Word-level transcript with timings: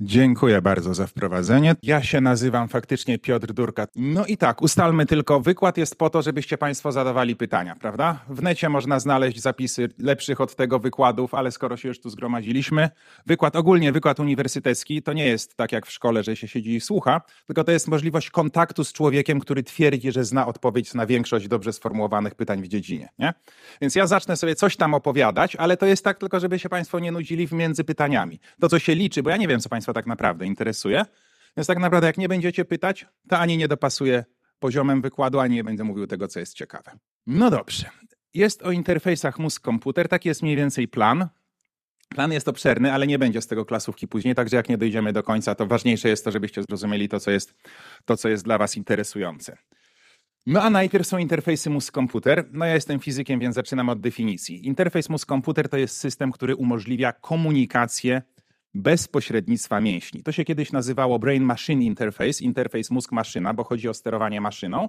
Dziękuję 0.00 0.62
bardzo 0.62 0.94
za 0.94 1.06
wprowadzenie. 1.06 1.74
Ja 1.82 2.02
się 2.02 2.20
nazywam 2.20 2.68
faktycznie 2.68 3.18
Piotr 3.18 3.52
Durka. 3.52 3.86
No 3.96 4.26
i 4.26 4.36
tak, 4.36 4.62
ustalmy 4.62 5.06
tylko, 5.06 5.40
wykład 5.40 5.78
jest 5.78 5.98
po 5.98 6.10
to, 6.10 6.22
żebyście 6.22 6.58
Państwo 6.58 6.92
zadawali 6.92 7.36
pytania, 7.36 7.76
prawda? 7.80 8.24
W 8.28 8.42
necie 8.42 8.68
można 8.68 9.00
znaleźć 9.00 9.40
zapisy 9.40 9.88
lepszych 9.98 10.40
od 10.40 10.56
tego 10.56 10.78
wykładów, 10.78 11.34
ale 11.34 11.50
skoro 11.50 11.76
się 11.76 11.88
już 11.88 12.00
tu 12.00 12.10
zgromadziliśmy, 12.10 12.88
wykład 13.26 13.56
ogólnie, 13.56 13.92
wykład 13.92 14.20
uniwersytecki, 14.20 15.02
to 15.02 15.12
nie 15.12 15.26
jest 15.26 15.56
tak 15.56 15.72
jak 15.72 15.86
w 15.86 15.92
szkole, 15.92 16.22
że 16.22 16.36
się 16.36 16.48
siedzi 16.48 16.74
i 16.74 16.80
słucha, 16.80 17.20
tylko 17.46 17.64
to 17.64 17.72
jest 17.72 17.88
możliwość 17.88 18.30
kontaktu 18.30 18.84
z 18.84 18.92
człowiekiem, 18.92 19.40
który 19.40 19.62
twierdzi, 19.62 20.12
że 20.12 20.24
zna 20.24 20.46
odpowiedź 20.46 20.94
na 20.94 21.06
większość 21.06 21.48
dobrze 21.48 21.72
sformułowanych 21.72 22.34
pytań 22.34 22.62
w 22.62 22.68
dziedzinie, 22.68 23.08
nie? 23.18 23.34
Więc 23.80 23.94
ja 23.94 24.06
zacznę 24.06 24.36
sobie 24.36 24.54
coś 24.54 24.76
tam 24.76 24.94
opowiadać, 24.94 25.56
ale 25.56 25.76
to 25.76 25.86
jest 25.86 26.04
tak 26.04 26.18
tylko, 26.18 26.40
żeby 26.40 26.58
się 26.58 26.68
Państwo 26.68 26.98
nie 26.98 27.12
nudzili 27.12 27.48
między 27.52 27.84
pytaniami. 27.84 28.40
To, 28.60 28.68
co 28.68 28.78
się 28.78 28.94
liczy, 28.94 29.22
bo 29.22 29.30
ja 29.30 29.36
nie 29.36 29.48
wiem, 29.48 29.60
co 29.60 29.68
Państwo 29.68 29.87
Państwa 29.88 30.00
tak 30.00 30.06
naprawdę 30.06 30.46
interesuje. 30.46 31.04
Więc 31.56 31.66
tak 31.66 31.78
naprawdę, 31.78 32.06
jak 32.06 32.18
nie 32.18 32.28
będziecie 32.28 32.64
pytać, 32.64 33.06
to 33.28 33.38
ani 33.38 33.56
nie 33.56 33.68
dopasuje 33.68 34.24
poziomem 34.58 35.02
wykładu, 35.02 35.40
ani 35.40 35.54
nie 35.54 35.64
będę 35.64 35.84
mówił 35.84 36.06
tego, 36.06 36.28
co 36.28 36.40
jest 36.40 36.54
ciekawe. 36.54 36.98
No 37.26 37.50
dobrze. 37.50 37.90
Jest 38.34 38.62
o 38.62 38.70
interfejsach 38.70 39.38
mózg-komputer. 39.38 40.08
Taki 40.08 40.28
jest 40.28 40.42
mniej 40.42 40.56
więcej 40.56 40.88
plan. 40.88 41.28
Plan 42.08 42.32
jest 42.32 42.48
obszerny, 42.48 42.92
ale 42.92 43.06
nie 43.06 43.18
będzie 43.18 43.40
z 43.40 43.46
tego 43.46 43.64
klasówki 43.64 44.08
później, 44.08 44.34
także 44.34 44.56
jak 44.56 44.68
nie 44.68 44.78
dojdziemy 44.78 45.12
do 45.12 45.22
końca, 45.22 45.54
to 45.54 45.66
ważniejsze 45.66 46.08
jest 46.08 46.24
to, 46.24 46.30
żebyście 46.30 46.62
zrozumieli 46.62 47.08
to, 47.08 47.20
co 47.20 47.30
jest, 47.30 47.54
to, 48.04 48.16
co 48.16 48.28
jest 48.28 48.44
dla 48.44 48.58
Was 48.58 48.76
interesujące. 48.76 49.56
No 50.46 50.62
a 50.62 50.70
najpierw 50.70 51.06
są 51.06 51.18
interfejsy 51.18 51.70
mózg-komputer. 51.70 52.44
No 52.52 52.64
ja 52.64 52.74
jestem 52.74 53.00
fizykiem, 53.00 53.40
więc 53.40 53.54
zaczynam 53.54 53.88
od 53.88 54.00
definicji. 54.00 54.66
Interfejs 54.66 55.08
mózg-komputer 55.08 55.68
to 55.68 55.76
jest 55.76 55.96
system, 55.96 56.32
który 56.32 56.56
umożliwia 56.56 57.12
komunikację 57.12 58.22
bez 58.74 59.08
pośrednictwa 59.08 59.80
mięśni. 59.80 60.22
To 60.22 60.32
się 60.32 60.44
kiedyś 60.44 60.72
nazywało 60.72 61.18
Brain 61.18 61.42
Machine 61.42 61.84
Interface, 61.84 62.44
interfejs 62.44 62.90
mózg-maszyna, 62.90 63.54
bo 63.54 63.64
chodzi 63.64 63.88
o 63.88 63.94
sterowanie 63.94 64.40
maszyną. 64.40 64.88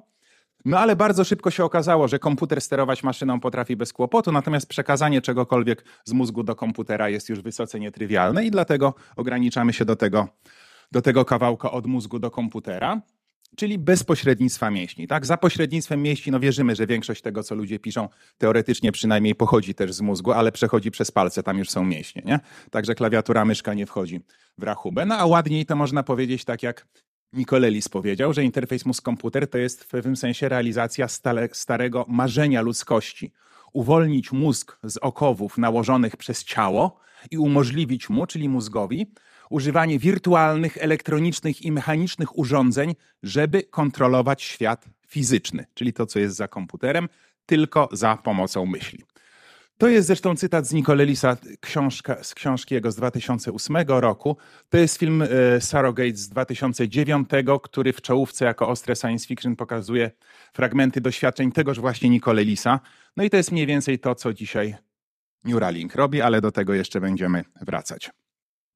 No 0.66 0.80
ale 0.80 0.96
bardzo 0.96 1.24
szybko 1.24 1.52
się 1.52 1.64
okazało, 1.64 2.08
że 2.08 2.20
komputer 2.20 2.62
sterować 2.62 3.04
maszyną 3.04 3.40
potrafi 3.40 3.76
bez 3.76 3.94
kłopotu, 3.94 4.32
natomiast 4.32 4.70
przekazanie 4.70 5.22
czegokolwiek 5.22 5.86
z 6.06 6.14
mózgu 6.14 6.44
do 6.44 6.56
komputera 6.56 7.10
jest 7.10 7.30
już 7.30 7.42
wysoce 7.42 7.80
nietrywialne 7.80 8.46
i 8.46 8.52
dlatego 8.52 8.94
ograniczamy 9.16 9.74
się 9.74 9.86
do 9.86 9.96
tego, 9.96 10.28
do 10.92 11.02
tego 11.02 11.26
kawałka 11.26 11.72
od 11.72 11.86
mózgu 11.86 12.20
do 12.20 12.32
komputera 12.32 13.02
czyli 13.56 13.78
bez 13.78 14.04
pośrednictwa 14.04 14.72
mięśni. 14.72 15.08
Tak? 15.08 15.26
Za 15.26 15.38
pośrednictwem 15.38 16.02
mięśni 16.02 16.32
no 16.32 16.40
wierzymy, 16.40 16.76
że 16.76 16.88
większość 16.88 17.22
tego, 17.22 17.44
co 17.44 17.56
ludzie 17.56 17.80
piszą, 17.80 18.10
teoretycznie 18.38 18.92
przynajmniej 18.92 19.36
pochodzi 19.36 19.74
też 19.76 19.94
z 19.94 20.02
mózgu, 20.02 20.32
ale 20.32 20.52
przechodzi 20.52 20.92
przez 20.92 21.12
palce, 21.12 21.44
tam 21.44 21.58
już 21.58 21.70
są 21.70 21.86
mięśnie. 21.86 22.22
Nie? 22.26 22.40
Także 22.72 22.96
klawiatura, 22.96 23.46
myszka 23.46 23.74
nie 23.74 23.86
wchodzi 23.86 24.22
w 24.58 24.64
rachubę. 24.64 25.06
No 25.06 25.16
a 25.16 25.26
ładniej 25.26 25.66
to 25.66 25.76
można 25.76 26.04
powiedzieć 26.04 26.46
tak 26.46 26.64
jak 26.64 26.88
Nicolelis 27.34 27.90
powiedział, 27.90 28.34
że 28.34 28.44
interfejs 28.44 28.86
mózg-komputer 28.86 29.48
to 29.48 29.58
jest 29.58 29.84
w 29.84 29.88
pewnym 29.88 30.16
sensie 30.16 30.50
realizacja 30.50 31.08
stale, 31.08 31.50
starego 31.52 32.06
marzenia 32.08 32.62
ludzkości. 32.62 33.32
Uwolnić 33.74 34.32
mózg 34.32 34.78
z 34.84 34.98
okowów 34.98 35.58
nałożonych 35.58 36.18
przez 36.18 36.44
ciało 36.44 37.00
i 37.32 37.38
umożliwić 37.38 38.10
mu, 38.10 38.26
czyli 38.26 38.50
mózgowi, 38.50 39.12
używanie 39.50 40.00
wirtualnych, 40.00 40.78
elektronicznych 40.78 41.62
i 41.62 41.72
mechanicznych 41.72 42.38
urządzeń, 42.38 42.96
żeby 43.24 43.64
kontrolować 43.64 44.44
świat 44.44 44.86
fizyczny, 45.08 45.66
czyli 45.74 45.94
to, 45.94 46.06
co 46.06 46.20
jest 46.20 46.36
za 46.36 46.48
komputerem, 46.48 47.10
tylko 47.46 47.90
za 47.92 48.18
pomocą 48.18 48.66
myśli. 48.66 49.04
To 49.78 49.88
jest 49.88 50.08
zresztą 50.08 50.36
cytat 50.36 50.68
z 50.68 50.74
Nicolelisa 50.74 51.38
książka, 51.60 52.24
z 52.24 52.36
książki 52.36 52.76
jego 52.76 52.92
z 52.92 52.96
2008 52.96 53.78
roku. 53.88 54.38
To 54.70 54.78
jest 54.78 54.98
film 54.98 55.22
e, 55.22 55.28
Surrogate 55.62 56.16
z 56.16 56.30
2009, 56.30 57.30
który 57.64 57.94
w 57.94 58.02
czołówce 58.02 58.46
jako 58.46 58.68
ostre 58.68 58.96
science 58.96 59.28
fiction 59.28 59.56
pokazuje 59.56 60.12
fragmenty 60.54 61.02
doświadczeń 61.02 61.52
tegoż 61.52 61.80
właśnie 61.80 62.10
Nicolelisa. 62.10 62.80
No 63.18 63.24
i 63.24 63.30
to 63.30 63.38
jest 63.38 63.52
mniej 63.52 63.66
więcej 63.66 64.00
to, 64.00 64.16
co 64.16 64.34
dzisiaj 64.34 64.76
Neuralink 65.44 65.96
robi, 65.96 66.22
ale 66.22 66.42
do 66.42 66.52
tego 66.52 66.74
jeszcze 66.74 67.02
będziemy 67.02 67.44
wracać. 67.62 68.12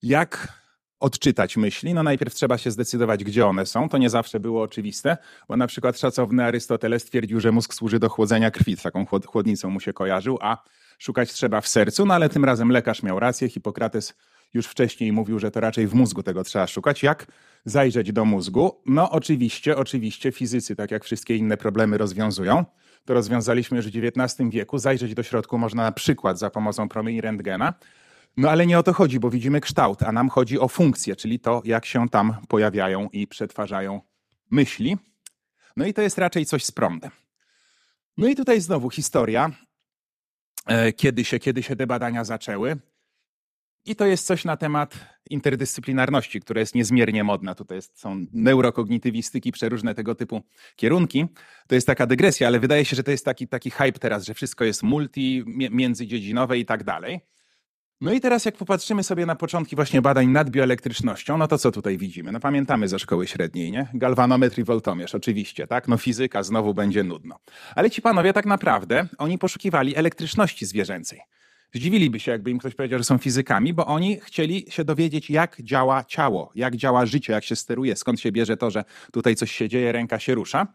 Jak 0.02 0.63
odczytać 1.04 1.58
myśli, 1.58 1.94
no 1.94 2.04
najpierw 2.04 2.34
trzeba 2.34 2.58
się 2.58 2.72
zdecydować, 2.72 3.24
gdzie 3.24 3.48
one 3.48 3.66
są. 3.66 3.90
To 3.90 3.98
nie 3.98 4.10
zawsze 4.10 4.40
było 4.40 4.62
oczywiste, 4.62 5.18
bo 5.48 5.58
na 5.58 5.68
przykład 5.68 6.00
szacowny 6.00 6.44
Arystoteles 6.44 7.04
stwierdził, 7.04 7.40
że 7.40 7.52
mózg 7.52 7.74
służy 7.74 8.00
do 8.00 8.10
chłodzenia 8.10 8.52
krwi, 8.52 8.78
taką 8.78 9.06
chłodnicą 9.06 9.70
mu 9.70 9.80
się 9.80 9.94
kojarzył, 9.94 10.38
a 10.42 10.64
szukać 11.00 11.34
trzeba 11.34 11.62
w 11.62 11.68
sercu, 11.68 12.06
no 12.06 12.14
ale 12.14 12.30
tym 12.30 12.46
razem 12.46 12.70
lekarz 12.70 13.04
miał 13.04 13.20
rację, 13.20 13.50
Hipokrates 13.50 14.14
już 14.54 14.68
wcześniej 14.68 15.12
mówił, 15.12 15.40
że 15.40 15.52
to 15.52 15.60
raczej 15.60 15.88
w 15.88 15.94
mózgu 15.94 16.24
tego 16.24 16.44
trzeba 16.44 16.68
szukać. 16.68 17.04
Jak 17.04 17.26
zajrzeć 17.66 18.12
do 18.12 18.26
mózgu? 18.26 18.82
No 18.86 19.12
oczywiście, 19.12 19.78
oczywiście 19.78 20.32
fizycy, 20.32 20.76
tak 20.76 20.92
jak 20.92 21.04
wszystkie 21.04 21.36
inne 21.36 21.58
problemy 21.58 21.98
rozwiązują. 21.98 22.66
To 23.06 23.14
rozwiązaliśmy 23.14 23.78
już 23.78 23.88
w 23.88 23.98
XIX 23.98 24.50
wieku. 24.50 24.78
Zajrzeć 24.78 25.14
do 25.14 25.24
środku 25.24 25.58
można 25.58 25.84
na 25.84 25.92
przykład 25.92 26.40
za 26.40 26.50
pomocą 26.50 26.90
promieni 26.90 27.22
rentgena, 27.22 27.74
no 28.38 28.50
ale 28.50 28.66
nie 28.66 28.80
o 28.80 28.84
to 28.84 28.94
chodzi, 28.94 29.20
bo 29.20 29.30
widzimy 29.30 29.62
kształt, 29.62 30.04
a 30.04 30.12
nam 30.12 30.30
chodzi 30.30 30.60
o 30.60 30.68
funkcję, 30.68 31.16
czyli 31.16 31.40
to, 31.40 31.62
jak 31.66 31.86
się 31.86 32.10
tam 32.10 32.36
pojawiają 32.48 33.10
i 33.10 33.28
przetwarzają 33.28 34.02
myśli. 34.52 34.98
No 35.78 35.86
i 35.86 35.94
to 35.94 36.02
jest 36.02 36.18
raczej 36.18 36.46
coś 36.46 36.66
z 36.66 36.72
prądem. 36.72 37.12
No 38.18 38.28
i 38.28 38.36
tutaj 38.36 38.62
znowu 38.62 38.90
historia, 38.90 39.52
e, 40.66 40.94
kiedy 40.94 41.26
się, 41.26 41.40
kiedy 41.40 41.64
się 41.64 41.76
te 41.76 41.88
badania 41.88 42.24
zaczęły. 42.24 42.78
I 43.86 43.96
to 43.96 44.06
jest 44.06 44.26
coś 44.26 44.46
na 44.46 44.58
temat 44.58 44.96
interdyscyplinarności, 45.30 46.42
która 46.42 46.60
jest 46.60 46.76
niezmiernie 46.76 47.24
modna. 47.24 47.56
Tutaj 47.56 47.78
jest, 47.78 48.00
są 48.00 48.26
neurokognitywistyki, 48.34 49.52
przeróżne 49.52 49.96
tego 49.96 50.16
typu 50.16 50.42
kierunki. 50.76 51.26
To 51.68 51.76
jest 51.76 51.88
taka 51.88 52.08
dygresja, 52.08 52.48
ale 52.48 52.60
wydaje 52.60 52.86
się, 52.86 52.96
że 52.96 53.04
to 53.04 53.12
jest 53.12 53.26
taki, 53.26 53.48
taki 53.48 53.72
hype 53.72 54.00
teraz, 54.00 54.26
że 54.26 54.34
wszystko 54.34 54.64
jest 54.64 54.84
multi, 54.84 55.44
międzydziedzinowe 55.48 56.58
i 56.58 56.66
tak 56.66 56.84
dalej. 56.84 57.20
No 58.04 58.14
i 58.14 58.22
teraz 58.22 58.46
jak 58.46 58.58
popatrzymy 58.58 59.04
sobie 59.04 59.26
na 59.26 59.36
początki 59.36 59.76
właśnie 59.76 60.02
badań 60.02 60.28
nad 60.28 60.50
bioelektrycznością, 60.50 61.38
no 61.38 61.48
to 61.48 61.58
co 61.58 61.72
tutaj 61.72 61.98
widzimy? 61.98 62.32
No 62.32 62.40
pamiętamy 62.40 62.88
ze 62.88 63.00
szkoły 63.00 63.28
średniej, 63.28 63.72
nie? 63.72 63.88
Galwanometr 63.94 64.60
i 64.60 64.64
woltomierz, 64.64 65.16
oczywiście, 65.16 65.68
tak? 65.68 65.88
No 65.88 65.98
fizyka 65.98 66.44
znowu 66.44 66.74
będzie 66.74 67.04
nudno. 67.04 67.40
Ale 67.76 67.90
ci 67.90 68.02
panowie 68.02 68.34
tak 68.34 68.46
naprawdę, 68.46 69.08
oni 69.18 69.38
poszukiwali 69.38 69.96
elektryczności 69.96 70.66
zwierzęcej. 70.66 71.22
Zdziwiliby 71.74 72.20
się, 72.20 72.32
jakby 72.32 72.52
im 72.52 72.60
ktoś 72.60 72.76
powiedział, 72.76 73.00
że 73.00 73.04
są 73.04 73.18
fizykami, 73.18 73.74
bo 73.74 73.86
oni 73.86 74.20
chcieli 74.20 74.66
się 74.70 74.84
dowiedzieć, 74.84 75.30
jak 75.30 75.62
działa 75.62 76.04
ciało, 76.04 76.52
jak 76.56 76.76
działa 76.76 77.06
życie, 77.06 77.34
jak 77.34 77.44
się 77.44 77.56
steruje, 77.56 77.96
skąd 77.96 78.20
się 78.20 78.32
bierze 78.32 78.58
to, 78.58 78.72
że 78.72 78.84
tutaj 79.12 79.36
coś 79.36 79.52
się 79.52 79.70
dzieje, 79.70 79.92
ręka 79.92 80.20
się 80.20 80.36
rusza. 80.36 80.68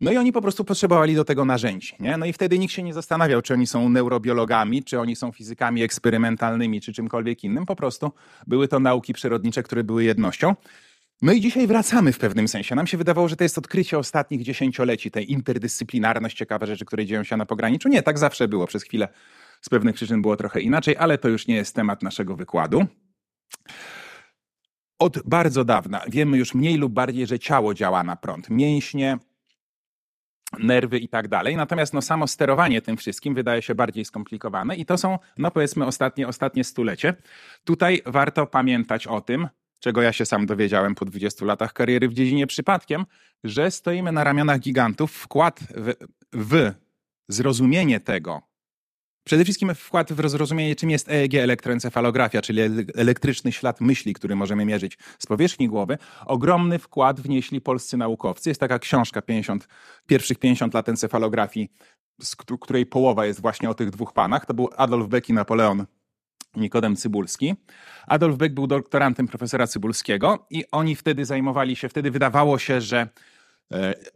No 0.00 0.12
i 0.12 0.16
oni 0.16 0.32
po 0.32 0.42
prostu 0.42 0.64
potrzebowali 0.64 1.14
do 1.14 1.24
tego 1.24 1.44
narzędzi. 1.44 1.94
Nie? 2.00 2.16
No 2.16 2.26
i 2.26 2.32
wtedy 2.32 2.58
nikt 2.58 2.74
się 2.74 2.82
nie 2.82 2.94
zastanawiał, 2.94 3.42
czy 3.42 3.54
oni 3.54 3.66
są 3.66 3.88
neurobiologami, 3.88 4.84
czy 4.84 5.00
oni 5.00 5.16
są 5.16 5.32
fizykami 5.32 5.82
eksperymentalnymi, 5.82 6.80
czy 6.80 6.92
czymkolwiek 6.92 7.44
innym. 7.44 7.66
Po 7.66 7.76
prostu 7.76 8.12
były 8.46 8.68
to 8.68 8.80
nauki 8.80 9.12
przyrodnicze, 9.12 9.62
które 9.62 9.84
były 9.84 10.04
jednością. 10.04 10.54
No 11.22 11.32
i 11.32 11.40
dzisiaj 11.40 11.66
wracamy 11.66 12.12
w 12.12 12.18
pewnym 12.18 12.48
sensie. 12.48 12.74
Nam 12.74 12.86
się 12.86 12.96
wydawało, 12.96 13.28
że 13.28 13.36
to 13.36 13.44
jest 13.44 13.58
odkrycie 13.58 13.98
ostatnich 13.98 14.42
dziesięcioleci, 14.42 15.10
tej 15.10 15.32
interdyscyplinarność, 15.32 16.36
ciekawe 16.36 16.66
rzeczy, 16.66 16.84
które 16.84 17.06
dzieją 17.06 17.24
się 17.24 17.36
na 17.36 17.46
pograniczu. 17.46 17.88
Nie, 17.88 18.02
tak 18.02 18.18
zawsze 18.18 18.48
było. 18.48 18.66
Przez 18.66 18.82
chwilę 18.82 19.08
z 19.64 19.68
pewnych 19.68 19.94
przyczyn 19.94 20.22
było 20.22 20.36
trochę 20.36 20.60
inaczej, 20.60 20.96
ale 20.96 21.18
to 21.18 21.28
już 21.28 21.46
nie 21.46 21.54
jest 21.54 21.74
temat 21.74 22.02
naszego 22.02 22.36
wykładu. 22.36 22.86
Od 24.98 25.28
bardzo 25.28 25.64
dawna 25.64 26.02
wiemy 26.08 26.38
już 26.38 26.54
mniej 26.54 26.76
lub 26.76 26.92
bardziej, 26.92 27.26
że 27.26 27.38
ciało 27.38 27.74
działa 27.74 28.02
na 28.02 28.16
prąd. 28.16 28.50
Mięśnie, 28.50 29.18
nerwy 30.58 30.98
i 30.98 31.08
tak 31.08 31.28
dalej. 31.28 31.56
Natomiast 31.56 31.94
no, 31.94 32.02
samo 32.02 32.26
sterowanie 32.26 32.82
tym 32.82 32.96
wszystkim 32.96 33.34
wydaje 33.34 33.62
się 33.62 33.74
bardziej 33.74 34.04
skomplikowane 34.04 34.76
i 34.76 34.86
to 34.86 34.98
są, 34.98 35.18
no 35.38 35.50
powiedzmy, 35.50 35.86
ostatnie, 35.86 36.28
ostatnie 36.28 36.64
stulecie. 36.64 37.14
Tutaj 37.64 38.02
warto 38.06 38.46
pamiętać 38.46 39.06
o 39.06 39.20
tym, 39.20 39.48
czego 39.80 40.02
ja 40.02 40.12
się 40.12 40.26
sam 40.26 40.46
dowiedziałem 40.46 40.94
po 40.94 41.04
20 41.04 41.44
latach 41.44 41.72
kariery 41.72 42.08
w 42.08 42.14
dziedzinie 42.14 42.46
przypadkiem, 42.46 43.06
że 43.44 43.70
stoimy 43.70 44.12
na 44.12 44.24
ramionach 44.24 44.60
gigantów. 44.60 45.12
Wkład 45.12 45.60
w, 45.60 45.94
w 46.32 46.72
zrozumienie 47.28 48.00
tego, 48.00 48.53
Przede 49.24 49.44
wszystkim 49.44 49.74
wkład 49.74 50.12
w 50.12 50.28
zrozumienie, 50.28 50.76
czym 50.76 50.90
jest 50.90 51.08
EEG, 51.08 51.34
elektroencefalografia, 51.34 52.42
czyli 52.42 52.60
elektryczny 52.96 53.52
ślad 53.52 53.80
myśli, 53.80 54.14
który 54.14 54.36
możemy 54.36 54.64
mierzyć 54.64 54.98
z 55.18 55.26
powierzchni 55.26 55.68
głowy. 55.68 55.98
Ogromny 56.26 56.78
wkład 56.78 57.20
wnieśli 57.20 57.60
polscy 57.60 57.96
naukowcy. 57.96 58.50
Jest 58.50 58.60
taka 58.60 58.78
książka 58.78 59.22
50, 59.22 59.68
pierwszych 60.06 60.38
50 60.38 60.74
lat 60.74 60.88
encefalografii, 60.88 61.68
z 62.22 62.36
której 62.36 62.86
połowa 62.86 63.26
jest 63.26 63.40
właśnie 63.40 63.70
o 63.70 63.74
tych 63.74 63.90
dwóch 63.90 64.12
panach. 64.12 64.46
To 64.46 64.54
był 64.54 64.70
Adolf 64.76 65.08
Beck 65.08 65.28
i 65.28 65.32
Napoleon 65.32 65.86
Nikodem 66.56 66.96
Cybulski. 66.96 67.54
Adolf 68.06 68.36
Beck 68.36 68.54
był 68.54 68.66
doktorantem 68.66 69.28
profesora 69.28 69.66
Cybulskiego 69.66 70.46
i 70.50 70.64
oni 70.72 70.96
wtedy 70.96 71.24
zajmowali 71.24 71.76
się, 71.76 71.88
wtedy 71.88 72.10
wydawało 72.10 72.58
się, 72.58 72.80
że 72.80 73.08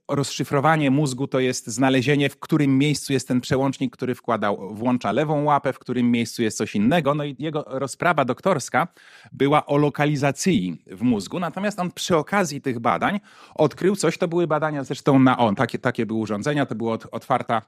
rozszyfrowanie 0.09 0.91
mózgu 0.91 1.27
to 1.27 1.41
jest 1.41 1.67
znalezienie, 1.67 2.29
w 2.29 2.41
którym 2.41 2.79
miejscu 2.79 3.13
jest 3.13 3.29
ten 3.29 3.41
przełącznik, 3.41 3.97
który 3.97 4.15
wkładał, 4.15 4.75
włącza 4.75 5.13
lewą 5.13 5.45
łapę, 5.45 5.73
w 5.73 5.79
którym 5.79 6.11
miejscu 6.11 6.43
jest 6.43 6.57
coś 6.57 6.75
innego. 6.75 7.15
No 7.15 7.25
i 7.25 7.37
jego 7.39 7.65
rozprawa 7.67 8.25
doktorska 8.25 8.89
była 9.33 9.67
o 9.67 9.77
lokalizacji 9.77 10.83
w 10.87 11.03
mózgu. 11.03 11.41
Natomiast 11.41 11.81
on 11.81 11.91
przy 11.91 12.17
okazji 12.17 12.61
tych 12.61 12.79
badań 12.79 13.21
odkrył 13.55 13.97
coś, 13.97 14.19
to 14.19 14.29
były 14.29 14.47
badania 14.47 14.85
zresztą 14.85 15.19
na 15.19 15.39
on, 15.39 15.55
takie, 15.55 15.79
takie 15.79 16.07
były 16.07 16.21
urządzenia, 16.21 16.67
to 16.67 16.75
była 16.75 16.99
otwarta 17.13 17.63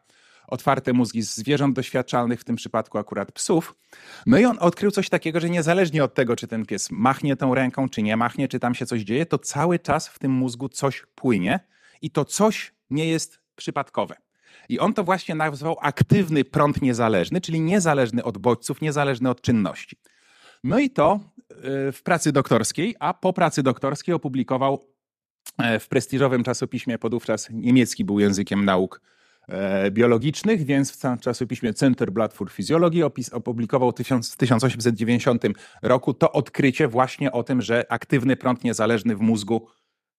otwarte 0.51 0.93
mózgi 0.93 1.23
zwierząt 1.23 1.77
doświadczalnych, 1.77 2.41
w 2.41 2.45
tym 2.45 2.57
przypadku 2.57 2.99
akurat 2.99 3.33
psów. 3.33 3.75
No 4.27 4.39
i 4.39 4.45
on 4.45 4.57
odkrył 4.61 4.91
coś 4.91 5.09
takiego, 5.09 5.41
że 5.41 5.51
niezależnie 5.51 6.05
od 6.05 6.15
tego, 6.15 6.37
czy 6.37 6.47
ten 6.47 6.67
pies 6.67 6.91
machnie 6.91 7.37
tą 7.37 7.55
ręką, 7.55 7.89
czy 7.89 8.03
nie 8.03 8.17
machnie, 8.17 8.49
czy 8.49 8.61
tam 8.61 8.75
się 8.75 8.87
coś 8.87 9.01
dzieje, 9.01 9.27
to 9.27 9.39
cały 9.39 9.79
czas 9.79 10.09
w 10.09 10.19
tym 10.19 10.33
mózgu 10.33 10.69
coś 10.69 11.07
płynie 11.15 11.61
i 12.03 12.11
to 12.11 12.25
coś 12.25 12.73
nie 12.91 13.09
jest 13.09 13.41
przypadkowe. 13.57 14.17
I 14.69 14.79
on 14.79 14.95
to 14.95 15.05
właśnie 15.05 15.35
nazwał 15.35 15.77
aktywny 15.81 16.45
prąd 16.45 16.83
niezależny, 16.83 17.41
czyli 17.41 17.61
niezależny 17.61 18.25
od 18.25 18.39
bodźców, 18.39 18.81
niezależny 18.81 19.31
od 19.31 19.41
czynności. 19.41 19.97
No 20.65 20.79
i 20.79 20.91
to 20.91 21.21
e, 21.51 21.93
w 21.93 22.03
pracy 22.03 22.33
doktorskiej, 22.33 22.97
a 23.01 23.15
po 23.15 23.33
pracy 23.33 23.63
doktorskiej 23.63 24.15
opublikował 24.15 24.85
e, 25.59 25.79
w 25.79 25.89
prestiżowym 25.89 26.45
czasopiśmie, 26.45 26.99
podówczas 26.99 27.49
niemiecki 27.51 28.05
był 28.05 28.21
językiem 28.21 28.65
nauk 28.65 29.01
biologicznych, 29.91 30.65
więc 30.65 30.93
w 30.93 31.21
czasopiśmie 31.21 31.75
Centerblatt 31.75 32.35
für 32.35 32.51
Physiology 32.51 33.05
opublikował 33.33 33.93
w 33.93 34.37
1890 34.37 35.45
roku 35.83 36.15
to 36.15 36.33
odkrycie 36.33 36.89
właśnie 36.89 37.33
o 37.33 37.43
tym, 37.43 37.63
że 37.63 37.93
aktywny 37.93 38.37
prąd 38.37 38.65
niezależny 38.65 39.17
w 39.17 39.21
mózgu 39.21 39.67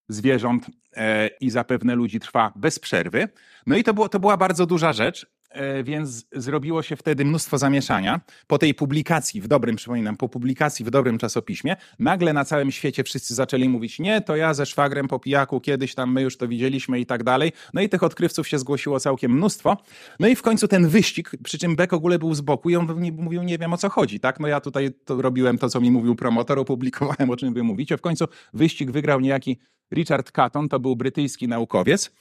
zwierząt 0.09 0.65
e, 0.95 1.27
i 1.27 1.49
zapewne 1.49 1.95
ludzi 1.95 2.19
trwa 2.19 2.53
bez 2.55 2.79
przerwy. 2.79 3.27
No 3.67 3.77
i 3.77 3.83
to, 3.83 3.93
było, 3.93 4.09
to 4.09 4.19
była 4.19 4.37
bardzo 4.37 4.65
duża 4.65 4.93
rzecz. 4.93 5.27
E, 5.51 5.83
więc 5.83 6.25
zrobiło 6.31 6.81
się 6.81 6.95
wtedy 6.95 7.25
mnóstwo 7.25 7.57
zamieszania. 7.57 8.21
Po 8.47 8.57
tej 8.57 8.73
publikacji, 8.73 9.41
w 9.41 9.47
dobrym, 9.47 9.75
przypominam, 9.75 10.17
po 10.17 10.29
publikacji 10.29 10.85
w 10.85 10.89
dobrym 10.89 11.17
czasopiśmie, 11.17 11.75
nagle 11.99 12.33
na 12.33 12.45
całym 12.45 12.71
świecie 12.71 13.03
wszyscy 13.03 13.35
zaczęli 13.35 13.69
mówić, 13.69 13.99
nie, 13.99 14.21
to 14.21 14.35
ja 14.35 14.53
ze 14.53 14.65
szwagrem 14.65 15.07
po 15.07 15.19
pijaku, 15.19 15.61
kiedyś 15.61 15.95
tam 15.95 16.13
my 16.13 16.21
już 16.21 16.37
to 16.37 16.47
widzieliśmy 16.47 16.99
i 16.99 17.05
tak 17.05 17.23
dalej. 17.23 17.51
No 17.73 17.81
i 17.81 17.89
tych 17.89 18.03
odkrywców 18.03 18.47
się 18.47 18.59
zgłosiło 18.59 18.99
całkiem 18.99 19.31
mnóstwo. 19.31 19.77
No 20.19 20.27
i 20.27 20.35
w 20.35 20.41
końcu 20.41 20.67
ten 20.67 20.87
wyścig, 20.87 21.31
przy 21.43 21.57
czym 21.57 21.75
Beck 21.75 21.93
ogóle 21.93 22.19
był 22.19 22.33
z 22.33 22.41
boku 22.41 22.69
i 22.69 22.75
on 22.75 23.11
mówił, 23.17 23.43
nie 23.43 23.57
wiem 23.57 23.73
o 23.73 23.77
co 23.77 23.89
chodzi, 23.89 24.19
tak? 24.19 24.39
No 24.39 24.47
ja 24.47 24.61
tutaj 24.61 24.91
to 25.05 25.21
robiłem 25.21 25.57
to, 25.57 25.69
co 25.69 25.81
mi 25.81 25.91
mówił 25.91 26.15
promotor, 26.15 26.59
opublikowałem, 26.59 27.29
o 27.29 27.35
czym 27.37 27.53
wy 27.53 27.63
mówicie. 27.63 27.97
W 27.97 28.01
końcu 28.01 28.25
wyścig 28.53 28.91
wygrał 28.91 29.19
niejaki 29.19 29.59
Richard 29.93 30.31
Catton, 30.31 30.69
to 30.69 30.79
był 30.79 30.95
brytyjski 30.95 31.47
naukowiec, 31.47 32.11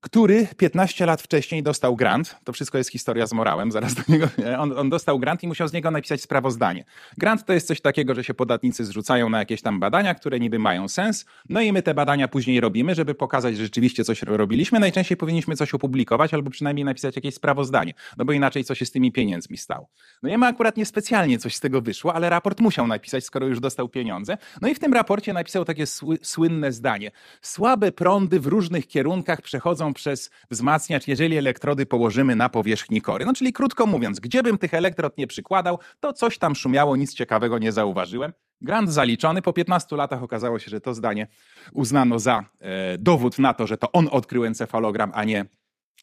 który 0.00 0.46
15 0.56 1.06
lat 1.06 1.22
wcześniej 1.22 1.62
dostał 1.62 1.96
grant. 1.96 2.36
To 2.44 2.52
wszystko 2.52 2.78
jest 2.78 2.90
historia 2.90 3.26
z 3.26 3.32
morałem, 3.32 3.72
zaraz 3.72 3.94
do 3.94 4.02
niego. 4.08 4.28
On, 4.58 4.78
on, 4.78 4.90
dostał 4.90 5.18
grant 5.18 5.42
i 5.42 5.48
musiał 5.48 5.68
z 5.68 5.72
niego 5.72 5.90
napisać 5.90 6.22
sprawozdanie. 6.22 6.84
Grant 7.16 7.44
to 7.44 7.52
jest 7.52 7.66
coś 7.66 7.80
takiego, 7.80 8.14
że 8.14 8.24
się 8.24 8.34
podatnicy 8.34 8.84
zrzucają 8.84 9.28
na 9.28 9.38
jakieś 9.38 9.62
tam 9.62 9.80
badania, 9.80 10.14
które 10.14 10.40
niby 10.40 10.58
mają 10.58 10.88
sens, 10.88 11.26
no 11.48 11.60
i 11.60 11.72
my 11.72 11.82
te 11.82 11.94
badania 11.94 12.28
później 12.28 12.60
robimy, 12.60 12.94
żeby 12.94 13.14
pokazać, 13.14 13.56
że 13.56 13.62
rzeczywiście 13.62 14.04
coś 14.04 14.22
robiliśmy. 14.22 14.80
Najczęściej 14.80 15.16
powinniśmy 15.16 15.56
coś 15.56 15.74
opublikować 15.74 16.34
albo 16.34 16.50
przynajmniej 16.50 16.84
napisać 16.84 17.16
jakieś 17.16 17.34
sprawozdanie, 17.34 17.94
no 18.16 18.24
bo 18.24 18.32
inaczej 18.32 18.64
co 18.64 18.74
się 18.74 18.86
z 18.86 18.90
tymi 18.90 19.12
pieniędzmi 19.12 19.56
stało. 19.56 19.88
No 20.22 20.28
ja 20.28 20.38
ma 20.38 20.46
akurat 20.46 20.76
niespecjalnie 20.76 21.38
coś 21.38 21.56
z 21.56 21.60
tego 21.60 21.80
wyszło, 21.80 22.14
ale 22.14 22.30
raport 22.30 22.60
musiał 22.60 22.86
napisać, 22.86 23.24
skoro 23.24 23.46
już 23.46 23.60
dostał 23.60 23.88
pieniądze. 23.88 24.38
No 24.62 24.68
i 24.68 24.74
w 24.74 24.78
tym 24.78 24.92
raporcie 24.92 25.32
napisał 25.32 25.64
takie 25.64 25.86
sły, 25.86 26.18
słynne 26.22 26.72
zdanie. 26.72 27.10
Słabe 27.42 27.92
prądy 27.92 28.40
w 28.40 28.46
różnych 28.46 28.86
kierunkach 28.86 29.42
przechodzą 29.42 29.87
przez 29.94 30.30
wzmacniacz, 30.50 31.08
jeżeli 31.08 31.36
elektrody 31.36 31.86
położymy 31.86 32.36
na 32.36 32.48
powierzchni 32.48 33.00
kory. 33.00 33.24
No 33.24 33.32
czyli 33.32 33.52
krótko 33.52 33.86
mówiąc, 33.86 34.20
gdzie 34.20 34.42
bym 34.42 34.58
tych 34.58 34.74
elektrod 34.74 35.18
nie 35.18 35.26
przykładał, 35.26 35.78
to 36.00 36.12
coś 36.12 36.38
tam 36.38 36.54
szumiało, 36.54 36.96
nic 36.96 37.14
ciekawego 37.14 37.58
nie 37.58 37.72
zauważyłem. 37.72 38.32
Grant 38.60 38.92
zaliczony. 38.92 39.42
Po 39.42 39.52
15 39.52 39.96
latach 39.96 40.22
okazało 40.22 40.58
się, 40.58 40.70
że 40.70 40.80
to 40.80 40.94
zdanie 40.94 41.26
uznano 41.72 42.18
za 42.18 42.44
e, 42.60 42.98
dowód 42.98 43.38
na 43.38 43.54
to, 43.54 43.66
że 43.66 43.76
to 43.76 43.92
on 43.92 44.08
odkrył 44.10 44.44
encefalogram, 44.44 45.10
a 45.14 45.24
nie, 45.24 45.44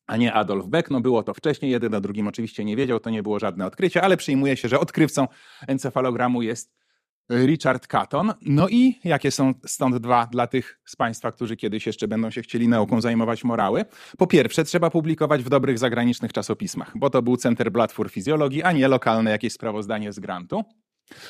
a 0.08 0.18
nie 0.18 0.34
Adolf 0.34 0.68
Beck. 0.68 0.92
No 0.92 1.02
było 1.02 1.24
to 1.24 1.34
wcześniej, 1.34 1.72
jeden 1.72 1.96
o 1.96 2.02
drugim 2.02 2.28
oczywiście 2.28 2.66
nie 2.66 2.76
wiedział, 2.76 3.00
to 3.00 3.10
nie 3.10 3.24
było 3.24 3.40
żadne 3.40 3.66
odkrycie, 3.66 4.02
ale 4.02 4.18
przyjmuje 4.18 4.58
się, 4.58 4.68
że 4.68 4.80
odkrywcą 4.80 5.28
encefalogramu 5.68 6.42
jest 6.42 6.85
Richard 7.30 7.88
Catton. 7.88 8.34
No 8.42 8.70
i 8.70 9.00
jakie 9.04 9.32
są 9.32 9.54
stąd 9.66 9.98
dwa 9.98 10.28
dla 10.28 10.48
tych 10.48 10.80
z 10.86 10.96
Państwa, 10.96 11.32
którzy 11.32 11.56
kiedyś 11.56 11.86
jeszcze 11.86 12.08
będą 12.08 12.32
się 12.32 12.42
chcieli 12.42 12.68
nauką 12.68 13.02
zajmować 13.02 13.44
morały? 13.44 13.86
Po 14.18 14.28
pierwsze, 14.28 14.64
trzeba 14.64 14.90
publikować 14.90 15.44
w 15.44 15.50
dobrych 15.50 15.80
zagranicznych 15.80 16.34
czasopismach, 16.34 16.92
bo 16.96 17.10
to 17.10 17.22
był 17.22 17.38
Centerblatt 17.38 17.94
für 17.94 18.10
Fizjologii, 18.10 18.64
a 18.64 18.72
nie 18.72 18.88
lokalne 18.88 19.32
jakieś 19.32 19.54
sprawozdanie 19.54 20.14
z 20.14 20.20
grantu. 20.20 20.64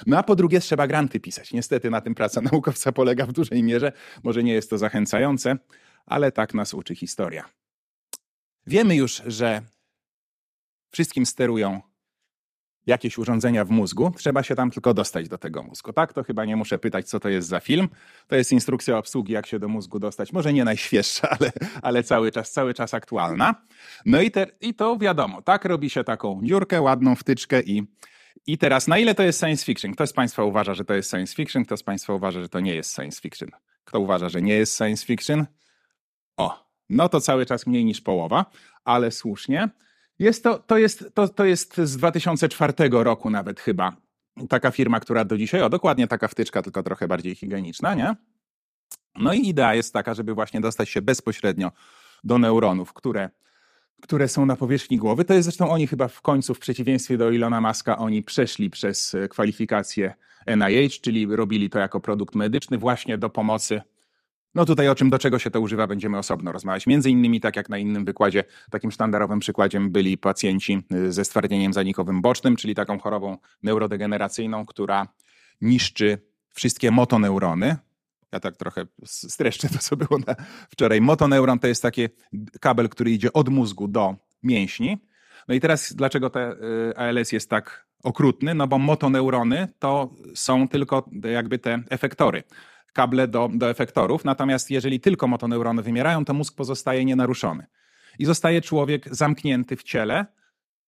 No 0.08 0.18
a 0.18 0.24
po 0.24 0.36
drugie, 0.36 0.60
trzeba 0.60 0.88
granty 0.88 1.20
pisać. 1.20 1.54
Niestety 1.54 1.90
na 1.90 2.02
tym 2.02 2.16
praca 2.16 2.42
naukowca 2.52 2.92
polega 2.92 3.26
w 3.26 3.32
dużej 3.32 3.64
mierze. 3.64 3.92
Może 4.24 4.44
nie 4.44 4.54
jest 4.54 4.70
to 4.70 4.78
zachęcające, 4.78 5.58
ale 6.06 6.32
tak 6.32 6.54
nas 6.54 6.74
uczy 6.74 6.96
historia. 6.96 7.50
Wiemy 8.68 8.96
już, 8.96 9.22
że 9.26 9.62
wszystkim 10.92 11.26
sterują 11.26 11.82
jakieś 12.88 13.18
urządzenia 13.18 13.66
w 13.66 13.70
mózgu, 13.70 14.12
trzeba 14.18 14.44
się 14.44 14.56
tam 14.56 14.72
tylko 14.72 14.94
dostać 14.94 15.30
do 15.30 15.38
tego 15.38 15.64
mózgu. 15.64 15.94
Tak, 15.94 16.14
to 16.14 16.24
chyba 16.24 16.46
nie 16.46 16.56
muszę 16.56 16.80
pytać, 16.80 17.10
co 17.10 17.20
to 17.20 17.30
jest 17.30 17.48
za 17.48 17.60
film. 17.60 17.90
To 18.28 18.36
jest 18.36 18.52
instrukcja 18.52 18.98
obsługi, 18.98 19.34
jak 19.34 19.48
się 19.48 19.60
do 19.60 19.68
mózgu 19.68 20.00
dostać. 20.00 20.34
Może 20.34 20.54
nie 20.54 20.66
najświeższa, 20.66 21.30
ale, 21.40 21.52
ale 21.82 22.04
cały 22.04 22.32
czas, 22.32 22.52
cały 22.52 22.74
czas 22.74 22.94
aktualna. 22.94 23.56
No 24.06 24.22
i, 24.22 24.32
te, 24.32 24.48
i 24.62 24.74
to 24.74 24.98
wiadomo, 24.98 25.42
tak 25.42 25.66
robi 25.66 25.90
się 25.90 26.04
taką 26.04 26.42
dziurkę, 26.44 26.82
ładną 26.82 27.16
wtyczkę 27.16 27.62
i, 27.62 27.84
i 28.48 28.58
teraz 28.58 28.88
na 28.88 28.98
ile 28.98 29.16
to 29.16 29.24
jest 29.24 29.40
science 29.40 29.66
fiction? 29.66 29.94
Kto 29.94 30.08
z 30.08 30.14
Państwa 30.14 30.44
uważa, 30.44 30.74
że 30.74 30.86
to 30.86 30.94
jest 30.94 31.10
science 31.12 31.36
fiction? 31.36 31.66
Kto 31.66 31.78
z 31.78 31.84
Państwa 31.84 32.14
uważa, 32.14 32.42
że 32.42 32.50
to 32.50 32.60
nie 32.60 32.76
jest 32.76 32.96
science 32.96 33.22
fiction? 33.22 33.50
Kto 33.86 34.00
uważa, 34.00 34.30
że 34.30 34.42
nie 34.42 34.54
jest 34.54 34.78
science 34.78 35.06
fiction? 35.06 35.46
O, 36.38 36.66
no 36.90 37.10
to 37.10 37.22
cały 37.22 37.46
czas 37.46 37.68
mniej 37.68 37.86
niż 37.86 38.02
połowa, 38.02 38.46
ale 38.84 39.12
słusznie. 39.12 39.70
Jest 40.20 40.44
to, 40.44 40.60
to, 40.60 40.78
jest, 40.78 41.12
to, 41.14 41.28
to 41.28 41.46
jest 41.46 41.78
z 41.78 41.98
2004 41.98 42.74
roku 42.92 43.30
nawet 43.30 43.60
chyba. 43.60 43.96
Taka 44.50 44.72
firma, 44.72 45.00
która 45.00 45.26
do 45.26 45.38
dzisiaj, 45.38 45.62
o 45.62 45.70
dokładnie 45.70 46.08
taka 46.08 46.28
wtyczka, 46.28 46.62
tylko 46.62 46.84
trochę 46.84 47.08
bardziej 47.08 47.36
higieniczna, 47.36 47.94
nie? 47.94 48.16
No 49.16 49.34
i 49.34 49.48
idea 49.48 49.76
jest 49.76 49.94
taka, 49.94 50.14
żeby 50.14 50.34
właśnie 50.34 50.62
dostać 50.62 50.90
się 50.90 51.02
bezpośrednio 51.02 51.72
do 52.24 52.38
neuronów, 52.38 52.94
które, 52.94 53.30
które 54.02 54.28
są 54.28 54.46
na 54.46 54.56
powierzchni 54.56 54.98
głowy. 54.98 55.26
To 55.26 55.34
jest 55.34 55.44
zresztą 55.44 55.70
oni 55.70 55.88
chyba 55.88 56.08
w 56.08 56.22
końcu, 56.22 56.54
w 56.54 56.60
przeciwieństwie 56.60 57.18
do 57.18 57.32
Ilona 57.32 57.62
Maska, 57.62 57.98
oni 57.98 58.24
przeszli 58.24 58.70
przez 58.70 59.16
kwalifikację 59.30 60.14
NIH, 60.48 61.02
czyli 61.02 61.36
robili 61.36 61.70
to 61.70 61.80
jako 61.80 62.00
produkt 62.00 62.36
medyczny 62.36 62.78
właśnie 62.78 63.18
do 63.18 63.30
pomocy 63.30 63.82
no 64.56 64.66
tutaj 64.66 64.90
o 64.90 64.96
czym, 64.96 65.10
do 65.10 65.20
czego 65.20 65.40
się 65.40 65.52
to 65.52 65.62
używa, 65.62 65.88
będziemy 65.88 66.18
osobno 66.18 66.52
rozmawiać. 66.52 66.88
Między 66.88 67.10
innymi, 67.10 67.42
tak 67.42 67.56
jak 67.56 67.70
na 67.70 67.78
innym 67.78 68.06
wykładzie, 68.06 68.44
takim 68.72 68.92
sztandarowym 68.92 69.40
przykładem 69.40 69.92
byli 69.92 70.18
pacjenci 70.18 70.82
y, 70.94 71.12
ze 71.12 71.26
stwardnieniem 71.26 71.74
zanikowym 71.74 72.22
bocznym, 72.22 72.56
czyli 72.56 72.76
taką 72.76 73.00
chorobą 73.00 73.38
neurodegeneracyjną, 73.64 74.66
która 74.66 75.08
niszczy 75.62 76.18
wszystkie 76.54 76.92
motoneurony. 76.92 77.78
Ja 78.32 78.40
tak 78.40 78.58
trochę 78.58 78.86
streszczę 79.06 79.70
to, 79.70 79.80
co 79.80 79.98
było 79.98 80.20
na 80.28 80.36
wczoraj. 80.70 81.02
Motoneuron 81.02 81.60
to 81.60 81.68
jest 81.68 81.82
taki 81.82 82.08
kabel, 82.60 82.90
który 82.90 83.12
idzie 83.12 83.34
od 83.34 83.50
mózgu 83.50 83.88
do 83.88 84.16
mięśni. 84.44 84.98
No 85.48 85.56
i 85.56 85.60
teraz 85.60 85.94
dlaczego 85.94 86.30
te 86.30 86.52
y, 86.52 86.98
ALS 86.98 87.32
jest 87.32 87.50
tak 87.50 87.86
okrutny? 88.04 88.54
No 88.56 88.68
bo 88.68 88.78
motoneurony 88.78 89.68
to 89.80 90.14
są 90.36 90.68
tylko 90.68 91.10
jakby 91.24 91.60
te 91.60 91.84
efektory 91.90 92.44
kable 92.96 93.28
do, 93.28 93.50
do 93.54 93.70
efektorów. 93.70 94.26
Natomiast 94.26 94.72
jeżeli 94.72 95.00
tylko 95.00 95.28
motoneurony 95.28 95.82
wymierają, 95.82 96.26
to 96.26 96.34
mózg 96.34 96.56
pozostaje 96.56 97.06
nienaruszony. 97.06 97.66
I 98.20 98.26
zostaje 98.26 98.62
człowiek 98.62 99.16
zamknięty 99.16 99.76
w 99.76 99.84
ciele, 99.84 100.26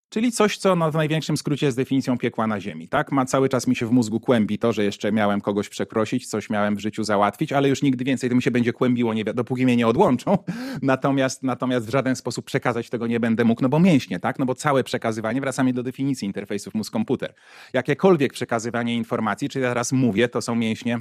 czyli 0.09 0.31
coś, 0.31 0.57
co 0.57 0.75
no, 0.75 0.91
w 0.91 0.95
największym 0.95 1.37
skrócie 1.37 1.65
jest 1.65 1.77
definicją 1.77 2.17
piekła 2.17 2.47
na 2.47 2.61
ziemi. 2.61 2.87
Tak? 2.87 3.11
Ma 3.11 3.25
cały 3.25 3.49
czas 3.49 3.67
mi 3.67 3.75
się 3.75 3.85
w 3.85 3.91
mózgu 3.91 4.19
kłębi 4.19 4.59
to, 4.59 4.73
że 4.73 4.83
jeszcze 4.83 5.11
miałem 5.11 5.41
kogoś 5.41 5.69
przeprosić, 5.69 6.27
coś 6.27 6.49
miałem 6.49 6.75
w 6.75 6.79
życiu 6.79 7.03
załatwić, 7.03 7.53
ale 7.53 7.69
już 7.69 7.81
nigdy 7.81 8.05
więcej 8.05 8.29
to 8.29 8.35
mi 8.35 8.41
się 8.41 8.51
będzie 8.51 8.73
kłębiło, 8.73 9.13
nie, 9.13 9.23
dopóki 9.23 9.65
mnie 9.65 9.75
nie 9.75 9.87
odłączą. 9.87 10.37
Natomiast, 10.81 11.43
natomiast 11.43 11.87
w 11.87 11.89
żaden 11.89 12.15
sposób 12.15 12.45
przekazać 12.45 12.89
tego 12.89 13.07
nie 13.07 13.19
będę 13.19 13.43
mógł, 13.43 13.61
no 13.61 13.69
bo 13.69 13.79
mięśnie, 13.79 14.19
tak? 14.19 14.39
No 14.39 14.45
bo 14.45 14.55
całe 14.55 14.83
przekazywanie, 14.83 15.41
wracamy 15.41 15.73
do 15.73 15.83
definicji 15.83 16.25
interfejsów 16.25 16.73
mózg-komputer. 16.73 17.33
Jakiekolwiek 17.73 18.33
przekazywanie 18.33 18.95
informacji, 18.95 19.49
czy 19.49 19.59
ja 19.59 19.69
teraz 19.69 19.91
mówię, 19.91 20.27
to 20.27 20.41
są 20.41 20.55
mięśnie 20.55 20.99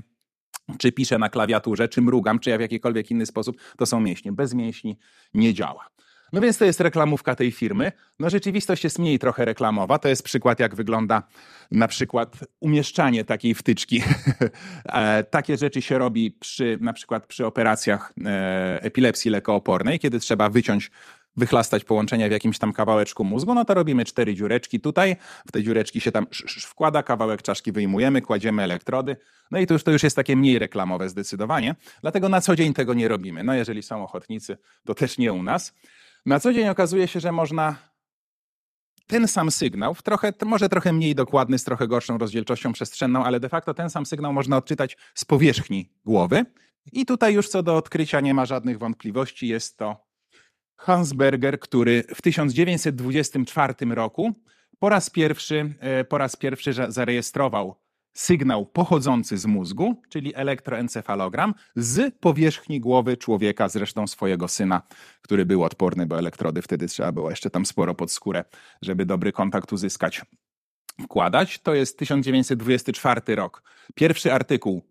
czy 0.78 0.92
piszę 0.92 1.18
na 1.18 1.28
klawiaturze, 1.28 1.88
czy 1.88 2.02
mrugam, 2.02 2.38
czy 2.38 2.50
ja 2.50 2.58
w 2.58 2.60
jakikolwiek 2.60 3.10
inny 3.10 3.26
sposób, 3.26 3.56
to 3.78 3.86
są 3.86 4.00
mięśnie. 4.00 4.32
Bez 4.32 4.54
mięśni 4.54 4.98
nie 5.34 5.54
działa. 5.54 5.88
No 6.32 6.40
więc 6.40 6.58
to 6.58 6.64
jest 6.64 6.80
reklamówka 6.80 7.34
tej 7.34 7.52
firmy. 7.52 7.92
No 8.18 8.30
rzeczywistość 8.30 8.84
jest 8.84 8.98
mniej 8.98 9.18
trochę 9.18 9.44
reklamowa. 9.44 9.98
To 9.98 10.08
jest 10.08 10.22
przykład, 10.22 10.60
jak 10.60 10.74
wygląda 10.74 11.22
na 11.70 11.88
przykład 11.88 12.36
umieszczanie 12.60 13.24
takiej 13.24 13.54
wtyczki. 13.54 14.02
E, 14.84 15.24
takie 15.24 15.56
rzeczy 15.56 15.82
się 15.82 15.98
robi 15.98 16.30
przy, 16.30 16.78
na 16.80 16.92
przykład 16.92 17.26
przy 17.26 17.46
operacjach 17.46 18.12
e, 18.24 18.82
epilepsji 18.82 19.30
lekoopornej, 19.30 19.98
kiedy 19.98 20.20
trzeba 20.20 20.50
wyciąć 20.50 20.90
wychlastać 21.36 21.84
połączenia 21.84 22.28
w 22.28 22.30
jakimś 22.30 22.58
tam 22.58 22.72
kawałeczku 22.72 23.24
mózgu, 23.24 23.54
no 23.54 23.64
to 23.64 23.74
robimy 23.74 24.04
cztery 24.04 24.34
dziureczki 24.34 24.80
tutaj, 24.80 25.16
w 25.48 25.52
te 25.52 25.62
dziureczki 25.62 26.00
się 26.00 26.12
tam 26.12 26.26
wkłada, 26.60 27.02
kawałek 27.02 27.42
czaszki 27.42 27.72
wyjmujemy, 27.72 28.22
kładziemy 28.22 28.62
elektrody, 28.62 29.16
no 29.50 29.58
i 29.58 29.66
to 29.66 29.74
już, 29.74 29.84
to 29.84 29.90
już 29.90 30.02
jest 30.02 30.16
takie 30.16 30.36
mniej 30.36 30.58
reklamowe 30.58 31.08
zdecydowanie, 31.08 31.74
dlatego 32.02 32.28
na 32.28 32.40
co 32.40 32.56
dzień 32.56 32.74
tego 32.74 32.94
nie 32.94 33.08
robimy. 33.08 33.44
No 33.44 33.54
jeżeli 33.54 33.82
są 33.82 34.04
ochotnicy, 34.04 34.58
to 34.84 34.94
też 34.94 35.18
nie 35.18 35.32
u 35.32 35.42
nas. 35.42 35.74
Na 36.26 36.40
co 36.40 36.52
dzień 36.52 36.68
okazuje 36.68 37.08
się, 37.08 37.20
że 37.20 37.32
można 37.32 37.76
ten 39.06 39.28
sam 39.28 39.50
sygnał, 39.50 39.94
w 39.94 40.02
trochę, 40.02 40.32
może 40.44 40.68
trochę 40.68 40.92
mniej 40.92 41.14
dokładny, 41.14 41.58
z 41.58 41.64
trochę 41.64 41.88
gorszą 41.88 42.18
rozdzielczością 42.18 42.72
przestrzenną, 42.72 43.24
ale 43.24 43.40
de 43.40 43.48
facto 43.48 43.74
ten 43.74 43.90
sam 43.90 44.06
sygnał 44.06 44.32
można 44.32 44.56
odczytać 44.56 44.96
z 45.14 45.24
powierzchni 45.24 45.90
głowy. 46.04 46.44
I 46.92 47.06
tutaj 47.06 47.34
już 47.34 47.48
co 47.48 47.62
do 47.62 47.76
odkrycia 47.76 48.20
nie 48.20 48.34
ma 48.34 48.46
żadnych 48.46 48.78
wątpliwości. 48.78 49.48
Jest 49.48 49.76
to 49.76 50.05
Hans 50.76 51.12
Berger, 51.12 51.60
który 51.60 52.04
w 52.14 52.22
1924 52.22 53.74
roku 53.94 54.32
po 54.78 54.88
raz 54.88 55.10
pierwszy, 55.10 55.74
e, 55.80 56.04
po 56.04 56.18
raz 56.18 56.36
pierwszy 56.36 56.72
zarejestrował 56.88 57.76
sygnał 58.12 58.66
pochodzący 58.66 59.38
z 59.38 59.46
mózgu, 59.46 60.02
czyli 60.08 60.34
elektroencefalogram, 60.34 61.54
z 61.76 62.14
powierzchni 62.20 62.80
głowy 62.80 63.16
człowieka, 63.16 63.68
zresztą 63.68 64.06
swojego 64.06 64.48
syna, 64.48 64.82
który 65.22 65.46
był 65.46 65.64
odporny, 65.64 66.06
bo 66.06 66.18
elektrody 66.18 66.62
wtedy 66.62 66.86
trzeba 66.86 67.12
było 67.12 67.30
jeszcze 67.30 67.50
tam 67.50 67.66
sporo 67.66 67.94
pod 67.94 68.12
skórę, 68.12 68.44
żeby 68.82 69.06
dobry 69.06 69.32
kontakt 69.32 69.72
uzyskać, 69.72 70.22
wkładać. 71.02 71.58
To 71.58 71.74
jest 71.74 71.98
1924 71.98 73.34
rok. 73.36 73.62
Pierwszy 73.94 74.32
artykuł 74.32 74.82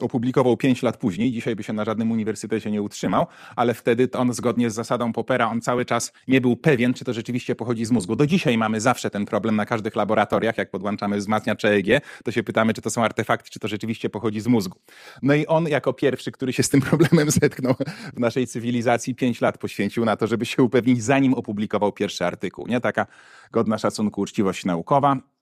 opublikował 0.00 0.56
5 0.56 0.82
lat 0.82 0.96
później, 0.96 1.32
dzisiaj 1.32 1.56
by 1.56 1.62
się 1.62 1.72
na 1.72 1.84
żadnym 1.84 2.10
uniwersytecie 2.10 2.70
nie 2.70 2.82
utrzymał, 2.82 3.26
ale 3.56 3.74
wtedy 3.74 4.08
on 4.12 4.32
zgodnie 4.32 4.70
z 4.70 4.74
zasadą 4.74 5.12
Popera, 5.12 5.50
on 5.50 5.60
cały 5.60 5.84
czas 5.84 6.12
nie 6.28 6.40
był 6.40 6.56
pewien, 6.56 6.94
czy 6.94 7.04
to 7.04 7.12
rzeczywiście 7.12 7.54
pochodzi 7.54 7.84
z 7.84 7.90
mózgu. 7.90 8.16
Do 8.16 8.26
dzisiaj 8.26 8.58
mamy 8.58 8.80
zawsze 8.80 9.10
ten 9.10 9.26
problem 9.26 9.56
na 9.56 9.66
każdych 9.66 9.96
laboratoriach, 9.96 10.58
jak 10.58 10.70
podłączamy 10.70 11.16
wzmacniacz 11.16 11.64
EEG, 11.64 12.02
to 12.24 12.32
się 12.32 12.42
pytamy, 12.42 12.74
czy 12.74 12.82
to 12.82 12.90
są 12.90 13.04
artefakty, 13.04 13.50
czy 13.50 13.58
to 13.58 13.68
rzeczywiście 13.68 14.10
pochodzi 14.10 14.40
z 14.40 14.46
mózgu. 14.46 14.78
No 15.22 15.34
i 15.34 15.46
on 15.46 15.68
jako 15.68 15.92
pierwszy, 15.92 16.32
który 16.32 16.52
się 16.52 16.62
z 16.62 16.68
tym 16.68 16.80
problemem 16.80 17.30
zetknął 17.40 17.74
w 18.14 18.20
naszej 18.20 18.46
cywilizacji, 18.46 19.14
5 19.14 19.40
lat 19.40 19.58
poświęcił 19.58 20.04
na 20.04 20.16
to, 20.16 20.26
żeby 20.26 20.46
się 20.46 20.62
upewnić, 20.62 21.02
zanim 21.02 21.34
opublikował 21.34 21.92
pierwszy 21.92 22.24
artykuł. 22.24 22.66
Nie 22.66 22.80
taka 22.80 23.06
godna 23.52 23.78
szacunku 23.78 24.20
uczciwość 24.20 24.64
naukowa. 24.64 25.33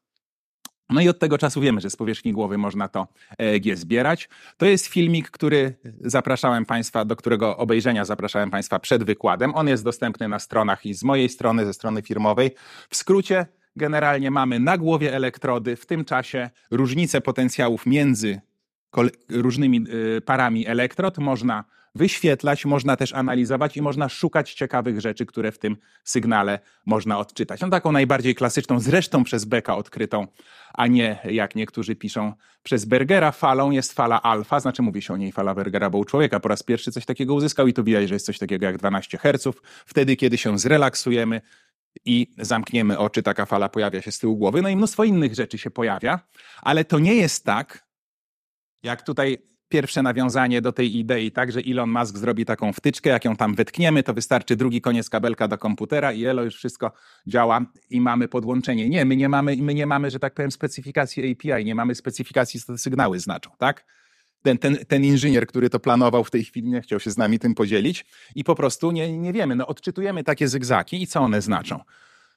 No 0.93 1.01
i 1.01 1.09
od 1.09 1.19
tego 1.19 1.39
czasu 1.39 1.61
wiemy, 1.61 1.81
że 1.81 1.91
z 1.91 1.97
powierzchni 1.97 2.33
głowy 2.33 2.59
można 2.59 2.89
to 2.89 3.09
EEG 3.39 3.77
zbierać. 3.77 4.29
To 4.57 4.67
jest 4.67 4.87
filmik, 4.87 5.31
który 5.31 5.75
zapraszałem 6.01 6.67
Państwa, 6.67 7.05
do 7.05 7.17
którego 7.17 7.57
obejrzenia 7.57 8.05
zapraszałem 8.05 8.51
Państwa 8.51 8.79
przed 8.79 9.05
wykładem. 9.05 9.55
On 9.55 9.69
jest 9.69 9.85
dostępny 9.85 10.29
na 10.29 10.39
stronach 10.39 10.87
i 10.87 10.95
z 10.95 11.05
mojej 11.05 11.29
strony, 11.29 11.67
ze 11.67 11.75
strony 11.75 12.03
firmowej. 12.03 12.51
W 12.91 12.97
skrócie, 12.97 13.47
generalnie 13.77 14.31
mamy 14.31 14.61
na 14.61 14.79
głowie 14.79 15.15
elektrody, 15.15 15.77
w 15.77 15.87
tym 15.87 16.05
czasie 16.05 16.51
różnice 16.71 17.21
potencjałów 17.21 17.87
między 17.87 18.41
różnymi 19.29 19.85
y, 20.17 20.21
parami 20.21 20.67
elektrod 20.67 21.19
można 21.19 21.65
wyświetlać, 21.95 22.65
można 22.65 22.97
też 22.97 23.13
analizować 23.13 23.77
i 23.77 23.83
można 23.83 24.09
szukać 24.09 24.55
ciekawych 24.55 25.01
rzeczy, 25.01 25.27
które 25.27 25.53
w 25.53 25.59
tym 25.59 25.77
sygnale 26.05 26.59
można 26.87 27.19
odczytać. 27.19 27.61
No 27.61 27.69
taką 27.69 27.93
najbardziej 27.93 28.35
klasyczną, 28.35 28.81
zresztą 28.81 29.25
przez 29.25 29.45
Becka 29.45 29.77
odkrytą, 29.77 30.27
a 30.75 30.87
nie 30.87 31.19
jak 31.25 31.55
niektórzy 31.55 31.97
piszą 31.97 32.33
przez 32.63 32.85
Bergera 32.85 33.33
falą 33.33 33.71
jest 33.71 33.93
fala 33.93 34.23
alfa, 34.23 34.61
znaczy 34.61 34.83
mówi 34.83 35.03
się 35.03 35.15
o 35.15 35.17
niej 35.17 35.33
fala 35.33 35.55
Bergera, 35.55 35.91
bo 35.91 35.99
u 35.99 36.05
człowieka 36.05 36.41
po 36.41 36.49
raz 36.49 36.63
pierwszy 36.63 36.93
coś 36.93 37.05
takiego 37.05 37.35
uzyskał 37.35 37.67
i 37.67 37.73
tu 37.73 37.85
widać, 37.85 38.09
że 38.09 38.15
jest 38.15 38.27
coś 38.27 38.39
takiego 38.39 38.67
jak 38.67 38.79
12 38.79 39.19
Hz. 39.19 39.61
Wtedy, 39.87 40.17
kiedy 40.17 40.39
się 40.39 40.59
zrelaksujemy, 40.59 41.41
i 42.05 42.27
zamkniemy 42.39 42.99
oczy, 42.99 43.23
taka 43.23 43.47
fala 43.47 43.69
pojawia 43.69 44.03
się 44.03 44.13
z 44.13 44.19
tyłu 44.19 44.37
głowy. 44.37 44.63
No 44.63 44.69
i 44.69 44.77
mnóstwo 44.77 45.05
innych 45.05 45.35
rzeczy 45.35 45.59
się 45.59 45.71
pojawia, 45.71 46.21
ale 46.63 46.85
to 46.85 46.99
nie 46.99 47.15
jest 47.15 47.45
tak, 47.45 47.87
jak 48.83 49.03
tutaj 49.03 49.39
pierwsze 49.73 50.03
nawiązanie 50.03 50.63
do 50.63 50.73
tej 50.73 50.97
idei, 50.97 51.31
tak, 51.31 51.53
że 51.53 51.61
Elon 51.67 51.91
Musk 51.91 52.17
zrobi 52.17 52.45
taką 52.45 52.73
wtyczkę, 52.73 53.11
jak 53.11 53.25
ją 53.25 53.37
tam 53.37 53.55
wetkniemy, 53.55 54.03
to 54.03 54.15
wystarczy 54.15 54.57
drugi 54.57 54.81
koniec 54.81 55.11
kabelka 55.11 55.49
do 55.49 55.59
komputera 55.59 56.13
i 56.13 56.25
elo 56.25 56.43
już 56.43 56.57
wszystko 56.57 56.93
działa 57.27 57.67
i 57.91 58.01
mamy 58.01 58.29
podłączenie. 58.29 58.89
Nie, 58.89 59.05
my 59.05 59.17
nie 59.17 59.29
mamy, 59.29 59.57
my 59.57 59.75
nie 59.75 59.87
mamy, 59.87 60.11
że 60.11 60.19
tak 60.19 60.35
powiem, 60.35 60.51
specyfikacji 60.51 61.33
API, 61.33 61.65
nie 61.65 61.75
mamy 61.75 61.95
specyfikacji, 61.95 62.61
co 62.61 62.73
te 62.73 62.79
sygnały 62.79 63.21
znaczą, 63.21 63.51
tak? 63.59 63.85
Ten, 64.43 64.59
ten, 64.59 64.77
ten 64.89 65.05
inżynier, 65.05 65.47
który 65.47 65.71
to 65.71 65.81
planował 65.81 66.25
w 66.25 66.31
tej 66.31 66.45
chwili, 66.45 66.69
nie 66.69 66.81
chciał 66.81 67.01
się 67.01 67.11
z 67.11 67.17
nami 67.17 67.39
tym 67.39 67.55
podzielić 67.55 68.07
i 68.35 68.45
po 68.45 68.55
prostu 68.55 68.91
nie, 68.91 69.19
nie 69.19 69.33
wiemy. 69.33 69.57
No, 69.57 69.67
odczytujemy 69.67 70.25
takie 70.25 70.49
zygzaki 70.49 71.03
i 71.03 71.07
co 71.07 71.21
one 71.21 71.43
znaczą. 71.43 71.81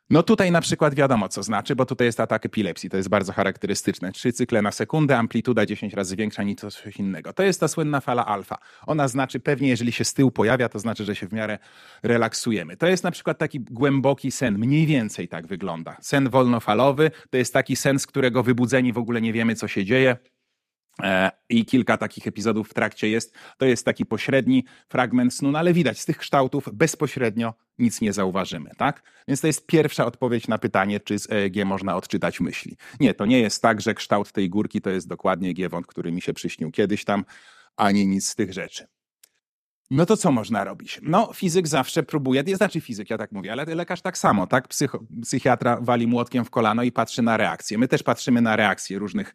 No 0.10 0.24
tutaj 0.24 0.52
na 0.52 0.62
przykład 0.62 0.96
wiadomo, 0.96 1.30
co 1.30 1.44
znaczy, 1.44 1.76
bo 1.76 1.86
tutaj 1.86 2.08
jest 2.08 2.20
atak 2.20 2.46
epilepsji, 2.46 2.90
to 2.90 2.98
jest 2.98 3.10
bardzo 3.10 3.34
charakterystyczne. 3.34 4.12
Trzy 4.12 4.34
cykle 4.34 4.62
na 4.62 4.72
sekundę, 4.72 5.18
amplituda 5.18 5.66
10 5.66 5.94
razy 5.94 6.16
większa 6.16 6.44
niż 6.44 6.56
coś 6.56 6.98
innego. 7.00 7.34
To 7.34 7.44
jest 7.44 7.60
ta 7.60 7.68
słynna 7.68 8.00
fala 8.02 8.26
alfa. 8.26 8.58
Ona 8.88 9.08
znaczy 9.08 9.40
pewnie, 9.40 9.68
jeżeli 9.68 9.92
się 9.92 10.04
z 10.04 10.14
tyłu 10.14 10.32
pojawia, 10.32 10.70
to 10.70 10.80
znaczy, 10.80 11.06
że 11.06 11.16
się 11.16 11.28
w 11.28 11.34
miarę 11.34 11.58
relaksujemy. 12.04 12.78
To 12.78 12.88
jest 12.88 13.04
na 13.04 13.12
przykład 13.12 13.38
taki 13.38 13.60
głęboki 13.60 14.32
sen, 14.32 14.58
mniej 14.58 14.86
więcej 14.86 15.28
tak 15.28 15.48
wygląda. 15.48 15.98
Sen 16.02 16.30
wolnofalowy 16.30 17.12
to 17.30 17.38
jest 17.38 17.54
taki 17.54 17.76
sen, 17.76 18.00
z 18.00 18.08
którego 18.08 18.44
wybudzeni 18.44 18.94
w 18.94 18.98
ogóle 18.98 19.22
nie 19.22 19.34
wiemy, 19.34 19.56
co 19.56 19.68
się 19.68 19.86
dzieje. 19.86 20.18
E, 21.04 21.32
I 21.50 21.66
kilka 21.66 21.98
takich 21.98 22.28
epizodów 22.28 22.70
w 22.70 22.74
trakcie 22.74 23.10
jest. 23.10 23.36
To 23.58 23.66
jest 23.66 23.86
taki 23.86 24.06
pośredni 24.06 24.66
fragment 24.88 25.34
snu, 25.34 25.52
no 25.52 25.60
ale 25.60 25.74
widać, 25.74 26.00
z 26.00 26.06
tych 26.06 26.18
kształtów 26.18 26.70
bezpośrednio 26.74 27.54
nic 27.80 28.02
nie 28.02 28.14
zauważymy, 28.14 28.70
tak? 28.78 29.04
Więc 29.28 29.42
to 29.42 29.48
jest 29.48 29.66
pierwsza 29.66 30.06
odpowiedź 30.06 30.48
na 30.48 30.58
pytanie, 30.58 31.00
czy 31.00 31.20
z 31.20 31.32
EEG 31.32 31.66
można 31.66 31.96
odczytać 31.96 32.40
myśli. 32.40 32.78
Nie, 33.00 33.14
to 33.14 33.26
nie 33.26 33.40
jest 33.40 33.62
tak, 33.62 33.82
że 33.82 33.94
kształt 33.94 34.32
tej 34.32 34.50
górki 34.50 34.82
to 34.82 34.90
jest 34.90 35.08
dokładnie 35.08 35.54
giewont, 35.54 35.88
który 35.88 36.12
mi 36.12 36.22
się 36.22 36.34
przyśnił 36.34 36.72
kiedyś 36.72 37.06
tam, 37.06 37.26
ani 37.78 38.08
nic 38.08 38.28
z 38.28 38.36
tych 38.36 38.54
rzeczy. 38.54 38.88
No 39.92 40.06
to 40.06 40.18
co 40.18 40.32
można 40.32 40.64
robić? 40.64 41.00
No, 41.04 41.34
fizyk 41.34 41.68
zawsze 41.68 42.04
próbuje, 42.04 42.44
nie 42.44 42.56
znaczy 42.56 42.82
fizyk, 42.82 43.10
ja 43.10 43.18
tak 43.18 43.32
mówię, 43.32 43.52
ale 43.52 43.66
lekarz 43.66 44.02
tak 44.02 44.18
samo, 44.18 44.48
tak? 44.48 44.68
Psycho, 44.68 45.00
psychiatra 45.22 45.78
wali 45.82 46.08
młotkiem 46.08 46.46
w 46.46 46.50
kolano 46.50 46.84
i 46.84 46.92
patrzy 46.92 47.22
na 47.22 47.38
reakcję. 47.38 47.78
My 47.78 47.88
też 47.88 48.04
patrzymy 48.04 48.42
na 48.42 48.56
reakcje 48.56 49.00
różnych 49.00 49.34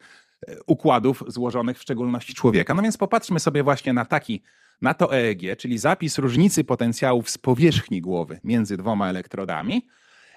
układów 0.67 1.23
złożonych 1.27 1.77
w 1.77 1.81
szczególności 1.81 2.33
człowieka. 2.33 2.73
No 2.73 2.81
więc 2.81 2.97
popatrzmy 2.97 3.39
sobie 3.39 3.63
właśnie 3.63 3.93
na 3.93 4.05
taki, 4.05 4.41
na 4.81 4.93
to 4.93 5.15
EEG, 5.15 5.57
czyli 5.57 5.77
zapis 5.77 6.17
różnicy 6.17 6.63
potencjałów 6.63 7.29
z 7.29 7.37
powierzchni 7.37 8.01
głowy 8.01 8.39
między 8.43 8.77
dwoma 8.77 9.09
elektrodami 9.09 9.87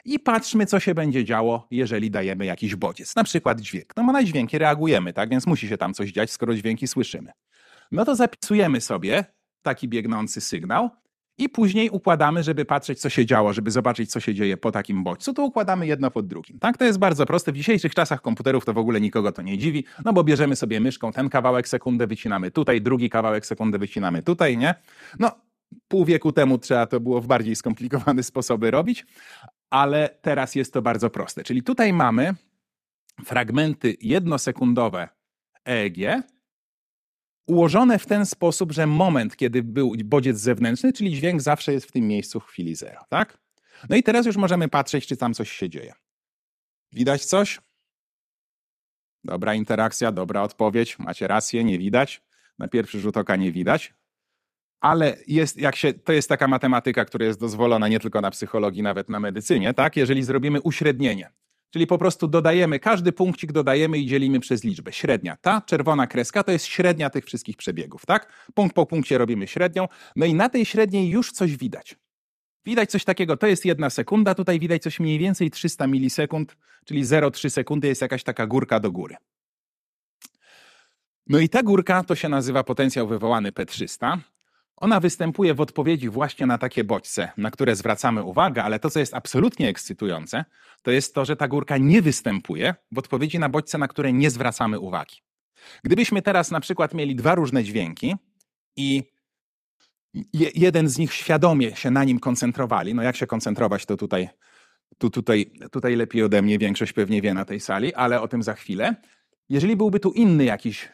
i 0.04 0.18
patrzmy, 0.18 0.66
co 0.66 0.80
się 0.80 0.94
będzie 0.94 1.24
działo, 1.24 1.66
jeżeli 1.70 2.10
dajemy 2.10 2.44
jakiś 2.44 2.76
bodziec, 2.76 3.16
na 3.16 3.24
przykład 3.24 3.60
dźwięk. 3.60 3.96
No 3.96 4.04
bo 4.04 4.12
na 4.12 4.24
dźwięki 4.24 4.58
reagujemy, 4.58 5.12
tak? 5.12 5.30
Więc 5.30 5.46
musi 5.46 5.68
się 5.68 5.78
tam 5.78 5.94
coś 5.94 6.12
dziać, 6.12 6.30
skoro 6.30 6.54
dźwięki 6.54 6.88
słyszymy. 6.88 7.32
No 7.92 8.04
to 8.04 8.16
zapisujemy 8.16 8.80
sobie 8.80 9.24
taki 9.62 9.88
biegnący 9.88 10.40
sygnał 10.40 10.90
i 11.38 11.48
później 11.48 11.90
układamy, 11.90 12.42
żeby 12.42 12.64
patrzeć, 12.64 13.00
co 13.00 13.08
się 13.08 13.26
działo, 13.26 13.52
żeby 13.52 13.70
zobaczyć, 13.70 14.10
co 14.10 14.20
się 14.20 14.34
dzieje 14.34 14.56
po 14.56 14.72
takim 14.72 15.04
bodźcu, 15.04 15.34
to 15.34 15.44
układamy 15.44 15.86
jedno 15.86 16.10
pod 16.10 16.26
drugim. 16.26 16.58
Tak, 16.58 16.78
to 16.78 16.84
jest 16.84 16.98
bardzo 16.98 17.26
proste. 17.26 17.52
W 17.52 17.56
dzisiejszych 17.56 17.94
czasach 17.94 18.22
komputerów 18.22 18.64
to 18.64 18.72
w 18.72 18.78
ogóle 18.78 19.00
nikogo 19.00 19.32
to 19.32 19.42
nie 19.42 19.58
dziwi, 19.58 19.84
no 20.04 20.12
bo 20.12 20.24
bierzemy 20.24 20.56
sobie 20.56 20.80
myszką, 20.80 21.12
ten 21.12 21.28
kawałek 21.28 21.68
sekundę 21.68 22.06
wycinamy 22.06 22.50
tutaj, 22.50 22.80
drugi 22.80 23.10
kawałek 23.10 23.46
sekundę 23.46 23.78
wycinamy 23.78 24.22
tutaj, 24.22 24.58
nie? 24.58 24.74
No, 25.18 25.30
pół 25.88 26.04
wieku 26.04 26.32
temu 26.32 26.58
trzeba 26.58 26.86
to 26.86 27.00
było 27.00 27.20
w 27.20 27.26
bardziej 27.26 27.56
skomplikowane 27.56 28.22
sposoby 28.32 28.70
robić, 28.70 29.06
ale 29.70 30.18
teraz 30.22 30.54
jest 30.54 30.72
to 30.72 30.82
bardzo 30.82 31.10
proste. 31.10 31.42
Czyli 31.42 31.62
tutaj 31.62 31.92
mamy 31.92 32.34
fragmenty 33.24 33.96
jednosekundowe 34.00 35.08
EEG, 35.64 35.98
ułożone 37.46 37.98
w 37.98 38.06
ten 38.06 38.26
sposób, 38.26 38.72
że 38.72 38.86
moment, 38.86 39.36
kiedy 39.36 39.62
był 39.62 39.92
bodziec 40.04 40.38
zewnętrzny, 40.38 40.92
czyli 40.92 41.14
dźwięk 41.14 41.42
zawsze 41.42 41.72
jest 41.72 41.86
w 41.86 41.92
tym 41.92 42.08
miejscu 42.08 42.40
w 42.40 42.46
chwili 42.46 42.74
zero, 42.74 43.04
tak? 43.08 43.38
No 43.88 43.96
i 43.96 44.02
teraz 44.02 44.26
już 44.26 44.36
możemy 44.36 44.68
patrzeć, 44.68 45.06
czy 45.06 45.16
tam 45.16 45.34
coś 45.34 45.52
się 45.52 45.70
dzieje. 45.70 45.94
Widać 46.92 47.24
coś? 47.24 47.60
Dobra 49.24 49.54
interakcja, 49.54 50.12
dobra 50.12 50.42
odpowiedź, 50.42 50.98
macie 50.98 51.26
rację, 51.26 51.64
nie 51.64 51.78
widać. 51.78 52.22
Na 52.58 52.68
pierwszy 52.68 53.00
rzut 53.00 53.16
oka 53.16 53.36
nie 53.36 53.52
widać. 53.52 53.94
Ale 54.80 55.16
jest, 55.26 55.56
jak 55.56 55.76
się, 55.76 55.92
to 55.92 56.12
jest 56.12 56.28
taka 56.28 56.48
matematyka, 56.48 57.04
która 57.04 57.26
jest 57.26 57.40
dozwolona 57.40 57.88
nie 57.88 58.00
tylko 58.00 58.20
na 58.20 58.30
psychologii, 58.30 58.82
nawet 58.82 59.08
na 59.08 59.20
medycynie, 59.20 59.74
tak? 59.74 59.96
Jeżeli 59.96 60.22
zrobimy 60.22 60.60
uśrednienie, 60.60 61.30
Czyli 61.74 61.86
po 61.86 61.98
prostu 61.98 62.28
dodajemy, 62.28 62.78
każdy 62.78 63.12
punkcik 63.12 63.52
dodajemy 63.52 63.98
i 63.98 64.06
dzielimy 64.06 64.40
przez 64.40 64.64
liczbę. 64.64 64.92
Średnia. 64.92 65.36
Ta 65.36 65.60
czerwona 65.60 66.06
kreska 66.06 66.42
to 66.42 66.52
jest 66.52 66.66
średnia 66.66 67.10
tych 67.10 67.24
wszystkich 67.24 67.56
przebiegów, 67.56 68.06
tak? 68.06 68.32
Punkt 68.54 68.74
po 68.74 68.86
punkcie 68.86 69.18
robimy 69.18 69.46
średnią, 69.46 69.88
no 70.16 70.26
i 70.26 70.34
na 70.34 70.48
tej 70.48 70.64
średniej 70.64 71.10
już 71.10 71.32
coś 71.32 71.56
widać. 71.56 71.96
Widać 72.64 72.90
coś 72.90 73.04
takiego, 73.04 73.36
to 73.36 73.46
jest 73.46 73.64
jedna 73.64 73.90
sekunda, 73.90 74.34
tutaj 74.34 74.60
widać 74.60 74.82
coś 74.82 75.00
mniej 75.00 75.18
więcej 75.18 75.50
300 75.50 75.86
milisekund, 75.86 76.56
czyli 76.84 77.04
0,3 77.04 77.50
sekundy 77.50 77.88
jest 77.88 78.02
jakaś 78.02 78.24
taka 78.24 78.46
górka 78.46 78.80
do 78.80 78.92
góry. 78.92 79.16
No 81.26 81.38
i 81.38 81.48
ta 81.48 81.62
górka 81.62 82.04
to 82.04 82.14
się 82.14 82.28
nazywa 82.28 82.64
potencjał 82.64 83.08
wywołany 83.08 83.52
P300. 83.52 84.18
Ona 84.76 85.00
występuje 85.00 85.54
w 85.54 85.60
odpowiedzi 85.60 86.08
właśnie 86.08 86.46
na 86.46 86.58
takie 86.58 86.84
bodźce, 86.84 87.32
na 87.36 87.50
które 87.50 87.76
zwracamy 87.76 88.22
uwagę, 88.22 88.64
ale 88.64 88.78
to, 88.78 88.90
co 88.90 88.98
jest 88.98 89.14
absolutnie 89.14 89.68
ekscytujące, 89.68 90.44
to 90.82 90.90
jest 90.90 91.14
to, 91.14 91.24
że 91.24 91.36
ta 91.36 91.48
górka 91.48 91.78
nie 91.78 92.02
występuje 92.02 92.74
w 92.92 92.98
odpowiedzi 92.98 93.38
na 93.38 93.48
bodźce, 93.48 93.78
na 93.78 93.88
które 93.88 94.12
nie 94.12 94.30
zwracamy 94.30 94.80
uwagi. 94.80 95.16
Gdybyśmy 95.82 96.22
teraz 96.22 96.50
na 96.50 96.60
przykład 96.60 96.94
mieli 96.94 97.16
dwa 97.16 97.34
różne 97.34 97.64
dźwięki 97.64 98.16
i 98.76 99.02
jeden 100.54 100.88
z 100.88 100.98
nich 100.98 101.12
świadomie 101.12 101.76
się 101.76 101.90
na 101.90 102.04
nim 102.04 102.20
koncentrowali, 102.20 102.94
no 102.94 103.02
jak 103.02 103.16
się 103.16 103.26
koncentrować, 103.26 103.86
to 103.86 103.96
tutaj, 103.96 104.28
tu, 104.98 105.10
tutaj, 105.10 105.52
tutaj 105.72 105.96
lepiej 105.96 106.22
ode 106.22 106.42
mnie 106.42 106.58
większość 106.58 106.92
pewnie 106.92 107.22
wie 107.22 107.34
na 107.34 107.44
tej 107.44 107.60
sali, 107.60 107.94
ale 107.94 108.20
o 108.20 108.28
tym 108.28 108.42
za 108.42 108.54
chwilę. 108.54 108.94
Jeżeli 109.48 109.76
byłby 109.76 110.00
tu 110.00 110.12
inny 110.12 110.44
jakiś 110.44 110.88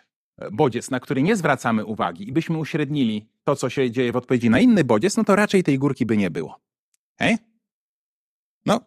bodziec, 0.52 0.90
na 0.90 1.00
który 1.00 1.22
nie 1.22 1.36
zwracamy 1.36 1.84
uwagi 1.84 2.28
i 2.28 2.32
byśmy 2.32 2.58
uśrednili 2.58 3.28
to, 3.44 3.56
co 3.56 3.70
się 3.70 3.90
dzieje 3.90 4.12
w 4.12 4.16
odpowiedzi 4.16 4.50
na 4.50 4.60
inny 4.60 4.84
bodziec, 4.84 5.16
no 5.16 5.24
to 5.24 5.36
raczej 5.36 5.62
tej 5.62 5.78
górki 5.78 6.06
by 6.06 6.16
nie 6.16 6.30
było. 6.30 6.60
Hej? 7.18 7.38
No, 8.66 8.80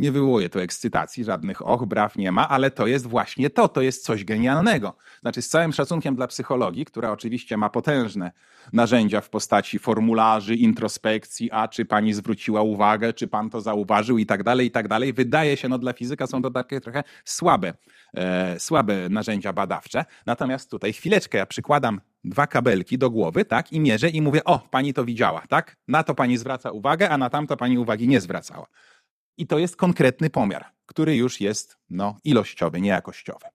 nie 0.00 0.12
wywołuje 0.12 0.48
to 0.48 0.62
ekscytacji, 0.62 1.24
żadnych 1.24 1.66
och, 1.66 1.86
braw 1.86 2.16
nie 2.16 2.32
ma, 2.32 2.48
ale 2.48 2.70
to 2.70 2.86
jest 2.86 3.06
właśnie 3.06 3.50
to, 3.50 3.68
to 3.68 3.80
jest 3.80 4.04
coś 4.04 4.24
genialnego. 4.24 4.96
Znaczy, 5.20 5.42
z 5.42 5.48
całym 5.48 5.72
szacunkiem 5.72 6.16
dla 6.16 6.26
psychologii, 6.26 6.84
która 6.84 7.10
oczywiście 7.10 7.56
ma 7.56 7.70
potężne 7.70 8.32
narzędzia 8.72 9.20
w 9.20 9.30
postaci 9.30 9.78
formularzy, 9.78 10.54
introspekcji, 10.54 11.50
a 11.50 11.68
czy 11.68 11.84
pani 11.84 12.14
zwróciła 12.14 12.62
uwagę, 12.62 13.12
czy 13.12 13.28
pan 13.28 13.50
to 13.50 13.60
zauważył 13.60 14.18
i 14.18 14.26
tak 14.26 14.42
dalej, 14.42 14.66
i 14.66 14.70
tak 14.70 14.88
dalej. 14.88 15.12
Wydaje 15.12 15.56
się, 15.56 15.68
no 15.68 15.78
dla 15.78 15.92
fizyka 15.92 16.26
są 16.26 16.42
to 16.42 16.50
takie 16.50 16.80
trochę 16.80 17.04
słabe, 17.24 17.74
e, 18.14 18.60
słabe 18.60 19.08
narzędzia 19.08 19.52
badawcze. 19.52 20.04
Natomiast 20.26 20.70
tutaj 20.70 20.92
chwileczkę, 20.92 21.38
ja 21.38 21.46
przykładam 21.46 22.00
dwa 22.24 22.46
kabelki 22.46 22.98
do 22.98 23.10
głowy, 23.10 23.44
tak, 23.44 23.72
i 23.72 23.80
mierzę 23.80 24.08
i 24.08 24.22
mówię, 24.22 24.44
o, 24.44 24.58
pani 24.58 24.94
to 24.94 25.04
widziała, 25.04 25.42
tak? 25.48 25.76
Na 25.88 26.02
to 26.02 26.14
pani 26.14 26.38
zwraca 26.38 26.70
uwagę, 26.70 27.10
a 27.10 27.18
na 27.18 27.30
tamto 27.30 27.56
pani 27.56 27.78
uwagi 27.78 28.08
nie 28.08 28.20
zwracała. 28.20 28.66
I 29.40 29.46
to 29.46 29.58
jest 29.58 29.76
konkretny 29.76 30.30
pomiar, 30.30 30.64
który 30.86 31.16
już 31.16 31.40
jest 31.40 31.78
no, 31.90 32.16
ilościowy, 32.24 32.80
nie 32.80 32.88
jakościowy. 32.88 33.46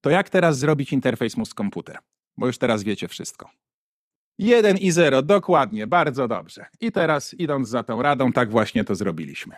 To 0.00 0.10
jak 0.10 0.30
teraz 0.30 0.58
zrobić 0.58 0.92
interfejs 0.92 1.36
mózg-komputer? 1.36 1.98
Bo 2.36 2.46
już 2.46 2.58
teraz 2.58 2.82
wiecie 2.82 3.08
wszystko. 3.08 3.50
1 4.38 4.76
i 4.76 4.90
0, 4.90 5.22
dokładnie, 5.22 5.86
bardzo 5.86 6.28
dobrze. 6.28 6.66
I 6.80 6.92
teraz 6.92 7.34
idąc 7.34 7.68
za 7.68 7.82
tą 7.82 8.02
radą, 8.02 8.32
tak 8.32 8.50
właśnie 8.50 8.84
to 8.84 8.94
zrobiliśmy. 8.94 9.56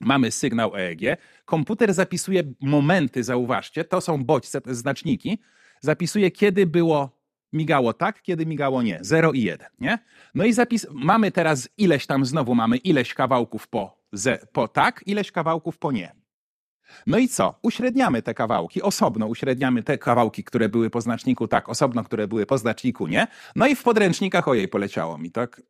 Mamy 0.00 0.30
sygnał 0.30 0.76
EEG. 0.76 1.00
Komputer 1.44 1.94
zapisuje 1.94 2.42
momenty, 2.60 3.24
zauważcie, 3.24 3.84
to 3.84 4.00
są 4.00 4.24
bodźce, 4.24 4.60
te 4.60 4.74
znaczniki. 4.74 5.38
Zapisuje, 5.80 6.30
kiedy 6.30 6.66
było 6.66 7.16
migało 7.52 7.92
tak, 7.92 8.22
kiedy 8.22 8.46
migało 8.46 8.82
nie. 8.82 8.98
0 9.00 9.32
i 9.32 9.42
1, 9.42 9.68
nie? 9.78 9.98
No 10.34 10.44
i 10.44 10.52
zapis, 10.52 10.86
mamy 10.90 11.32
teraz 11.32 11.68
ileś 11.76 12.06
tam, 12.06 12.24
znowu 12.24 12.54
mamy 12.54 12.76
ileś 12.76 13.14
kawałków 13.14 13.68
po, 13.68 13.95
ze, 14.12 14.38
po 14.52 14.68
tak, 14.68 15.02
ileś 15.06 15.32
kawałków 15.32 15.78
po 15.78 15.92
nie. 15.92 16.12
No 17.06 17.18
i 17.18 17.28
co? 17.28 17.58
Uśredniamy 17.62 18.22
te 18.22 18.34
kawałki, 18.34 18.82
osobno 18.82 19.26
uśredniamy 19.26 19.82
te 19.82 19.98
kawałki, 19.98 20.44
które 20.44 20.68
były 20.68 20.90
po 20.90 21.00
znaczniku 21.00 21.48
tak, 21.48 21.68
osobno, 21.68 22.04
które 22.04 22.28
były 22.28 22.46
po 22.46 22.58
znaczniku 22.58 23.06
nie. 23.06 23.26
No 23.56 23.66
i 23.66 23.74
w 23.74 23.82
podręcznikach, 23.82 24.48
ojej, 24.48 24.68
poleciało 24.68 25.18
mi, 25.18 25.30
tak? 25.30 25.62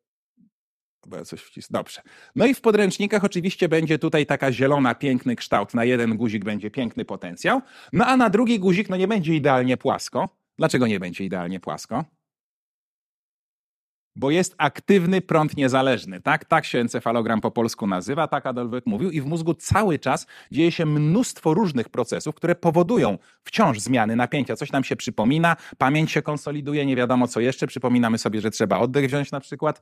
Bo 1.07 1.16
ja 1.16 1.25
coś. 1.25 1.52
Dobrze. 1.71 2.02
No 2.37 2.47
i 2.47 2.55
w 2.55 2.61
podręcznikach 2.61 3.25
oczywiście 3.25 3.69
będzie 3.69 3.99
tutaj 3.99 4.26
taka 4.26 4.52
zielona, 4.52 4.95
piękny 4.95 5.37
kształt. 5.37 5.75
Na 5.75 5.85
jeden 5.85 6.16
guzik 6.16 6.45
będzie 6.45 6.71
piękny 6.71 7.05
potencjał, 7.05 7.62
no 7.93 8.07
a 8.07 8.16
na 8.16 8.31
drugi 8.31 8.59
guzik 8.59 8.88
no 8.88 8.97
nie 8.97 9.09
będzie 9.09 9.35
idealnie 9.35 9.76
płasko. 9.76 10.28
Dlaczego 10.59 10.87
nie 10.87 11.00
będzie 11.00 11.25
idealnie 11.25 11.61
płasko? 11.61 12.05
Bo 14.16 14.31
jest 14.31 14.55
aktywny 14.59 15.20
prąd 15.20 15.57
niezależny, 15.57 16.20
tak? 16.20 16.44
Tak 16.44 16.64
się 16.64 16.79
encefalogram 16.79 17.40
po 17.40 17.50
polsku 17.50 17.87
nazywa, 17.87 18.29
tak 18.29 18.46
Adolfek 18.46 18.87
mówił, 18.87 19.11
i 19.11 19.20
w 19.20 19.26
mózgu 19.26 19.55
cały 19.55 19.98
czas 19.98 20.26
dzieje 20.52 20.72
się 20.72 20.87
mnóstwo 20.87 21.55
różnych 21.55 21.88
procesów, 21.88 22.35
które 22.35 22.55
powodują 22.55 23.18
wciąż 23.44 23.81
zmiany 23.81 24.16
napięcia. 24.16 24.57
Coś 24.57 24.72
nam 24.72 24.85
się 24.85 24.96
przypomina, 24.96 25.57
pamięć 25.79 26.12
się 26.12 26.22
konsoliduje, 26.22 26.87
nie 26.87 26.96
wiadomo 26.96 27.29
co 27.29 27.40
jeszcze. 27.40 27.66
Przypominamy 27.66 28.18
sobie, 28.18 28.40
że 28.40 28.50
trzeba 28.50 28.79
oddech 28.79 29.07
wziąć 29.07 29.31
na 29.31 29.40
przykład. 29.40 29.81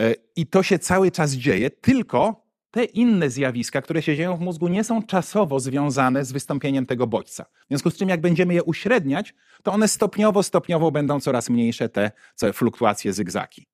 E, 0.00 0.14
I 0.36 0.46
to 0.46 0.62
się 0.62 0.78
cały 0.78 1.10
czas 1.10 1.32
dzieje, 1.32 1.70
tylko 1.70 2.49
te 2.70 2.84
inne 2.84 3.30
zjawiska, 3.30 3.82
które 3.82 4.02
się 4.02 4.16
dzieją 4.16 4.36
w 4.36 4.40
mózgu, 4.40 4.68
nie 4.68 4.84
są 4.84 5.02
czasowo 5.02 5.60
związane 5.60 6.24
z 6.24 6.32
wystąpieniem 6.32 6.86
tego 6.86 7.06
bodźca. 7.06 7.44
W 7.44 7.68
związku 7.68 7.90
z 7.90 7.96
czym, 7.96 8.08
jak 8.08 8.20
będziemy 8.20 8.54
je 8.54 8.62
uśredniać, 8.62 9.34
to 9.62 9.72
one 9.72 9.88
stopniowo, 9.88 10.42
stopniowo 10.42 10.90
będą 10.90 11.20
coraz 11.20 11.50
mniejsze 11.50 11.88
te 11.88 12.10
fluktuacje 12.52 13.12
zygzaki. 13.12 13.66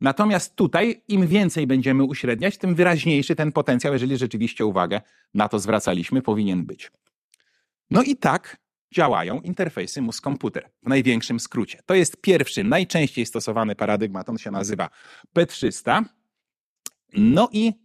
Natomiast 0.00 0.56
tutaj, 0.56 1.02
im 1.08 1.26
więcej 1.26 1.66
będziemy 1.66 2.04
uśredniać, 2.04 2.58
tym 2.58 2.74
wyraźniejszy 2.74 3.36
ten 3.36 3.52
potencjał, 3.52 3.92
jeżeli 3.92 4.16
rzeczywiście 4.16 4.66
uwagę 4.66 5.00
na 5.34 5.48
to 5.48 5.58
zwracaliśmy, 5.58 6.22
powinien 6.22 6.66
być. 6.66 6.90
No 7.90 8.02
i 8.02 8.16
tak 8.16 8.56
działają 8.94 9.40
interfejsy 9.40 10.02
mózg-komputer 10.02 10.62
w 10.82 10.88
największym 10.88 11.40
skrócie. 11.40 11.82
To 11.86 11.94
jest 11.94 12.20
pierwszy, 12.20 12.64
najczęściej 12.64 13.26
stosowany 13.26 13.74
paradygmat, 13.74 14.28
on 14.28 14.38
się 14.38 14.50
nazywa 14.50 14.90
P300. 15.36 16.04
No 17.12 17.48
i 17.52 17.83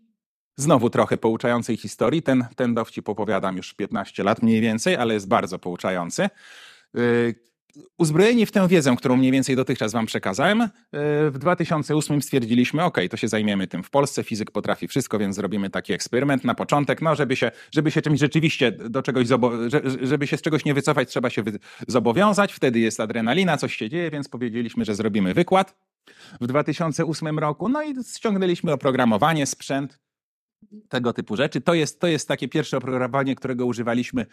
Znowu 0.60 0.90
trochę 0.90 1.18
pouczającej 1.18 1.78
historii. 1.78 2.22
Ten, 2.22 2.46
ten 2.56 2.74
dowcip 2.74 3.10
opowiadam 3.10 3.58
już 3.58 3.74
15 3.74 4.24
lat 4.24 4.44
mniej 4.44 4.62
więcej, 4.62 4.96
ale 4.96 5.14
jest 5.14 5.28
bardzo 5.28 5.60
pouczający. 5.60 6.30
Yy, 6.94 7.36
uzbrojeni 7.98 8.46
w 8.46 8.52
tę 8.52 8.68
wiedzę, 8.68 8.96
którą 8.98 9.18
mniej 9.18 9.32
więcej 9.32 9.56
dotychczas 9.56 9.94
wam 9.94 10.06
przekazałem, 10.06 10.60
yy, 10.60 10.70
w 11.32 11.38
2008 11.38 12.22
stwierdziliśmy, 12.22 12.84
ok, 12.84 12.98
to 13.10 13.18
się 13.18 13.28
zajmiemy 13.28 13.68
tym 13.68 13.84
w 13.84 13.90
Polsce, 13.90 14.24
fizyk 14.24 14.52
potrafi 14.52 14.88
wszystko, 14.88 15.20
więc 15.20 15.36
zrobimy 15.36 15.70
taki 15.70 15.94
eksperyment 15.94 16.44
na 16.44 16.56
początek, 16.56 17.02
no 17.02 17.16
żeby 17.16 17.36
się, 17.36 17.52
żeby 17.72 17.92
się 17.92 18.02
czymś 18.02 18.20
rzeczywiście 18.20 18.72
do 18.72 19.02
czegoś, 19.02 19.28
żeby 20.02 20.28
się 20.28 20.38
z 20.38 20.42
czegoś 20.42 20.66
nie 20.66 20.74
wycofać, 20.74 21.10
trzeba 21.10 21.30
się 21.30 21.44
zobowiązać, 21.88 22.54
wtedy 22.54 22.80
jest 22.80 23.00
adrenalina, 23.00 23.58
coś 23.58 23.76
się 23.76 23.90
dzieje, 23.90 24.12
więc 24.12 24.30
powiedzieliśmy, 24.30 24.86
że 24.86 24.96
zrobimy 24.96 25.34
wykład 25.34 25.76
w 26.42 26.48
2008 26.48 27.40
roku, 27.40 27.70
no 27.70 27.84
i 27.84 27.96
ściągnęliśmy 28.16 28.74
oprogramowanie, 28.74 29.46
sprzęt, 29.46 30.00
tego 30.90 31.14
typu 31.14 31.36
rzeczy. 31.36 31.62
To 31.62 31.74
jest, 31.74 32.00
to 32.00 32.08
jest 32.08 32.28
takie 32.28 32.48
pierwsze 32.48 32.78
oprogramowanie, 32.78 33.36
którego 33.36 33.66
używaliśmy, 33.66 34.22
e, 34.22 34.26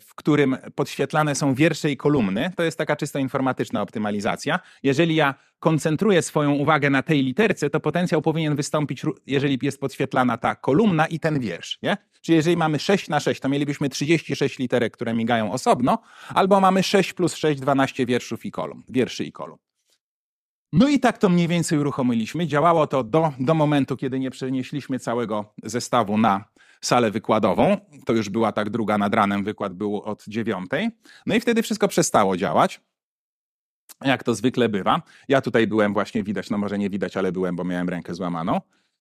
w 0.00 0.14
którym 0.14 0.56
podświetlane 0.74 1.34
są 1.34 1.54
wiersze 1.54 1.90
i 1.90 1.96
kolumny. 1.96 2.50
To 2.56 2.62
jest 2.62 2.78
taka 2.78 2.96
czysto 2.96 3.18
informatyczna 3.18 3.82
optymalizacja. 3.82 4.60
Jeżeli 4.82 5.14
ja 5.14 5.34
koncentruję 5.58 6.22
swoją 6.22 6.52
uwagę 6.52 6.90
na 6.90 7.02
tej 7.02 7.22
literce, 7.22 7.70
to 7.70 7.80
potencjał 7.80 8.22
powinien 8.22 8.56
wystąpić, 8.56 9.02
jeżeli 9.26 9.58
jest 9.62 9.80
podświetlana 9.80 10.38
ta 10.38 10.54
kolumna 10.54 11.06
i 11.06 11.20
ten 11.20 11.40
wiersz. 11.40 11.78
Nie? 11.82 11.96
Czyli 12.20 12.36
jeżeli 12.36 12.56
mamy 12.56 12.78
6 12.78 13.08
na 13.08 13.20
6, 13.20 13.40
to 13.40 13.48
mielibyśmy 13.48 13.88
36 13.88 14.58
literek, 14.58 14.92
które 14.92 15.14
migają 15.14 15.52
osobno, 15.52 15.98
albo 16.28 16.60
mamy 16.60 16.82
6 16.82 17.12
plus 17.12 17.34
6, 17.34 17.60
12 17.60 18.06
wierszów 18.06 18.44
i 18.44 18.50
kolumn, 18.50 18.82
wierszy 18.88 19.24
i 19.24 19.32
kolumn. 19.32 19.69
No 20.72 20.88
i 20.88 21.00
tak 21.00 21.18
to 21.18 21.28
mniej 21.28 21.48
więcej 21.48 21.78
uruchomiliśmy. 21.78 22.46
Działało 22.46 22.86
to 22.86 23.04
do, 23.04 23.32
do 23.40 23.54
momentu, 23.54 23.96
kiedy 23.96 24.20
nie 24.20 24.30
przenieśliśmy 24.30 24.98
całego 24.98 25.44
zestawu 25.62 26.18
na 26.18 26.44
salę 26.80 27.10
wykładową. 27.10 27.76
To 28.06 28.12
już 28.12 28.28
była 28.28 28.52
tak 28.52 28.70
druga 28.70 28.98
nad 28.98 29.14
ranem, 29.14 29.44
wykład 29.44 29.74
był 29.74 30.02
od 30.02 30.24
dziewiątej. 30.28 30.90
No 31.26 31.34
i 31.34 31.40
wtedy 31.40 31.62
wszystko 31.62 31.88
przestało 31.88 32.36
działać. 32.36 32.80
Jak 34.04 34.24
to 34.24 34.34
zwykle 34.34 34.68
bywa. 34.68 35.02
Ja 35.28 35.40
tutaj 35.40 35.66
byłem 35.66 35.92
właśnie 35.92 36.22
widać, 36.22 36.50
no 36.50 36.58
może 36.58 36.78
nie 36.78 36.90
widać, 36.90 37.16
ale 37.16 37.32
byłem, 37.32 37.56
bo 37.56 37.64
miałem 37.64 37.88
rękę 37.88 38.14
złamaną. 38.14 38.60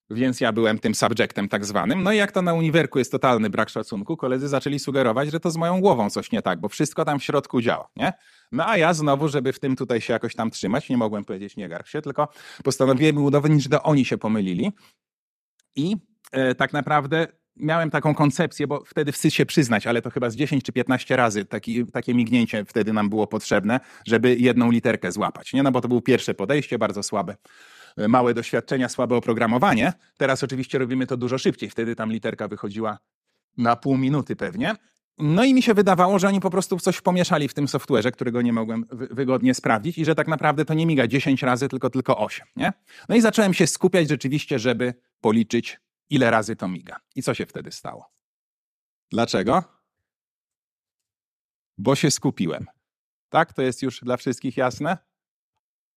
Więc 0.10 0.42
ja 0.42 0.52
byłem 0.52 0.80
tym 0.80 0.96
subjectem 0.96 1.50
tak 1.50 1.66
zwanym. 1.66 2.04
No 2.04 2.12
i 2.12 2.18
jak 2.18 2.32
to 2.32 2.42
na 2.42 2.54
uniwerku 2.54 3.00
jest 3.00 3.12
totalny 3.12 3.50
brak 3.50 3.70
szacunku, 3.70 4.18
koledzy 4.18 4.48
zaczęli 4.48 4.80
sugerować, 4.80 5.32
że 5.32 5.40
to 5.40 5.52
z 5.52 5.58
moją 5.58 5.82
głową 5.82 6.10
coś 6.10 6.32
nie 6.32 6.42
tak, 6.42 6.60
bo 6.60 6.70
wszystko 6.70 7.06
tam 7.06 7.20
w 7.20 7.24
środku 7.24 7.62
działa, 7.62 7.90
nie? 7.96 8.14
No 8.52 8.68
a 8.68 8.78
ja 8.78 8.94
znowu, 8.94 9.28
żeby 9.28 9.54
w 9.54 9.60
tym 9.60 9.76
tutaj 9.76 10.02
się 10.02 10.14
jakoś 10.14 10.36
tam 10.36 10.52
trzymać, 10.52 10.90
nie 10.90 10.98
mogłem 10.98 11.26
powiedzieć 11.26 11.56
nie 11.58 11.70
garb 11.70 11.88
się, 11.88 12.02
tylko 12.02 12.28
postanowiłem 12.64 13.18
udowodnić, 13.18 13.64
że 13.64 13.70
to 13.70 13.84
oni 13.84 14.06
się 14.06 14.18
pomylili. 14.18 14.72
I 15.76 15.98
e, 16.32 16.56
tak 16.56 16.74
naprawdę 16.74 17.28
miałem 17.56 17.90
taką 17.90 18.16
koncepcję, 18.16 18.68
bo 18.68 18.84
wtedy 18.86 19.12
wstyd 19.12 19.34
się 19.34 19.46
przyznać, 19.46 19.88
ale 19.88 20.02
to 20.02 20.10
chyba 20.10 20.30
z 20.30 20.36
10 20.36 20.64
czy 20.64 20.72
15 20.72 21.16
razy 21.16 21.46
taki, 21.46 21.86
takie 21.86 22.14
mignięcie 22.14 22.66
wtedy 22.66 22.94
nam 22.94 23.10
było 23.10 23.28
potrzebne, 23.28 23.80
żeby 24.08 24.36
jedną 24.36 24.72
literkę 24.72 25.12
złapać. 25.12 25.54
Nie? 25.54 25.64
No 25.64 25.72
bo 25.72 25.82
to 25.82 25.88
było 25.88 26.02
pierwsze 26.02 26.34
podejście, 26.34 26.80
bardzo 26.80 27.04
słabe 27.04 27.36
e, 27.98 28.08
małe 28.08 28.34
doświadczenia, 28.34 28.90
słabe 28.90 29.16
oprogramowanie. 29.16 29.94
Teraz 30.18 30.44
oczywiście 30.44 30.80
robimy 30.80 31.08
to 31.08 31.18
dużo 31.18 31.38
szybciej. 31.38 31.70
Wtedy 31.70 31.96
tam 31.96 32.12
literka 32.12 32.48
wychodziła 32.48 32.98
na 33.58 33.76
pół 33.76 33.98
minuty 33.98 34.36
pewnie. 34.36 34.76
No 35.20 35.44
i 35.44 35.54
mi 35.54 35.62
się 35.62 35.74
wydawało, 35.74 36.20
że 36.20 36.28
oni 36.28 36.40
po 36.40 36.50
prostu 36.50 36.80
coś 36.80 37.02
pomieszali 37.02 37.48
w 37.48 37.54
tym 37.54 37.66
software'ze, 37.66 38.12
którego 38.12 38.42
nie 38.42 38.54
mogłem 38.54 38.86
wygodnie 38.92 39.54
sprawdzić 39.54 39.98
i 39.98 40.06
że 40.06 40.16
tak 40.16 40.28
naprawdę 40.28 40.66
to 40.66 40.74
nie 40.74 40.86
miga 40.86 41.08
10 41.08 41.44
razy, 41.44 41.70
tylko 41.70 41.90
tylko 41.90 42.18
8, 42.18 42.48
nie? 42.56 42.74
No 43.10 43.16
i 43.16 43.22
zacząłem 43.22 43.54
się 43.54 43.68
skupiać 43.68 44.10
rzeczywiście, 44.10 44.60
żeby 44.60 44.94
policzyć, 45.22 45.80
ile 46.10 46.32
razy 46.32 46.56
to 46.56 46.68
miga. 46.68 47.00
I 47.16 47.24
co 47.24 47.34
się 47.34 47.46
wtedy 47.46 47.72
stało? 47.72 48.12
Dlaczego? 49.12 49.64
Bo 51.78 51.96
się 51.96 52.12
skupiłem. 52.12 52.66
Tak? 53.30 53.54
To 53.54 53.62
jest 53.62 53.82
już 53.82 54.00
dla 54.00 54.18
wszystkich 54.18 54.58
jasne? 54.58 54.98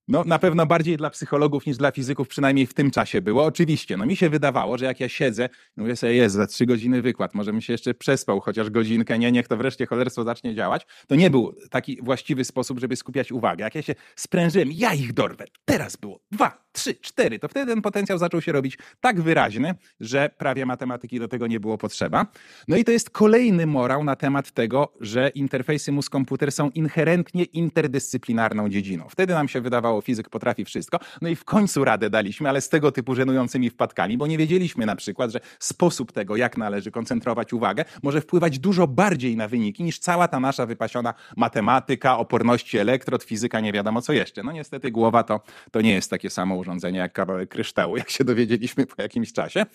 No, 0.09 0.25
na 0.25 0.39
pewno 0.39 0.67
bardziej 0.67 0.97
dla 0.97 1.11
psychologów 1.11 1.67
niż 1.67 1.77
dla 1.77 1.91
fizyków, 1.91 2.29
przynajmniej 2.29 2.67
w 2.67 2.75
tym 2.75 2.91
czasie 2.91 3.21
było. 3.21 3.45
Oczywiście, 3.45 3.97
no 3.97 4.07
mi 4.07 4.17
się 4.17 4.31
wydawało, 4.31 4.79
że 4.79 4.85
jak 4.85 5.01
ja 5.01 5.09
siedzę, 5.09 5.49
mówię 5.77 5.97
sobie, 5.97 6.15
jest 6.15 6.35
za 6.35 6.47
trzy 6.47 6.67
godziny 6.67 7.03
wykład, 7.03 7.35
może 7.35 7.53
mi 7.53 7.63
się 7.63 7.73
jeszcze 7.73 7.95
przespał 7.95 8.41
chociaż 8.41 8.71
godzinkę, 8.71 9.19
nie, 9.19 9.33
niech 9.33 9.49
to 9.49 9.57
wreszcie 9.57 9.87
cholerstwo 9.87 10.25
zacznie 10.25 10.55
działać. 10.55 10.87
To 11.07 11.15
nie 11.15 11.31
był 11.31 11.55
taki 11.71 11.99
właściwy 12.03 12.45
sposób, 12.45 12.81
żeby 12.81 12.97
skupiać 12.97 13.33
uwagę. 13.33 13.65
Jak 13.65 13.75
ja 13.75 13.83
się 13.83 13.95
sprężyłem, 14.17 14.69
ja 14.73 14.95
ich 14.95 15.13
dorwę, 15.13 15.45
teraz 15.65 15.97
było 15.97 16.21
dwa, 16.31 16.65
trzy, 16.73 16.95
cztery, 16.95 17.39
to 17.39 17.49
wtedy 17.49 17.73
ten 17.73 17.83
potencjał 17.83 18.19
zaczął 18.19 18.41
się 18.41 18.53
robić 18.53 18.79
tak 19.01 19.21
wyraźny, 19.21 19.75
że 20.01 20.31
prawie 20.39 20.67
matematyki 20.67 21.19
do 21.19 21.29
tego 21.29 21.47
nie 21.47 21.61
było 21.61 21.79
potrzeba. 21.79 22.27
No 22.69 22.77
i 22.77 22.85
to 22.85 22.93
jest 22.93 23.11
kolejny 23.11 23.67
morał 23.67 24.05
na 24.05 24.17
temat 24.17 24.51
tego, 24.51 24.93
że 25.01 25.29
interfejsy 25.29 25.93
mózg-komputer 25.93 26.53
są 26.53 26.71
inherentnie 26.71 27.45
interdyscyplinarną 27.45 28.69
dziedziną. 28.69 29.07
Wtedy 29.09 29.35
nam 29.35 29.49
się 29.49 29.61
wydawało, 29.61 29.92
fizyk 30.01 30.29
potrafi 30.29 30.65
wszystko. 30.65 30.99
No 31.21 31.29
i 31.29 31.37
w 31.37 31.45
końcu 31.45 31.85
radę 31.85 32.11
daliśmy, 32.11 32.49
ale 32.49 32.61
z 32.61 32.69
tego 32.69 32.93
typu 32.93 33.15
żenującymi 33.15 33.71
wpadkami, 33.71 34.19
bo 34.19 34.27
nie 34.27 34.39
wiedzieliśmy 34.39 34.87
na 34.87 34.97
przykład, 34.97 35.31
że 35.31 35.41
sposób 35.59 36.13
tego, 36.13 36.37
jak 36.37 36.57
należy 36.57 36.91
koncentrować 36.91 37.53
uwagę, 37.53 37.85
może 38.03 38.21
wpływać 38.21 38.59
dużo 38.59 38.87
bardziej 38.87 39.37
na 39.37 39.49
wyniki 39.49 39.85
niż 39.85 39.99
cała 39.99 40.29
ta 40.29 40.41
nasza 40.41 40.67
wypasiona 40.67 41.15
matematyka, 41.37 42.19
oporności 42.19 42.79
elektrod, 42.79 43.23
fizyka, 43.23 43.61
nie 43.61 43.73
wiadomo 43.73 44.03
co 44.03 44.13
jeszcze. 44.13 44.43
No 44.43 44.53
niestety 44.53 44.91
głowa 44.91 45.23
to, 45.23 45.41
to 45.71 45.81
nie 45.81 45.93
jest 45.93 46.11
takie 46.11 46.31
samo 46.31 46.57
urządzenie 46.57 46.99
jak 46.99 47.13
kawałek 47.13 47.49
kryształu, 47.49 47.97
jak 47.97 48.11
się 48.11 48.25
dowiedzieliśmy 48.25 48.87
po 48.87 49.03
jakimś 49.03 49.33
czasie. 49.33 49.67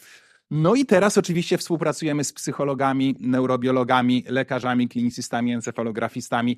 No 0.51 0.75
i 0.75 0.85
teraz 0.85 1.17
oczywiście 1.17 1.57
współpracujemy 1.57 2.23
z 2.23 2.33
psychologami, 2.33 3.15
neurobiologami, 3.19 4.23
lekarzami, 4.27 4.87
klinicystami, 4.87 5.53
encefalografistami, 5.53 6.57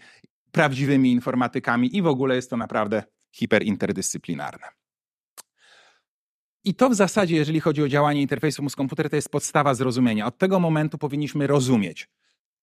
prawdziwymi 0.51 1.11
informatykami 1.11 1.97
i 1.97 2.01
w 2.01 2.07
ogóle 2.07 2.35
jest 2.35 2.49
to 2.49 2.57
naprawdę 2.57 3.03
hiperinterdyscyplinarne. 3.31 4.67
I 6.63 6.75
to 6.75 6.89
w 6.89 6.95
zasadzie, 6.95 7.35
jeżeli 7.35 7.59
chodzi 7.59 7.83
o 7.83 7.87
działanie 7.87 8.21
interfejsu 8.21 8.63
mózg-komputer, 8.63 9.09
to 9.09 9.15
jest 9.15 9.29
podstawa 9.29 9.73
zrozumienia. 9.73 10.25
Od 10.25 10.37
tego 10.37 10.59
momentu 10.59 10.97
powinniśmy 10.97 11.47
rozumieć. 11.47 12.09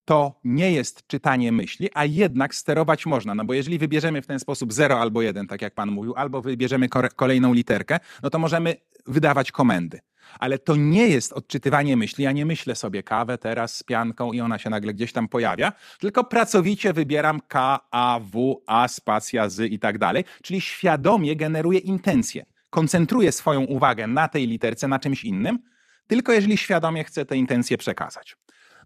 To 0.07 0.41
nie 0.45 0.73
jest 0.73 1.07
czytanie 1.07 1.53
myśli, 1.53 1.89
a 1.95 2.05
jednak 2.05 2.55
sterować 2.55 3.07
można. 3.07 3.35
No 3.35 3.45
bo 3.45 3.55
jeżeli 3.55 3.79
wybierzemy 3.79 4.23
w 4.23 4.27
ten 4.27 4.39
sposób 4.39 4.73
0 4.73 5.01
albo 5.01 5.23
1, 5.23 5.47
tak 5.47 5.63
jak 5.63 5.75
pan 5.75 5.91
mówił, 5.91 6.15
albo 6.17 6.43
wybierzemy 6.43 6.89
kolejną 7.17 7.53
literkę, 7.53 8.01
no 8.23 8.31
to 8.31 8.39
możemy 8.39 8.77
wydawać 9.07 9.53
komendy. 9.53 10.01
Ale 10.39 10.59
to 10.59 10.77
nie 10.77 11.09
jest 11.09 11.33
odczytywanie 11.33 11.97
myśli. 11.97 12.25
Ja 12.25 12.33
nie 12.33 12.47
myślę 12.47 12.75
sobie 12.75 13.03
kawę 13.03 13.39
teraz 13.39 13.77
z 13.77 13.83
pianką 13.83 14.33
i 14.33 14.41
ona 14.41 14.59
się 14.59 14.71
nagle 14.71 14.95
gdzieś 14.95 15.13
tam 15.13 15.29
pojawia, 15.29 15.73
tylko 15.99 16.25
pracowicie 16.25 16.93
wybieram 16.93 17.41
K, 17.49 17.81
A, 17.91 18.21
W, 18.33 18.63
A, 18.67 18.89
spacja, 18.89 19.49
Z 19.49 19.73
i 19.73 19.79
tak 19.79 19.99
dalej, 19.99 20.25
czyli 20.43 20.61
świadomie 20.61 21.37
generuję 21.37 21.79
intencję. 21.79 22.47
Koncentruję 22.71 23.33
swoją 23.33 23.61
uwagę 23.65 24.07
na 24.07 24.29
tej 24.29 24.47
literce, 24.47 24.89
na 24.89 24.99
czymś 24.99 25.25
innym, 25.25 25.59
tylko 26.07 26.33
jeżeli 26.33 26.57
świadomie 26.57 27.05
chcę 27.05 27.25
tę 27.25 27.37
intencję 27.37 27.79
przekazać. 27.79 28.37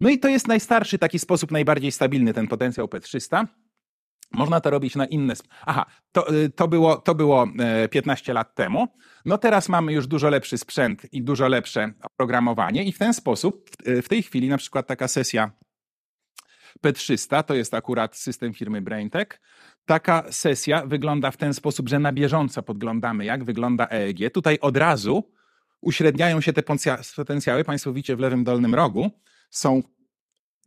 No 0.00 0.08
i 0.10 0.18
to 0.18 0.28
jest 0.28 0.48
najstarszy 0.48 0.98
taki 0.98 1.18
sposób, 1.18 1.50
najbardziej 1.50 1.92
stabilny, 1.92 2.34
ten 2.34 2.48
potencjał 2.48 2.86
P300. 2.86 3.46
Można 4.32 4.60
to 4.60 4.70
robić 4.70 4.96
na 4.96 5.06
inne. 5.06 5.34
Aha, 5.66 5.86
to, 6.12 6.34
y, 6.34 6.50
to, 6.50 6.68
było, 6.68 6.96
to 6.96 7.14
było 7.14 7.46
15 7.90 8.32
e, 8.32 8.34
lat 8.34 8.54
temu. 8.54 8.88
No 9.24 9.38
teraz 9.38 9.68
mamy 9.68 9.92
już 9.92 10.06
dużo 10.06 10.28
lepszy 10.28 10.58
sprzęt 10.58 11.12
i 11.12 11.22
dużo 11.22 11.48
lepsze 11.48 11.92
oprogramowanie, 12.02 12.84
i 12.84 12.92
w 12.92 12.98
ten 12.98 13.14
sposób 13.14 13.70
w 14.02 14.08
tej 14.08 14.22
chwili 14.22 14.48
na 14.48 14.58
przykład 14.58 14.86
taka 14.86 15.08
sesja 15.08 15.50
P300, 16.82 17.42
to 17.42 17.54
jest 17.54 17.74
akurat 17.74 18.16
system 18.16 18.54
firmy 18.54 18.82
BrainTech. 18.82 19.40
Taka 19.86 20.24
sesja 20.32 20.86
wygląda 20.86 21.30
w 21.30 21.36
ten 21.36 21.54
sposób, 21.54 21.88
że 21.88 21.98
na 21.98 22.12
bieżąco 22.12 22.62
podglądamy, 22.62 23.24
jak 23.24 23.44
wygląda 23.44 23.88
EEG. 23.90 24.32
Tutaj 24.34 24.58
od 24.60 24.76
razu 24.76 25.32
uśredniają 25.80 26.40
się 26.40 26.52
te 26.52 26.62
potencjały. 27.16 27.64
Państwo 27.64 27.92
widzicie 27.92 28.16
w 28.16 28.20
lewym 28.20 28.44
dolnym 28.44 28.74
rogu. 28.74 29.10
Są 29.50 29.82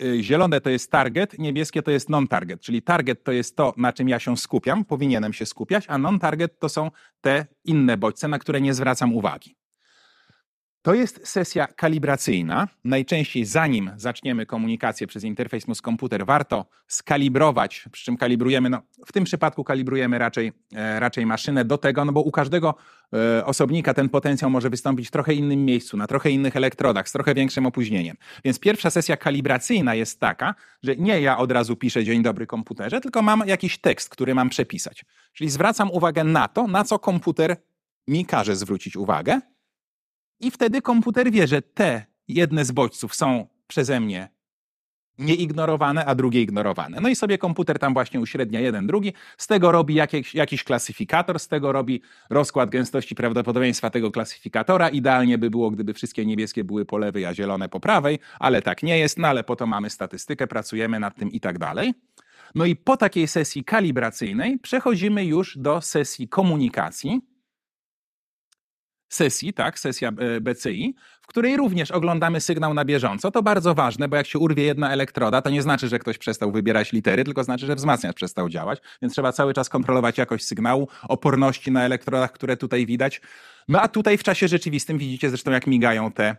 Y, 0.02 0.24
zielone 0.24 0.62
to 0.62 0.70
jest 0.70 0.92
target, 0.92 1.40
niebieskie 1.40 1.84
to 1.84 1.92
jest 1.92 2.10
non-target, 2.10 2.62
czyli 2.62 2.82
target 2.82 3.24
to 3.24 3.32
jest 3.32 3.56
to, 3.56 3.74
na 3.78 3.94
czym 3.94 4.10
ja 4.10 4.20
się 4.20 4.38
skupiam, 4.38 4.86
powinienem 4.86 5.34
się 5.34 5.46
skupiać, 5.46 5.86
a 5.88 5.98
non-target 5.98 6.60
to 6.60 6.70
są 6.70 6.92
te 7.22 7.46
inne 7.66 7.98
bodźce, 7.98 8.28
na 8.28 8.40
które 8.40 8.62
nie 8.62 8.74
zwracam 8.74 9.16
uwagi. 9.16 9.56
To 10.84 10.94
jest 10.94 11.28
sesja 11.28 11.68
kalibracyjna. 11.68 12.68
Najczęściej 12.84 13.46
zanim 13.46 13.92
zaczniemy 13.96 14.46
komunikację 14.46 15.08
przez 15.08 15.24
interfejs 15.24 15.68
mózg-komputer, 15.68 16.26
warto 16.26 16.66
skalibrować, 16.88 17.86
przy 17.92 18.06
czym 18.06 18.18
kalibrujemy, 18.18 18.70
no, 18.70 18.82
w 19.06 19.12
tym 19.12 19.24
przypadku 19.24 19.64
kalibrujemy 19.64 20.18
raczej, 20.18 20.52
e, 20.76 21.00
raczej 21.00 21.26
maszynę 21.26 21.66
do 21.66 21.78
tego, 21.78 22.06
no 22.06 22.12
bo 22.12 22.22
u 22.22 22.32
każdego 22.32 22.76
e, 23.14 23.46
osobnika 23.46 23.94
ten 23.94 24.10
potencjał 24.10 24.50
może 24.50 24.70
wystąpić 24.70 25.08
w 25.08 25.12
trochę 25.12 25.34
innym 25.34 25.66
miejscu, 25.66 25.98
na 25.98 26.08
trochę 26.08 26.30
innych 26.30 26.56
elektrodach, 26.56 27.10
z 27.10 27.12
trochę 27.12 27.34
większym 27.34 27.66
opóźnieniem. 27.66 28.18
Więc 28.46 28.60
pierwsza 28.60 28.90
sesja 28.90 29.18
kalibracyjna 29.18 29.96
jest 29.96 30.20
taka, 30.20 30.56
że 30.84 30.96
nie 30.96 31.22
ja 31.22 31.38
od 31.38 31.52
razu 31.52 31.76
piszę 31.76 32.04
dzień 32.04 32.24
dobry 32.24 32.48
komputerze, 32.48 33.02
tylko 33.02 33.22
mam 33.22 33.44
jakiś 33.46 33.78
tekst, 33.78 34.10
który 34.10 34.36
mam 34.36 34.50
przepisać. 34.50 35.06
Czyli 35.34 35.50
zwracam 35.50 35.92
uwagę 35.92 36.24
na 36.24 36.48
to, 36.48 36.68
na 36.68 36.84
co 36.84 37.00
komputer 37.00 37.56
mi 38.08 38.26
każe 38.26 38.56
zwrócić 38.56 38.96
uwagę, 38.96 39.40
i 40.44 40.52
wtedy 40.52 40.82
komputer 40.82 41.32
wie, 41.32 41.48
że 41.48 41.62
te 41.62 42.06
jedne 42.28 42.66
z 42.66 42.72
bodźców 42.72 43.16
są 43.16 43.48
przeze 43.68 44.00
mnie 44.00 44.30
nieignorowane, 45.18 46.06
a 46.06 46.16
drugie 46.16 46.42
ignorowane. 46.42 47.02
No 47.02 47.10
i 47.10 47.16
sobie 47.16 47.38
komputer 47.38 47.80
tam 47.80 47.94
właśnie 47.94 48.20
uśrednia 48.20 48.60
jeden, 48.60 48.88
drugi, 48.88 49.14
z 49.38 49.48
tego 49.48 49.72
robi 49.72 49.96
jakiś, 49.96 50.36
jakiś 50.36 50.64
klasyfikator, 50.64 51.40
z 51.40 51.48
tego 51.48 51.72
robi 51.72 52.02
rozkład 52.30 52.70
gęstości 52.70 53.16
prawdopodobieństwa 53.16 53.90
tego 53.90 54.12
klasyfikatora. 54.12 54.90
Idealnie 54.90 55.38
by 55.38 55.50
było, 55.50 55.72
gdyby 55.72 55.94
wszystkie 55.94 56.26
niebieskie 56.26 56.64
były 56.64 56.86
po 56.86 56.98
lewej, 56.98 57.26
a 57.26 57.34
zielone 57.34 57.70
po 57.70 57.80
prawej, 57.80 58.20
ale 58.40 58.62
tak 58.62 58.84
nie 58.84 59.00
jest, 59.00 59.18
no 59.18 59.28
ale 59.28 59.44
po 59.44 59.56
to 59.56 59.68
mamy 59.68 59.90
statystykę, 59.90 60.48
pracujemy 60.48 61.00
nad 61.00 61.16
tym 61.16 61.32
i 61.32 61.40
tak 61.40 61.60
dalej. 61.60 61.94
No 62.56 62.66
i 62.66 62.76
po 62.76 62.98
takiej 62.98 63.28
sesji 63.28 63.64
kalibracyjnej 63.64 64.60
przechodzimy 64.60 65.26
już 65.26 65.58
do 65.58 65.82
sesji 65.82 66.28
komunikacji, 66.28 67.22
sesji, 69.14 69.54
tak, 69.54 69.80
sesja 69.80 70.10
e, 70.10 70.42
BCI, 70.42 70.96
w 71.22 71.28
której 71.28 71.58
również 71.58 71.92
oglądamy 71.92 72.42
sygnał 72.42 72.74
na 72.74 72.86
bieżąco. 72.86 73.32
To 73.32 73.44
bardzo 73.44 73.74
ważne, 73.74 74.08
bo 74.08 74.16
jak 74.16 74.28
się 74.28 74.40
urwie 74.40 74.64
jedna 74.64 74.92
elektroda, 74.92 75.42
to 75.42 75.50
nie 75.50 75.62
znaczy, 75.62 75.88
że 75.88 76.00
ktoś 76.00 76.18
przestał 76.18 76.52
wybierać 76.52 76.92
litery, 76.92 77.24
tylko 77.24 77.44
znaczy, 77.44 77.66
że 77.66 77.76
wzmacniacz 77.76 78.16
przestał 78.16 78.50
działać, 78.50 78.82
więc 79.02 79.14
trzeba 79.14 79.32
cały 79.32 79.54
czas 79.54 79.70
kontrolować 79.70 80.18
jakość 80.18 80.46
sygnału, 80.46 80.88
oporności 81.10 81.72
na 81.72 81.86
elektrodach, 81.86 82.32
które 82.32 82.58
tutaj 82.58 82.86
widać. 82.86 83.22
No 83.68 83.82
a 83.82 83.88
tutaj 83.88 84.18
w 84.18 84.24
czasie 84.24 84.48
rzeczywistym 84.48 84.98
widzicie 84.98 85.30
zresztą, 85.30 85.52
jak 85.52 85.68
migają 85.68 86.12
te 86.12 86.36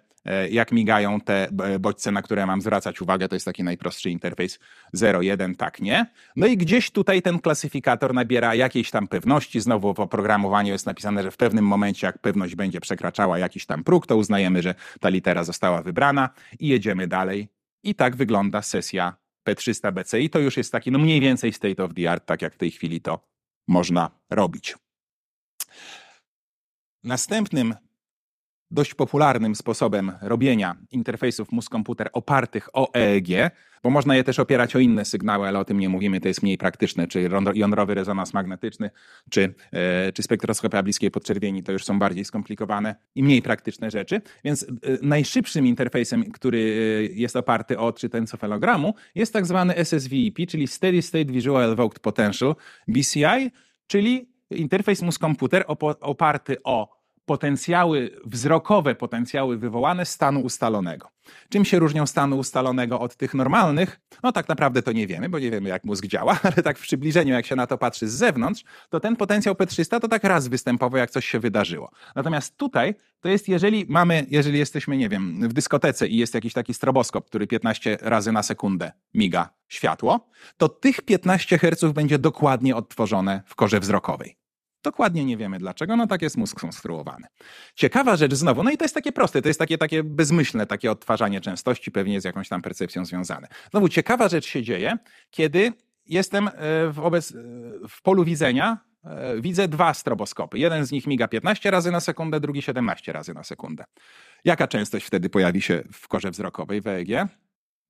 jak 0.51 0.73
migają 0.73 1.21
te 1.21 1.49
e, 1.49 1.79
bodźce, 1.79 2.13
na 2.13 2.23
które 2.23 2.47
mam 2.47 2.61
zwracać 2.61 3.01
uwagę. 3.01 3.29
To 3.29 3.37
jest 3.37 3.47
taki 3.47 3.65
najprostszy 3.65 4.11
interfejs 4.11 4.59
0,1, 4.97 5.57
tak, 5.57 5.81
nie? 5.81 6.07
No 6.37 6.47
i 6.47 6.57
gdzieś 6.57 6.91
tutaj 6.91 7.23
ten 7.23 7.39
klasyfikator 7.39 8.15
nabiera 8.15 8.55
jakiejś 8.55 8.91
tam 8.91 9.09
pewności. 9.09 9.61
Znowu 9.61 9.95
w 9.95 10.01
oprogramowaniu 10.01 10.73
jest 10.73 10.87
napisane, 10.87 11.23
że 11.23 11.31
w 11.31 11.37
pewnym 11.37 11.67
momencie, 11.67 12.07
jak 12.07 12.19
pewność 12.19 12.55
będzie 12.55 12.81
przekraczała 12.81 13.39
jakiś 13.39 13.67
tam 13.67 13.85
próg, 13.85 14.07
to 14.07 14.17
uznajemy, 14.17 14.63
że 14.63 14.75
ta 15.01 15.09
litera 15.09 15.45
została 15.45 15.83
wybrana 15.83 16.29
i 16.59 16.69
jedziemy 16.69 17.07
dalej. 17.07 17.49
I 17.83 17.95
tak 17.95 18.17
wygląda 18.17 18.63
sesja 18.63 19.17
P300 19.49 19.93
BCI. 19.93 20.31
To 20.31 20.39
już 20.39 20.57
jest 20.57 20.73
taki, 20.73 20.91
no 20.91 20.99
mniej 20.99 21.21
więcej 21.21 21.53
state 21.53 21.85
of 21.85 21.95
the 21.95 22.11
art, 22.11 22.27
tak 22.27 22.43
jak 22.43 22.55
w 22.55 22.59
tej 22.59 22.71
chwili 22.71 23.01
to 23.01 23.29
można 23.69 24.11
robić. 24.31 24.77
Następnym 27.05 27.75
dość 28.71 28.95
popularnym 28.95 29.55
sposobem 29.55 30.13
robienia 30.23 30.77
interfejsów 30.91 31.53
mózg-komputer 31.53 32.09
opartych 32.13 32.69
o 32.73 32.95
EEG, 32.95 33.51
bo 33.83 33.91
można 33.91 34.17
je 34.17 34.25
też 34.25 34.39
opierać 34.39 34.77
o 34.77 34.79
inne 34.79 35.05
sygnały, 35.05 35.49
ale 35.49 35.59
o 35.59 35.65
tym 35.65 35.81
nie 35.81 35.89
mówimy, 35.89 36.21
to 36.21 36.29
jest 36.29 36.43
mniej 36.43 36.59
praktyczne, 36.59 37.07
czy 37.07 37.31
jądrowy 37.55 37.95
rezonans 37.95 38.35
magnetyczny, 38.35 38.91
czy, 39.31 39.55
e, 39.73 40.13
czy 40.13 40.23
spektroskopia 40.23 40.83
bliskiej 40.83 41.11
podczerwieni, 41.11 41.63
to 41.63 41.73
już 41.73 41.85
są 41.85 41.99
bardziej 41.99 42.25
skomplikowane 42.25 42.95
i 43.15 43.23
mniej 43.23 43.43
praktyczne 43.43 43.91
rzeczy. 43.91 44.21
Więc 44.45 44.63
e, 44.63 44.67
najszybszym 45.03 45.67
interfejsem, 45.67 46.33
który 46.33 46.59
e, 46.59 47.15
jest 47.15 47.37
oparty 47.37 47.79
o 47.79 47.87
odczyt 47.87 48.13
jest 49.15 49.33
tak 49.33 49.47
zwany 49.47 49.75
SSVEP, 49.85 50.47
czyli 50.49 50.67
Steady 50.67 51.03
State 51.03 51.25
Visual 51.25 51.73
Evoked 51.73 51.99
Potential, 51.99 52.55
BCI, 52.89 53.51
czyli 53.87 54.29
interfejs 54.51 55.03
mózg-komputer 55.03 55.65
oparty 56.01 56.57
o 56.65 57.04
potencjały 57.27 58.11
wzrokowe, 58.25 58.95
potencjały 58.95 59.59
wywołane 59.59 60.07
stanu 60.07 60.41
ustalonego. 60.41 61.09
Czym 61.49 61.65
się 61.65 61.79
różnią 61.79 62.07
stanu 62.07 62.39
ustalonego 62.39 63.01
od 63.01 63.17
tych 63.17 63.35
normalnych? 63.35 64.01
No 64.23 64.33
tak 64.33 64.49
naprawdę 64.49 64.83
to 64.83 64.93
nie 64.93 65.07
wiemy, 65.07 65.29
bo 65.29 65.39
nie 65.39 65.51
wiemy 65.51 65.69
jak 65.69 65.85
mózg 65.85 66.07
działa, 66.07 66.39
ale 66.43 66.53
tak 66.53 66.79
w 66.79 66.83
przybliżeniu, 66.83 67.35
jak 67.35 67.47
się 67.47 67.57
na 67.57 67.67
to 67.67 67.79
patrzy 67.79 68.09
z 68.09 68.13
zewnątrz, 68.13 68.65
to 68.91 69.01
ten 69.01 69.17
potencjał 69.17 69.55
P300 69.55 70.01
to 70.01 70.09
tak 70.09 70.25
raz 70.25 70.49
występował, 70.49 70.99
jak 70.99 71.11
coś 71.11 71.27
się 71.27 71.41
wydarzyło. 71.41 71.91
Natomiast 72.15 72.57
tutaj 72.57 72.95
to 73.21 73.29
jest, 73.29 73.49
jeżeli 73.49 73.87
mamy, 73.89 74.27
jeżeli 74.31 74.59
jesteśmy, 74.59 74.97
nie 74.97 75.09
wiem, 75.09 75.49
w 75.49 75.53
dyskotece 75.53 76.09
i 76.09 76.17
jest 76.17 76.35
jakiś 76.35 76.53
taki 76.53 76.75
stroboskop, 76.75 77.27
który 77.27 77.47
15 77.47 77.99
razy 78.01 78.33
na 78.33 78.43
sekundę 78.43 78.93
miga 79.15 79.49
światło, 79.69 80.29
to 80.57 80.69
tych 80.69 81.03
15 81.03 81.59
Hz 81.59 81.93
będzie 81.93 82.19
dokładnie 82.19 82.77
odtworzone 82.77 83.43
w 83.47 83.55
korze 83.55 83.81
wzrokowej. 83.81 84.44
Dokładnie 84.85 85.25
nie 85.25 85.37
wiemy 85.37 85.59
dlaczego, 85.59 85.97
no 85.97 86.07
tak 86.07 86.23
jest 86.23 86.37
mózg 86.37 86.59
skonstruowany. 86.59 87.27
Ciekawa 87.75 88.17
rzecz 88.17 88.35
znowu, 88.35 88.63
no 88.63 88.71
i 88.71 88.77
to 88.77 88.85
jest 88.85 88.95
takie 88.95 89.13
proste, 89.13 89.43
to 89.43 89.49
jest 89.49 89.59
takie, 89.59 89.79
takie 89.79 90.03
bezmyślne, 90.03 90.67
takie 90.67 90.91
odtwarzanie 90.91 91.41
częstości, 91.41 91.91
pewnie 91.91 92.21
z 92.21 92.25
jakąś 92.25 92.49
tam 92.49 92.63
percepcją 92.63 93.05
związane. 93.05 93.49
Znowu 93.71 93.89
ciekawa 93.89 94.29
rzecz 94.29 94.47
się 94.47 94.63
dzieje, 94.63 94.99
kiedy 95.31 95.73
jestem 96.07 96.49
e, 96.49 96.53
wobec, 96.91 97.31
e, 97.31 97.35
w 97.89 98.03
polu 98.03 98.25
widzenia, 98.25 98.79
e, 99.05 99.41
widzę 99.41 99.69
dwa 99.69 99.95
stroboskopy. 99.95 100.59
Jeden 100.59 100.87
z 100.87 100.93
nich 100.93 101.07
miga 101.07 101.29
15 101.29 101.71
razy 101.71 101.91
na 101.91 102.01
sekundę, 102.01 102.41
drugi 102.41 102.63
17 102.63 103.13
razy 103.13 103.35
na 103.35 103.45
sekundę. 103.45 103.85
Jaka 104.45 104.69
częstość 104.69 105.07
wtedy 105.07 105.31
pojawi 105.31 105.63
się 105.63 105.83
w 105.93 106.09
korze 106.09 106.31
wzrokowej 106.31 106.81
w 106.81 106.87
EEG? 106.87 107.29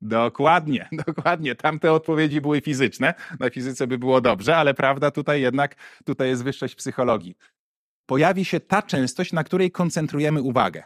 Dokładnie, 0.03 0.89
dokładnie. 1.07 1.55
Tamte 1.55 1.93
odpowiedzi 1.93 2.41
były 2.41 2.61
fizyczne. 2.61 3.15
Na 3.41 3.51
fizyce 3.51 3.87
by 3.87 3.99
było 3.99 4.21
dobrze, 4.21 4.57
ale 4.57 4.75
prawda 4.75 5.11
tutaj 5.11 5.41
jednak, 5.41 5.77
tutaj 6.05 6.29
jest 6.29 6.45
wyższość 6.45 6.75
psychologii. 6.75 7.37
Pojawi 8.07 8.45
się 8.45 8.61
ta 8.61 8.83
częstość, 8.83 9.33
na 9.33 9.45
której 9.45 9.71
koncentrujemy 9.71 10.43
uwagę, 10.43 10.83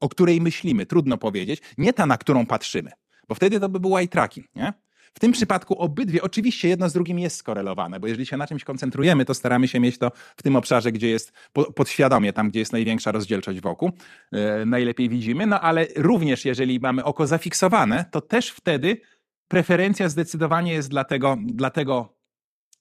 o 0.00 0.08
której 0.08 0.40
myślimy, 0.40 0.86
trudno 0.86 1.18
powiedzieć, 1.18 1.62
nie 1.78 1.92
ta, 1.92 2.06
na 2.06 2.18
którą 2.18 2.46
patrzymy, 2.46 2.90
bo 3.28 3.34
wtedy 3.34 3.60
to 3.60 3.68
by 3.68 3.80
był 3.80 3.98
eye 3.98 4.08
tracking, 4.08 4.46
nie? 4.54 4.72
W 5.14 5.20
tym 5.20 5.32
przypadku 5.32 5.74
obydwie, 5.78 6.22
oczywiście 6.22 6.68
jedno 6.68 6.88
z 6.88 6.92
drugim 6.92 7.18
jest 7.18 7.36
skorelowane, 7.36 8.00
bo 8.00 8.06
jeżeli 8.06 8.26
się 8.26 8.36
na 8.36 8.46
czymś 8.46 8.64
koncentrujemy, 8.64 9.24
to 9.24 9.34
staramy 9.34 9.68
się 9.68 9.80
mieć 9.80 9.98
to 9.98 10.12
w 10.36 10.42
tym 10.42 10.56
obszarze, 10.56 10.92
gdzie 10.92 11.08
jest 11.08 11.32
podświadomie, 11.74 12.32
tam 12.32 12.50
gdzie 12.50 12.60
jest 12.60 12.72
największa 12.72 13.12
rozdzielczość 13.12 13.60
wokół, 13.60 13.90
yy, 14.32 14.40
najlepiej 14.66 15.08
widzimy, 15.08 15.46
no 15.46 15.60
ale 15.60 15.86
również 15.96 16.44
jeżeli 16.44 16.80
mamy 16.80 17.04
oko 17.04 17.26
zafiksowane, 17.26 18.04
to 18.10 18.20
też 18.20 18.50
wtedy 18.50 19.00
preferencja 19.48 20.08
zdecydowanie 20.08 20.72
jest 20.72 20.90
dla 20.90 21.04
tego, 21.04 21.36
dla 21.46 21.70
tego 21.70 22.19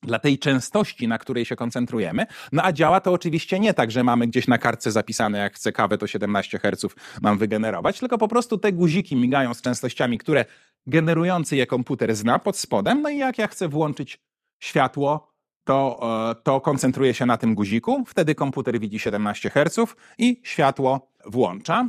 dla 0.03 0.19
tej 0.19 0.39
częstości, 0.39 1.07
na 1.07 1.17
której 1.17 1.45
się 1.45 1.55
koncentrujemy. 1.55 2.25
No 2.51 2.63
a 2.63 2.71
działa 2.71 3.01
to 3.01 3.13
oczywiście 3.13 3.59
nie 3.59 3.73
tak, 3.73 3.91
że 3.91 4.03
mamy 4.03 4.27
gdzieś 4.27 4.47
na 4.47 4.57
kartce 4.57 4.91
zapisane, 4.91 5.37
jak 5.37 5.55
chcę 5.55 5.71
kawę, 5.71 5.97
to 5.97 6.07
17 6.07 6.59
Hz 6.59 6.95
mam 7.21 7.37
wygenerować, 7.37 7.99
tylko 7.99 8.17
po 8.17 8.27
prostu 8.27 8.57
te 8.57 8.73
guziki 8.73 9.15
migają 9.15 9.53
z 9.53 9.61
częstościami, 9.61 10.17
które 10.17 10.45
generujący 10.87 11.55
je 11.55 11.67
komputer 11.67 12.15
zna 12.15 12.39
pod 12.39 12.57
spodem. 12.57 13.01
No 13.01 13.09
i 13.09 13.17
jak 13.17 13.37
ja 13.37 13.47
chcę 13.47 13.67
włączyć 13.67 14.19
światło, 14.59 15.29
to, 15.63 15.99
e, 16.31 16.35
to 16.43 16.61
koncentruję 16.61 17.13
się 17.13 17.25
na 17.25 17.37
tym 17.37 17.55
guziku. 17.55 18.03
Wtedy 18.07 18.35
komputer 18.35 18.79
widzi 18.79 18.99
17 18.99 19.49
Hz 19.49 19.95
i 20.17 20.41
światło 20.43 21.11
włącza. 21.25 21.87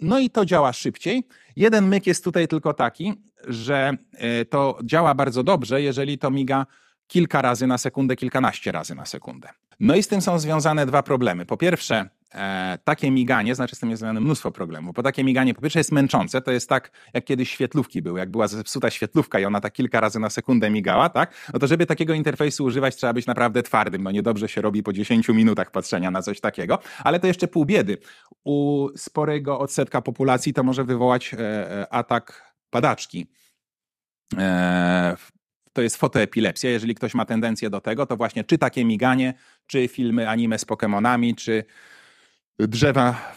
No 0.00 0.18
i 0.18 0.30
to 0.30 0.44
działa 0.44 0.72
szybciej. 0.72 1.24
Jeden 1.56 1.88
myk 1.88 2.06
jest 2.06 2.24
tutaj 2.24 2.48
tylko 2.48 2.74
taki, 2.74 3.12
że 3.48 3.96
e, 4.12 4.44
to 4.44 4.78
działa 4.84 5.14
bardzo 5.14 5.42
dobrze, 5.42 5.82
jeżeli 5.82 6.18
to 6.18 6.30
miga 6.30 6.66
kilka 7.14 7.42
razy 7.42 7.66
na 7.66 7.78
sekundę, 7.78 8.16
kilkanaście 8.16 8.72
razy 8.72 8.94
na 8.94 9.06
sekundę. 9.06 9.48
No 9.80 9.94
i 9.94 10.02
z 10.02 10.08
tym 10.08 10.20
są 10.20 10.38
związane 10.38 10.86
dwa 10.86 11.02
problemy. 11.02 11.46
Po 11.46 11.56
pierwsze, 11.56 12.08
e, 12.34 12.78
takie 12.84 13.10
miganie, 13.10 13.54
znaczy 13.54 13.76
z 13.76 13.78
tym 13.78 13.90
jest 13.90 14.00
związane 14.00 14.20
mnóstwo 14.20 14.50
problemów, 14.50 14.94
bo 14.94 15.02
takie 15.02 15.24
miganie 15.24 15.54
po 15.54 15.62
pierwsze 15.62 15.80
jest 15.80 15.92
męczące, 15.92 16.42
to 16.42 16.52
jest 16.52 16.68
tak, 16.68 16.90
jak 17.12 17.24
kiedyś 17.24 17.50
świetlówki 17.50 18.02
były, 18.02 18.18
jak 18.18 18.30
była 18.30 18.48
zepsuta 18.48 18.90
świetlówka 18.90 19.40
i 19.40 19.44
ona 19.44 19.60
tak 19.60 19.72
kilka 19.72 20.00
razy 20.00 20.20
na 20.20 20.30
sekundę 20.30 20.70
migała, 20.70 21.08
tak? 21.08 21.34
No 21.52 21.58
to 21.58 21.66
żeby 21.66 21.86
takiego 21.86 22.14
interfejsu 22.14 22.64
używać, 22.64 22.96
trzeba 22.96 23.12
być 23.12 23.26
naprawdę 23.26 23.62
twardym, 23.62 24.02
no 24.02 24.10
niedobrze 24.10 24.48
się 24.48 24.60
robi 24.60 24.82
po 24.82 24.92
10 24.92 25.28
minutach 25.28 25.70
patrzenia 25.70 26.10
na 26.10 26.22
coś 26.22 26.40
takiego, 26.40 26.78
ale 27.04 27.20
to 27.20 27.26
jeszcze 27.26 27.48
pół 27.48 27.64
biedy. 27.64 27.98
U 28.44 28.88
sporego 28.96 29.58
odsetka 29.58 30.02
populacji 30.02 30.52
to 30.54 30.62
może 30.62 30.84
wywołać 30.84 31.34
e, 31.34 31.38
e 31.38 31.92
atak 31.92 32.54
padaczki. 32.70 33.26
E, 34.38 35.16
to 35.74 35.82
jest 35.82 35.96
fotoepilepsja. 35.96 36.70
Jeżeli 36.70 36.94
ktoś 36.94 37.14
ma 37.14 37.24
tendencję 37.24 37.70
do 37.70 37.80
tego, 37.80 38.06
to 38.06 38.16
właśnie 38.16 38.44
czy 38.44 38.58
takie 38.58 38.84
miganie, 38.84 39.34
czy 39.66 39.88
filmy 39.88 40.28
anime 40.28 40.58
z 40.58 40.66
Pokémonami, 40.66 41.34
czy 41.34 41.64
drzewa 42.58 43.34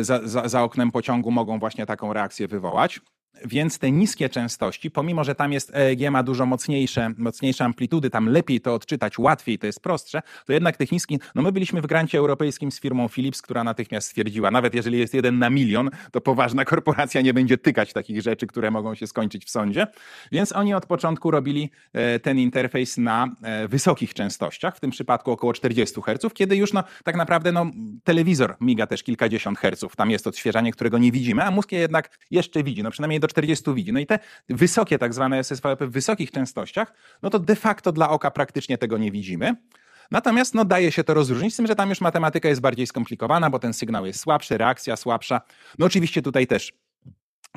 za, 0.00 0.28
za, 0.28 0.48
za 0.48 0.62
oknem 0.62 0.90
pociągu 0.90 1.30
mogą 1.30 1.58
właśnie 1.58 1.86
taką 1.86 2.12
reakcję 2.12 2.48
wywołać. 2.48 3.00
Więc 3.44 3.78
te 3.78 3.90
niskie 3.90 4.28
częstości, 4.28 4.90
pomimo 4.90 5.24
że 5.24 5.34
tam 5.34 5.52
jest 5.52 5.74
EEG 5.74 6.10
ma 6.10 6.22
dużo 6.22 6.46
mocniejsze, 6.46 7.10
mocniejsze 7.16 7.64
amplitudy, 7.64 8.10
tam 8.10 8.28
lepiej 8.28 8.60
to 8.60 8.74
odczytać, 8.74 9.18
łatwiej, 9.18 9.58
to 9.58 9.66
jest 9.66 9.80
prostsze, 9.80 10.22
to 10.46 10.52
jednak 10.52 10.76
tych 10.76 10.92
niskich, 10.92 11.18
no 11.34 11.42
my 11.42 11.52
byliśmy 11.52 11.82
w 11.82 11.86
grancie 11.86 12.18
europejskim 12.18 12.72
z 12.72 12.80
firmą 12.80 13.08
Philips, 13.08 13.42
która 13.42 13.64
natychmiast 13.64 14.08
stwierdziła, 14.08 14.50
nawet 14.50 14.74
jeżeli 14.74 14.98
jest 14.98 15.14
jeden 15.14 15.38
na 15.38 15.50
milion, 15.50 15.90
to 16.12 16.20
poważna 16.20 16.64
korporacja 16.70 17.20
nie 17.20 17.34
będzie 17.34 17.58
tykać 17.58 17.92
takich 17.92 18.22
rzeczy, 18.22 18.46
które 18.46 18.70
mogą 18.70 18.94
się 18.94 19.06
skończyć 19.06 19.44
w 19.44 19.50
sądzie. 19.50 19.86
Więc 20.32 20.52
oni 20.52 20.74
od 20.74 20.86
początku 20.86 21.30
robili 21.30 21.70
e, 21.92 22.18
ten 22.20 22.38
interfejs 22.38 22.98
na 22.98 23.36
e, 23.42 23.68
wysokich 23.68 24.14
częstościach, 24.14 24.76
w 24.76 24.80
tym 24.80 24.90
przypadku 24.90 25.30
około 25.30 25.52
40 25.52 26.00
Hz, 26.02 26.34
kiedy 26.34 26.56
już 26.56 26.72
no, 26.72 26.84
tak 27.04 27.16
naprawdę 27.16 27.52
no, 27.52 27.66
telewizor 28.04 28.56
miga 28.60 28.86
też 28.86 29.02
kilkadziesiąt 29.02 29.58
herców, 29.58 29.96
tam 29.96 30.10
jest 30.10 30.26
odświeżanie, 30.26 30.72
którego 30.72 30.98
nie 30.98 31.12
widzimy, 31.12 31.44
a 31.44 31.50
mózg 31.50 31.72
je 31.72 31.78
jednak 31.78 32.18
jeszcze 32.30 32.62
widzi, 32.62 32.82
no 32.82 32.90
przynajmniej 32.90 33.19
do 33.20 33.28
40 33.28 33.74
widzi. 33.74 33.92
No 33.92 34.00
i 34.00 34.06
te 34.06 34.18
wysokie 34.48 34.98
tak 34.98 35.14
zwane 35.14 35.38
SSVP 35.38 35.86
w 35.86 35.90
wysokich 35.90 36.30
częstościach, 36.30 36.92
no 37.22 37.30
to 37.30 37.38
de 37.38 37.56
facto 37.56 37.92
dla 37.92 38.10
oka 38.10 38.30
praktycznie 38.30 38.78
tego 38.78 38.98
nie 38.98 39.10
widzimy. 39.10 39.56
Natomiast 40.10 40.54
no, 40.54 40.64
daje 40.64 40.92
się 40.92 41.04
to 41.04 41.14
rozróżnić, 41.14 41.54
z 41.54 41.56
tym, 41.56 41.66
że 41.66 41.74
tam 41.74 41.88
już 41.88 42.00
matematyka 42.00 42.48
jest 42.48 42.60
bardziej 42.60 42.86
skomplikowana, 42.86 43.50
bo 43.50 43.58
ten 43.58 43.72
sygnał 43.72 44.06
jest 44.06 44.20
słabszy, 44.20 44.58
reakcja 44.58 44.96
słabsza. 44.96 45.40
No 45.78 45.86
oczywiście 45.86 46.22
tutaj 46.22 46.46
też 46.46 46.72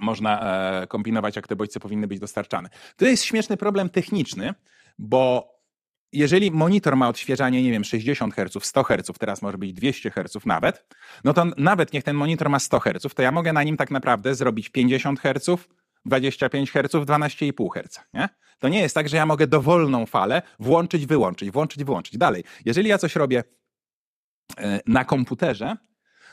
można 0.01 0.41
e, 0.81 0.87
kombinować, 0.87 1.35
jak 1.35 1.47
te 1.47 1.55
bodźce 1.55 1.79
powinny 1.79 2.07
być 2.07 2.19
dostarczane. 2.19 2.69
To 2.97 3.05
jest 3.05 3.23
śmieszny 3.23 3.57
problem 3.57 3.89
techniczny, 3.89 4.53
bo 4.99 5.52
jeżeli 6.13 6.51
monitor 6.51 6.95
ma 6.95 7.09
odświeżanie, 7.09 7.63
nie 7.63 7.71
wiem, 7.71 7.83
60 7.83 8.35
Hz, 8.35 8.65
100 8.65 8.83
Hz, 8.83 9.19
teraz 9.19 9.41
może 9.41 9.57
być 9.57 9.73
200 9.73 10.11
Hz 10.11 10.45
nawet, 10.45 10.85
no 11.23 11.33
to 11.33 11.45
nawet 11.57 11.93
niech 11.93 12.03
ten 12.03 12.15
monitor 12.15 12.49
ma 12.49 12.59
100 12.59 12.79
Hz, 12.79 13.13
to 13.15 13.21
ja 13.21 13.31
mogę 13.31 13.53
na 13.53 13.63
nim 13.63 13.77
tak 13.77 13.91
naprawdę 13.91 14.35
zrobić 14.35 14.69
50 14.69 15.19
Hz, 15.19 15.49
25 16.05 16.71
Hz, 16.71 16.93
12,5 16.93 17.67
Hz. 17.73 17.99
Nie? 18.13 18.29
To 18.59 18.69
nie 18.69 18.81
jest 18.81 18.95
tak, 18.95 19.09
że 19.09 19.17
ja 19.17 19.25
mogę 19.25 19.47
dowolną 19.47 20.05
falę 20.05 20.41
włączyć, 20.59 21.05
wyłączyć, 21.05 21.51
włączyć, 21.51 21.83
wyłączyć. 21.83 22.17
Dalej, 22.17 22.43
jeżeli 22.65 22.89
ja 22.89 22.97
coś 22.97 23.15
robię 23.15 23.43
e, 24.57 24.79
na 24.87 25.05
komputerze, 25.05 25.77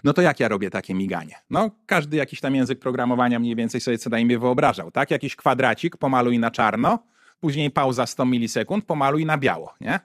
no 0.04 0.12
to 0.12 0.22
jak 0.22 0.40
ja 0.40 0.48
robię 0.48 0.70
takie 0.70 0.94
miganie? 0.94 1.34
No, 1.50 1.70
każdy 1.86 2.16
jakiś 2.16 2.40
tam 2.40 2.54
język 2.54 2.78
programowania 2.78 3.38
mniej 3.38 3.56
więcej 3.56 3.80
sobie 3.80 3.98
co 3.98 4.10
najmniej 4.10 4.38
wyobrażał, 4.38 4.90
tak? 4.90 5.10
Jakiś 5.10 5.36
kwadracik 5.36 5.96
pomaluj 5.96 6.38
na 6.38 6.50
czarno, 6.50 6.98
później 7.40 7.70
pauza 7.70 8.06
100 8.06 8.26
milisekund, 8.26 8.84
pomaluj 8.84 9.26
na 9.26 9.38
biało, 9.38 9.74
nie? 9.80 10.00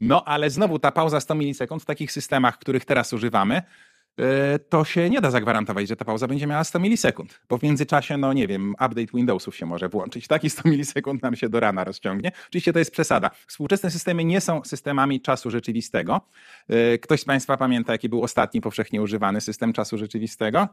No 0.00 0.24
ale 0.24 0.50
znowu 0.50 0.78
ta 0.78 0.90
pauza 0.92 1.20
100 1.20 1.34
milisekund 1.34 1.82
w 1.82 1.86
takich 1.86 2.12
systemach, 2.12 2.58
których 2.58 2.84
teraz 2.84 3.12
używamy, 3.12 3.62
e, 4.18 4.58
to 4.58 4.84
się 4.84 5.10
nie 5.10 5.20
da 5.20 5.30
zagwarantować, 5.30 5.88
że 5.88 5.96
ta 5.96 6.04
pauza 6.04 6.28
będzie 6.28 6.46
miała 6.46 6.64
100 6.64 6.78
milisekund. 6.78 7.40
Bo 7.48 7.58
w 7.58 7.62
międzyczasie, 7.62 8.16
no 8.16 8.32
nie 8.32 8.46
wiem, 8.46 8.70
update 8.72 9.06
Windowsów 9.14 9.56
się 9.56 9.66
może 9.66 9.88
włączyć. 9.88 10.26
Taki 10.26 10.50
100 10.50 10.68
milisekund 10.68 11.22
nam 11.22 11.36
się 11.36 11.48
do 11.48 11.60
rana 11.60 11.84
rozciągnie. 11.84 12.32
Oczywiście 12.48 12.72
to 12.72 12.78
jest 12.78 12.90
przesada. 12.90 13.30
Współczesne 13.46 13.90
systemy 13.90 14.24
nie 14.24 14.40
są 14.40 14.64
systemami 14.64 15.20
czasu 15.20 15.50
rzeczywistego. 15.50 16.20
E, 16.68 16.98
ktoś 16.98 17.20
z 17.20 17.24
Państwa 17.24 17.56
pamięta, 17.56 17.92
jaki 17.92 18.08
był 18.08 18.22
ostatni 18.22 18.60
powszechnie 18.60 19.02
używany 19.02 19.40
system 19.40 19.72
czasu 19.72 19.98
rzeczywistego? 19.98 20.68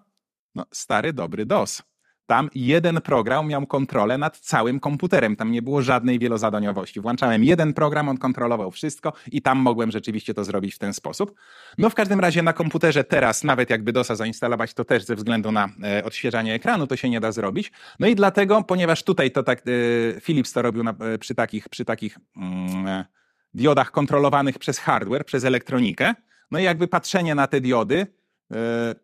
No, 0.56 0.66
stary, 0.72 1.14
dobry 1.14 1.46
DOS. 1.46 1.84
Tam 2.28 2.50
jeden 2.56 3.02
program 3.02 3.48
miał 3.48 3.68
kontrolę 3.68 4.18
nad 4.18 4.38
całym 4.40 4.80
komputerem. 4.80 5.36
Tam 5.36 5.52
nie 5.52 5.62
było 5.62 5.82
żadnej 5.82 6.20
wielozadaniowości. 6.20 7.00
Włączałem 7.00 7.44
jeden 7.44 7.74
program, 7.74 8.10
on 8.10 8.18
kontrolował 8.18 8.72
wszystko 8.72 9.14
i 9.32 9.42
tam 9.42 9.58
mogłem 9.58 9.92
rzeczywiście 9.92 10.34
to 10.34 10.44
zrobić 10.44 10.76
w 10.76 10.80
ten 10.80 10.94
sposób. 10.94 11.36
No 11.78 11.90
w 11.90 11.96
każdym 11.96 12.20
razie 12.20 12.42
na 12.42 12.54
komputerze 12.54 13.04
teraz, 13.04 13.44
nawet 13.44 13.70
jakby 13.70 13.94
DOSa 13.94 14.16
zainstalować, 14.16 14.74
to 14.74 14.86
też 14.86 15.04
ze 15.04 15.16
względu 15.16 15.52
na 15.52 15.70
e, 15.84 16.04
odświeżanie 16.04 16.54
ekranu 16.54 16.88
to 16.88 16.96
się 16.96 17.10
nie 17.10 17.20
da 17.20 17.32
zrobić. 17.32 17.72
No 18.00 18.08
i 18.08 18.16
dlatego, 18.16 18.64
ponieważ 18.64 19.04
tutaj 19.04 19.32
to 19.32 19.44
tak, 19.44 19.60
e, 19.60 20.22
Philips 20.22 20.54
to 20.54 20.62
robił 20.62 20.84
na, 20.84 20.92
e, 21.00 21.18
przy 21.18 21.36
takich, 21.36 21.70
przy 21.70 21.86
takich 21.86 22.18
mm, 22.38 22.88
e, 22.88 23.06
diodach 23.54 23.92
kontrolowanych 23.92 24.60
przez 24.60 24.80
hardware, 24.80 25.26
przez 25.26 25.46
elektronikę, 25.46 26.14
no 26.52 26.60
i 26.60 26.64
jakby 26.64 26.88
patrzenie 26.88 27.36
na 27.36 27.48
te 27.48 27.62
diody, 27.62 28.08
e, 28.52 28.96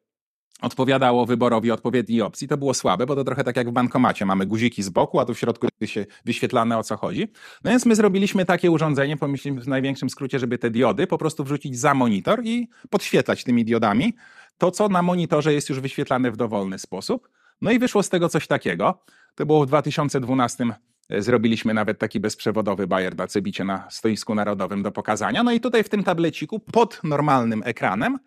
odpowiadało 0.62 1.26
wyborowi 1.26 1.72
odpowiedniej 1.72 2.22
opcji, 2.22 2.48
to 2.48 2.58
było 2.58 2.74
słabe, 2.74 3.06
bo 3.06 3.16
to 3.16 3.24
trochę 3.24 3.44
tak 3.44 3.58
jak 3.58 3.70
w 3.70 3.72
bankomacie. 3.72 4.26
Mamy 4.26 4.46
guziki 4.46 4.84
z 4.84 4.90
boku, 4.90 5.20
a 5.20 5.26
tu 5.26 5.34
w 5.34 5.40
środku 5.40 5.68
się 5.86 6.06
wyświetlane 6.26 6.78
o 6.78 6.84
co 6.84 6.98
chodzi. 6.98 7.28
No 7.64 7.72
więc 7.72 7.86
my 7.86 7.96
zrobiliśmy 7.96 8.46
takie 8.46 8.72
urządzenie, 8.72 9.18
pomyślimy 9.18 9.62
w 9.62 9.68
największym 9.68 10.10
skrócie, 10.10 10.40
żeby 10.40 10.58
te 10.58 10.70
diody 10.70 11.08
po 11.08 11.18
prostu 11.18 11.44
wrzucić 11.44 11.80
za 11.80 11.94
monitor 11.94 12.42
i 12.44 12.68
podświetlać 12.90 13.44
tymi 13.44 13.66
diodami 13.66 14.14
to, 14.58 14.72
co 14.72 14.90
na 14.90 15.02
monitorze 15.02 15.54
jest 15.54 15.70
już 15.70 15.80
wyświetlane 15.80 16.32
w 16.32 16.38
dowolny 16.38 16.80
sposób. 16.80 17.30
No 17.62 17.72
i 17.72 17.80
wyszło 17.80 18.04
z 18.04 18.10
tego 18.10 18.30
coś 18.30 18.48
takiego. 18.48 19.04
To 19.36 19.46
było 19.46 19.64
w 19.64 19.68
2012 19.68 20.66
e, 21.10 21.22
Zrobiliśmy 21.22 21.74
nawet 21.74 22.00
taki 22.00 22.20
bezprzewodowy 22.20 22.88
bajer 22.88 23.16
na 23.16 23.28
Cebicie 23.28 23.64
na 23.64 23.88
stoisku 23.90 24.36
narodowym 24.36 24.84
do 24.84 24.92
pokazania. 24.92 25.44
No 25.44 25.52
i 25.52 25.60
tutaj 25.60 25.84
w 25.84 25.90
tym 25.90 26.04
tableciku 26.04 26.60
pod 26.60 27.02
normalnym 27.04 27.62
ekranem 27.66 28.20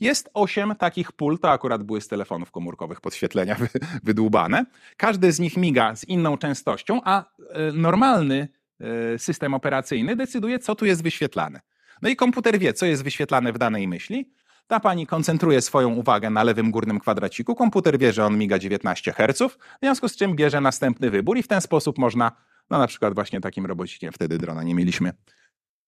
jest 0.00 0.30
osiem 0.34 0.74
takich 0.78 1.12
pól, 1.12 1.38
to 1.38 1.50
akurat 1.50 1.82
były 1.82 2.00
z 2.00 2.08
telefonów 2.08 2.50
komórkowych 2.50 3.00
podświetlenia 3.00 3.56
wydłubane. 4.04 4.64
Każdy 4.96 5.32
z 5.32 5.40
nich 5.40 5.56
miga 5.56 5.96
z 5.96 6.04
inną 6.04 6.38
częstością, 6.38 7.00
a 7.04 7.24
e, 7.24 7.72
normalny 7.72 8.48
e, 8.80 9.18
system 9.18 9.54
operacyjny 9.54 10.16
decyduje, 10.16 10.58
co 10.58 10.74
tu 10.74 10.86
jest 10.86 11.02
wyświetlane. 11.02 11.60
No 12.02 12.08
i 12.08 12.16
komputer 12.16 12.58
wie, 12.58 12.72
co 12.72 12.86
jest 12.86 13.04
wyświetlane 13.04 13.52
w 13.52 13.58
danej 13.58 13.88
myśli. 13.88 14.32
Ta 14.66 14.80
pani 14.80 15.06
koncentruje 15.06 15.60
swoją 15.60 15.94
uwagę 15.94 16.30
na 16.30 16.42
lewym 16.42 16.70
górnym 16.70 17.00
kwadraciku. 17.00 17.54
Komputer 17.54 17.98
wie, 17.98 18.12
że 18.12 18.26
on 18.26 18.38
miga 18.38 18.58
19 18.58 19.12
Hz, 19.12 19.52
w 19.52 19.56
związku 19.82 20.08
z 20.08 20.16
czym 20.16 20.36
bierze 20.36 20.60
następny 20.60 21.10
wybór 21.10 21.38
i 21.38 21.42
w 21.42 21.48
ten 21.48 21.60
sposób 21.60 21.98
można, 21.98 22.32
no 22.70 22.78
na 22.78 22.86
przykład 22.86 23.14
właśnie 23.14 23.40
takim 23.40 23.66
robocikiem, 23.66 24.12
wtedy 24.12 24.38
drona 24.38 24.62
nie 24.62 24.74
mieliśmy, 24.74 25.12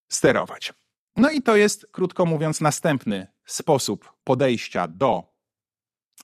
sterować. 0.08 0.72
No 1.16 1.30
i 1.30 1.42
to 1.42 1.56
jest, 1.56 1.86
krótko 1.92 2.26
mówiąc, 2.26 2.60
następny 2.60 3.26
sposób 3.44 4.12
podejścia 4.24 4.88
do 4.88 5.22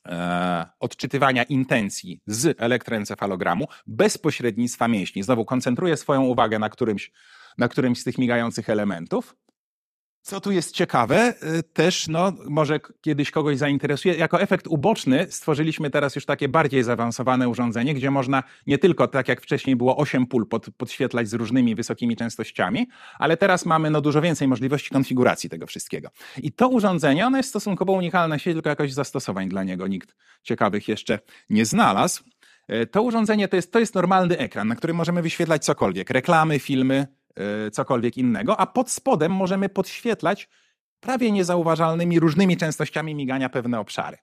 e, 0.06 0.66
odczytywania 0.80 1.42
intencji 1.42 2.20
z 2.26 2.60
elektroencefalogramu 2.60 3.66
bez 3.86 4.18
pośrednictwa 4.18 4.88
mięśni. 4.88 5.22
Znowu 5.22 5.44
koncentruję 5.44 5.96
swoją 5.96 6.22
uwagę 6.22 6.58
na 6.58 6.68
którymś, 6.68 7.12
na 7.58 7.68
którymś 7.68 8.00
z 8.00 8.04
tych 8.04 8.18
migających 8.18 8.70
elementów 8.70 9.36
co 10.26 10.40
tu 10.40 10.52
jest 10.52 10.74
ciekawe, 10.74 11.34
y, 11.58 11.62
też 11.62 12.08
no, 12.08 12.32
może 12.48 12.80
kiedyś 13.00 13.30
kogoś 13.30 13.58
zainteresuje, 13.58 14.14
jako 14.14 14.40
efekt 14.40 14.66
uboczny 14.66 15.26
stworzyliśmy 15.30 15.90
teraz 15.90 16.14
już 16.14 16.26
takie 16.26 16.48
bardziej 16.48 16.82
zaawansowane 16.82 17.48
urządzenie, 17.48 17.94
gdzie 17.94 18.10
można 18.10 18.42
nie 18.66 18.78
tylko, 18.78 19.08
tak 19.08 19.28
jak 19.28 19.40
wcześniej 19.40 19.76
było, 19.76 19.96
8 19.96 20.26
pól 20.26 20.48
pod, 20.48 20.66
podświetlać 20.76 21.28
z 21.28 21.34
różnymi 21.34 21.74
wysokimi 21.74 22.16
częstościami, 22.16 22.86
ale 23.18 23.36
teraz 23.36 23.66
mamy 23.66 23.90
no, 23.90 24.00
dużo 24.00 24.22
więcej 24.22 24.48
możliwości 24.48 24.90
konfiguracji 24.90 25.50
tego 25.50 25.66
wszystkiego. 25.66 26.08
I 26.42 26.52
to 26.52 26.68
urządzenie, 26.68 27.26
ono 27.26 27.36
jest 27.36 27.48
stosunkowo 27.48 27.92
unikalne, 27.92 28.38
się 28.38 28.52
tylko 28.52 28.68
jakoś 28.68 28.92
zastosowań 28.92 29.48
dla 29.48 29.64
niego 29.64 29.86
nikt 29.86 30.14
ciekawych 30.42 30.88
jeszcze 30.88 31.18
nie 31.50 31.64
znalazł. 31.64 32.24
Y, 32.72 32.86
to 32.86 33.02
urządzenie 33.02 33.48
to 33.48 33.56
jest, 33.56 33.72
to 33.72 33.78
jest 33.78 33.94
normalny 33.94 34.38
ekran, 34.38 34.68
na 34.68 34.76
którym 34.76 34.96
możemy 34.96 35.22
wyświetlać 35.22 35.64
cokolwiek, 35.64 36.10
reklamy, 36.10 36.58
filmy, 36.58 37.06
cokolwiek 37.72 38.18
innego, 38.18 38.60
a 38.60 38.66
pod 38.66 38.90
spodem 38.90 39.32
możemy 39.32 39.68
podświetlać 39.68 40.48
prawie 41.00 41.32
niezauważalnymi 41.32 42.20
różnymi 42.20 42.56
częstościami 42.56 43.14
migania 43.14 43.48
pewne 43.48 43.80
obszary. 43.80 44.16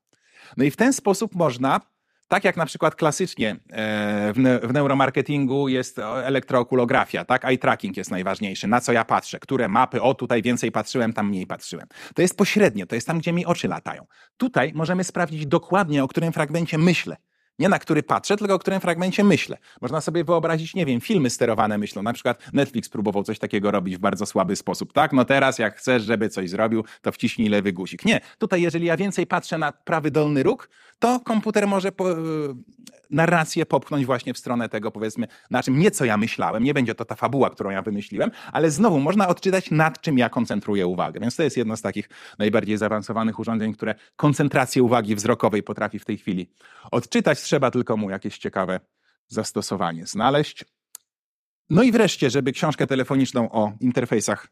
No 0.58 0.64
i 0.64 0.72
w 0.72 0.76
ten 0.76 0.94
sposób 0.94 1.36
można, 1.36 1.82
tak 2.28 2.44
jak 2.44 2.58
na 2.58 2.66
przykład 2.66 2.96
klasycznie 2.96 3.52
e, 3.52 4.34
w 4.64 4.74
neuromarketingu 4.74 5.68
jest 5.68 6.00
elektrookulografia, 6.00 7.26
tak? 7.26 7.46
Eye 7.46 7.58
tracking 7.58 7.98
jest 7.98 8.12
najważniejszy, 8.12 8.68
na 8.68 8.82
co 8.82 8.92
ja 8.92 9.06
patrzę, 9.06 9.40
które 9.40 9.68
mapy, 9.68 10.02
o 10.02 10.14
tutaj 10.14 10.42
więcej 10.42 10.72
patrzyłem, 10.72 11.14
tam 11.14 11.28
mniej 11.28 11.48
patrzyłem. 11.48 11.88
To 12.16 12.22
jest 12.22 12.38
pośrednio, 12.38 12.86
to 12.86 12.96
jest 12.96 13.08
tam, 13.08 13.20
gdzie 13.20 13.34
mi 13.34 13.46
oczy 13.46 13.68
latają. 13.68 14.06
Tutaj 14.38 14.72
możemy 14.76 15.04
sprawdzić 15.04 15.46
dokładnie, 15.46 16.04
o 16.04 16.08
którym 16.08 16.34
fragmencie 16.34 16.78
myślę 16.78 17.18
nie 17.60 17.70
na 17.70 17.80
który 17.80 18.04
patrzę, 18.04 18.38
tylko 18.38 18.54
o 18.54 18.60
którym 18.60 18.80
fragmencie 18.80 19.24
myślę. 19.24 19.58
Można 19.82 20.02
sobie 20.02 20.24
wyobrazić, 20.24 20.76
nie 20.76 20.86
wiem, 20.86 21.02
filmy 21.02 21.30
sterowane 21.30 21.78
myślą. 21.78 22.04
Na 22.04 22.14
przykład 22.14 22.54
Netflix 22.54 22.90
próbował 22.90 23.24
coś 23.24 23.40
takiego 23.40 23.72
robić 23.72 23.98
w 23.98 24.00
bardzo 24.00 24.26
słaby 24.26 24.56
sposób. 24.56 24.94
Tak, 24.94 25.14
no 25.14 25.26
teraz 25.26 25.60
jak 25.60 25.78
chcesz, 25.78 26.04
żeby 26.04 26.30
coś 26.30 26.50
zrobił, 26.50 26.84
to 27.02 27.12
wciśnij 27.12 27.50
lewy 27.50 27.74
guzik. 27.74 28.06
Nie, 28.06 28.22
tutaj 28.38 28.62
jeżeli 28.62 28.86
ja 28.86 28.98
więcej 28.98 29.28
patrzę 29.28 29.58
na 29.58 29.72
prawy 29.72 30.12
dolny 30.12 30.44
róg, 30.44 30.70
to 31.00 31.20
komputer 31.20 31.68
może 31.68 31.92
po, 31.92 32.12
e, 32.12 32.16
narrację 33.14 33.66
popchnąć 33.66 34.06
właśnie 34.06 34.34
w 34.34 34.38
stronę 34.38 34.70
tego, 34.70 34.92
powiedzmy, 34.92 35.28
na 35.52 35.64
czym 35.64 35.80
nieco 35.80 36.06
ja 36.06 36.18
myślałem. 36.18 36.64
Nie 36.64 36.74
będzie 36.74 36.96
to 36.96 37.06
ta 37.06 37.16
fabuła, 37.16 37.50
którą 37.50 37.70
ja 37.70 37.82
wymyśliłem, 37.82 38.32
ale 38.52 38.72
znowu 38.72 39.00
można 39.00 39.28
odczytać, 39.28 39.72
nad 39.72 40.02
czym 40.02 40.18
ja 40.18 40.30
koncentruję 40.30 40.88
uwagę. 40.88 41.20
Więc 41.20 41.36
to 41.36 41.44
jest 41.44 41.58
jedno 41.58 41.78
z 41.78 41.82
takich 41.82 42.10
najbardziej 42.40 42.78
zaawansowanych 42.78 43.40
urządzeń, 43.40 43.74
które 43.74 43.96
koncentrację 44.16 44.84
uwagi 44.84 45.16
wzrokowej 45.16 45.64
potrafi 45.64 46.00
w 46.00 46.06
tej 46.06 46.18
chwili 46.18 46.50
odczytać. 46.92 47.40
Trzeba 47.54 47.72
tylko 47.72 47.98
mu 47.98 48.10
jakieś 48.10 48.38
ciekawe 48.38 48.80
zastosowanie 49.28 50.06
znaleźć. 50.06 50.66
No 51.70 51.84
i 51.84 51.92
wreszcie, 51.92 52.30
żeby 52.30 52.52
książkę 52.52 52.88
telefoniczną 52.88 53.52
o 53.52 53.74
interfejsach 53.80 54.48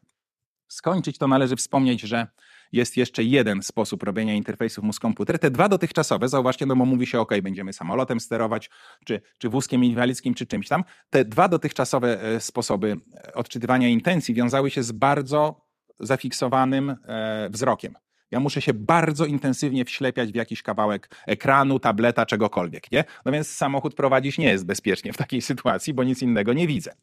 skończyć, 0.68 1.18
to 1.18 1.28
należy 1.28 1.56
wspomnieć, 1.56 2.00
że 2.00 2.26
jest 2.72 2.96
jeszcze 2.96 3.22
jeden 3.24 3.62
sposób 3.62 4.02
robienia 4.02 4.34
interfejsów 4.34 4.84
mózg-komputer. 4.84 5.38
Te 5.38 5.50
dwa 5.50 5.68
dotychczasowe, 5.68 6.28
zauważcie, 6.28 6.66
no 6.66 6.76
bo 6.76 6.84
mówi 6.84 7.06
się, 7.06 7.20
ok, 7.20 7.32
będziemy 7.42 7.72
samolotem 7.72 8.20
sterować, 8.20 8.70
czy, 9.06 9.20
czy 9.38 9.48
wózkiem 9.48 9.84
inwalidzkim, 9.84 10.34
czy 10.34 10.46
czymś 10.46 10.68
tam. 10.68 10.84
Te 11.10 11.24
dwa 11.24 11.48
dotychczasowe 11.48 12.22
e, 12.22 12.40
sposoby 12.40 12.96
e, 13.14 13.34
odczytywania 13.34 13.88
intencji 13.88 14.34
wiązały 14.34 14.70
się 14.70 14.82
z 14.82 14.92
bardzo 14.92 15.66
zafiksowanym 16.00 16.90
e, 16.90 17.48
wzrokiem. 17.50 17.94
Ja 18.32 18.40
muszę 18.40 18.62
się 18.62 18.74
bardzo 18.74 19.26
intensywnie 19.26 19.84
wślepiać 19.84 20.32
w 20.32 20.34
jakiś 20.34 20.62
kawałek 20.62 21.08
ekranu, 21.26 21.78
tableta, 21.78 22.26
czegokolwiek, 22.26 22.92
nie? 22.92 23.04
No 23.24 23.32
więc 23.32 23.48
samochód 23.48 23.94
prowadzić 23.94 24.38
nie 24.38 24.48
jest 24.48 24.66
bezpiecznie 24.66 25.12
w 25.12 25.16
takiej 25.16 25.42
sytuacji, 25.52 25.94
bo 25.94 26.04
nic 26.04 26.22
innego 26.22 26.52
nie 26.52 26.66
widzę. 26.66 26.94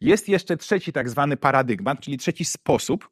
Jest 0.00 0.28
jeszcze 0.28 0.56
trzeci 0.56 0.92
tak 0.92 1.10
zwany 1.10 1.36
paradygmat, 1.36 2.00
czyli 2.00 2.18
trzeci 2.18 2.44
sposób, 2.44 3.10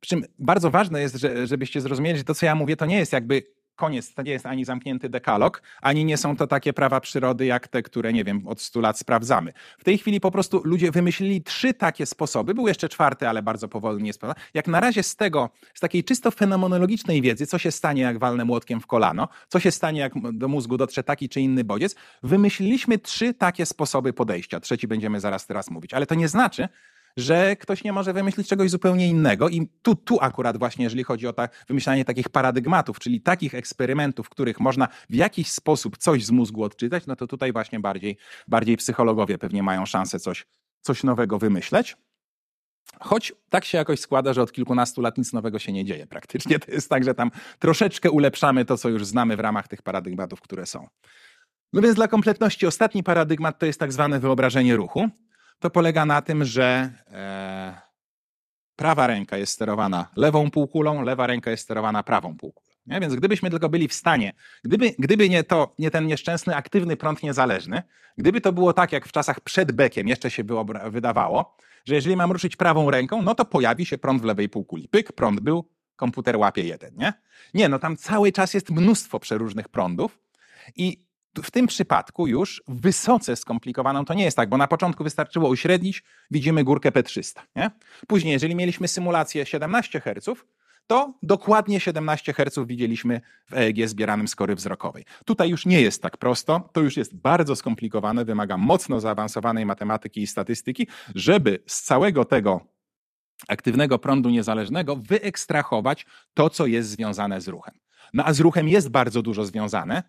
przy 0.00 0.08
czym 0.08 0.24
bardzo 0.38 0.70
ważne 0.70 1.00
jest, 1.00 1.16
że, 1.16 1.46
żebyście 1.46 1.80
zrozumieli, 1.80 2.18
że 2.18 2.24
to, 2.24 2.34
co 2.34 2.46
ja 2.46 2.54
mówię, 2.54 2.76
to 2.76 2.86
nie 2.86 2.98
jest 2.98 3.12
jakby 3.12 3.42
koniec, 3.76 4.14
to 4.14 4.22
nie 4.22 4.32
jest 4.32 4.46
ani 4.46 4.64
zamknięty 4.64 5.08
dekalog, 5.08 5.62
ani 5.82 6.04
nie 6.04 6.16
są 6.16 6.36
to 6.36 6.46
takie 6.46 6.72
prawa 6.72 7.00
przyrody, 7.00 7.46
jak 7.46 7.68
te, 7.68 7.82
które, 7.82 8.12
nie 8.12 8.24
wiem, 8.24 8.48
od 8.48 8.60
100 8.60 8.80
lat 8.80 8.98
sprawdzamy. 8.98 9.52
W 9.78 9.84
tej 9.84 9.98
chwili 9.98 10.20
po 10.20 10.30
prostu 10.30 10.60
ludzie 10.64 10.90
wymyślili 10.90 11.42
trzy 11.42 11.74
takie 11.74 12.06
sposoby, 12.06 12.54
był 12.54 12.68
jeszcze 12.68 12.88
czwarty, 12.88 13.28
ale 13.28 13.42
bardzo 13.42 13.68
powolnie 13.68 14.06
jest 14.06 14.22
Jak 14.54 14.68
na 14.68 14.80
razie 14.80 15.02
z 15.02 15.16
tego, 15.16 15.50
z 15.74 15.80
takiej 15.80 16.04
czysto 16.04 16.30
fenomenologicznej 16.30 17.22
wiedzy, 17.22 17.46
co 17.46 17.58
się 17.58 17.70
stanie, 17.70 18.02
jak 18.02 18.18
walnę 18.18 18.44
młotkiem 18.44 18.80
w 18.80 18.86
kolano, 18.86 19.28
co 19.48 19.60
się 19.60 19.70
stanie, 19.70 20.00
jak 20.00 20.12
do 20.32 20.48
mózgu 20.48 20.76
dotrze 20.76 21.02
taki 21.02 21.28
czy 21.28 21.40
inny 21.40 21.64
bodziec, 21.64 21.94
wymyśliliśmy 22.22 22.98
trzy 22.98 23.34
takie 23.34 23.66
sposoby 23.66 24.12
podejścia. 24.12 24.60
Trzeci 24.60 24.88
będziemy 24.88 25.20
zaraz 25.20 25.46
teraz 25.46 25.70
mówić, 25.70 25.94
ale 25.94 26.06
to 26.06 26.14
nie 26.14 26.28
znaczy, 26.28 26.68
że 27.16 27.56
ktoś 27.56 27.84
nie 27.84 27.92
może 27.92 28.12
wymyślić 28.12 28.48
czegoś 28.48 28.70
zupełnie 28.70 29.08
innego. 29.08 29.48
I 29.48 29.68
tu, 29.82 29.94
tu 29.94 30.18
akurat 30.20 30.56
właśnie, 30.56 30.84
jeżeli 30.84 31.04
chodzi 31.04 31.26
o 31.26 31.32
ta, 31.32 31.48
wymyślanie 31.68 32.04
takich 32.04 32.28
paradygmatów, 32.28 32.98
czyli 32.98 33.20
takich 33.20 33.54
eksperymentów, 33.54 34.26
w 34.26 34.28
których 34.28 34.60
można 34.60 34.88
w 35.10 35.14
jakiś 35.14 35.50
sposób 35.50 35.98
coś 35.98 36.24
z 36.24 36.30
mózgu 36.30 36.62
odczytać, 36.62 37.06
no 37.06 37.16
to 37.16 37.26
tutaj 37.26 37.52
właśnie 37.52 37.80
bardziej, 37.80 38.16
bardziej 38.48 38.76
psychologowie 38.76 39.38
pewnie 39.38 39.62
mają 39.62 39.86
szansę 39.86 40.20
coś, 40.20 40.46
coś 40.80 41.02
nowego 41.02 41.38
wymyśleć. 41.38 41.96
Choć 43.00 43.32
tak 43.50 43.64
się 43.64 43.78
jakoś 43.78 44.00
składa, 44.00 44.32
że 44.32 44.42
od 44.42 44.52
kilkunastu 44.52 45.00
lat 45.00 45.18
nic 45.18 45.32
nowego 45.32 45.58
się 45.58 45.72
nie 45.72 45.84
dzieje 45.84 46.06
praktycznie. 46.06 46.58
To 46.58 46.72
jest 46.72 46.90
tak, 46.90 47.04
że 47.04 47.14
tam 47.14 47.30
troszeczkę 47.58 48.10
ulepszamy 48.10 48.64
to, 48.64 48.78
co 48.78 48.88
już 48.88 49.06
znamy 49.06 49.36
w 49.36 49.40
ramach 49.40 49.68
tych 49.68 49.82
paradygmatów, 49.82 50.40
które 50.40 50.66
są. 50.66 50.88
No 51.72 51.82
więc 51.82 51.94
dla 51.94 52.08
kompletności 52.08 52.66
ostatni 52.66 53.02
paradygmat 53.02 53.58
to 53.58 53.66
jest 53.66 53.80
tak 53.80 53.92
zwane 53.92 54.20
wyobrażenie 54.20 54.76
ruchu 54.76 55.08
to 55.64 55.70
polega 55.70 56.04
na 56.06 56.22
tym, 56.22 56.44
że 56.44 56.92
e, 57.10 57.80
prawa 58.76 59.06
ręka 59.06 59.36
jest 59.36 59.52
sterowana 59.52 60.10
lewą 60.16 60.50
półkulą, 60.50 61.02
lewa 61.02 61.26
ręka 61.26 61.50
jest 61.50 61.62
sterowana 61.62 62.02
prawą 62.02 62.36
półkulą. 62.36 62.76
Nie? 62.86 63.00
Więc 63.00 63.14
gdybyśmy 63.14 63.50
tylko 63.50 63.68
byli 63.68 63.88
w 63.88 63.94
stanie, 63.94 64.32
gdyby, 64.64 64.94
gdyby 64.98 65.28
nie, 65.28 65.44
to, 65.44 65.74
nie 65.78 65.90
ten 65.90 66.06
nieszczęsny 66.06 66.56
aktywny 66.56 66.96
prąd 66.96 67.22
niezależny, 67.22 67.82
gdyby 68.18 68.40
to 68.40 68.52
było 68.52 68.72
tak 68.72 68.92
jak 68.92 69.08
w 69.08 69.12
czasach 69.12 69.40
przed 69.40 69.72
bekiem 69.72 70.08
jeszcze 70.08 70.30
się 70.30 70.44
wydawało, 70.90 71.56
że 71.84 71.94
jeżeli 71.94 72.16
mam 72.16 72.32
ruszyć 72.32 72.56
prawą 72.56 72.90
ręką, 72.90 73.22
no 73.22 73.34
to 73.34 73.44
pojawi 73.44 73.86
się 73.86 73.98
prąd 73.98 74.22
w 74.22 74.24
lewej 74.24 74.48
półkuli. 74.48 74.88
Pyk, 74.88 75.12
prąd 75.12 75.40
był, 75.40 75.68
komputer 75.96 76.36
łapie 76.36 76.62
jeden, 76.62 76.96
nie? 76.96 77.12
Nie, 77.54 77.68
no 77.68 77.78
tam 77.78 77.96
cały 77.96 78.32
czas 78.32 78.54
jest 78.54 78.70
mnóstwo 78.70 79.20
przeróżnych 79.20 79.68
prądów 79.68 80.18
i 80.76 81.04
w 81.42 81.50
tym 81.50 81.66
przypadku 81.66 82.26
już 82.26 82.62
wysoce 82.68 83.36
skomplikowaną 83.36 84.04
to 84.04 84.14
nie 84.14 84.24
jest 84.24 84.36
tak, 84.36 84.48
bo 84.48 84.56
na 84.56 84.68
początku 84.68 85.04
wystarczyło 85.04 85.48
uśrednić, 85.48 86.02
widzimy 86.30 86.64
górkę 86.64 86.90
P300. 86.90 87.40
Nie? 87.56 87.70
Później, 88.06 88.32
jeżeli 88.32 88.54
mieliśmy 88.54 88.88
symulację 88.88 89.46
17 89.46 90.00
Hz, 90.00 90.44
to 90.86 91.14
dokładnie 91.22 91.80
17 91.80 92.32
Hz 92.32 92.66
widzieliśmy 92.66 93.20
w 93.50 93.54
EEG 93.54 93.88
zbieranym 93.88 94.28
z 94.28 94.34
kory 94.34 94.54
wzrokowej. 94.54 95.04
Tutaj 95.24 95.50
już 95.50 95.66
nie 95.66 95.80
jest 95.80 96.02
tak 96.02 96.16
prosto, 96.16 96.68
to 96.72 96.80
już 96.80 96.96
jest 96.96 97.16
bardzo 97.16 97.56
skomplikowane, 97.56 98.24
wymaga 98.24 98.56
mocno 98.56 99.00
zaawansowanej 99.00 99.66
matematyki 99.66 100.22
i 100.22 100.26
statystyki, 100.26 100.86
żeby 101.14 101.62
z 101.66 101.82
całego 101.82 102.24
tego 102.24 102.60
aktywnego 103.48 103.98
prądu 103.98 104.30
niezależnego 104.30 104.96
wyekstrahować 104.96 106.06
to, 106.34 106.50
co 106.50 106.66
jest 106.66 106.88
związane 106.88 107.40
z 107.40 107.48
ruchem. 107.48 107.74
No 108.14 108.24
a 108.24 108.32
z 108.32 108.40
ruchem 108.40 108.68
jest 108.68 108.88
bardzo 108.88 109.22
dużo 109.22 109.44
związane, 109.44 110.02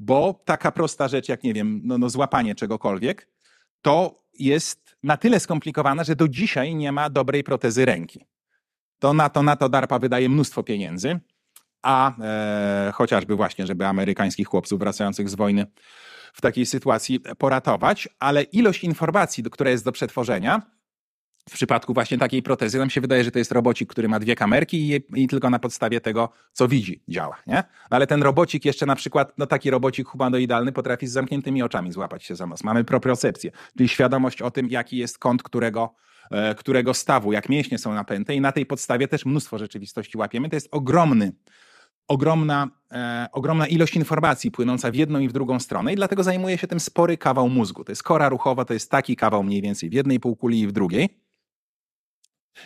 bo 0.00 0.42
taka 0.44 0.72
prosta 0.72 1.08
rzecz 1.08 1.28
jak, 1.28 1.42
nie 1.42 1.54
wiem, 1.54 1.80
no, 1.84 1.98
no 1.98 2.10
złapanie 2.10 2.54
czegokolwiek, 2.54 3.28
to 3.82 4.24
jest 4.38 4.96
na 5.02 5.16
tyle 5.16 5.40
skomplikowane, 5.40 6.04
że 6.04 6.16
do 6.16 6.28
dzisiaj 6.28 6.74
nie 6.74 6.92
ma 6.92 7.10
dobrej 7.10 7.44
protezy 7.44 7.84
ręki. 7.84 8.26
To 8.98 9.12
na 9.12 9.28
to, 9.28 9.42
na 9.42 9.56
to 9.56 9.68
DARPA 9.68 9.98
wydaje 9.98 10.28
mnóstwo 10.28 10.62
pieniędzy. 10.62 11.20
a 11.82 12.12
e, 12.20 12.92
chociażby 12.94 13.36
właśnie, 13.36 13.66
żeby 13.66 13.86
amerykańskich 13.86 14.48
chłopców 14.48 14.78
wracających 14.78 15.28
z 15.28 15.34
wojny 15.34 15.66
w 16.32 16.40
takiej 16.40 16.66
sytuacji 16.66 17.20
poratować, 17.38 18.08
ale 18.18 18.42
ilość 18.42 18.84
informacji, 18.84 19.44
która 19.44 19.70
jest 19.70 19.84
do 19.84 19.92
przetworzenia, 19.92 20.62
w 21.48 21.52
przypadku 21.52 21.94
właśnie 21.94 22.18
takiej 22.18 22.42
protezy 22.42 22.78
nam 22.78 22.90
się 22.90 23.00
wydaje, 23.00 23.24
że 23.24 23.30
to 23.30 23.38
jest 23.38 23.52
robocik, 23.52 23.90
który 23.90 24.08
ma 24.08 24.20
dwie 24.20 24.36
kamerki 24.36 24.90
i, 24.90 25.22
i 25.22 25.28
tylko 25.28 25.50
na 25.50 25.58
podstawie 25.58 26.00
tego, 26.00 26.28
co 26.52 26.68
widzi, 26.68 27.02
działa. 27.08 27.36
Nie? 27.46 27.54
No 27.90 27.96
ale 27.96 28.06
ten 28.06 28.22
robocik 28.22 28.64
jeszcze 28.64 28.86
na 28.86 28.96
przykład, 28.96 29.32
no 29.38 29.46
taki 29.46 29.70
robocik 29.70 30.08
humanoidalny 30.08 30.72
potrafi 30.72 31.06
z 31.06 31.12
zamkniętymi 31.12 31.62
oczami 31.62 31.92
złapać 31.92 32.24
się 32.24 32.36
za 32.36 32.46
nos. 32.46 32.64
Mamy 32.64 32.84
propriocepcję, 32.84 33.50
czyli 33.76 33.88
świadomość 33.88 34.42
o 34.42 34.50
tym, 34.50 34.68
jaki 34.68 34.96
jest 34.96 35.18
kąt 35.18 35.42
którego, 35.42 35.94
e, 36.30 36.54
którego 36.54 36.94
stawu, 36.94 37.32
jak 37.32 37.48
mięśnie 37.48 37.78
są 37.78 37.94
napęte 37.94 38.34
i 38.34 38.40
na 38.40 38.52
tej 38.52 38.66
podstawie 38.66 39.08
też 39.08 39.26
mnóstwo 39.26 39.58
rzeczywistości 39.58 40.18
łapiemy. 40.18 40.48
To 40.48 40.56
jest 40.56 40.68
ogromny 40.70 41.32
ogromna, 42.08 42.68
e, 42.92 43.28
ogromna 43.32 43.66
ilość 43.66 43.96
informacji 43.96 44.50
płynąca 44.50 44.90
w 44.90 44.94
jedną 44.94 45.18
i 45.18 45.28
w 45.28 45.32
drugą 45.32 45.60
stronę 45.60 45.92
i 45.92 45.96
dlatego 45.96 46.22
zajmuje 46.22 46.58
się 46.58 46.66
tym 46.66 46.80
spory 46.80 47.16
kawał 47.16 47.48
mózgu. 47.48 47.84
To 47.84 47.92
jest 47.92 48.02
kora 48.02 48.28
ruchowa, 48.28 48.64
to 48.64 48.74
jest 48.74 48.90
taki 48.90 49.16
kawał 49.16 49.42
mniej 49.42 49.62
więcej 49.62 49.90
w 49.90 49.92
jednej 49.92 50.20
półkuli 50.20 50.60
i 50.60 50.66
w 50.66 50.72
drugiej. 50.72 51.08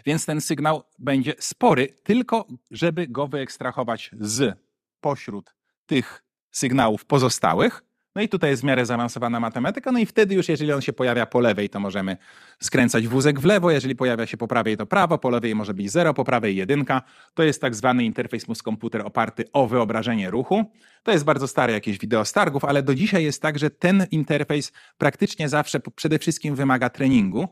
Więc 0.07 0.27
ten 0.27 0.41
sygnał 0.41 0.83
będzie 0.99 1.35
spory, 1.39 1.89
tylko 2.03 2.47
żeby 2.71 3.07
go 3.07 3.27
wyekstrahować 3.27 4.11
z 4.21 4.59
pośród 5.01 5.55
tych 5.87 6.25
sygnałów 6.51 7.05
pozostałych. 7.05 7.83
No 8.15 8.23
i 8.23 8.29
tutaj 8.29 8.51
jest 8.51 8.63
w 8.63 8.65
miarę 8.65 8.87
zaawansowana 8.87 9.41
matematyka, 9.41 9.93
no 9.93 9.99
i 9.99 10.07
wtedy 10.07 10.35
już 10.35 10.49
jeżeli 10.49 10.73
on 10.73 10.81
się 10.81 10.93
pojawia 10.93 11.27
po 11.27 11.41
lewej, 11.41 11.71
to 11.71 11.81
możemy 11.81 12.17
skręcać 12.63 13.09
wózek 13.09 13.41
w 13.41 13.45
lewo, 13.45 13.71
jeżeli 13.71 13.97
pojawia 13.97 14.27
się 14.27 14.37
po 14.37 14.49
prawej, 14.49 14.77
to 14.77 14.87
prawo, 14.87 15.19
po 15.19 15.31
lewej 15.31 15.55
może 15.55 15.75
być 15.75 15.91
zero, 15.91 16.15
po 16.15 16.25
prawej 16.25 16.57
jedynka. 16.57 17.03
To 17.35 17.43
jest 17.43 17.61
tak 17.61 17.75
zwany 17.75 18.05
interfejs 18.05 18.49
mózg-komputer 18.49 19.03
oparty 19.05 19.45
o 19.53 19.67
wyobrażenie 19.67 20.31
ruchu. 20.31 20.65
To 21.03 21.13
jest 21.13 21.25
bardzo 21.25 21.49
stare 21.49 21.73
jakieś 21.73 21.99
wideo 21.99 22.25
stargów, 22.25 22.65
ale 22.65 22.83
do 22.83 22.95
dzisiaj 22.95 23.25
jest 23.25 23.43
tak, 23.43 23.59
że 23.59 23.71
ten 23.71 24.07
interfejs 24.11 24.73
praktycznie 24.99 25.49
zawsze 25.49 25.81
przede 25.81 26.19
wszystkim 26.19 26.55
wymaga 26.55 26.91
treningu, 26.91 27.49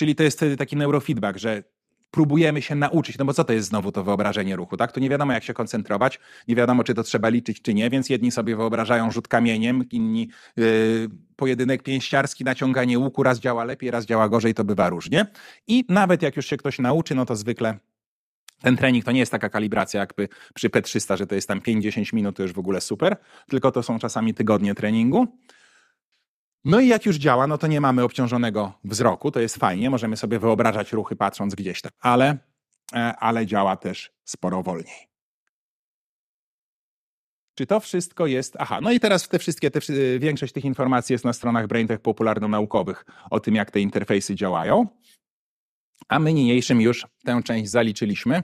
Czyli 0.00 0.14
to 0.14 0.22
jest 0.22 0.36
wtedy 0.36 0.56
taki 0.56 0.76
neurofeedback, 0.76 1.38
że 1.38 1.62
próbujemy 2.10 2.62
się 2.62 2.74
nauczyć, 2.74 3.18
no 3.18 3.24
bo 3.24 3.34
co 3.34 3.44
to 3.44 3.52
jest 3.52 3.68
znowu 3.68 3.92
to 3.92 4.04
wyobrażenie 4.04 4.56
ruchu, 4.56 4.76
tak? 4.76 4.92
To 4.92 5.00
nie 5.00 5.08
wiadomo 5.08 5.32
jak 5.32 5.44
się 5.44 5.54
koncentrować, 5.54 6.20
nie 6.48 6.56
wiadomo 6.56 6.84
czy 6.84 6.94
to 6.94 7.02
trzeba 7.02 7.28
liczyć 7.28 7.62
czy 7.62 7.74
nie, 7.74 7.90
więc 7.90 8.08
jedni 8.08 8.30
sobie 8.30 8.56
wyobrażają 8.56 9.10
rzut 9.10 9.28
kamieniem, 9.28 9.84
inni 9.90 10.28
yy, 10.56 11.08
pojedynek 11.36 11.82
pięściarski, 11.82 12.44
naciąganie 12.44 12.98
łuku, 12.98 13.22
raz 13.22 13.40
działa 13.40 13.64
lepiej, 13.64 13.90
raz 13.90 14.06
działa 14.06 14.28
gorzej, 14.28 14.54
to 14.54 14.64
bywa 14.64 14.88
różnie. 14.88 15.26
I 15.66 15.84
nawet 15.88 16.22
jak 16.22 16.36
już 16.36 16.46
się 16.46 16.56
ktoś 16.56 16.78
nauczy, 16.78 17.14
no 17.14 17.26
to 17.26 17.36
zwykle 17.36 17.78
ten 18.62 18.76
trening 18.76 19.04
to 19.04 19.12
nie 19.12 19.20
jest 19.20 19.32
taka 19.32 19.48
kalibracja 19.48 20.00
jakby 20.00 20.28
przy 20.54 20.68
P300, 20.68 21.16
że 21.16 21.26
to 21.26 21.34
jest 21.34 21.48
tam 21.48 21.60
5-10 21.60 22.14
minut, 22.14 22.36
to 22.36 22.42
już 22.42 22.52
w 22.52 22.58
ogóle 22.58 22.80
super, 22.80 23.16
tylko 23.48 23.70
to 23.72 23.82
są 23.82 23.98
czasami 23.98 24.34
tygodnie 24.34 24.74
treningu. 24.74 25.26
No 26.64 26.80
i 26.80 26.88
jak 26.88 27.06
już 27.06 27.16
działa, 27.16 27.46
no 27.46 27.58
to 27.58 27.66
nie 27.66 27.80
mamy 27.80 28.02
obciążonego 28.02 28.72
wzroku, 28.84 29.30
to 29.30 29.40
jest 29.40 29.56
fajnie, 29.56 29.90
możemy 29.90 30.16
sobie 30.16 30.38
wyobrażać 30.38 30.92
ruchy 30.92 31.16
patrząc 31.16 31.54
gdzieś 31.54 31.82
tam, 31.82 31.92
ale, 32.00 32.38
e, 32.92 33.16
ale 33.16 33.46
działa 33.46 33.76
też 33.76 34.12
sporo 34.24 34.62
wolniej. 34.62 35.10
Czy 37.54 37.66
to 37.66 37.80
wszystko 37.80 38.26
jest. 38.26 38.56
Aha, 38.58 38.78
no 38.82 38.92
i 38.92 39.00
teraz 39.00 39.28
te 39.28 39.38
wszystkie, 39.38 39.70
te, 39.70 39.80
większość 40.18 40.52
tych 40.52 40.64
informacji 40.64 41.12
jest 41.12 41.24
na 41.24 41.32
stronach 41.32 41.66
BrainTech 41.66 42.00
popularno-naukowych 42.00 43.04
o 43.30 43.40
tym, 43.40 43.54
jak 43.54 43.70
te 43.70 43.80
interfejsy 43.80 44.34
działają. 44.34 44.86
A 46.08 46.18
my 46.18 46.32
niniejszym 46.32 46.80
już 46.80 47.06
tę 47.24 47.40
część 47.44 47.70
zaliczyliśmy. 47.70 48.42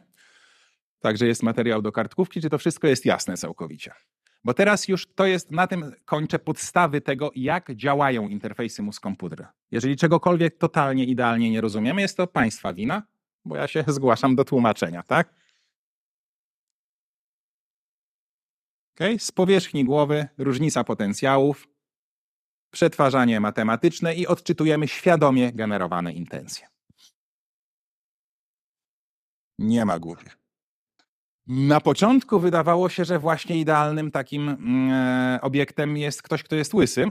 Także 1.01 1.27
jest 1.27 1.43
materiał 1.43 1.83
do 1.83 1.93
kartkówki. 1.93 2.41
Czy 2.41 2.51
to 2.51 2.59
wszystko 2.59 2.87
jest 2.87 3.05
jasne 3.05 3.37
całkowicie? 3.37 3.93
Bo 4.45 4.55
teraz 4.55 4.89
już 4.89 5.07
to 5.07 5.27
jest, 5.27 5.51
na 5.51 5.67
tym 5.67 5.93
kończę 6.05 6.39
podstawy 6.39 7.01
tego, 7.01 7.31
jak 7.35 7.75
działają 7.75 8.29
interfejsy 8.29 8.83
mózg-komputer. 8.83 9.47
Jeżeli 9.71 9.97
czegokolwiek 9.97 10.59
totalnie 10.59 11.05
idealnie 11.05 11.51
nie 11.51 11.61
rozumiemy, 11.61 12.01
jest 12.01 12.17
to 12.17 12.27
państwa 12.27 12.75
wina, 12.75 13.03
bo 13.45 13.57
ja 13.57 13.69
się 13.69 13.85
zgłaszam 13.97 14.37
do 14.37 14.45
tłumaczenia, 14.45 15.03
tak? 15.03 15.35
Okay? 18.95 19.19
Z 19.19 19.33
powierzchni 19.33 19.85
głowy 19.85 20.29
różnica 20.39 20.85
potencjałów, 20.85 21.69
przetwarzanie 22.71 23.41
matematyczne 23.41 24.15
i 24.15 24.27
odczytujemy 24.27 24.89
świadomie 24.89 25.53
generowane 25.53 26.13
intencje. 26.13 26.69
Nie 29.59 29.85
ma 29.85 29.99
góry. 29.99 30.25
Na 31.47 31.81
początku 31.81 32.41
wydawało 32.41 32.89
się, 32.89 33.05
że 33.05 33.19
właśnie 33.19 33.61
idealnym 33.61 34.11
takim 34.11 34.49
mm, 34.49 34.91
e, 34.91 35.41
obiektem 35.41 35.97
jest 35.97 36.23
ktoś, 36.23 36.43
kto 36.43 36.57
jest 36.57 36.75
łysy. 36.75 37.05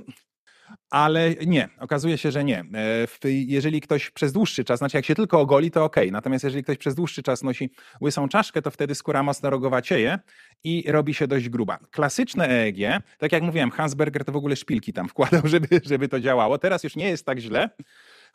Ale 0.89 1.33
nie, 1.45 1.69
okazuje 1.79 2.17
się, 2.17 2.31
że 2.31 2.43
nie. 2.43 2.59
E, 2.59 3.31
jeżeli 3.31 3.81
ktoś 3.81 4.11
przez 4.11 4.33
dłuższy 4.33 4.63
czas, 4.63 4.79
znaczy 4.79 4.97
jak 4.97 5.05
się 5.05 5.15
tylko 5.15 5.39
ogoli, 5.39 5.71
to 5.71 5.83
ok. 5.83 5.95
Natomiast 6.11 6.43
jeżeli 6.43 6.63
ktoś 6.63 6.77
przez 6.77 6.95
dłuższy 6.95 7.23
czas 7.23 7.43
nosi 7.43 7.69
łysą 8.01 8.27
czaszkę, 8.29 8.61
to 8.61 8.71
wtedy 8.71 8.95
skóra 8.95 9.23
mocno 9.23 9.49
rogowacieje 9.49 10.19
i 10.63 10.83
robi 10.87 11.13
się 11.13 11.27
dość 11.27 11.49
gruba. 11.49 11.77
Klasyczne 11.91 12.49
EEG, 12.49 13.03
tak 13.17 13.31
jak 13.31 13.43
mówiłem, 13.43 13.71
Hansberger 13.71 14.25
to 14.25 14.31
w 14.31 14.35
ogóle 14.35 14.55
szpilki 14.55 14.93
tam 14.93 15.07
wkładał, 15.09 15.41
żeby, 15.53 15.67
żeby 15.85 16.07
to 16.07 16.19
działało. 16.19 16.57
Teraz 16.57 16.83
już 16.83 16.95
nie 16.95 17.09
jest 17.09 17.25
tak 17.25 17.39
źle. 17.39 17.69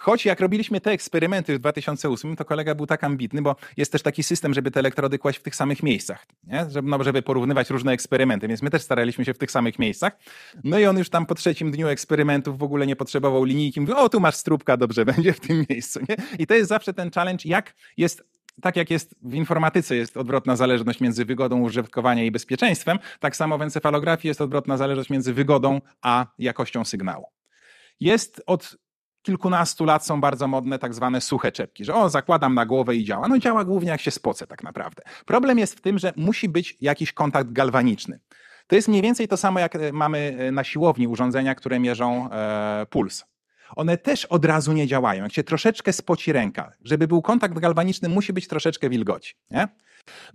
Choć 0.01 0.25
jak 0.25 0.41
robiliśmy 0.41 0.81
te 0.81 0.91
eksperymenty 0.91 1.55
w 1.55 1.59
2008, 1.59 2.37
to 2.37 2.45
kolega 2.45 2.75
był 2.75 2.87
tak 2.87 3.05
ambitny, 3.05 3.43
bo 3.43 3.57
jest 3.77 3.93
też 3.93 4.03
taki 4.03 4.23
system, 4.23 4.55
żeby 4.55 4.71
te 4.71 4.81
elektrody 4.81 5.19
kłaść 5.19 5.39
w 5.39 5.43
tych 5.43 5.57
samych 5.57 5.83
miejscach, 5.83 6.27
nie? 6.45 6.71
Żeby, 6.71 6.91
no, 6.91 7.05
żeby 7.05 7.23
porównywać 7.23 7.71
różne 7.71 7.93
eksperymenty, 7.93 8.49
więc 8.49 8.63
my 8.63 8.71
też 8.71 8.83
staraliśmy 8.83 9.25
się 9.25 9.35
w 9.35 9.39
tych 9.39 9.51
samych 9.51 9.79
miejscach. 9.79 10.13
No 10.65 10.79
i 10.79 10.87
on 10.87 10.99
już 10.99 11.11
tam 11.11 11.27
po 11.27 11.35
trzecim 11.35 11.71
dniu 11.71 11.89
eksperymentów 11.89 12.59
w 12.59 12.63
ogóle 12.63 12.87
nie 12.87 12.97
potrzebował 12.97 13.45
linijki. 13.45 13.81
Mówił, 13.81 13.97
o 13.97 14.09
tu 14.09 14.21
masz 14.21 14.35
strubka, 14.35 14.77
dobrze 14.77 15.05
będzie 15.15 15.33
w 15.33 15.41
tym 15.41 15.67
miejscu. 15.71 16.01
Nie? 16.09 16.17
I 16.39 16.47
to 16.47 16.55
jest 16.55 16.69
zawsze 16.69 16.95
ten 16.95 17.11
challenge, 17.11 17.49
jak 17.49 17.75
jest 17.97 18.23
tak 18.63 18.77
jak 18.77 18.91
jest 18.91 19.15
w 19.23 19.35
informatyce 19.35 19.97
jest 19.97 20.17
odwrotna 20.17 20.57
zależność 20.57 21.01
między 21.01 21.25
wygodą 21.25 21.61
użytkowania 21.61 22.25
i 22.25 22.31
bezpieczeństwem, 22.31 22.99
tak 23.21 23.37
samo 23.37 23.59
w 23.59 23.63
encefalografii 23.63 24.29
jest 24.29 24.41
odwrotna 24.41 24.77
zależność 24.77 25.11
między 25.11 25.35
wygodą 25.35 25.81
a 26.03 26.27
jakością 26.39 26.85
sygnału. 26.85 27.27
Jest 28.01 28.43
od 28.47 28.77
kilkunastu 29.23 29.85
lat 29.85 30.07
są 30.07 30.21
bardzo 30.21 30.49
modne 30.49 30.79
tak 30.79 30.95
zwane 30.95 31.21
suche 31.21 31.53
czepki, 31.53 31.85
że 31.85 31.95
o, 31.95 32.09
zakładam 32.09 32.55
na 32.55 32.67
głowę 32.67 32.97
i 32.97 33.05
działa. 33.05 33.29
No 33.29 33.39
działa 33.39 33.65
głównie 33.65 33.91
jak 33.91 34.01
się 34.01 34.11
spoce 34.11 34.47
tak 34.47 34.63
naprawdę. 34.63 35.03
Problem 35.27 35.59
jest 35.59 35.75
w 35.75 35.81
tym, 35.81 35.99
że 35.99 36.13
musi 36.17 36.49
być 36.49 36.77
jakiś 36.81 37.13
kontakt 37.13 37.53
galwaniczny. 37.53 38.21
To 38.67 38.77
jest 38.77 38.89
mniej 38.89 39.03
więcej 39.03 39.29
to 39.29 39.37
samo, 39.37 39.61
jak 39.61 39.77
e, 39.77 39.93
mamy 39.93 40.37
e, 40.39 40.53
na 40.53 40.65
siłowni 40.65 41.09
urządzenia, 41.09 41.55
które 41.55 41.81
mierzą 41.81 42.31
e, 42.31 42.87
puls. 42.91 43.25
One 43.77 43.99
też 43.99 44.25
od 44.25 44.45
razu 44.45 44.73
nie 44.73 44.87
działają. 44.87 45.23
Jak 45.23 45.33
się 45.33 45.45
troszeczkę 45.45 45.93
spoci 45.93 46.33
ręka, 46.33 46.73
żeby 46.85 47.09
był 47.09 47.23
kontakt 47.23 47.59
galwaniczny, 47.59 48.09
musi 48.09 48.33
być 48.33 48.49
troszeczkę 48.49 48.91
wilgoci. 48.91 49.35
Nie? 49.51 49.69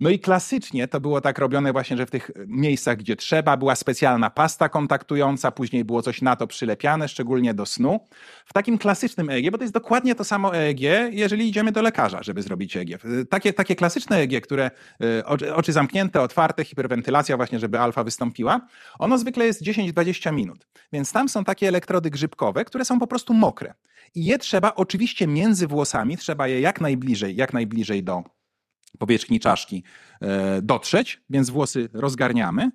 No 0.00 0.10
i 0.10 0.18
klasycznie 0.18 0.88
to 0.88 1.00
było 1.00 1.20
tak 1.20 1.38
robione 1.38 1.72
właśnie, 1.72 1.96
że 1.96 2.06
w 2.06 2.10
tych 2.10 2.30
miejscach, 2.46 2.96
gdzie 2.96 3.16
trzeba, 3.16 3.56
była 3.56 3.76
specjalna 3.76 4.30
pasta 4.30 4.68
kontaktująca, 4.68 5.50
później 5.50 5.84
było 5.84 6.02
coś 6.02 6.22
na 6.22 6.36
to 6.36 6.46
przylepiane, 6.46 7.08
szczególnie 7.08 7.54
do 7.54 7.66
snu. 7.66 8.00
W 8.46 8.52
takim 8.52 8.78
klasycznym 8.78 9.30
EEG, 9.30 9.50
bo 9.50 9.58
to 9.58 9.64
jest 9.64 9.74
dokładnie 9.74 10.14
to 10.14 10.24
samo 10.24 10.56
EEG, 10.56 10.80
jeżeli 11.10 11.48
idziemy 11.48 11.72
do 11.72 11.82
lekarza, 11.82 12.22
żeby 12.22 12.42
zrobić 12.42 12.76
EEG. 12.76 12.98
Takie, 13.30 13.52
takie 13.52 13.76
klasyczne 13.76 14.16
EEG, 14.16 14.40
które 14.40 14.70
e, 15.00 15.26
oczy, 15.26 15.54
oczy 15.54 15.72
zamknięte, 15.72 16.20
otwarte, 16.20 16.64
hiperwentylacja 16.64 17.36
właśnie, 17.36 17.58
żeby 17.58 17.78
alfa 17.78 18.04
wystąpiła, 18.04 18.60
ono 18.98 19.18
zwykle 19.18 19.46
jest 19.46 19.62
10-20 19.62 20.32
minut. 20.32 20.66
Więc 20.92 21.12
tam 21.12 21.28
są 21.28 21.44
takie 21.44 21.68
elektrody 21.68 22.10
grzybkowe, 22.10 22.64
które 22.64 22.84
są 22.84 22.98
po 22.98 23.06
prostu 23.06 23.34
mokre. 23.34 23.74
I 24.14 24.24
je 24.24 24.38
trzeba 24.38 24.74
oczywiście 24.74 25.26
między 25.26 25.66
włosami, 25.66 26.16
trzeba 26.16 26.48
je 26.48 26.60
jak 26.60 26.80
najbliżej, 26.80 27.36
jak 27.36 27.52
najbliżej 27.52 28.04
do 28.04 28.35
powierzchni 28.98 29.40
czaszki 29.40 29.82
e, 30.20 30.62
dotrzeć, 30.62 31.20
więc 31.30 31.50
włosy 31.50 31.88
rozgarniamy 31.92 32.70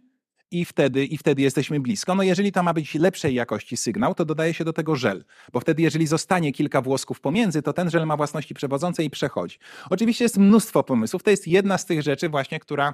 i 0.51 0.65
wtedy, 0.65 1.05
i 1.05 1.17
wtedy 1.17 1.41
jesteśmy 1.41 1.79
blisko. 1.79 2.15
No 2.15 2.23
jeżeli 2.23 2.51
to 2.51 2.63
ma 2.63 2.73
być 2.73 2.95
lepszej 2.95 3.35
jakości 3.35 3.77
sygnał, 3.77 4.15
to 4.15 4.25
dodaje 4.25 4.53
się 4.53 4.63
do 4.63 4.73
tego 4.73 4.95
żel, 4.95 5.25
bo 5.53 5.59
wtedy 5.59 5.81
jeżeli 5.81 6.07
zostanie 6.07 6.51
kilka 6.51 6.81
włosków 6.81 7.19
pomiędzy, 7.19 7.61
to 7.61 7.73
ten 7.73 7.89
żel 7.89 8.05
ma 8.05 8.17
własności 8.17 8.53
przewodzące 8.53 9.03
i 9.03 9.09
przechodzi. 9.09 9.57
Oczywiście 9.89 10.25
jest 10.25 10.37
mnóstwo 10.37 10.83
pomysłów, 10.83 11.23
to 11.23 11.29
jest 11.29 11.47
jedna 11.47 11.77
z 11.77 11.85
tych 11.85 12.01
rzeczy 12.01 12.29
właśnie, 12.29 12.59
która 12.59 12.93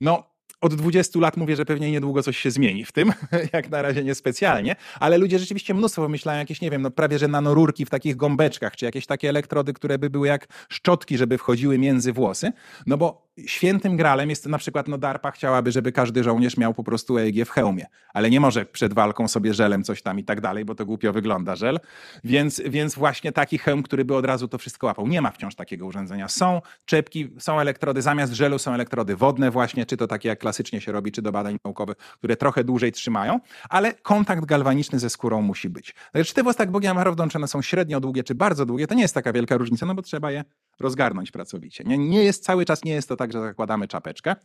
no 0.00 0.37
od 0.60 0.74
20 0.74 1.20
lat 1.20 1.36
mówię, 1.36 1.56
że 1.56 1.64
pewnie 1.64 1.90
niedługo 1.90 2.22
coś 2.22 2.38
się 2.38 2.50
zmieni 2.50 2.84
w 2.84 2.92
tym, 2.92 3.12
jak 3.52 3.70
na 3.70 3.82
razie 3.82 4.04
niespecjalnie, 4.04 4.76
ale 5.00 5.18
ludzie 5.18 5.38
rzeczywiście 5.38 5.74
mnóstwo 5.74 6.02
wymyślają 6.02 6.38
jakieś, 6.38 6.60
nie 6.60 6.70
wiem, 6.70 6.82
no 6.82 6.90
prawie 6.90 7.18
że 7.18 7.28
nanorurki 7.28 7.84
w 7.84 7.90
takich 7.90 8.16
gąbeczkach, 8.16 8.76
czy 8.76 8.84
jakieś 8.84 9.06
takie 9.06 9.28
elektrody, 9.28 9.72
które 9.72 9.98
by 9.98 10.10
były 10.10 10.28
jak 10.28 10.46
szczotki, 10.68 11.18
żeby 11.18 11.38
wchodziły 11.38 11.78
między 11.78 12.12
włosy, 12.12 12.52
no 12.86 12.96
bo 12.96 13.27
świętym 13.46 13.96
gralem 13.96 14.30
jest 14.30 14.46
na 14.46 14.58
przykład, 14.58 14.88
no 14.88 14.98
DARPA 14.98 15.30
chciałaby, 15.30 15.72
żeby 15.72 15.92
każdy 15.92 16.24
żołnierz 16.24 16.56
miał 16.56 16.74
po 16.74 16.84
prostu 16.84 17.18
EEG 17.18 17.44
w 17.44 17.50
hełmie, 17.50 17.86
ale 18.14 18.30
nie 18.30 18.40
może 18.40 18.64
przed 18.64 18.94
walką 18.94 19.28
sobie 19.28 19.54
żelem 19.54 19.84
coś 19.84 20.02
tam 20.02 20.18
i 20.18 20.24
tak 20.24 20.40
dalej, 20.40 20.64
bo 20.64 20.74
to 20.74 20.86
głupio 20.86 21.12
wygląda 21.12 21.56
żel, 21.56 21.80
więc, 22.24 22.62
więc 22.66 22.94
właśnie 22.94 23.32
taki 23.32 23.58
hełm, 23.58 23.82
który 23.82 24.04
by 24.04 24.16
od 24.16 24.24
razu 24.24 24.48
to 24.48 24.58
wszystko 24.58 24.86
łapał. 24.86 25.06
Nie 25.06 25.22
ma 25.22 25.30
wciąż 25.30 25.54
takiego 25.54 25.86
urządzenia. 25.86 26.28
Są 26.28 26.60
czepki, 26.84 27.30
są 27.38 27.60
elektrody, 27.60 28.02
zamiast 28.02 28.32
żelu 28.32 28.58
są 28.58 28.72
elektrody 28.72 29.16
wodne 29.16 29.50
właśnie, 29.50 29.86
czy 29.86 29.96
to 29.96 30.06
takie 30.06 30.28
jak 30.28 30.38
klasycznie 30.38 30.80
się 30.80 30.92
robi, 30.92 31.12
czy 31.12 31.22
do 31.22 31.32
badań 31.32 31.58
naukowych, 31.64 31.96
które 31.96 32.36
trochę 32.36 32.64
dłużej 32.64 32.92
trzymają, 32.92 33.40
ale 33.68 33.94
kontakt 33.94 34.44
galwaniczny 34.44 34.98
ze 34.98 35.10
skórą 35.10 35.42
musi 35.42 35.68
być. 35.68 35.94
Czy 36.26 36.34
te 36.34 36.42
włosy 36.42 36.58
tak 36.58 36.70
Bogiem 36.70 36.98
one 37.34 37.48
są 37.48 37.62
średnio 37.62 38.00
długie, 38.00 38.24
czy 38.24 38.34
bardzo 38.34 38.66
długie, 38.66 38.86
to 38.86 38.94
nie 38.94 39.02
jest 39.02 39.14
taka 39.14 39.32
wielka 39.32 39.56
różnica, 39.56 39.86
no 39.86 39.94
bo 39.94 40.02
trzeba 40.02 40.30
je 40.30 40.44
rozgarnąć 40.80 41.30
pracowicie. 41.30 41.84
Nie, 41.84 41.98
nie 41.98 42.24
jest 42.24 42.44
cały 42.44 42.64
czas, 42.64 42.84
nie 42.84 42.92
jest 42.92 43.08
to 43.08 43.16
tak, 43.16 43.32
że 43.32 43.40
zakładamy 43.40 43.88
czapeczkę. 43.88 44.36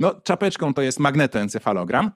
No, 0.00 0.20
czapeczką 0.20 0.74
to 0.74 0.82
jest 0.82 1.00
magnetoencefalogram, 1.00 2.10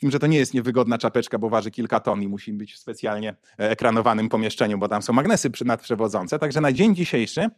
tym, 0.00 0.10
że 0.10 0.18
to 0.18 0.26
nie 0.26 0.38
jest 0.38 0.54
niewygodna 0.54 0.98
czapeczka, 0.98 1.38
bo 1.38 1.48
waży 1.48 1.70
kilka 1.70 2.00
ton 2.00 2.22
i 2.22 2.28
musi 2.28 2.52
być 2.52 2.74
w 2.74 2.78
specjalnie 2.78 3.30
e, 3.30 3.70
ekranowanym 3.70 4.28
pomieszczeniu, 4.28 4.78
bo 4.78 4.88
tam 4.88 5.02
są 5.02 5.12
magnesy 5.12 5.50
nadprzewodzące. 5.64 6.38
Także 6.38 6.60
na 6.60 6.72
dzień 6.72 6.94
dzisiejszy 6.94 7.50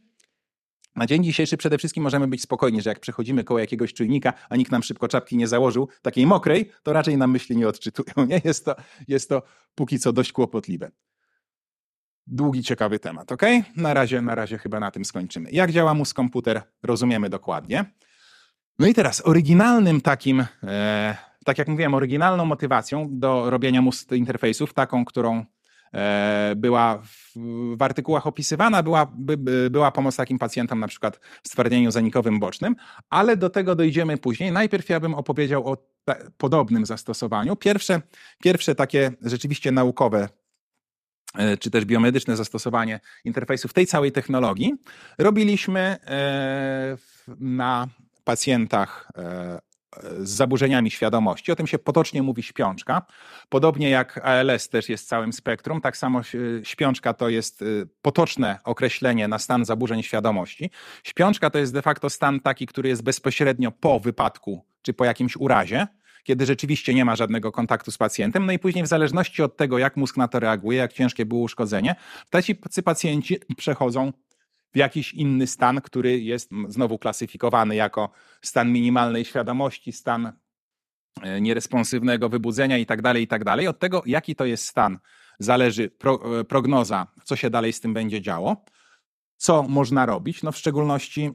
na 0.96 1.06
dzień 1.06 1.24
dzisiejszy 1.24 1.56
przede 1.56 1.78
wszystkim 1.78 2.02
możemy 2.02 2.28
być 2.28 2.42
spokojni, 2.42 2.82
że 2.82 2.90
jak 2.90 3.00
przechodzimy 3.00 3.44
koło 3.44 3.60
jakiegoś 3.60 3.94
czujnika, 3.94 4.32
a 4.48 4.56
nikt 4.56 4.72
nam 4.72 4.82
szybko 4.82 5.08
czapki 5.08 5.36
nie 5.36 5.48
założył, 5.48 5.88
takiej 6.02 6.26
mokrej, 6.26 6.70
to 6.82 6.92
raczej 6.92 7.16
nam 7.16 7.30
myśli 7.30 7.56
nie 7.56 7.68
odczytują. 7.68 8.26
Nie? 8.28 8.40
Jest, 8.44 8.64
to, 8.64 8.76
jest 9.08 9.28
to 9.28 9.42
póki 9.74 9.98
co 9.98 10.12
dość 10.12 10.32
kłopotliwe. 10.32 10.90
Długi, 12.30 12.62
ciekawy 12.62 12.98
temat, 12.98 13.32
ok? 13.32 13.42
Na 13.76 13.94
razie, 13.94 14.22
na 14.22 14.34
razie 14.34 14.58
chyba 14.58 14.80
na 14.80 14.90
tym 14.90 15.04
skończymy. 15.04 15.50
Jak 15.52 15.72
działa 15.72 15.94
mózg 15.94 16.16
komputer, 16.16 16.62
rozumiemy 16.82 17.28
dokładnie. 17.28 17.84
No 18.78 18.86
i 18.86 18.94
teraz 18.94 19.26
oryginalnym 19.26 20.00
takim, 20.00 20.44
e, 20.62 21.16
tak 21.44 21.58
jak 21.58 21.68
mówiłem, 21.68 21.94
oryginalną 21.94 22.44
motywacją 22.44 23.06
do 23.10 23.50
robienia 23.50 23.82
mózg 23.82 24.12
interfejsów, 24.12 24.74
taką, 24.74 25.04
którą 25.04 25.44
e, 25.94 26.52
była 26.56 26.98
w, 26.98 27.32
w, 27.76 27.82
artykułach 27.82 28.26
opisywana, 28.26 28.82
była, 28.82 29.12
by, 29.16 29.70
była 29.70 29.90
pomoc 29.90 30.16
takim 30.16 30.38
pacjentom 30.38 30.80
na 30.80 30.88
przykład 30.88 31.20
w 31.42 31.48
stwardnieniu 31.48 31.90
zanikowym 31.90 32.40
bocznym, 32.40 32.76
ale 33.10 33.36
do 33.36 33.50
tego 33.50 33.74
dojdziemy 33.74 34.18
później. 34.18 34.52
Najpierw 34.52 34.88
ja 34.88 35.00
bym 35.00 35.14
opowiedział 35.14 35.68
o 35.68 35.76
podobnym 36.36 36.86
zastosowaniu. 36.86 37.56
Pierwsze, 37.56 38.02
pierwsze 38.42 38.74
takie 38.74 39.10
rzeczywiście 39.22 39.72
naukowe 39.72 40.28
czy 41.60 41.70
też 41.70 41.84
biomedyczne 41.84 42.36
zastosowanie 42.36 43.00
interfejsów 43.24 43.72
tej 43.72 43.86
całej 43.86 44.12
technologii 44.12 44.74
robiliśmy 45.18 45.80
e, 45.80 46.96
na 47.40 47.88
pacjentach 48.24 49.08
e, 49.16 49.58
z 50.18 50.30
zaburzeniami 50.30 50.90
świadomości. 50.90 51.52
O 51.52 51.56
tym 51.56 51.66
się 51.66 51.78
potocznie 51.78 52.22
mówi 52.22 52.42
śpiączka. 52.42 53.02
Podobnie 53.48 53.90
jak 53.90 54.18
ALS 54.18 54.68
też 54.68 54.88
jest 54.88 55.08
całym 55.08 55.32
spektrum, 55.32 55.80
tak 55.80 55.96
samo 55.96 56.20
śpiączka 56.62 57.14
to 57.14 57.28
jest 57.28 57.64
potoczne 58.02 58.58
określenie 58.64 59.28
na 59.28 59.38
stan 59.38 59.64
zaburzeń 59.64 60.02
świadomości. 60.02 60.70
Śpiączka 61.04 61.50
to 61.50 61.58
jest 61.58 61.72
de 61.72 61.82
facto 61.82 62.10
stan 62.10 62.40
taki, 62.40 62.66
który 62.66 62.88
jest 62.88 63.02
bezpośrednio 63.02 63.72
po 63.72 64.00
wypadku 64.00 64.64
czy 64.82 64.92
po 64.92 65.04
jakimś 65.04 65.36
urazie 65.36 65.86
kiedy 66.28 66.46
rzeczywiście 66.46 66.94
nie 66.94 67.04
ma 67.04 67.16
żadnego 67.16 67.52
kontaktu 67.52 67.90
z 67.90 67.98
pacjentem. 67.98 68.46
No 68.46 68.52
i 68.52 68.58
później, 68.58 68.84
w 68.84 68.86
zależności 68.86 69.42
od 69.42 69.56
tego, 69.56 69.78
jak 69.78 69.96
mózg 69.96 70.16
na 70.16 70.28
to 70.28 70.40
reaguje, 70.40 70.78
jak 70.78 70.92
ciężkie 70.92 71.26
było 71.26 71.40
uszkodzenie, 71.40 71.96
tacy 72.60 72.82
pacjenci 72.82 73.38
przechodzą 73.56 74.12
w 74.74 74.76
jakiś 74.76 75.14
inny 75.14 75.46
stan, 75.46 75.80
który 75.80 76.20
jest 76.20 76.50
znowu 76.68 76.98
klasyfikowany 76.98 77.74
jako 77.74 78.10
stan 78.42 78.72
minimalnej 78.72 79.24
świadomości, 79.24 79.92
stan 79.92 80.32
e, 81.22 81.40
nieresponsywnego 81.40 82.28
wybudzenia 82.28 82.78
i 82.78 82.86
tak 82.86 83.02
dalej, 83.02 83.22
i 83.22 83.26
tak. 83.26 83.42
Od 83.68 83.78
tego, 83.78 84.02
jaki 84.06 84.34
to 84.34 84.44
jest 84.44 84.68
stan, 84.68 84.98
zależy 85.38 85.90
pro, 85.90 86.40
e, 86.40 86.44
prognoza, 86.44 87.06
co 87.24 87.36
się 87.36 87.50
dalej 87.50 87.72
z 87.72 87.80
tym 87.80 87.94
będzie 87.94 88.22
działo, 88.22 88.64
co 89.36 89.62
można 89.62 90.06
robić. 90.06 90.42
No 90.42 90.52
w 90.52 90.56
szczególności 90.56 91.30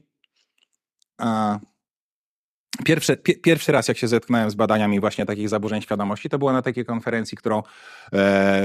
Pierwszy, 2.84 3.16
pierwszy 3.16 3.72
raz, 3.72 3.88
jak 3.88 3.98
się 3.98 4.08
zetknąłem 4.08 4.50
z 4.50 4.54
badaniami 4.54 5.00
właśnie 5.00 5.26
takich 5.26 5.48
zaburzeń 5.48 5.82
świadomości, 5.82 6.28
to 6.28 6.38
było 6.38 6.52
na 6.52 6.62
takiej 6.62 6.84
konferencji, 6.84 7.38
którą 7.38 7.58
e, 7.58 7.62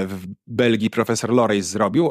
w 0.06 0.26
Belgii 0.46 0.90
profesor 0.90 1.30
Loreis 1.30 1.66
zrobił. 1.66 2.10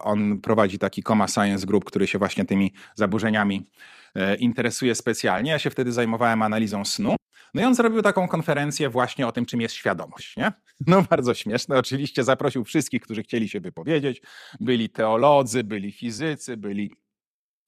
On 0.00 0.40
prowadzi 0.40 0.78
taki 0.78 1.02
Coma 1.02 1.28
Science 1.28 1.66
Group, 1.66 1.84
który 1.84 2.06
się 2.06 2.18
właśnie 2.18 2.44
tymi 2.44 2.72
zaburzeniami 2.94 3.66
e, 4.14 4.34
interesuje 4.34 4.94
specjalnie. 4.94 5.50
Ja 5.50 5.58
się 5.58 5.70
wtedy 5.70 5.92
zajmowałem 5.92 6.42
analizą 6.42 6.84
snu. 6.84 7.16
No 7.54 7.62
i 7.62 7.64
on 7.64 7.74
zrobił 7.74 8.02
taką 8.02 8.28
konferencję 8.28 8.88
właśnie 8.88 9.26
o 9.26 9.32
tym, 9.32 9.46
czym 9.46 9.60
jest 9.60 9.74
świadomość. 9.74 10.36
Nie? 10.36 10.52
No 10.86 11.02
bardzo 11.10 11.34
śmieszne. 11.34 11.78
Oczywiście 11.78 12.24
zaprosił 12.24 12.64
wszystkich, 12.64 13.02
którzy 13.02 13.22
chcieli 13.22 13.48
się 13.48 13.60
wypowiedzieć. 13.60 14.22
Byli 14.60 14.90
teolodzy, 14.90 15.64
byli 15.64 15.92
fizycy, 15.92 16.56
byli 16.56 16.92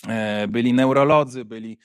e, 0.08 0.48
byli 0.48 0.72
neurolodzy, 0.72 1.44
byli 1.44 1.78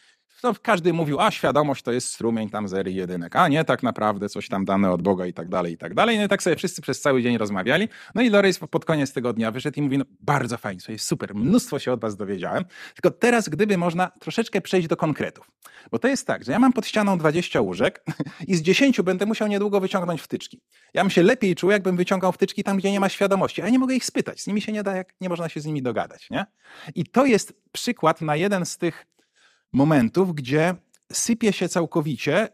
no, 0.45 0.53
każdy 0.61 0.93
mówił, 0.93 1.19
a 1.19 1.31
świadomość 1.31 1.83
to 1.83 1.91
jest 1.91 2.07
strumień 2.07 2.49
tam 2.49 2.67
zery 2.67 2.91
jedynek, 2.91 3.35
a 3.35 3.47
nie 3.47 3.63
tak 3.63 3.83
naprawdę 3.83 4.29
coś 4.29 4.49
tam 4.49 4.65
dane 4.65 4.91
od 4.91 5.01
Boga 5.01 5.25
i 5.25 5.33
tak 5.33 5.49
dalej, 5.49 5.73
i 5.73 5.77
tak 5.77 5.93
dalej. 5.93 6.17
No 6.17 6.23
i 6.23 6.27
tak 6.27 6.43
sobie 6.43 6.55
wszyscy 6.55 6.81
przez 6.81 7.01
cały 7.01 7.23
dzień 7.23 7.37
rozmawiali. 7.37 7.89
No 8.15 8.21
i 8.21 8.29
Loris 8.29 8.59
pod 8.59 8.85
koniec 8.85 9.13
tego 9.13 9.33
dnia 9.33 9.51
wyszedł 9.51 9.79
i 9.79 9.81
mówi, 9.81 9.97
no 9.97 10.05
bardzo 10.19 10.57
fajnie, 10.57 10.81
jest 10.89 11.07
super, 11.07 11.35
mnóstwo 11.35 11.79
się 11.79 11.91
od 11.91 12.01
was 12.01 12.15
dowiedziałem, 12.15 12.65
tylko 12.95 13.17
teraz 13.17 13.49
gdyby 13.49 13.77
można 13.77 14.11
troszeczkę 14.19 14.61
przejść 14.61 14.87
do 14.87 14.97
konkretów. 14.97 15.51
Bo 15.91 15.99
to 15.99 16.07
jest 16.07 16.27
tak, 16.27 16.43
że 16.43 16.51
ja 16.51 16.59
mam 16.59 16.73
pod 16.73 16.87
ścianą 16.87 17.17
20 17.17 17.61
łóżek 17.61 18.03
i 18.47 18.55
z 18.55 18.61
10 18.61 19.01
będę 19.01 19.25
musiał 19.25 19.47
niedługo 19.47 19.79
wyciągnąć 19.79 20.21
wtyczki. 20.21 20.61
Ja 20.93 21.01
bym 21.01 21.09
się 21.09 21.23
lepiej 21.23 21.55
czuł, 21.55 21.71
jakbym 21.71 21.97
wyciągał 21.97 22.31
wtyczki 22.31 22.63
tam, 22.63 22.77
gdzie 22.77 22.91
nie 22.91 22.99
ma 22.99 23.09
świadomości, 23.09 23.61
a 23.61 23.69
nie 23.69 23.79
mogę 23.79 23.95
ich 23.95 24.05
spytać. 24.05 24.41
Z 24.41 24.47
nimi 24.47 24.61
się 24.61 24.71
nie 24.71 24.83
da, 24.83 24.95
jak 24.95 25.13
nie 25.21 25.29
można 25.29 25.49
się 25.49 25.59
z 25.59 25.65
nimi 25.65 25.81
dogadać, 25.81 26.29
nie? 26.29 26.45
I 26.95 27.05
to 27.05 27.25
jest 27.25 27.53
przykład 27.71 28.21
na 28.21 28.35
jeden 28.35 28.65
z 28.65 28.77
tych 28.77 29.05
momentów, 29.75 30.35
gdzie 30.35 30.75
sypie 31.11 31.53
się 31.53 31.69
całkowicie 31.69 32.49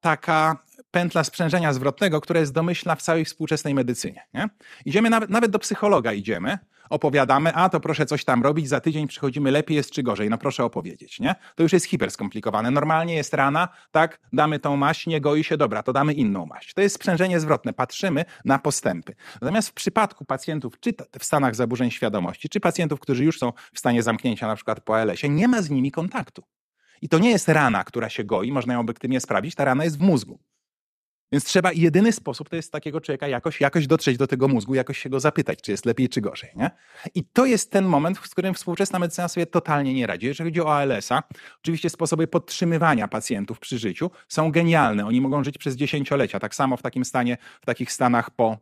taka 0.00 0.64
pętla 0.90 1.24
sprzężenia 1.24 1.72
zwrotnego, 1.72 2.20
która 2.20 2.40
jest 2.40 2.52
domyślna 2.52 2.94
w 2.94 3.02
całej 3.02 3.24
współczesnej 3.24 3.74
medycynie. 3.74 4.26
Nie? 4.34 4.48
Idziemy 4.84 5.10
nawet, 5.10 5.30
nawet 5.30 5.50
do 5.50 5.58
psychologa 5.58 6.12
idziemy, 6.12 6.58
opowiadamy, 6.90 7.54
a 7.54 7.68
to 7.68 7.80
proszę 7.80 8.06
coś 8.06 8.24
tam 8.24 8.42
robić, 8.42 8.68
za 8.68 8.80
tydzień 8.80 9.08
przychodzimy 9.08 9.50
lepiej 9.50 9.76
jest 9.76 9.90
czy 9.90 10.02
gorzej, 10.02 10.30
no 10.30 10.38
proszę 10.38 10.64
opowiedzieć, 10.64 11.20
nie? 11.20 11.34
To 11.54 11.62
już 11.62 11.72
jest 11.72 11.86
hiper 11.86 12.10
skomplikowane. 12.10 12.70
Normalnie 12.70 13.14
jest 13.14 13.34
rana, 13.34 13.68
tak, 13.90 14.20
damy 14.32 14.58
tą 14.58 14.76
maść, 14.76 15.06
nie 15.06 15.20
goi 15.20 15.44
się, 15.44 15.56
dobra, 15.56 15.82
to 15.82 15.92
damy 15.92 16.12
inną 16.12 16.46
maść. 16.46 16.74
To 16.74 16.80
jest 16.80 16.94
sprzężenie 16.94 17.40
zwrotne, 17.40 17.72
patrzymy 17.72 18.24
na 18.44 18.58
postępy. 18.58 19.14
Natomiast 19.40 19.68
w 19.68 19.72
przypadku 19.72 20.24
pacjentów, 20.24 20.80
czy 20.80 20.94
w 21.18 21.24
stanach 21.24 21.54
zaburzeń 21.54 21.90
świadomości, 21.90 22.48
czy 22.48 22.60
pacjentów, 22.60 23.00
którzy 23.00 23.24
już 23.24 23.38
są 23.38 23.52
w 23.72 23.78
stanie 23.78 24.02
zamknięcia, 24.02 24.46
na 24.46 24.56
przykład 24.56 24.80
po 24.80 24.96
ALS-ie, 24.96 25.32
nie 25.32 25.48
ma 25.48 25.62
z 25.62 25.70
nimi 25.70 25.90
kontaktu. 25.90 26.42
I 27.04 27.08
to 27.08 27.18
nie 27.18 27.30
jest 27.30 27.48
rana, 27.48 27.84
która 27.84 28.08
się 28.08 28.24
goi, 28.24 28.52
można 28.52 28.74
ją 28.74 28.80
obiektywnie 28.80 29.20
sprawdzić, 29.20 29.54
ta 29.54 29.64
rana 29.64 29.84
jest 29.84 29.98
w 29.98 30.00
mózgu. 30.00 30.38
Więc 31.32 31.44
trzeba, 31.44 31.72
jedyny 31.72 32.12
sposób 32.12 32.48
to 32.48 32.56
jest 32.56 32.72
takiego 32.72 33.00
człowieka 33.00 33.28
jakoś, 33.28 33.60
jakoś 33.60 33.86
dotrzeć 33.86 34.16
do 34.16 34.26
tego 34.26 34.48
mózgu, 34.48 34.74
jakoś 34.74 34.98
się 34.98 35.10
go 35.10 35.20
zapytać, 35.20 35.58
czy 35.62 35.70
jest 35.70 35.86
lepiej, 35.86 36.08
czy 36.08 36.20
gorzej. 36.20 36.50
Nie? 36.56 36.70
I 37.14 37.24
to 37.24 37.46
jest 37.46 37.70
ten 37.70 37.84
moment, 37.84 38.18
w 38.18 38.30
którym 38.30 38.54
współczesna 38.54 38.98
medycyna 38.98 39.28
sobie 39.28 39.46
totalnie 39.46 39.94
nie 39.94 40.06
radzi. 40.06 40.26
Jeżeli 40.26 40.50
chodzi 40.50 40.60
o 40.60 40.76
ALS-a, 40.76 41.22
oczywiście 41.58 41.90
sposoby 41.90 42.26
podtrzymywania 42.26 43.08
pacjentów 43.08 43.58
przy 43.58 43.78
życiu 43.78 44.10
są 44.28 44.52
genialne. 44.52 45.06
Oni 45.06 45.20
mogą 45.20 45.44
żyć 45.44 45.58
przez 45.58 45.76
dziesięciolecia. 45.76 46.40
Tak 46.40 46.54
samo 46.54 46.76
w 46.76 46.82
takim 46.82 47.04
stanie, 47.04 47.36
w 47.62 47.66
takich 47.66 47.92
stanach 47.92 48.30
po 48.30 48.58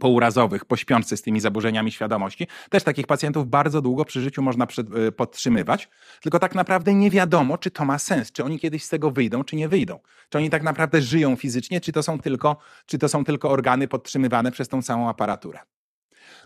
pourazowych, 0.00 0.64
po 0.64 0.76
śpiący 0.76 1.16
z 1.16 1.22
tymi 1.22 1.40
zaburzeniami 1.40 1.92
świadomości. 1.92 2.46
Też 2.70 2.82
takich 2.82 3.06
pacjentów 3.06 3.48
bardzo 3.48 3.82
długo 3.82 4.04
przy 4.04 4.20
życiu 4.20 4.42
można 4.42 4.66
y, 5.08 5.12
podtrzymywać, 5.12 5.88
tylko 6.22 6.38
tak 6.38 6.54
naprawdę 6.54 6.94
nie 6.94 7.10
wiadomo, 7.10 7.58
czy 7.58 7.70
to 7.70 7.84
ma 7.84 7.98
sens, 7.98 8.32
czy 8.32 8.44
oni 8.44 8.58
kiedyś 8.58 8.84
z 8.84 8.88
tego 8.88 9.10
wyjdą, 9.10 9.44
czy 9.44 9.56
nie 9.56 9.68
wyjdą. 9.68 9.98
Czy 10.28 10.38
oni 10.38 10.50
tak 10.50 10.62
naprawdę 10.62 11.02
żyją 11.02 11.36
fizycznie, 11.36 11.80
czy 11.80 11.92
to 11.92 12.02
są 12.02 12.18
tylko, 12.18 12.56
czy 12.86 12.98
to 12.98 13.08
są 13.08 13.24
tylko 13.24 13.50
organy 13.50 13.88
podtrzymywane 13.88 14.52
przez 14.52 14.68
tą 14.68 14.82
całą 14.82 15.08
aparaturę. 15.08 15.58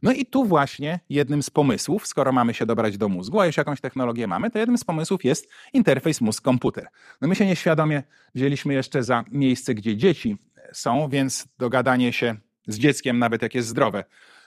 No 0.03 0.12
i 0.12 0.26
tu 0.26 0.44
właśnie 0.44 1.01
jednym 1.09 1.42
z 1.42 1.51
pomysłów, 1.51 2.07
skoro 2.07 2.32
mamy 2.32 2.55
się 2.55 2.66
dobrać 2.66 2.99
do 2.99 3.09
mózgu, 3.09 3.40
a 3.40 3.46
już 3.46 3.57
jakąś 3.57 3.80
technologię 3.80 4.26
mamy, 4.26 4.51
to 4.51 4.59
jednym 4.59 4.78
z 4.78 4.84
pomysłów 4.84 5.24
jest 5.24 5.49
interfejs 5.72 6.20
mózg-komputer. 6.20 6.86
No 7.20 7.28
my 7.28 7.34
się 7.34 7.46
nieświadomie 7.46 8.03
wzięliśmy 8.34 8.74
jeszcze 8.74 9.03
za 9.03 9.24
miejsce, 9.30 9.74
gdzie 9.74 9.96
dzieci 9.96 10.36
są, 10.72 11.09
więc 11.09 11.49
dogadanie 11.59 12.12
się 12.12 12.36
z 12.68 12.78
dzieckiem, 12.78 13.18
nawet 13.18 13.42
jak 13.42 13.54
jest 13.54 13.68
zdrowe. 13.68 14.04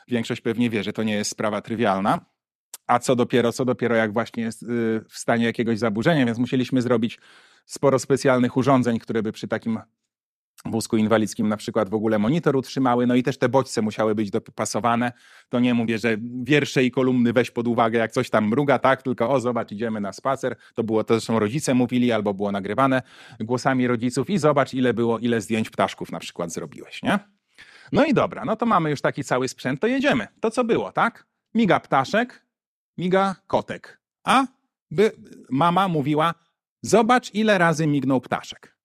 Większość 0.08 0.42
pewnie 0.42 0.70
wie, 0.70 0.84
że 0.84 0.94
to 0.94 1.04
nie 1.04 1.14
jest 1.14 1.32
sprawa 1.32 1.62
trywialna. 1.62 2.26
A 2.88 3.00
co 3.00 3.16
dopiero, 3.16 3.52
co 3.52 3.66
dopiero 3.66 3.96
jak 3.96 4.14
właśnie 4.14 4.44
jest 4.44 4.64
y, 4.64 4.68
w 5.10 5.18
stanie 5.18 5.46
jakiegoś 5.46 5.80
zaburzenia, 5.80 6.26
więc 6.26 6.38
musieliśmy 6.38 6.82
zrobić 6.82 7.20
sporo 7.66 8.00
specjalnych 8.00 8.58
urządzeń, 8.58 9.00
które 9.00 9.24
by 9.24 9.32
przy 9.32 9.48
takim 9.48 9.80
wózku 10.66 10.98
inwalidzkim 10.98 11.48
na 11.48 11.58
przykład 11.58 11.90
w 11.90 11.94
ogóle 11.94 12.20
monitor 12.20 12.56
utrzymały, 12.56 13.08
no 13.08 13.16
i 13.16 13.24
też 13.24 13.38
te 13.38 13.50
bodźce 13.50 13.82
musiały 13.82 14.16
być 14.16 14.32
dopasowane. 14.32 15.12
To 15.50 15.60
nie 15.60 15.74
mówię, 15.74 15.98
że 15.98 16.18
wiersze 16.44 16.84
i 16.84 16.92
kolumny 16.92 17.34
weź 17.34 17.52
pod 17.52 17.68
uwagę, 17.68 18.00
jak 18.00 18.12
coś 18.12 18.30
tam 18.30 18.48
mruga, 18.48 18.80
tak, 18.80 19.04
tylko 19.04 19.30
o 19.30 19.40
zobacz, 19.40 19.72
idziemy 19.72 20.02
na 20.02 20.14
spacer. 20.14 20.56
To 20.76 20.84
było 20.84 21.04
to, 21.04 21.14
zresztą 21.14 21.40
rodzice 21.40 21.74
mówili, 21.74 22.12
albo 22.12 22.34
było 22.34 22.52
nagrywane 22.52 23.02
głosami 23.40 23.88
rodziców 23.88 24.30
i 24.30 24.38
zobacz, 24.38 24.74
ile 24.74 24.94
było, 24.94 25.20
ile 25.20 25.42
zdjęć 25.42 25.70
ptaszków 25.70 26.12
na 26.12 26.20
przykład 26.20 26.54
zrobiłeś, 26.54 27.04
nie? 27.04 27.20
No 27.92 28.06
i 28.06 28.14
dobra, 28.14 28.46
no 28.46 28.56
to 28.56 28.66
mamy 28.66 28.90
już 28.90 29.02
taki 29.02 29.24
cały 29.24 29.48
sprzęt, 29.48 29.82
to 29.82 29.88
jedziemy. 29.88 30.28
To 30.40 30.52
co 30.52 30.64
było, 30.64 30.92
tak? 30.92 31.26
Miga 31.54 31.80
ptaszek, 31.80 32.46
miga 32.98 33.36
kotek. 33.48 34.02
A 34.24 34.48
by 34.92 35.12
mama 35.50 35.88
mówiła, 35.88 36.34
zobacz, 36.82 37.34
ile 37.34 37.58
razy 37.58 37.88
mignął 37.88 38.22
ptaszek. 38.22 38.78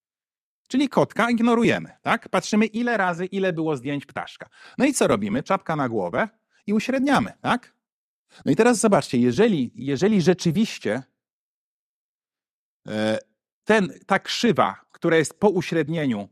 Czyli 0.68 0.88
kotka 0.88 1.30
ignorujemy, 1.30 1.90
tak? 2.02 2.28
Patrzymy, 2.28 2.66
ile 2.66 2.96
razy, 2.96 3.26
ile 3.26 3.52
było 3.52 3.76
zdjęć 3.76 4.06
ptaszka. 4.06 4.48
No 4.78 4.84
i 4.84 4.92
co 4.92 5.06
robimy? 5.06 5.42
Czapka 5.42 5.76
na 5.76 5.88
głowę 5.88 6.28
i 6.66 6.72
uśredniamy, 6.72 7.32
tak? 7.40 7.74
No 8.44 8.52
i 8.52 8.56
teraz 8.56 8.78
zobaczcie, 8.78 9.18
jeżeli, 9.18 9.72
jeżeli 9.74 10.22
rzeczywiście 10.22 11.02
e, 12.88 13.18
ten, 13.64 13.92
ta 14.06 14.18
krzywa, 14.18 14.80
która 14.92 15.16
jest 15.16 15.40
po 15.40 15.48
uśrednieniu 15.48 16.28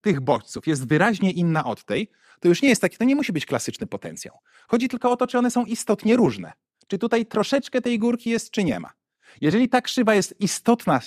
tych 0.00 0.20
bodźców 0.20 0.66
jest 0.66 0.88
wyraźnie 0.88 1.30
inna 1.30 1.64
od 1.64 1.84
tej, 1.84 2.10
to 2.40 2.48
już 2.48 2.62
nie 2.62 2.68
jest 2.68 2.80
taki, 2.80 2.96
to 2.96 3.04
nie 3.04 3.16
musi 3.16 3.32
być 3.32 3.46
klasyczny 3.46 3.86
potencjał. 3.86 4.38
Chodzi 4.68 4.88
tylko 4.88 5.10
o 5.10 5.16
to, 5.16 5.26
czy 5.26 5.38
one 5.38 5.50
są 5.50 5.64
istotnie 5.64 6.16
różne. 6.16 6.52
Czy 6.86 6.98
tutaj 6.98 7.26
troszeczkę 7.26 7.80
tej 7.80 7.98
górki 7.98 8.30
jest, 8.30 8.50
czy 8.50 8.64
nie 8.64 8.80
ma. 8.80 8.92
Jeżeli 9.40 9.68
ta 9.68 9.80
krzywa 9.80 10.14
jest 10.14 10.40
istotna, 10.40 11.00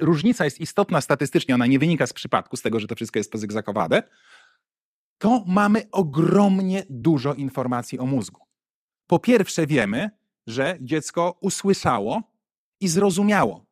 różnica 0.00 0.44
jest 0.44 0.60
istotna 0.60 1.00
statystycznie, 1.00 1.54
ona 1.54 1.66
nie 1.66 1.78
wynika 1.78 2.06
z 2.06 2.12
przypadku, 2.12 2.56
z 2.56 2.62
tego, 2.62 2.80
że 2.80 2.86
to 2.86 2.94
wszystko 2.94 3.18
jest 3.18 3.32
pozygzakowane, 3.32 4.02
to 5.18 5.44
mamy 5.46 5.82
ogromnie 5.92 6.82
dużo 6.90 7.34
informacji 7.34 7.98
o 7.98 8.06
mózgu. 8.06 8.40
Po 9.06 9.18
pierwsze 9.18 9.66
wiemy, 9.66 10.10
że 10.46 10.78
dziecko 10.80 11.38
usłyszało 11.40 12.22
i 12.80 12.88
zrozumiało 12.88 13.67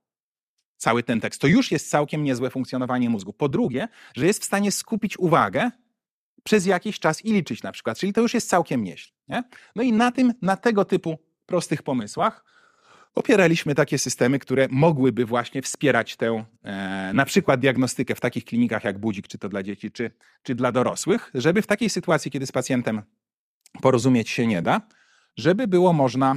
cały 0.76 1.02
ten 1.02 1.20
tekst. 1.20 1.40
To 1.40 1.46
już 1.46 1.70
jest 1.70 1.90
całkiem 1.90 2.24
niezłe 2.24 2.50
funkcjonowanie 2.50 3.10
mózgu. 3.10 3.32
Po 3.32 3.48
drugie, 3.48 3.88
że 4.16 4.26
jest 4.26 4.42
w 4.42 4.44
stanie 4.44 4.72
skupić 4.72 5.18
uwagę 5.18 5.70
przez 6.42 6.66
jakiś 6.66 6.98
czas 7.00 7.24
i 7.24 7.32
liczyć 7.32 7.62
na 7.62 7.72
przykład, 7.72 7.98
czyli 7.98 8.12
to 8.12 8.20
już 8.20 8.34
jest 8.34 8.48
całkiem 8.48 8.84
nieźle. 8.84 9.12
Nie? 9.28 9.42
No 9.76 9.82
i 9.82 9.92
na 9.92 10.12
tym, 10.12 10.32
na 10.42 10.56
tego 10.56 10.84
typu 10.84 11.18
prostych 11.46 11.82
pomysłach 11.82 12.44
opieraliśmy 13.14 13.74
takie 13.74 13.98
systemy, 13.98 14.38
które 14.38 14.66
mogłyby 14.70 15.24
właśnie 15.24 15.62
wspierać 15.62 16.16
tę 16.16 16.44
e, 16.62 17.10
na 17.14 17.24
przykład 17.24 17.60
diagnostykę 17.60 18.14
w 18.14 18.20
takich 18.20 18.44
klinikach 18.44 18.84
jak 18.84 18.98
Budzik, 18.98 19.28
czy 19.28 19.38
to 19.38 19.48
dla 19.48 19.62
dzieci, 19.62 19.90
czy, 19.90 20.10
czy 20.42 20.54
dla 20.54 20.72
dorosłych, 20.72 21.30
żeby 21.34 21.62
w 21.62 21.66
takiej 21.66 21.90
sytuacji, 21.90 22.30
kiedy 22.30 22.46
z 22.46 22.52
pacjentem 22.52 23.02
porozumieć 23.82 24.30
się 24.30 24.46
nie 24.46 24.62
da, 24.62 24.80
żeby 25.36 25.68
było 25.68 25.92
można, 25.92 26.36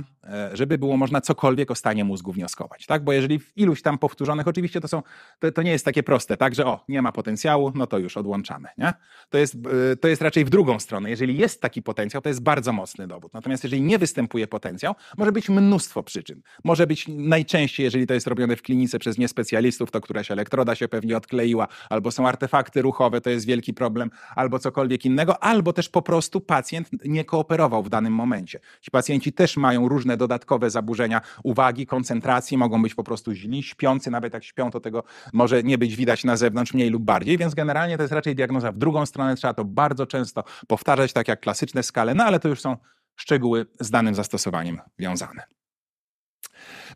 żeby 0.53 0.77
było 0.77 0.97
można 0.97 1.21
cokolwiek 1.21 1.71
o 1.71 1.75
stanie 1.75 2.03
mózgu 2.03 2.33
wnioskować. 2.33 2.85
Tak? 2.85 3.03
Bo 3.03 3.13
jeżeli 3.13 3.39
w 3.39 3.57
iluś 3.57 3.81
tam 3.81 3.97
powtórzonych, 3.97 4.47
oczywiście 4.47 4.81
to, 4.81 4.87
są, 4.87 5.03
to, 5.39 5.51
to 5.51 5.61
nie 5.61 5.71
jest 5.71 5.85
takie 5.85 6.03
proste, 6.03 6.37
tak, 6.37 6.55
że 6.55 6.65
o, 6.65 6.83
nie 6.89 7.01
ma 7.01 7.11
potencjału, 7.11 7.71
no 7.75 7.87
to 7.87 7.97
już 7.97 8.17
odłączamy. 8.17 8.69
Nie? 8.77 8.93
To, 9.29 9.37
jest, 9.37 9.55
e, 9.55 9.95
to 9.95 10.07
jest 10.07 10.21
raczej 10.21 10.45
w 10.45 10.49
drugą 10.49 10.79
stronę. 10.79 11.09
Jeżeli 11.09 11.37
jest 11.37 11.61
taki 11.61 11.81
potencjał, 11.81 12.21
to 12.21 12.29
jest 12.29 12.41
bardzo 12.41 12.73
mocny 12.73 13.07
dowód. 13.07 13.33
Natomiast 13.33 13.63
jeżeli 13.63 13.81
nie 13.81 13.99
występuje 13.99 14.47
potencjał, 14.47 14.95
może 15.17 15.31
być 15.31 15.49
mnóstwo 15.49 16.03
przyczyn. 16.03 16.41
Może 16.63 16.87
być 16.87 17.05
najczęściej, 17.07 17.83
jeżeli 17.83 18.07
to 18.07 18.13
jest 18.13 18.27
robione 18.27 18.55
w 18.55 18.61
klinice 18.61 18.99
przez 18.99 19.17
niespecjalistów, 19.17 19.91
to 19.91 20.01
któraś 20.01 20.31
elektroda 20.31 20.75
się 20.75 20.87
pewnie 20.87 21.17
odkleiła, 21.17 21.67
albo 21.89 22.11
są 22.11 22.27
artefakty 22.27 22.81
ruchowe, 22.81 23.21
to 23.21 23.29
jest 23.29 23.45
wielki 23.45 23.73
problem, 23.73 24.11
albo 24.35 24.59
cokolwiek 24.59 25.05
innego, 25.05 25.43
albo 25.43 25.73
też 25.73 25.89
po 25.89 26.01
prostu 26.01 26.41
pacjent 26.41 26.89
nie 27.05 27.25
kooperował 27.25 27.83
w 27.83 27.89
danym 27.89 28.13
momencie. 28.13 28.59
Ci 28.81 28.91
pacjenci 28.91 29.33
też 29.33 29.57
mają 29.57 29.89
różne 29.89 30.17
dodatkowe 30.19 30.69
zaburzenia 30.69 31.21
uwagi, 31.43 31.85
koncentracji, 31.85 32.57
mogą 32.57 32.81
być 32.81 32.95
po 32.95 33.03
prostu 33.03 33.33
źli, 33.33 33.63
śpiący, 33.63 34.11
nawet 34.11 34.33
jak 34.33 34.43
śpią, 34.43 34.71
to 34.71 34.79
tego 34.79 35.03
może 35.33 35.63
nie 35.63 35.77
być 35.77 35.95
widać 35.95 36.23
na 36.23 36.37
zewnątrz 36.37 36.73
mniej 36.73 36.89
lub 36.89 37.03
bardziej, 37.03 37.37
więc 37.37 37.55
generalnie 37.55 37.97
to 37.97 38.03
jest 38.03 38.13
raczej 38.13 38.35
diagnoza 38.35 38.71
w 38.71 38.77
drugą 38.77 39.05
stronę, 39.05 39.35
trzeba 39.35 39.53
to 39.53 39.65
bardzo 39.65 40.05
często 40.05 40.43
powtarzać, 40.67 41.13
tak 41.13 41.27
jak 41.27 41.39
klasyczne 41.39 41.83
skale, 41.83 42.15
no 42.15 42.23
ale 42.23 42.39
to 42.39 42.47
już 42.47 42.61
są 42.61 42.77
szczegóły 43.15 43.65
z 43.79 43.89
danym 43.89 44.15
zastosowaniem 44.15 44.81
wiązane. 44.99 45.43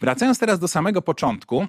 Wracając 0.01 0.39
teraz 0.39 0.59
do 0.59 0.67
samego 0.67 1.01
początku, 1.01 1.67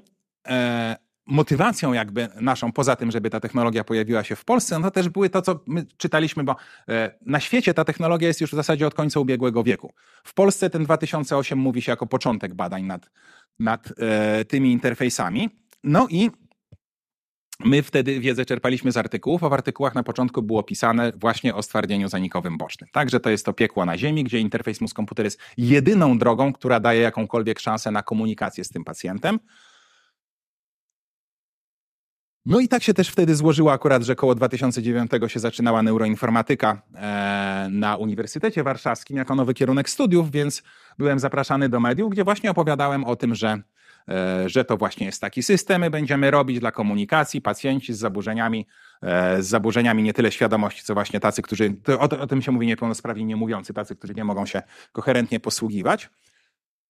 e, 0.48 0.96
motywacją 1.26 1.92
jakby 1.92 2.28
naszą, 2.40 2.72
poza 2.72 2.96
tym, 2.96 3.10
żeby 3.10 3.30
ta 3.30 3.40
technologia 3.40 3.84
pojawiła 3.84 4.24
się 4.24 4.36
w 4.36 4.44
Polsce, 4.44 4.78
no 4.78 4.84
to 4.84 4.90
też 4.90 5.08
były 5.08 5.30
to, 5.30 5.42
co 5.42 5.60
my 5.66 5.86
czytaliśmy, 5.96 6.44
bo 6.44 6.56
e, 6.88 7.18
na 7.26 7.40
świecie 7.40 7.74
ta 7.74 7.84
technologia 7.84 8.28
jest 8.28 8.40
już 8.40 8.50
w 8.50 8.54
zasadzie 8.54 8.86
od 8.86 8.94
końca 8.94 9.20
ubiegłego 9.20 9.62
wieku. 9.62 9.92
W 10.24 10.34
Polsce 10.34 10.70
ten 10.70 10.84
2008 10.84 11.58
mówi 11.58 11.82
się 11.82 11.92
jako 11.92 12.06
początek 12.06 12.54
badań 12.54 12.84
nad, 12.84 13.10
nad 13.58 13.92
e, 13.98 14.44
tymi 14.44 14.72
interfejsami. 14.72 15.50
No 15.84 16.06
i 16.10 16.30
My 17.60 17.82
wtedy 17.82 18.20
wiedzę 18.20 18.44
czerpaliśmy 18.44 18.92
z 18.92 18.96
artykułów, 18.96 19.44
a 19.44 19.48
w 19.48 19.52
artykułach 19.52 19.94
na 19.94 20.02
początku 20.02 20.42
było 20.42 20.62
pisane 20.62 21.12
właśnie 21.16 21.54
o 21.54 21.62
stwardnieniu 21.62 22.08
zanikowym 22.08 22.58
bocznym. 22.58 22.90
Także 22.92 23.20
to 23.20 23.30
jest 23.30 23.46
to 23.46 23.52
piekło 23.52 23.84
na 23.84 23.98
ziemi, 23.98 24.24
gdzie 24.24 24.40
interfejs 24.40 24.80
mózg-komputer 24.80 25.24
jest 25.24 25.40
jedyną 25.56 26.18
drogą, 26.18 26.52
która 26.52 26.80
daje 26.80 27.00
jakąkolwiek 27.00 27.60
szansę 27.60 27.90
na 27.90 28.02
komunikację 28.02 28.64
z 28.64 28.68
tym 28.68 28.84
pacjentem. 28.84 29.38
No 32.46 32.60
i 32.60 32.68
tak 32.68 32.82
się 32.82 32.94
też 32.94 33.08
wtedy 33.08 33.34
złożyło 33.34 33.72
akurat, 33.72 34.02
że 34.02 34.14
koło 34.14 34.34
2009 34.34 35.10
się 35.26 35.40
zaczynała 35.40 35.82
neuroinformatyka 35.82 36.82
e, 36.94 37.68
na 37.70 37.96
Uniwersytecie 37.96 38.62
Warszawskim 38.62 39.16
jako 39.16 39.34
nowy 39.34 39.54
kierunek 39.54 39.90
studiów, 39.90 40.30
więc 40.30 40.62
byłem 40.98 41.18
zapraszany 41.18 41.68
do 41.68 41.80
mediów, 41.80 42.10
gdzie 42.10 42.24
właśnie 42.24 42.50
opowiadałem 42.50 43.04
o 43.04 43.16
tym, 43.16 43.34
że, 43.34 43.62
e, 44.08 44.48
że 44.48 44.64
to 44.64 44.76
właśnie 44.76 45.06
jest 45.06 45.20
taki 45.20 45.42
system, 45.42 45.80
my 45.80 45.90
będziemy 45.90 46.30
robić 46.30 46.60
dla 46.60 46.72
komunikacji 46.72 47.40
pacjenci 47.40 47.94
z 47.94 47.98
zaburzeniami, 47.98 48.66
e, 49.02 49.42
z 49.42 49.46
zaburzeniami 49.46 50.02
nie 50.02 50.12
tyle 50.12 50.32
świadomości, 50.32 50.82
co 50.82 50.94
właśnie 50.94 51.20
tacy, 51.20 51.42
którzy, 51.42 51.76
o, 51.98 52.20
o 52.20 52.26
tym 52.26 52.42
się 52.42 52.52
mówi 52.52 52.66
niepełnosprawni 52.66 53.24
nie 53.24 53.36
mówiący, 53.36 53.74
tacy, 53.74 53.96
którzy 53.96 54.14
nie 54.14 54.24
mogą 54.24 54.46
się 54.46 54.62
koherentnie 54.92 55.40
posługiwać. 55.40 56.10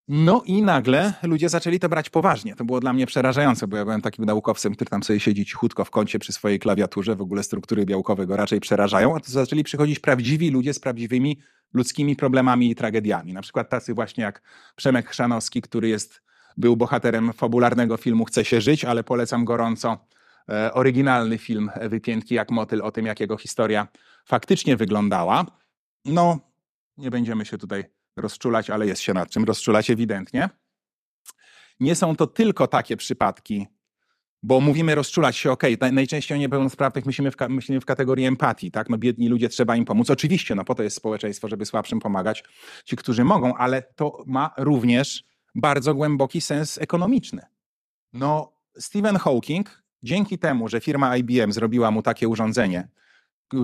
No 0.08 0.42
i 0.46 0.62
nagle 0.62 1.14
ludzie 1.22 1.48
zaczęli 1.48 1.78
to 1.78 1.88
brać 1.88 2.10
poważnie. 2.10 2.56
To 2.56 2.64
było 2.64 2.80
dla 2.80 2.92
mnie 2.92 3.06
przerażające, 3.06 3.66
bo 3.66 3.76
ja 3.76 3.84
byłem 3.84 4.02
takim 4.02 4.24
naukowcem, 4.24 4.74
który 4.74 4.90
tam 4.90 5.02
sobie 5.02 5.20
siedzi 5.20 5.46
cichutko 5.46 5.84
w 5.84 5.90
kącie 5.90 6.18
przy 6.18 6.32
swojej 6.32 6.58
klawiaturze, 6.58 7.16
w 7.16 7.20
ogóle 7.20 7.42
struktury 7.42 7.86
białkowe 7.86 8.26
go 8.26 8.36
raczej 8.36 8.60
przerażają, 8.60 9.16
a 9.16 9.20
to 9.20 9.32
zaczęli 9.32 9.64
przychodzić 9.64 9.98
prawdziwi 9.98 10.50
ludzie 10.50 10.74
z 10.74 10.78
prawdziwymi 10.78 11.40
ludzkimi 11.74 12.16
problemami 12.16 12.70
i 12.70 12.74
tragediami. 12.74 13.32
Na 13.32 13.42
przykład 13.42 13.70
tacy 13.70 13.94
właśnie 13.94 14.24
jak 14.24 14.42
Przemek 14.76 15.08
Chrzanowski, 15.08 15.62
który 15.62 15.88
jest, 15.88 16.22
był 16.56 16.76
bohaterem 16.76 17.32
fabularnego 17.32 17.96
filmu 17.96 18.24
Chce 18.24 18.44
się 18.44 18.60
żyć, 18.60 18.84
ale 18.84 19.04
polecam 19.04 19.44
gorąco 19.44 20.06
e, 20.48 20.74
oryginalny 20.74 21.38
film 21.38 21.70
Wypiętki 21.82 22.34
jak 22.34 22.50
motyl 22.50 22.82
o 22.82 22.90
tym, 22.90 23.06
jak 23.06 23.20
jego 23.20 23.36
historia 23.36 23.88
faktycznie 24.24 24.76
wyglądała. 24.76 25.46
No, 26.04 26.38
nie 26.96 27.10
będziemy 27.10 27.44
się 27.44 27.58
tutaj 27.58 27.84
rozczulać, 28.16 28.70
ale 28.70 28.86
jest 28.86 29.02
się 29.02 29.14
nad 29.14 29.30
czym 29.30 29.44
rozczulać 29.44 29.90
ewidentnie. 29.90 30.48
Nie 31.80 31.94
są 31.94 32.16
to 32.16 32.26
tylko 32.26 32.66
takie 32.66 32.96
przypadki, 32.96 33.66
bo 34.42 34.60
mówimy 34.60 34.94
rozczulać 34.94 35.36
się, 35.36 35.52
ok, 35.52 35.62
najczęściej 35.92 36.38
o 36.38 36.40
niepełnosprawnych 36.40 37.06
myślimy 37.06 37.30
w, 37.30 37.36
myślimy 37.48 37.80
w 37.80 37.84
kategorii 37.84 38.26
empatii, 38.26 38.70
tak, 38.70 38.90
no 38.90 38.98
biedni 38.98 39.28
ludzie, 39.28 39.48
trzeba 39.48 39.76
im 39.76 39.84
pomóc. 39.84 40.10
Oczywiście, 40.10 40.54
no 40.54 40.64
po 40.64 40.74
to 40.74 40.82
jest 40.82 40.96
społeczeństwo, 40.96 41.48
żeby 41.48 41.66
słabszym 41.66 42.00
pomagać, 42.00 42.44
ci, 42.84 42.96
którzy 42.96 43.24
mogą, 43.24 43.54
ale 43.54 43.82
to 43.82 44.22
ma 44.26 44.50
również 44.58 45.24
bardzo 45.54 45.94
głęboki 45.94 46.40
sens 46.40 46.78
ekonomiczny. 46.78 47.42
No, 48.12 48.52
Stephen 48.78 49.16
Hawking, 49.16 49.82
dzięki 50.02 50.38
temu, 50.38 50.68
że 50.68 50.80
firma 50.80 51.16
IBM 51.16 51.52
zrobiła 51.52 51.90
mu 51.90 52.02
takie 52.02 52.28
urządzenie, 52.28 52.88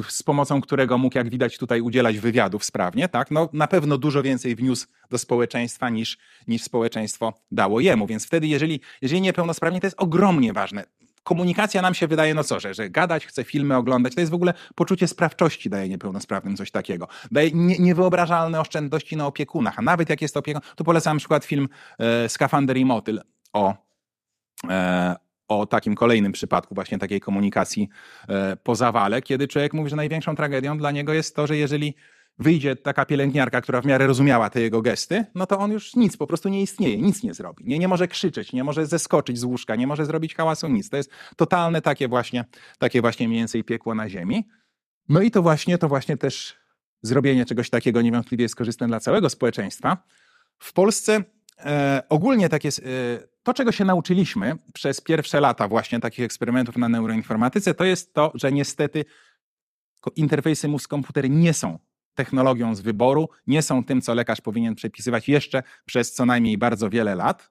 z 0.09 0.23
pomocą 0.23 0.61
którego 0.61 0.99
mógł, 0.99 1.19
jak 1.19 1.31
widać 1.31 1.59
tutaj, 1.59 1.81
udzielać 1.81 2.19
wywiadów 2.19 2.65
sprawnie, 2.65 3.09
tak? 3.09 3.31
no, 3.31 3.49
na 3.53 3.67
pewno 3.67 3.99
dużo 3.99 4.23
więcej 4.23 4.57
wniósł 4.57 4.87
do 5.11 5.19
społeczeństwa 5.19 5.91
niż, 5.91 6.19
niż 6.49 6.63
społeczeństwo 6.63 7.35
dało 7.51 7.81
jemu. 7.81 8.07
Więc 8.07 8.27
wtedy, 8.27 8.47
jeżeli, 8.47 8.81
jeżeli 9.03 9.21
niepełnosprawnie, 9.21 9.81
to 9.81 9.87
jest 9.87 10.03
ogromnie 10.03 10.53
ważne. 10.53 10.85
Komunikacja 11.23 11.83
nam 11.83 11.95
się 11.95 12.07
wydaje, 12.07 12.35
no 12.35 12.45
co, 12.45 12.61
że, 12.61 12.75
że 12.75 12.91
gadać, 12.91 13.27
chce 13.27 13.45
filmy 13.45 13.77
oglądać, 13.77 14.15
to 14.15 14.21
jest 14.21 14.31
w 14.31 14.35
ogóle 14.35 14.55
poczucie 14.75 15.09
sprawczości 15.09 15.71
daje 15.71 15.89
niepełnosprawnym 15.89 16.57
coś 16.57 16.71
takiego. 16.71 17.09
Daje 17.31 17.51
nie, 17.55 17.79
niewyobrażalne 17.79 18.61
oszczędności 18.61 19.17
na 19.17 19.27
opiekunach, 19.27 19.79
a 19.79 19.83
nawet 19.83 20.11
jak 20.11 20.23
jest 20.23 20.37
opiekun, 20.37 20.63
tu 20.77 20.85
polecam 20.85 21.17
na 21.17 21.19
przykład 21.19 21.45
film 21.45 21.69
e, 21.99 22.29
Skafander 22.29 22.77
i 22.77 22.85
Motyl 22.85 23.21
o, 23.53 23.75
e, 24.69 25.17
o 25.51 25.67
takim 25.67 25.95
kolejnym 25.95 26.33
przypadku 26.33 26.75
właśnie 26.75 26.99
takiej 26.99 27.21
komunikacji 27.21 27.89
e, 28.29 28.57
po 28.57 28.75
zawale, 28.75 29.23
kiedy 29.23 29.49
człowiek 29.49 29.73
mówi, 29.73 29.91
że 29.91 29.97
największą 29.97 30.37
tragedią 30.37 30.79
dla 30.79 30.91
niego 30.91 31.13
jest 31.13 31.37
to, 31.37 31.47
że 31.47 31.57
jeżeli 31.57 31.95
wyjdzie 32.39 32.77
taka 32.77 33.05
pielęgniarka, 33.05 33.61
która 33.61 33.81
w 33.81 33.87
miarę 33.87 34.07
rozumiała 34.07 34.51
te 34.51 34.61
jego 34.61 34.83
gesty, 34.83 35.25
no 35.35 35.47
to 35.47 35.59
on 35.59 35.73
już 35.73 35.97
nic, 35.97 36.17
po 36.17 36.27
prostu 36.27 36.49
nie 36.49 36.63
istnieje, 36.63 36.99
nic 36.99 37.23
nie 37.23 37.35
zrobi. 37.35 37.65
Nie, 37.67 37.79
nie 37.79 37.89
może 37.89 38.09
krzyczeć, 38.09 38.53
nie 38.53 38.65
może 38.65 38.87
zeskoczyć 38.87 39.39
z 39.39 39.45
łóżka, 39.45 39.77
nie 39.77 39.87
może 39.87 40.07
zrobić 40.07 40.35
hałasu, 40.35 40.69
nic. 40.69 40.91
To 40.91 40.97
jest 40.97 41.11
totalne 41.37 41.83
takie 41.83 42.09
właśnie, 42.09 42.45
takie 42.79 43.01
właśnie 43.01 43.29
mniej 43.29 43.41
więcej 43.41 43.65
piekło 43.65 43.95
na 43.95 44.09
ziemi. 44.09 44.49
No 45.09 45.23
i 45.23 45.31
to 45.31 45.43
właśnie, 45.43 45.79
to 45.79 45.89
właśnie 45.89 46.17
też 46.17 46.57
zrobienie 47.03 47.45
czegoś 47.45 47.71
takiego 47.71 48.03
niewątpliwie 48.03 48.43
jest 48.43 48.57
korzystne 48.57 48.87
dla 48.87 49.01
całego 49.01 49.31
społeczeństwa. 49.31 49.97
W 50.59 50.73
Polsce 50.73 51.25
e, 51.59 52.03
ogólnie 52.09 52.49
tak 52.49 52.65
jest, 52.65 52.79
e, 52.79 52.83
to 53.43 53.55
czego 53.55 53.73
się 53.73 53.85
nauczyliśmy 53.85 54.57
przez 54.75 55.01
pierwsze 55.01 55.41
lata 55.41 55.69
właśnie 55.69 56.01
takich 56.01 56.25
eksperymentów 56.25 56.77
na 56.77 56.89
neuroinformatyce, 56.89 57.75
to 57.75 57.85
jest 57.85 58.15
to, 58.15 58.33
że 58.35 58.53
niestety 58.53 59.05
interfejsy 60.17 60.69
mózg-komputer 60.69 61.31
nie 61.31 61.55
są 61.55 61.79
technologią 62.15 62.75
z 62.75 62.81
wyboru, 62.81 63.29
nie 63.47 63.63
są 63.63 63.85
tym, 63.85 64.01
co 64.01 64.15
lekarz 64.15 64.41
powinien 64.41 64.75
przepisywać 64.75 65.29
jeszcze 65.29 65.63
przez 65.85 66.13
co 66.13 66.27
najmniej 66.27 66.59
bardzo 66.59 66.91
wiele 66.91 67.15
lat. 67.15 67.51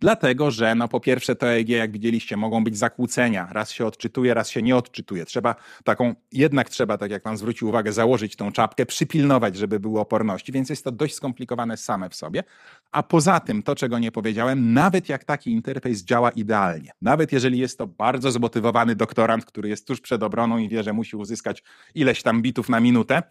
Dlatego, 0.00 0.50
że 0.50 0.74
no 0.74 0.88
po 0.88 1.00
pierwsze 1.00 1.36
to 1.36 1.46
EEG, 1.46 1.68
jak 1.68 1.92
widzieliście, 1.92 2.36
mogą 2.36 2.64
być 2.64 2.78
zakłócenia. 2.78 3.48
Raz 3.52 3.70
się 3.70 3.86
odczytuje, 3.86 4.34
raz 4.34 4.50
się 4.50 4.62
nie 4.62 4.76
odczytuje. 4.76 5.24
Trzeba 5.24 5.54
taką, 5.84 6.14
jednak 6.32 6.68
trzeba, 6.68 6.98
tak 6.98 7.10
jak 7.10 7.22
pan 7.22 7.36
zwrócił 7.36 7.68
uwagę, 7.68 7.92
założyć 7.92 8.36
tą 8.36 8.52
czapkę, 8.52 8.86
przypilnować, 8.86 9.56
żeby 9.56 9.80
było 9.80 10.00
oporności, 10.00 10.52
więc 10.52 10.70
jest 10.70 10.84
to 10.84 10.92
dość 10.92 11.14
skomplikowane 11.14 11.76
same 11.76 12.10
w 12.10 12.14
sobie. 12.14 12.44
A 12.92 13.02
poza 13.02 13.40
tym, 13.40 13.62
to 13.62 13.74
czego 13.74 13.98
nie 13.98 14.12
powiedziałem, 14.12 14.72
nawet 14.72 15.08
jak 15.08 15.24
taki 15.24 15.52
interfejs 15.52 16.04
działa 16.04 16.30
idealnie, 16.30 16.90
nawet 17.02 17.32
jeżeli 17.32 17.58
jest 17.58 17.78
to 17.78 17.86
bardzo 17.86 18.30
zmotywowany 18.30 18.96
doktorant, 18.96 19.44
który 19.44 19.68
jest 19.68 19.86
tuż 19.86 20.00
przed 20.00 20.22
obroną 20.22 20.58
i 20.58 20.68
wie, 20.68 20.82
że 20.82 20.92
musi 20.92 21.16
uzyskać 21.16 21.62
ileś 21.94 22.22
tam 22.22 22.42
bitów 22.42 22.68
na 22.68 22.80
minutę 22.80 23.22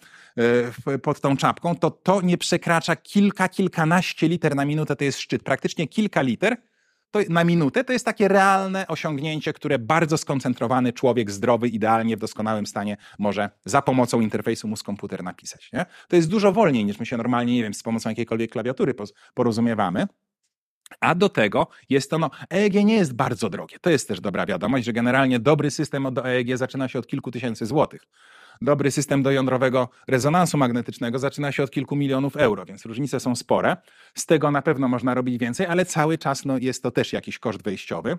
yy, 0.88 1.00
pod 1.00 1.22
tą 1.22 1.38
czapką, 1.38 1.76
to 1.76 1.92
to 1.92 2.22
nie 2.22 2.38
przekracza 2.38 2.96
kilka, 2.96 3.50
kilkanaście 3.50 4.28
liter 4.28 4.56
na 4.56 4.66
minutę, 4.66 4.96
to 4.96 5.04
jest 5.04 5.20
szczyt. 5.20 5.44
Praktycznie 5.44 5.88
kilka 5.88 6.23
liter 6.24 6.58
to 7.14 7.20
na 7.30 7.44
minutę 7.44 7.84
to 7.84 7.94
jest 7.94 8.06
takie 8.06 8.28
realne 8.28 8.88
osiągnięcie, 8.88 9.54
które 9.54 9.80
bardzo 9.80 10.18
skoncentrowany 10.18 10.94
człowiek 10.94 11.32
zdrowy, 11.32 11.68
idealnie 11.68 12.18
w 12.18 12.20
doskonałym 12.20 12.66
stanie 12.66 12.98
może 13.20 13.50
za 13.66 13.82
pomocą 13.82 14.22
interfejsu 14.22 14.68
mózg-komputer 14.68 15.24
napisać. 15.24 15.72
Nie? 15.74 15.86
To 16.08 16.16
jest 16.16 16.30
dużo 16.30 16.52
wolniej 16.52 16.86
niż 16.86 17.00
my 17.00 17.06
się 17.06 17.18
normalnie, 17.18 17.54
nie 17.54 17.64
wiem, 17.64 17.74
z 17.74 17.84
pomocą 17.84 18.10
jakiejkolwiek 18.10 18.52
klawiatury 18.52 18.94
porozumiewamy. 19.34 20.08
A 21.00 21.16
do 21.16 21.30
tego 21.30 21.68
jest 21.90 22.10
to, 22.10 22.20
no, 22.20 22.30
EEG 22.54 22.74
nie 22.74 22.96
jest 22.96 23.14
bardzo 23.14 23.50
drogie. 23.50 23.80
To 23.82 23.90
jest 23.90 24.08
też 24.08 24.22
dobra 24.22 24.46
wiadomość, 24.46 24.86
że 24.86 24.94
generalnie 24.94 25.40
dobry 25.40 25.72
system 25.72 26.14
do 26.14 26.30
EEG 26.30 26.58
zaczyna 26.58 26.88
się 26.88 27.00
od 27.00 27.08
kilku 27.08 27.32
tysięcy 27.32 27.66
złotych 27.66 28.02
dobry 28.62 28.92
system 28.92 29.24
do 29.24 29.32
jądrowego 29.32 29.90
rezonansu 30.08 30.58
magnetycznego 30.58 31.20
zaczyna 31.20 31.52
się 31.52 31.64
od 31.64 31.72
kilku 31.72 31.96
milionów 31.96 32.38
euro, 32.38 32.66
więc 32.66 32.86
różnice 32.86 33.20
są 33.20 33.36
spore. 33.36 33.78
Z 34.16 34.26
tego 34.26 34.52
na 34.52 34.62
pewno 34.62 34.88
można 34.88 35.14
robić 35.14 35.38
więcej, 35.38 35.66
ale 35.66 35.86
cały 35.86 36.18
czas 36.18 36.46
no, 36.46 36.58
jest 36.58 36.84
to 36.84 36.92
też 36.92 37.14
jakiś 37.14 37.40
koszt 37.40 37.64
wejściowy. 37.64 38.18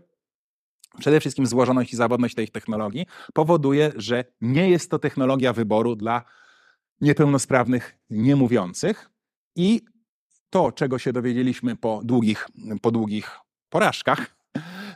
Przede 0.99 1.20
wszystkim 1.20 1.47
złożoność 1.47 1.93
i 1.93 1.97
zawodność 1.97 2.35
tej 2.35 2.49
technologii 2.49 3.07
powoduje, 3.32 3.93
że 3.97 4.24
nie 4.41 4.70
jest 4.70 4.91
to 4.91 4.99
technologia 4.99 5.53
wyboru 5.53 5.97
dla 5.97 6.24
niepełnosprawnych, 7.01 7.97
niemówiących. 8.11 9.11
I 9.57 9.82
to, 10.51 10.72
czego 10.72 10.99
się 10.99 11.12
dowiedzieliśmy 11.12 11.76
po 11.76 12.01
długich, 12.05 12.49
po 12.82 12.91
długich 12.91 13.39
porażkach, 13.68 14.37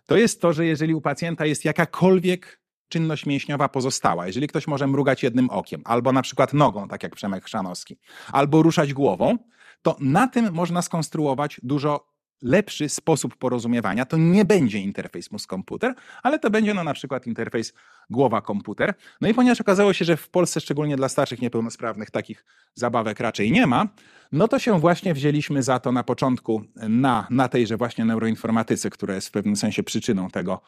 to 0.06 0.16
jest 0.16 0.40
to, 0.40 0.52
że 0.52 0.66
jeżeli 0.66 0.94
u 0.94 1.00
pacjenta 1.00 1.46
jest 1.46 1.64
jakakolwiek 1.64 2.57
czynność 2.88 3.26
mięśniowa 3.26 3.68
pozostała. 3.68 4.26
Jeżeli 4.26 4.48
ktoś 4.48 4.66
może 4.66 4.86
mrugać 4.86 5.22
jednym 5.22 5.50
okiem, 5.50 5.82
albo 5.84 6.12
na 6.12 6.22
przykład 6.22 6.52
nogą, 6.52 6.88
tak 6.88 7.02
jak 7.02 7.14
Przemek 7.14 7.44
Chrzanowski, 7.44 7.98
albo 8.32 8.62
ruszać 8.62 8.94
głową, 8.94 9.38
to 9.82 9.96
na 10.00 10.28
tym 10.28 10.52
można 10.52 10.82
skonstruować 10.82 11.60
dużo 11.62 12.18
lepszy 12.42 12.88
sposób 12.88 13.36
porozumiewania. 13.36 14.06
To 14.06 14.16
nie 14.16 14.44
będzie 14.44 14.78
interfejs 14.78 15.30
mózg-komputer, 15.30 15.94
ale 16.22 16.38
to 16.38 16.50
będzie 16.50 16.74
no, 16.74 16.84
na 16.84 16.94
przykład 16.94 17.26
interfejs 17.26 17.72
głowa-komputer. 18.10 18.94
No 19.20 19.28
i 19.28 19.34
ponieważ 19.34 19.60
okazało 19.60 19.92
się, 19.92 20.04
że 20.04 20.16
w 20.16 20.28
Polsce, 20.28 20.60
szczególnie 20.60 20.96
dla 20.96 21.08
starszych 21.08 21.42
niepełnosprawnych, 21.42 22.10
takich 22.10 22.44
zabawek 22.74 23.20
raczej 23.20 23.52
nie 23.52 23.66
ma, 23.66 23.86
no 24.32 24.48
to 24.48 24.58
się 24.58 24.80
właśnie 24.80 25.14
wzięliśmy 25.14 25.62
za 25.62 25.78
to 25.78 25.92
na 25.92 26.04
początku 26.04 26.62
na, 26.76 27.26
na 27.30 27.48
tejże 27.48 27.76
właśnie 27.76 28.04
neuroinformatyce, 28.04 28.90
która 28.90 29.14
jest 29.14 29.28
w 29.28 29.30
pewnym 29.30 29.56
sensie 29.56 29.82
przyczyną 29.82 30.30
tego, 30.30 30.60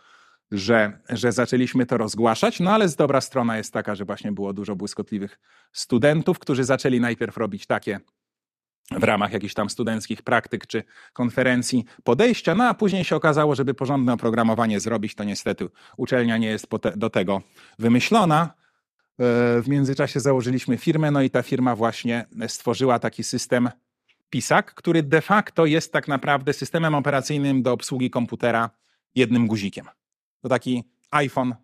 że, 0.50 0.98
że 1.08 1.32
zaczęliśmy 1.32 1.86
to 1.86 1.96
rozgłaszać, 1.96 2.60
no 2.60 2.70
ale 2.72 2.88
z 2.88 2.96
dobra 2.96 3.20
strona 3.20 3.56
jest 3.56 3.72
taka, 3.72 3.94
że 3.94 4.04
właśnie 4.04 4.32
było 4.32 4.52
dużo 4.52 4.76
błyskotliwych 4.76 5.38
studentów, 5.72 6.38
którzy 6.38 6.64
zaczęli 6.64 7.00
najpierw 7.00 7.36
robić 7.36 7.66
takie 7.66 8.00
w 8.90 9.04
ramach 9.04 9.32
jakichś 9.32 9.54
tam 9.54 9.70
studenckich 9.70 10.22
praktyk 10.22 10.66
czy 10.66 10.82
konferencji 11.12 11.84
podejścia, 12.04 12.54
no 12.54 12.64
a 12.64 12.74
później 12.74 13.04
się 13.04 13.16
okazało, 13.16 13.54
żeby 13.54 13.74
porządne 13.74 14.12
oprogramowanie 14.12 14.80
zrobić, 14.80 15.14
to 15.14 15.24
niestety 15.24 15.68
uczelnia 15.96 16.38
nie 16.38 16.48
jest 16.48 16.66
do 16.96 17.10
tego 17.10 17.42
wymyślona. 17.78 18.42
E, 18.42 18.52
w 19.62 19.64
międzyczasie 19.68 20.20
założyliśmy 20.20 20.76
firmę, 20.76 21.10
no 21.10 21.22
i 21.22 21.30
ta 21.30 21.42
firma 21.42 21.76
właśnie 21.76 22.26
stworzyła 22.48 22.98
taki 22.98 23.24
system 23.24 23.70
PISAK, 24.30 24.74
który 24.74 25.02
de 25.02 25.20
facto 25.20 25.66
jest 25.66 25.92
tak 25.92 26.08
naprawdę 26.08 26.52
systemem 26.52 26.94
operacyjnym 26.94 27.62
do 27.62 27.72
obsługi 27.72 28.10
komputera 28.10 28.70
jednym 29.14 29.46
guzikiem. 29.46 29.86
To 30.40 30.48
taki 30.48 30.84
iPhone 31.10 31.54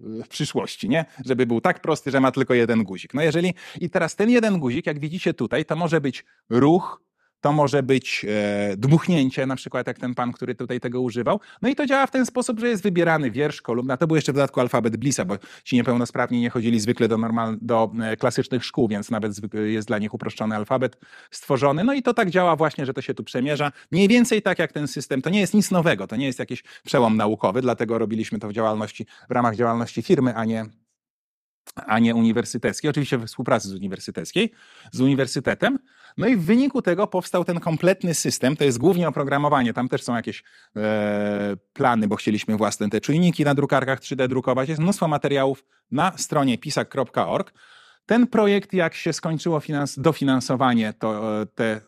w 0.00 0.28
przyszłości, 0.28 0.88
nie? 0.88 1.04
Żeby 1.24 1.46
był 1.46 1.60
tak 1.60 1.80
prosty, 1.80 2.10
że 2.10 2.20
ma 2.20 2.32
tylko 2.32 2.54
jeden 2.54 2.84
guzik. 2.84 3.14
No 3.14 3.22
jeżeli 3.22 3.54
i 3.80 3.90
teraz 3.90 4.16
ten 4.16 4.30
jeden 4.30 4.58
guzik, 4.58 4.86
jak 4.86 4.98
widzicie 4.98 5.34
tutaj, 5.34 5.64
to 5.64 5.76
może 5.76 6.00
być 6.00 6.24
ruch, 6.50 7.02
to 7.40 7.52
może 7.52 7.82
być 7.82 8.26
e, 8.28 8.76
dmuchnięcie, 8.76 9.46
na 9.46 9.56
przykład 9.56 9.86
jak 9.86 9.98
ten 9.98 10.14
pan, 10.14 10.32
który 10.32 10.54
tutaj 10.54 10.80
tego 10.80 11.00
używał. 11.00 11.40
No 11.62 11.68
i 11.68 11.74
to 11.74 11.86
działa 11.86 12.06
w 12.06 12.10
ten 12.10 12.26
sposób, 12.26 12.60
że 12.60 12.68
jest 12.68 12.82
wybierany 12.82 13.30
wiersz, 13.30 13.62
kolumna. 13.62 13.96
To 13.96 14.06
był 14.06 14.16
jeszcze 14.16 14.32
w 14.32 14.34
dodatku 14.34 14.60
alfabet 14.60 14.96
Blissa, 14.96 15.24
bo 15.24 15.34
ci 15.64 15.76
niepełnosprawni 15.76 16.40
nie 16.40 16.50
chodzili 16.50 16.80
zwykle 16.80 17.08
do, 17.08 17.18
normal, 17.18 17.56
do 17.60 17.92
e, 18.02 18.16
klasycznych 18.16 18.64
szkół, 18.64 18.88
więc 18.88 19.10
nawet 19.10 19.32
jest 19.54 19.88
dla 19.88 19.98
nich 19.98 20.14
uproszczony 20.14 20.56
alfabet 20.56 20.96
stworzony. 21.30 21.84
No 21.84 21.94
i 21.94 22.02
to 22.02 22.14
tak 22.14 22.30
działa 22.30 22.56
właśnie, 22.56 22.86
że 22.86 22.94
to 22.94 23.02
się 23.02 23.14
tu 23.14 23.24
przemierza. 23.24 23.72
Mniej 23.92 24.08
więcej 24.08 24.42
tak 24.42 24.58
jak 24.58 24.72
ten 24.72 24.88
system. 24.88 25.22
To 25.22 25.30
nie 25.30 25.40
jest 25.40 25.54
nic 25.54 25.70
nowego, 25.70 26.06
to 26.06 26.16
nie 26.16 26.26
jest 26.26 26.38
jakiś 26.38 26.64
przełom 26.84 27.16
naukowy, 27.16 27.60
dlatego 27.60 27.98
robiliśmy 27.98 28.38
to 28.38 28.48
w 28.48 28.52
działalności, 28.52 29.06
w 29.28 29.32
ramach 29.32 29.56
działalności 29.56 30.02
firmy, 30.02 30.34
a 30.34 30.44
nie 30.44 30.66
a 31.86 31.98
nie 31.98 32.14
uniwersyteckiej, 32.14 32.90
oczywiście 32.90 33.18
we 33.18 33.26
współpracy 33.26 33.68
z 33.68 33.74
uniwersyteckiej, 33.74 34.52
z 34.92 35.00
uniwersytetem. 35.00 35.78
No 36.16 36.26
i 36.26 36.36
w 36.36 36.44
wyniku 36.44 36.82
tego 36.82 37.06
powstał 37.06 37.44
ten 37.44 37.60
kompletny 37.60 38.14
system, 38.14 38.56
to 38.56 38.64
jest 38.64 38.78
głównie 38.78 39.08
oprogramowanie, 39.08 39.74
tam 39.74 39.88
też 39.88 40.02
są 40.02 40.16
jakieś 40.16 40.42
e, 40.76 41.56
plany, 41.72 42.08
bo 42.08 42.16
chcieliśmy 42.16 42.56
własne 42.56 42.90
te 42.90 43.00
czujniki 43.00 43.44
na 43.44 43.54
drukarkach 43.54 44.00
3D 44.00 44.28
drukować, 44.28 44.68
jest 44.68 44.80
mnóstwo 44.80 45.08
materiałów 45.08 45.64
na 45.90 46.12
stronie 46.16 46.58
pisak.org. 46.58 47.52
Ten 48.06 48.26
projekt, 48.26 48.72
jak 48.72 48.94
się 48.94 49.12
skończyło 49.12 49.60
finans, 49.60 49.98
dofinansowanie, 49.98 50.92
to 50.92 51.40
e, 51.42 51.46
te 51.46 51.80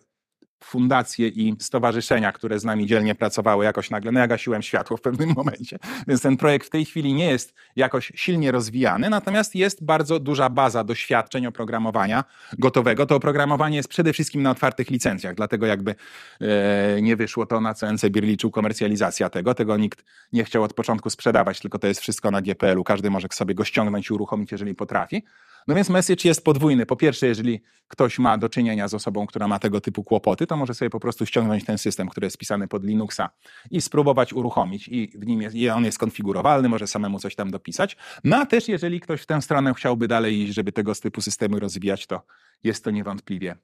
fundacje 0.65 1.29
i 1.29 1.57
stowarzyszenia, 1.59 2.33
które 2.33 2.59
z 2.59 2.65
nami 2.65 2.87
dzielnie 2.87 3.15
pracowały, 3.15 3.65
jakoś 3.65 3.91
nagle, 3.91 4.13
no 4.13 4.21
ja 4.21 4.27
gasiłem 4.27 4.63
światło 4.63 4.97
w 4.97 5.01
pewnym 5.01 5.33
momencie. 5.37 5.79
Więc 6.09 6.23
ten 6.23 6.37
projekt 6.37 6.67
w 6.67 6.71
tej 6.71 6.85
chwili 6.85 7.15
nie 7.15 7.31
jest 7.31 7.55
jakoś 7.77 8.13
silnie 8.15 8.53
rozwijany, 8.53 9.11
natomiast 9.11 9.55
jest 9.55 9.85
bardzo 9.85 10.21
duża 10.21 10.51
baza 10.51 10.85
doświadczeń 10.85 11.47
oprogramowania 11.47 12.25
gotowego. 12.59 13.07
To 13.07 13.17
oprogramowanie 13.17 13.77
jest 13.77 13.89
przede 13.89 14.13
wszystkim 14.13 14.43
na 14.43 14.51
otwartych 14.51 14.91
licencjach, 14.91 15.35
dlatego 15.35 15.67
jakby 15.67 15.95
e, 16.41 17.03
nie 17.03 17.17
wyszło 17.17 17.47
to, 17.47 17.61
na 17.61 17.75
co 17.75 17.93
NCBIR 17.93 18.25
liczył 18.25 18.51
komercjalizacja 18.51 19.31
tego. 19.31 19.55
Tego 19.55 19.77
nikt 19.77 20.05
nie 20.33 20.45
chciał 20.45 20.63
od 20.63 20.75
początku 20.75 21.11
sprzedawać, 21.11 21.61
tylko 21.61 21.79
to 21.79 21.87
jest 21.87 22.01
wszystko 22.01 22.31
na 22.31 22.43
GPL-u. 22.43 22.85
Każdy 22.85 23.11
może 23.11 23.29
sobie 23.33 23.55
go 23.55 23.65
ściągnąć 23.65 24.11
i 24.11 24.13
uruchomić, 24.13 24.53
jeżeli 24.53 24.75
potrafi. 24.75 25.23
No 25.69 25.75
więc 25.75 25.89
message 25.89 26.29
jest 26.29 26.45
podwójny. 26.45 26.87
Po 26.87 26.97
pierwsze, 26.97 27.27
jeżeli 27.27 27.61
ktoś 27.89 28.19
ma 28.19 28.39
do 28.39 28.49
czynienia 28.49 28.89
z 28.89 28.95
osobą, 28.95 29.27
która 29.27 29.49
ma 29.49 29.59
tego 29.59 29.81
typu 29.81 30.05
kłopoty, 30.05 30.47
to 30.47 30.57
może 30.57 30.75
sobie 30.75 30.91
po 30.91 31.01
prostu 31.01 31.27
ściągnąć 31.27 31.65
ten 31.65 31.79
system, 31.79 32.09
który 32.09 32.27
jest 32.27 32.39
pisany 32.39 32.69
pod 32.69 32.85
Linuxa 32.85 33.31
i 33.71 33.81
spróbować 33.81 34.33
uruchomić. 34.33 34.89
I 34.89 35.13
w 35.19 35.27
nim 35.27 35.43
jest, 35.43 35.57
i 35.57 35.69
on 35.69 35.85
jest 35.85 35.99
konfigurowalny, 35.99 36.69
może 36.69 36.87
samemu 36.87 37.19
coś 37.19 37.35
tam 37.35 37.51
dopisać. 37.51 37.97
No 38.25 38.37
a 38.37 38.47
też, 38.47 38.69
jeżeli 38.69 39.01
ktoś 39.01 39.23
w 39.23 39.27
tę 39.27 39.43
stronę 39.43 39.75
chciałby 39.75 40.09
dalej 40.09 40.41
iść, 40.41 40.55
żeby 40.55 40.73
tego 40.73 40.95
typu 40.95 41.21
systemy 41.21 41.61
rozwijać, 41.61 42.07
to 42.07 42.23
jest 42.65 42.85
to 42.85 42.91
niewątpliwie 42.91 43.57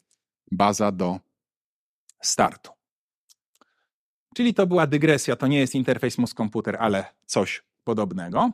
baza 0.53 0.93
do 0.93 1.21
startu. 2.21 2.71
Czyli 4.37 4.55
to 4.55 4.67
była 4.67 4.87
dygresja, 4.87 5.37
to 5.37 5.47
nie 5.47 5.59
jest 5.59 5.75
interfejs 5.75 6.19
mózg-komputer, 6.19 6.77
ale 6.79 7.05
coś 7.27 7.63
podobnego. 7.85 8.51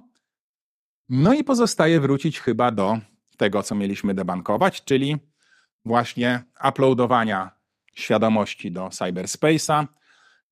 No 1.08 1.34
i 1.34 1.44
pozostaje 1.44 2.00
wrócić 2.00 2.40
chyba 2.40 2.70
do 2.70 2.98
tego, 3.42 3.62
co 3.62 3.74
mieliśmy 3.74 4.14
debankować, 4.14 4.84
czyli 4.84 5.16
właśnie 5.84 6.42
uploadowania 6.68 7.50
świadomości 7.94 8.72
do 8.72 8.86
cyberspace'a 8.88 9.86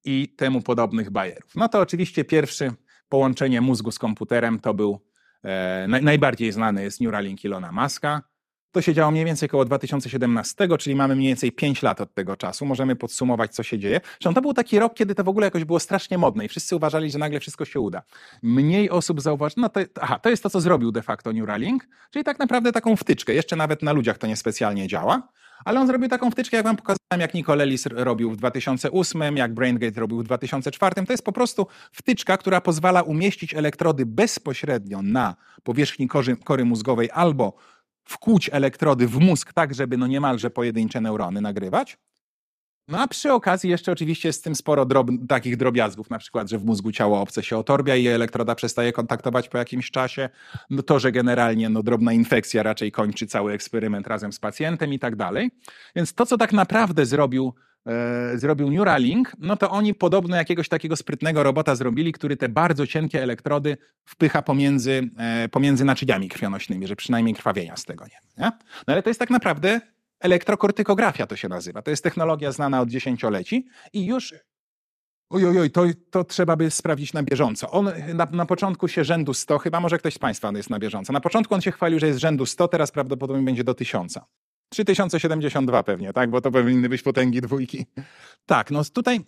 i 0.05 0.29
temu 0.29 0.63
podobnych 0.63 1.11
bajerów. 1.11 1.55
No 1.55 1.69
to 1.69 1.81
oczywiście 1.81 2.25
pierwszy 2.25 2.73
połączenie 3.09 3.61
mózgu 3.61 3.91
z 3.91 3.99
komputerem 3.99 4.61
to 4.61 4.75
był 4.75 5.01
e, 5.45 5.87
najbardziej 5.89 6.53
znany 6.53 6.83
jest 6.83 7.01
Neuralink 7.01 7.45
Ilona 7.45 7.73
Muska. 7.73 8.23
To 8.73 8.83
się 8.83 8.95
działo 8.95 9.11
mniej 9.11 9.25
więcej 9.25 9.49
około 9.49 9.65
2017, 9.65 10.69
czyli 10.79 10.97
mamy 10.97 11.17
mniej 11.17 11.29
więcej 11.29 11.53
5 11.53 11.83
lat 11.83 12.01
od 12.01 12.15
tego 12.15 12.37
czasu. 12.37 12.67
Możemy 12.67 12.97
podsumować, 12.97 13.55
co 13.55 13.63
się 13.63 13.79
dzieje. 13.79 14.01
Zresztą 14.05 14.35
to 14.35 14.41
był 14.41 14.55
taki 14.55 14.79
rok, 14.79 14.95
kiedy 14.95 15.15
to 15.15 15.25
w 15.25 15.29
ogóle 15.29 15.47
jakoś 15.47 15.65
było 15.65 15.81
strasznie 15.81 16.19
modne 16.19 16.45
i 16.45 16.49
wszyscy 16.49 16.77
uważali, 16.77 17.11
że 17.11 17.19
nagle 17.19 17.41
wszystko 17.41 17.65
się 17.65 17.81
uda. 17.81 18.03
Mniej 18.43 18.91
osób 18.91 19.21
zauważyło, 19.21 19.63
no 19.63 19.69
to, 19.69 19.81
aha, 20.01 20.19
to 20.19 20.31
jest 20.31 20.43
to, 20.43 20.51
co 20.51 20.61
zrobił 20.61 20.93
de 20.93 21.03
facto 21.03 21.33
Neuralink, 21.33 21.89
czyli 22.11 22.25
tak 22.25 22.39
naprawdę 22.39 22.73
taką 22.73 22.97
wtyczkę. 22.97 23.35
Jeszcze 23.35 23.57
nawet 23.57 23.83
na 23.83 23.93
ludziach 23.93 24.19
to 24.19 24.27
niespecjalnie 24.27 24.89
działa, 24.89 25.29
ale 25.65 25.81
on 25.81 25.87
zrobił 25.87 26.09
taką 26.09 26.31
wtyczkę, 26.31 26.57
jak 26.57 26.67
wam 26.67 26.77
pokazałem, 26.77 27.21
jak 27.21 27.35
Nicolelis 27.35 27.87
robił 27.87 28.31
w 28.31 28.37
2008, 28.37 29.37
jak 29.37 29.55
BrainGate 29.55 30.01
robił 30.01 30.19
w 30.19 30.25
2004. 30.25 31.07
To 31.07 31.13
jest 31.13 31.25
po 31.25 31.33
prostu 31.33 31.67
wtyczka, 31.93 32.37
która 32.37 32.61
pozwala 32.61 33.03
umieścić 33.03 33.55
elektrody 33.55 34.07
bezpośrednio 34.07 35.03
na 35.03 35.37
powierzchni 35.63 36.09
kory, 36.09 36.37
kory 36.37 36.65
mózgowej 36.65 37.11
albo 37.13 37.55
wkłuć 38.05 38.51
elektrody 38.53 39.07
w 39.07 39.19
mózg 39.19 39.53
tak, 39.53 39.75
żeby 39.75 39.97
no 39.97 40.07
niemalże 40.07 40.51
pojedyncze 40.51 41.01
neurony 41.01 41.41
nagrywać. 41.41 41.99
No 42.91 43.01
a 43.01 43.09
przy 43.09 43.33
okazji 43.33 43.71
jeszcze 43.71 43.93
oczywiście 43.93 44.29
jest 44.29 44.39
z 44.39 44.43
tym 44.43 44.55
sporo 44.55 44.85
drob 44.85 45.11
takich 45.29 45.57
drobiazgów, 45.57 46.11
na 46.11 46.19
przykład, 46.19 46.51
że 46.51 46.59
w 46.59 46.65
mózgu 46.65 46.93
ciało 46.93 47.21
obce 47.21 47.43
się 47.43 47.57
otorbia 47.59 47.97
i 47.97 48.07
elektroda 48.07 48.55
przestaje 48.55 48.93
kontaktować 48.93 49.49
po 49.49 49.59
jakimś 49.59 49.91
czasie, 49.91 50.29
no 50.71 50.83
to, 50.83 50.99
że 50.99 51.13
generalnie 51.13 51.69
no, 51.69 51.83
drobna 51.83 52.13
infekcja 52.13 52.63
raczej 52.63 52.93
kończy 52.93 53.27
cały 53.27 53.53
eksperyment 53.53 54.07
razem 54.07 54.33
z 54.33 54.39
pacjentem 54.39 54.93
i 54.93 54.99
tak 54.99 55.17
dalej. 55.17 55.51
Więc 55.97 56.15
to, 56.15 56.27
co 56.27 56.39
tak 56.39 56.53
naprawdę 56.53 57.07
zrobił 57.07 57.55
zrobił 58.35 58.71
Neuralink, 58.71 59.33
no 59.39 59.57
to 59.57 59.71
oni 59.71 59.95
podobno 59.95 60.37
jakiegoś 60.37 60.69
takiego 60.69 60.97
sprytnego 60.97 61.43
robota 61.43 61.75
zrobili, 61.75 62.13
który 62.13 62.37
te 62.37 62.49
bardzo 62.49 62.87
cienkie 62.87 63.23
elektrody 63.23 63.77
wpycha 64.05 64.43
pomiędzy, 64.43 65.11
e, 65.19 65.49
pomiędzy 65.49 65.85
naczyniami 65.85 66.29
krwionośnymi, 66.29 66.87
że 66.87 66.97
przynajmniej 66.97 67.35
krwawienia 67.35 67.77
z 67.77 67.85
tego 67.85 68.05
nie. 68.05 68.45
nie? 68.45 68.51
No 68.87 68.93
ale 68.93 69.03
to 69.03 69.11
jest 69.11 69.21
tak 69.21 69.31
naprawdę 69.31 69.81
elektrokortykografia 70.21 71.27
to 71.27 71.37
się 71.37 71.49
nazywa. 71.49 71.83
To 71.83 71.91
jest 71.91 72.05
technologia 72.05 72.53
znana 72.53 72.81
od 72.81 72.89
dziesięcioleci 72.89 73.67
i 73.93 74.07
już 74.07 74.35
Ojojoj, 75.31 75.59
oj, 75.59 75.71
to, 75.71 75.85
to 76.11 76.25
trzeba 76.25 76.57
by 76.57 76.71
sprawdzić 76.71 77.13
na 77.13 77.23
bieżąco. 77.23 77.71
On 77.71 77.91
na, 78.15 78.29
na, 78.33 78.47
początku 78.47 78.89
się 78.89 79.05
rzędu 79.05 79.35
100, 79.35 79.59
chyba 79.59 79.81
może 79.81 79.99
ktoś 79.99 80.15
z 80.15 80.19
Państwa 80.19 80.53
jest 80.57 80.71
na 80.71 80.79
bieżąco. 80.79 81.13
Na 81.13 81.21
początku 81.21 81.55
on 81.55 81.61
się 81.61 81.73
chwalił, 81.73 81.99
że 81.99 82.07
jest 82.07 82.19
rzędu 82.19 82.47
100, 82.47 82.69
teraz 82.69 82.91
prawdopodobnie 82.91 83.43
będzie 83.43 83.65
do 83.65 83.75
1000. 83.75 84.19
3072 84.71 85.83
pewnie, 85.83 86.13
tak? 86.13 86.31
Bo 86.31 86.41
to 86.41 86.51
powinny 86.51 86.89
być 86.89 87.03
potęgi 87.03 87.41
dwójki. 87.41 87.87
Tak, 88.47 88.71
no 88.71 88.85
tutaj 88.85 89.21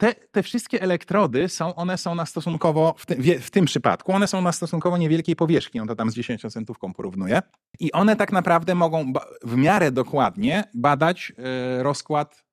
te, 0.00 0.14
te 0.14 0.42
wszystkie 0.42 0.82
elektrody 0.82 1.48
są, 1.48 1.74
one 1.74 1.98
są 1.98 2.14
na 2.14 2.26
stosunkowo, 2.26 2.94
w, 2.98 3.06
w, 3.40 3.50
tym 3.50 3.64
przypadku, 3.64 4.12
one 4.12 4.26
są 4.26 4.42
na 4.42 4.52
stosunkowo 4.52 4.98
niewielkiej 4.98 5.36
powierzchni, 5.36 5.80
on 5.80 5.88
to 5.88 5.96
tam 5.96 6.10
z 6.10 6.14
10 6.14 6.42
centówką 6.52 6.92
porównuje 6.92 7.42
i 7.80 7.92
one 7.92 8.16
tak 8.16 8.32
naprawdę 8.32 8.74
mogą 8.74 9.12
w 9.42 9.56
miarę 9.56 9.92
dokładnie 9.92 10.64
badać 10.74 11.32
e, 11.38 11.82
rozkład 11.82 12.44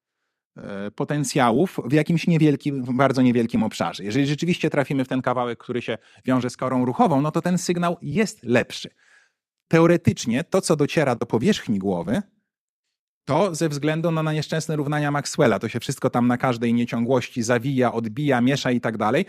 e, 0.58 0.92
potencjałów 0.92 1.80
w 1.86 1.94
jakimś 1.94 2.28
niewielkim, 2.28 2.84
bardzo 2.84 3.22
niewielkim 3.22 3.64
obszarze. 3.64 4.04
Jeżeli 4.04 4.28
rzeczywiście 4.28 4.70
trafimy 4.70 5.06
w 5.06 5.08
ten 5.08 5.22
kawałek, 5.22 5.60
który 5.60 5.82
się 5.82 5.98
wiąże 6.26 6.50
z 6.50 6.58
korą 6.58 6.86
ruchową, 6.86 7.22
no 7.22 7.32
to 7.32 7.42
ten 7.42 7.58
sygnał 7.58 7.98
jest 8.02 8.44
lepszy. 8.44 8.90
Teoretycznie 9.68 10.44
to, 10.44 10.62
co 10.62 10.76
dociera 10.76 11.16
do 11.16 11.26
powierzchni 11.26 11.80
głowy, 11.80 12.22
to 13.28 13.56
ze 13.56 13.70
względu 13.70 14.12
na, 14.12 14.34
nieszczęsne 14.34 14.76
równania 14.76 15.12
Maxwella, 15.12 15.60
to 15.60 15.70
się 15.70 15.80
wszystko 15.80 16.10
tam 16.10 16.28
na 16.28 16.38
każdej 16.38 16.74
nieciągłości 16.74 17.44
zawija, 17.44 17.94
odbija, 17.94 18.42
miesza 18.42 18.72
i 18.72 18.82
tak 18.82 18.98
dalej, 18.98 19.26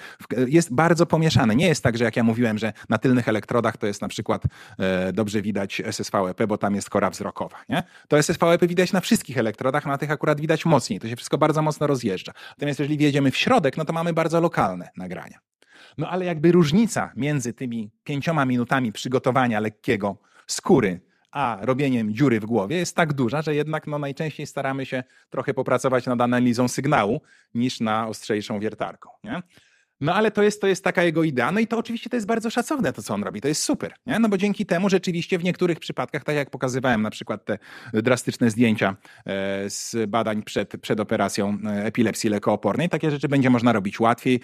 jest 0.47 0.75
bardzo 0.75 1.07
pomieszane. 1.07 1.57
Nie 1.57 1.67
jest 1.67 1.83
tak, 1.83 1.99
że 1.99 2.05
jak 2.05 2.17
ja 2.17 2.23
mówiłem, 2.23 2.59
że 2.59 2.73
na 2.89 2.99
tylnych 2.99 3.29
elektrodach 3.29 3.77
to 3.77 3.87
jest 3.87 4.03
na 4.03 4.09
przykład 4.09 4.43
e, 4.79 5.13
dobrze 5.13 5.43
widać 5.43 5.83
SSVEP, 5.91 6.47
bo 6.47 6.59
tam 6.59 6.75
jest 6.75 6.91
kora 6.91 7.11
wzrokowa. 7.11 7.57
Nie? 7.69 7.83
To 8.09 8.23
SSVEP 8.23 8.67
widać 8.67 8.93
na 8.93 9.01
wszystkich 9.01 9.39
elektrodach, 9.39 9.87
na 9.87 9.99
tych 9.99 10.11
akurat 10.11 10.41
widać 10.41 10.65
mocniej. 10.65 11.01
To 11.01 11.09
się 11.09 11.17
wszystko 11.17 11.39
bardzo 11.39 11.63
mocno 11.63 11.87
rozjeżdża. 11.87 12.33
Natomiast 12.51 12.79
jeżeli 12.81 12.99
wjedziemy 12.99 13.31
w 13.31 13.37
środek, 13.37 13.77
no 13.77 13.85
to 13.85 13.93
mamy 13.93 14.13
bardzo 14.13 14.41
lokalne 14.41 14.89
nagrania. 14.97 15.39
No 15.99 16.09
ale 16.09 16.25
jakby 16.25 16.53
różnica 16.53 17.13
między 17.17 17.53
tymi 17.53 17.91
pięcioma 18.05 18.45
minutami 18.45 18.93
przygotowania 18.93 19.61
lekkiego 19.61 20.17
skóry 20.47 21.01
a 21.31 21.59
robieniem 21.61 22.15
dziury 22.15 22.41
w 22.41 22.47
głowie 22.47 22.77
jest 22.77 22.97
tak 22.97 23.13
duża, 23.13 23.43
że 23.43 23.55
jednak 23.55 23.87
no, 23.87 23.99
najczęściej 23.99 24.47
staramy 24.47 24.87
się 24.87 25.05
trochę 25.31 25.55
popracować 25.55 26.07
nad 26.07 26.21
analizą 26.21 26.69
sygnału 26.69 27.21
niż 27.55 27.81
na 27.81 28.09
ostrzejszą 28.09 28.61
wiertarką. 28.61 29.11
Nie? 29.25 29.43
No 30.01 30.15
ale 30.15 30.31
to 30.31 30.43
jest, 30.43 30.61
to 30.61 30.67
jest 30.67 30.85
taka 30.85 31.03
jego 31.03 31.25
idea. 31.25 31.53
No 31.53 31.61
i 31.61 31.67
to 31.67 31.79
oczywiście 31.79 32.11
to 32.11 32.17
jest 32.17 32.27
bardzo 32.27 32.51
szacowne, 32.51 32.93
to 32.93 33.03
co 33.03 33.15
on 33.15 33.25
robi. 33.25 33.41
To 33.41 33.49
jest 33.49 33.63
super. 33.63 33.95
Nie? 34.07 34.19
No 34.19 34.29
bo 34.29 34.39
dzięki 34.39 34.67
temu 34.67 34.89
rzeczywiście 34.89 35.39
w 35.39 35.45
niektórych 35.45 35.79
przypadkach, 35.79 36.25
tak 36.25 36.37
jak 36.37 36.51
pokazywałem 36.51 37.03
na 37.03 37.11
przykład 37.11 37.45
te 37.45 37.59
drastyczne 37.93 38.51
zdjęcia 38.51 38.97
e, 39.27 39.71
z 39.71 39.97
badań 40.09 40.43
przed, 40.43 40.81
przed 40.81 41.01
operacją 41.01 41.59
e, 41.67 41.85
epilepsji 41.85 42.31
lekoopornej, 42.31 42.89
takie 42.89 43.11
rzeczy 43.11 43.29
będzie 43.29 43.51
można 43.51 43.73
robić 43.73 44.01
łatwiej. 44.01 44.41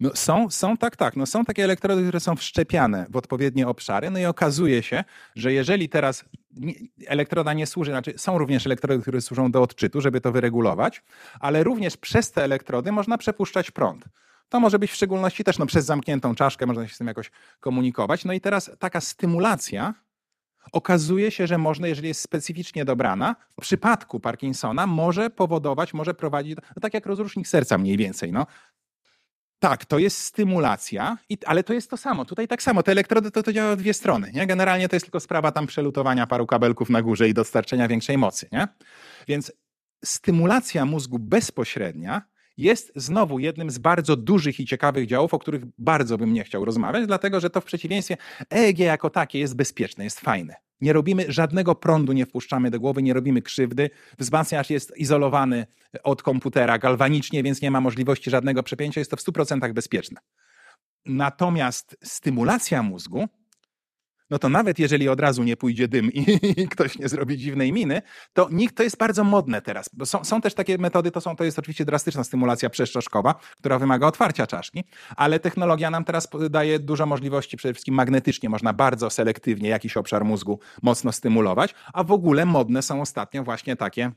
No 0.00 0.10
są, 0.14 0.50
są 0.50 0.76
tak, 0.76 0.96
tak. 0.96 1.16
No 1.16 1.26
są 1.26 1.44
takie 1.44 1.64
elektrody, 1.64 2.02
które 2.02 2.20
są 2.20 2.36
wszczepiane 2.36 3.06
w 3.10 3.16
odpowiednie 3.16 3.68
obszary. 3.68 4.10
No 4.10 4.18
i 4.18 4.24
okazuje 4.24 4.82
się, 4.82 5.04
że 5.36 5.52
jeżeli 5.52 5.88
teraz 5.88 6.24
elektroda 7.06 7.52
nie 7.52 7.66
służy, 7.66 7.90
znaczy 7.90 8.14
są 8.16 8.38
również 8.38 8.66
elektrody, 8.66 9.02
które 9.02 9.20
służą 9.20 9.50
do 9.50 9.62
odczytu, 9.62 10.00
żeby 10.00 10.20
to 10.20 10.32
wyregulować, 10.32 11.02
ale 11.40 11.64
również 11.64 11.96
przez 11.96 12.32
te 12.32 12.44
elektrody 12.44 12.92
można 12.92 13.18
przepuszczać 13.18 13.70
prąd. 13.70 14.04
To 14.48 14.60
może 14.60 14.78
być 14.78 14.90
w 14.90 14.94
szczególności 14.94 15.44
też 15.44 15.58
no, 15.58 15.66
przez 15.66 15.84
zamkniętą 15.84 16.34
czaszkę, 16.34 16.66
można 16.66 16.88
się 16.88 16.94
z 16.94 16.98
tym 16.98 17.06
jakoś 17.06 17.30
komunikować. 17.60 18.24
No 18.24 18.32
i 18.32 18.40
teraz 18.40 18.70
taka 18.78 19.00
stymulacja 19.00 19.94
okazuje 20.72 21.30
się, 21.30 21.46
że 21.46 21.58
można, 21.58 21.88
jeżeli 21.88 22.08
jest 22.08 22.20
specyficznie 22.20 22.84
dobrana, 22.84 23.36
w 23.58 23.62
przypadku 23.62 24.20
Parkinsona 24.20 24.86
może 24.86 25.30
powodować, 25.30 25.94
może 25.94 26.14
prowadzić, 26.14 26.56
no 26.56 26.80
tak 26.80 26.94
jak 26.94 27.06
rozrusznik 27.06 27.48
serca 27.48 27.78
mniej 27.78 27.96
więcej, 27.96 28.32
no. 28.32 28.46
Tak, 29.62 29.84
to 29.84 29.98
jest 29.98 30.18
stymulacja, 30.18 31.18
ale 31.46 31.64
to 31.64 31.72
jest 31.72 31.90
to 31.90 31.96
samo. 31.96 32.24
Tutaj 32.24 32.48
tak 32.48 32.62
samo. 32.62 32.82
Te 32.82 32.92
elektrody 32.92 33.30
to, 33.30 33.42
to 33.42 33.52
działa 33.52 33.76
w 33.76 33.78
dwie 33.78 33.94
strony. 33.94 34.30
Nie? 34.34 34.46
Generalnie 34.46 34.88
to 34.88 34.96
jest 34.96 35.06
tylko 35.06 35.20
sprawa 35.20 35.52
tam 35.52 35.66
przelutowania 35.66 36.26
paru 36.26 36.46
kabelków 36.46 36.90
na 36.90 37.02
górze 37.02 37.28
i 37.28 37.34
dostarczenia 37.34 37.88
większej 37.88 38.18
mocy. 38.18 38.48
Nie? 38.52 38.68
Więc 39.28 39.52
stymulacja 40.04 40.84
mózgu 40.84 41.18
bezpośrednia 41.18 42.22
jest 42.56 42.92
znowu 42.96 43.38
jednym 43.38 43.70
z 43.70 43.78
bardzo 43.78 44.16
dużych 44.16 44.60
i 44.60 44.66
ciekawych 44.66 45.06
działów, 45.06 45.34
o 45.34 45.38
których 45.38 45.62
bardzo 45.78 46.18
bym 46.18 46.32
nie 46.32 46.44
chciał 46.44 46.64
rozmawiać, 46.64 47.06
dlatego 47.06 47.40
że 47.40 47.50
to 47.50 47.60
w 47.60 47.64
przeciwieństwie 47.64 48.16
EEG 48.50 48.78
jako 48.78 49.10
takie 49.10 49.38
jest 49.38 49.56
bezpieczne, 49.56 50.04
jest 50.04 50.20
fajne. 50.20 50.56
Nie 50.82 50.92
robimy 50.92 51.24
żadnego 51.28 51.74
prądu, 51.74 52.12
nie 52.12 52.26
wpuszczamy 52.26 52.70
do 52.70 52.80
głowy, 52.80 53.02
nie 53.02 53.14
robimy 53.14 53.42
krzywdy. 53.42 53.90
Wzmacniacz 54.18 54.70
jest 54.70 54.96
izolowany 54.96 55.66
od 56.02 56.22
komputera 56.22 56.78
galwanicznie, 56.78 57.42
więc 57.42 57.62
nie 57.62 57.70
ma 57.70 57.80
możliwości 57.80 58.30
żadnego 58.30 58.62
przepięcia. 58.62 59.00
Jest 59.00 59.10
to 59.10 59.16
w 59.16 59.20
100% 59.20 59.72
bezpieczne. 59.72 60.20
Natomiast 61.06 61.96
stymulacja 62.02 62.82
mózgu 62.82 63.28
no 64.32 64.38
to 64.38 64.48
nawet 64.48 64.78
jeżeli 64.78 65.08
od 65.08 65.20
razu 65.20 65.42
nie 65.42 65.56
pójdzie 65.56 65.88
dym 65.88 66.12
i, 66.12 66.38
i, 66.60 66.68
ktoś 66.68 66.98
nie 66.98 67.08
zrobi 67.08 67.38
dziwnej 67.38 67.72
miny, 67.72 68.02
to 68.32 68.48
nikt 68.50 68.76
to 68.76 68.82
jest 68.82 68.96
bardzo 68.96 69.24
modne 69.24 69.62
teraz. 69.62 69.90
Są, 70.04 70.24
są 70.24 70.40
też 70.40 70.54
takie 70.54 70.78
metody, 70.78 71.10
to, 71.10 71.20
są, 71.20 71.36
to 71.36 71.44
jest 71.44 71.58
oczywiście 71.58 71.84
drastyczna 71.84 72.24
stymulacja 72.24 72.70
przeszczaszkowa, 72.70 73.34
która 73.58 73.78
wymaga 73.78 74.06
otwarcia 74.06 74.46
czaszki, 74.46 74.84
ale 75.16 75.40
technologia 75.40 75.90
nam 75.90 76.04
teraz 76.04 76.28
daje 76.50 76.78
dużo 76.78 77.06
możliwości, 77.06 77.56
przede 77.56 77.74
wszystkim 77.74 77.94
magnetycznie 77.94 78.48
można 78.48 78.72
bardzo 78.72 79.10
selektywnie 79.10 79.68
jakiś 79.68 79.96
obszar 79.96 80.24
mózgu 80.24 80.60
mocno 80.82 81.12
stymulować, 81.12 81.74
a 81.92 82.04
w 82.04 82.12
ogóle 82.12 82.46
modne 82.46 82.82
są 82.82 83.00
ostatnio 83.00 83.44
właśnie 83.44 83.76
takie 83.76 84.12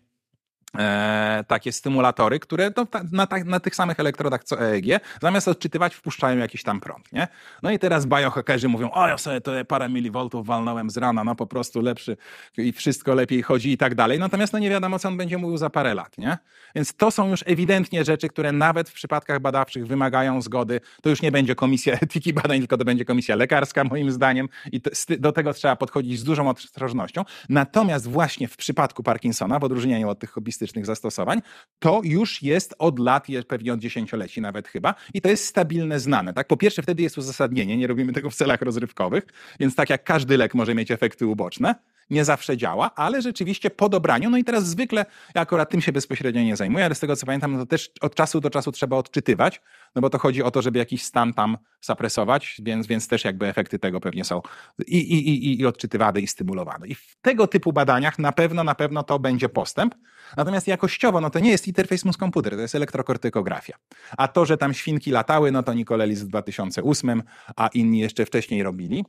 E, 0.80 1.44
takie 1.48 1.72
stymulatory, 1.72 2.40
które 2.40 2.72
no, 2.78 2.88
na, 3.12 3.28
na, 3.46 3.60
tych 3.60 3.76
samych 3.76 4.00
elektrodach 4.00 4.44
co 4.44 4.62
EEG, 4.62 4.86
zamiast 5.22 5.48
odczytywać, 5.48 5.96
wpuszczają 5.96 6.38
jakiś 6.38 6.64
tam 6.64 6.80
prąd. 6.80 7.14
Nie? 7.14 7.28
No 7.64 7.72
i 7.72 7.80
teraz 7.80 8.06
biohackerzy 8.06 8.70
mówią, 8.70 8.92
o 8.92 9.08
ja 9.08 9.18
sobie 9.18 9.42
to 9.42 9.52
parę 9.68 9.90
milivoltów 9.90 10.48
walnąłem 10.48 10.90
z 10.90 10.98
rana, 10.98 11.24
no 11.24 11.36
po 11.36 11.48
prostu 11.48 11.82
lepszy 11.82 12.18
i 12.58 12.72
wszystko 12.72 13.16
lepiej 13.16 13.42
chodzi 13.42 13.72
i 13.72 13.78
tak 13.78 13.96
dalej. 13.96 14.20
Natomiast 14.20 14.54
no 14.54 14.60
nie 14.60 14.70
wiadomo, 14.70 15.00
co 15.00 15.08
on 15.08 15.18
będzie 15.18 15.38
mówił 15.38 15.58
za 15.58 15.70
parę 15.70 15.94
lat. 15.94 16.18
Nie? 16.18 16.38
Więc 16.76 16.94
to 16.94 17.12
są 17.12 17.30
już 17.30 17.44
ewidentnie 17.46 18.04
rzeczy, 18.04 18.30
które 18.30 18.52
nawet 18.52 18.90
w 18.90 18.94
przypadkach 18.94 19.40
badawczych 19.40 19.88
wymagają 19.88 20.42
zgody. 20.42 20.82
To 21.02 21.10
już 21.10 21.22
nie 21.22 21.32
będzie 21.32 21.56
komisja 21.56 21.94
etyki 22.02 22.34
badań, 22.34 22.60
tylko 22.60 22.78
to 22.78 22.86
będzie 22.86 23.06
komisja 23.06 23.36
lekarska 23.36 23.84
moim 23.84 24.12
zdaniem 24.12 24.50
i 24.72 24.82
to, 24.82 24.90
do 25.20 25.32
tego 25.32 25.54
trzeba 25.54 25.76
podchodzić 25.76 26.20
z 26.20 26.24
dużą 26.24 26.50
ostrożnością. 26.50 27.24
Natomiast 27.50 28.10
właśnie 28.10 28.48
w 28.48 28.58
przypadku 28.58 29.04
Parkinsona, 29.04 29.60
w 29.60 29.64
odróżnieniu 29.64 30.10
od 30.10 30.20
tych 30.20 30.32
hobbystycznych 30.32 30.65
zastosowań, 30.84 31.42
to 31.80 32.02
już 32.04 32.42
jest 32.42 32.76
od 32.80 33.00
lat, 33.00 33.28
pewnie 33.48 33.74
od 33.74 33.80
dziesięcioleci 33.80 34.42
nawet 34.42 34.68
chyba, 34.68 34.96
i 35.14 35.22
to 35.22 35.30
jest 35.30 35.46
stabilne, 35.46 36.00
znane. 36.00 36.34
Tak? 36.34 36.48
Po 36.48 36.58
pierwsze, 36.58 36.82
wtedy 36.82 37.04
jest 37.04 37.18
uzasadnienie, 37.18 37.78
nie 37.78 37.88
robimy 37.88 38.14
tego 38.14 38.30
w 38.30 38.36
celach 38.36 38.62
rozrywkowych, 38.62 39.24
więc 39.60 39.76
tak 39.76 39.90
jak 39.90 40.04
każdy 40.04 40.38
lek 40.38 40.54
może 40.54 40.76
mieć 40.76 40.92
efekty 40.92 41.28
uboczne, 41.28 41.76
nie 42.10 42.26
zawsze 42.26 42.58
działa, 42.58 42.96
ale 42.96 43.22
rzeczywiście 43.22 43.70
po 43.70 43.90
dobraniu, 43.90 44.30
no 44.30 44.38
i 44.38 44.44
teraz 44.44 44.68
zwykle, 44.68 45.06
ja 45.36 45.42
akurat 45.42 45.70
tym 45.70 45.82
się 45.82 45.92
bezpośrednio 45.92 46.42
nie 46.42 46.56
zajmuję, 46.56 46.86
ale 46.86 46.96
z 46.96 47.00
tego 47.00 47.16
co 47.16 47.26
pamiętam, 47.26 47.54
no 47.54 47.60
to 47.60 47.66
też 47.66 47.92
od 48.02 48.16
czasu 48.16 48.42
do 48.42 48.50
czasu 48.50 48.72
trzeba 48.72 48.98
odczytywać, 48.98 49.62
no 49.96 50.02
bo 50.02 50.10
to 50.10 50.18
chodzi 50.18 50.44
o 50.44 50.52
to, 50.52 50.62
żeby 50.62 50.80
jakiś 50.80 51.04
stan 51.04 51.34
tam 51.34 51.58
zapresować, 51.82 52.62
więc, 52.64 52.88
więc 52.88 53.08
też 53.08 53.26
jakby 53.26 53.48
efekty 53.48 53.80
tego 53.80 54.00
pewnie 54.00 54.24
są 54.24 54.42
i, 54.88 54.98
i, 54.98 55.30
i, 55.30 55.60
i 55.60 55.66
odczytywane 55.66 56.20
i 56.20 56.28
stymulowane. 56.28 56.88
I 56.88 56.96
w 56.96 57.18
tego 57.22 57.48
typu 57.48 57.74
badaniach 57.74 58.20
na 58.20 58.32
pewno, 58.32 58.64
na 58.64 58.76
pewno 58.76 59.04
to 59.04 59.20
będzie 59.20 59.50
postęp. 59.50 59.96
Natomiast 60.38 60.55
jakościowo, 60.68 61.22
no 61.22 61.30
to 61.30 61.40
nie 61.40 61.52
jest 61.52 61.68
interfejs 61.68 62.06
mózg-komputer, 62.06 62.56
to 62.56 62.62
jest 62.62 62.76
elektrokortykografia. 62.76 63.76
A 64.18 64.28
to, 64.28 64.46
że 64.46 64.58
tam 64.58 64.74
świnki 64.74 65.12
latały, 65.12 65.52
no 65.52 65.64
to 65.64 65.74
Nikolelis 65.74 66.22
w 66.22 66.28
2008, 66.28 67.24
a 67.56 67.68
inni 67.68 68.00
jeszcze 68.00 68.26
wcześniej 68.26 68.64
robili. 68.64 69.06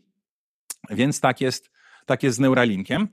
Więc 0.91 1.21
tak 1.21 1.41
jest 1.41 1.71
tak 2.07 2.23
jest 2.23 2.37
z 2.37 2.41
Neuralinkiem. 2.41 3.09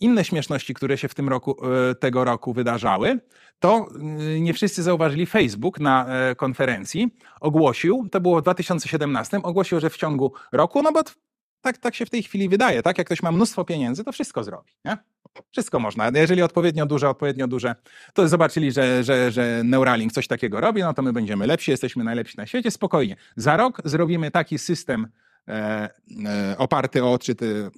Inne 0.00 0.24
śmieszności, 0.24 0.74
które 0.74 0.98
się 0.98 1.08
w 1.08 1.14
tym 1.14 1.28
roku, 1.28 1.56
e, 1.90 1.94
tego 1.94 2.24
roku 2.24 2.52
wydarzały, 2.52 3.20
to 3.58 3.88
e, 3.98 4.40
nie 4.40 4.54
wszyscy 4.54 4.82
zauważyli, 4.82 5.26
Facebook 5.26 5.80
na 5.80 6.06
e, 6.06 6.34
konferencji 6.34 7.16
ogłosił, 7.40 8.08
to 8.12 8.20
było 8.20 8.40
w 8.40 8.42
2017, 8.42 9.42
ogłosił, 9.42 9.80
że 9.80 9.90
w 9.90 9.96
ciągu 9.96 10.32
roku, 10.52 10.82
no 10.82 10.92
bo 10.92 11.02
tak, 11.66 11.78
tak 11.78 11.94
się 11.94 12.06
w 12.06 12.10
tej 12.10 12.22
chwili 12.22 12.48
wydaje, 12.48 12.82
tak? 12.82 12.98
Jak 12.98 13.06
ktoś 13.06 13.22
ma 13.22 13.32
mnóstwo 13.32 13.64
pieniędzy, 13.64 14.04
to 14.04 14.12
wszystko 14.12 14.44
zrobi, 14.44 14.72
nie? 14.84 14.96
Wszystko 15.52 15.80
można. 15.80 16.10
Jeżeli 16.14 16.42
odpowiednio 16.42 16.86
duże, 16.86 17.08
odpowiednio 17.08 17.48
duże, 17.48 17.74
to 18.14 18.28
zobaczyli, 18.28 18.72
że, 18.72 19.04
że, 19.04 19.30
że 19.30 19.62
Neuralink 19.64 20.12
coś 20.12 20.28
takiego 20.28 20.60
robi, 20.60 20.80
no 20.82 20.94
to 20.94 21.02
my 21.02 21.12
będziemy 21.12 21.46
lepsi, 21.46 21.70
jesteśmy 21.70 22.04
najlepsi 22.04 22.36
na 22.36 22.46
świecie, 22.46 22.70
spokojnie. 22.70 23.16
Za 23.36 23.56
rok 23.56 23.82
zrobimy 23.84 24.30
taki 24.30 24.58
system 24.58 25.08
e, 25.48 25.52
e, 26.26 26.58
oparty 26.58 27.04
o 27.04 27.12
odczyty 27.12 27.70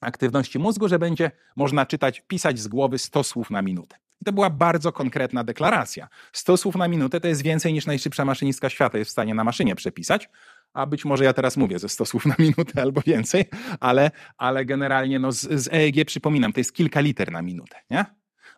aktywności 0.00 0.58
mózgu, 0.58 0.88
że 0.88 0.98
będzie 0.98 1.30
można 1.56 1.86
czytać, 1.86 2.22
pisać 2.28 2.58
z 2.58 2.68
głowy 2.68 2.98
100 2.98 3.24
słów 3.24 3.50
na 3.50 3.62
minutę. 3.62 3.96
I 4.20 4.24
to 4.24 4.32
była 4.32 4.50
bardzo 4.50 4.92
konkretna 4.92 5.44
deklaracja. 5.44 6.08
100 6.32 6.56
słów 6.56 6.76
na 6.76 6.88
minutę 6.88 7.20
to 7.20 7.28
jest 7.28 7.42
więcej 7.42 7.72
niż 7.72 7.86
najszybsza 7.86 8.24
maszynistka 8.24 8.70
świata 8.70 8.98
jest 8.98 9.08
w 9.08 9.12
stanie 9.12 9.34
na 9.34 9.44
maszynie 9.44 9.74
przepisać, 9.74 10.28
a 10.72 10.86
być 10.86 11.04
może 11.04 11.24
ja 11.24 11.32
teraz 11.32 11.56
mówię 11.56 11.78
ze 11.78 11.88
100 11.88 12.04
słów 12.04 12.26
na 12.26 12.34
minutę 12.38 12.82
albo 12.82 13.00
więcej, 13.06 13.44
ale, 13.80 14.10
ale 14.36 14.64
generalnie 14.64 15.18
no 15.18 15.32
z, 15.32 15.40
z 15.40 15.68
EEG 15.72 16.04
przypominam, 16.06 16.52
to 16.52 16.60
jest 16.60 16.72
kilka 16.72 17.00
liter 17.00 17.32
na 17.32 17.42
minutę, 17.42 17.76
nie? 17.90 18.04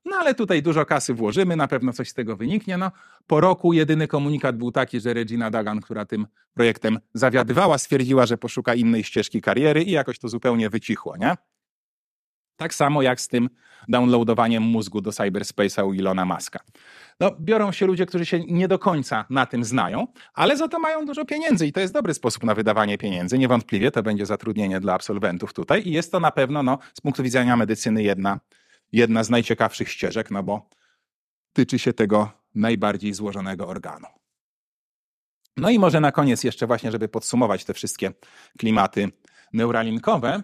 No 0.04 0.16
ale 0.16 0.34
tutaj 0.34 0.62
dużo 0.62 0.86
kasy 0.86 1.14
włożymy, 1.14 1.56
na 1.56 1.68
pewno 1.68 1.92
coś 1.92 2.08
z 2.08 2.14
tego 2.14 2.36
wyniknie. 2.36 2.76
No, 2.76 2.90
po 3.26 3.40
roku 3.40 3.72
jedyny 3.72 4.08
komunikat 4.08 4.56
był 4.56 4.72
taki, 4.72 5.00
że 5.00 5.14
Regina 5.14 5.50
Dagan, 5.50 5.80
która 5.80 6.04
tym 6.04 6.26
projektem 6.54 6.98
zawiadywała, 7.14 7.78
stwierdziła, 7.78 8.26
że 8.26 8.38
poszuka 8.38 8.74
innej 8.74 9.04
ścieżki 9.04 9.40
kariery 9.40 9.82
i 9.82 9.90
jakoś 9.90 10.18
to 10.18 10.28
zupełnie 10.28 10.70
wycichło, 10.70 11.16
nie? 11.16 11.36
Tak 12.60 12.74
samo 12.74 13.02
jak 13.02 13.20
z 13.20 13.28
tym 13.28 13.48
downloadowaniem 13.88 14.62
mózgu 14.62 15.00
do 15.00 15.10
cyberspace'a 15.10 15.86
u 15.86 15.92
Ilona 15.92 16.24
Maska. 16.24 16.60
No, 17.20 17.30
biorą 17.40 17.72
się 17.72 17.86
ludzie, 17.86 18.06
którzy 18.06 18.26
się 18.26 18.40
nie 18.40 18.68
do 18.68 18.78
końca 18.78 19.24
na 19.30 19.46
tym 19.46 19.64
znają, 19.64 20.06
ale 20.34 20.56
za 20.56 20.68
to 20.68 20.78
mają 20.78 21.06
dużo 21.06 21.24
pieniędzy 21.24 21.66
i 21.66 21.72
to 21.72 21.80
jest 21.80 21.94
dobry 21.94 22.14
sposób 22.14 22.44
na 22.44 22.54
wydawanie 22.54 22.98
pieniędzy. 22.98 23.38
Niewątpliwie 23.38 23.90
to 23.90 24.02
będzie 24.02 24.26
zatrudnienie 24.26 24.80
dla 24.80 24.94
absolwentów 24.94 25.52
tutaj 25.52 25.82
i 25.88 25.92
jest 25.92 26.12
to 26.12 26.20
na 26.20 26.30
pewno 26.30 26.62
no, 26.62 26.78
z 26.94 27.00
punktu 27.00 27.22
widzenia 27.22 27.56
medycyny 27.56 28.02
jedna 28.02 28.40
jedna 28.92 29.24
z 29.24 29.30
najciekawszych 29.30 29.90
ścieżek, 29.90 30.30
no 30.30 30.42
bo 30.42 30.68
tyczy 31.52 31.78
się 31.78 31.92
tego 31.92 32.30
najbardziej 32.54 33.14
złożonego 33.14 33.68
organu. 33.68 34.06
No 35.56 35.70
i 35.70 35.78
może 35.78 36.00
na 36.00 36.12
koniec 36.12 36.44
jeszcze 36.44 36.66
właśnie, 36.66 36.90
żeby 36.92 37.08
podsumować 37.08 37.64
te 37.64 37.74
wszystkie 37.74 38.12
klimaty 38.58 39.08
neuralinkowe, 39.52 40.42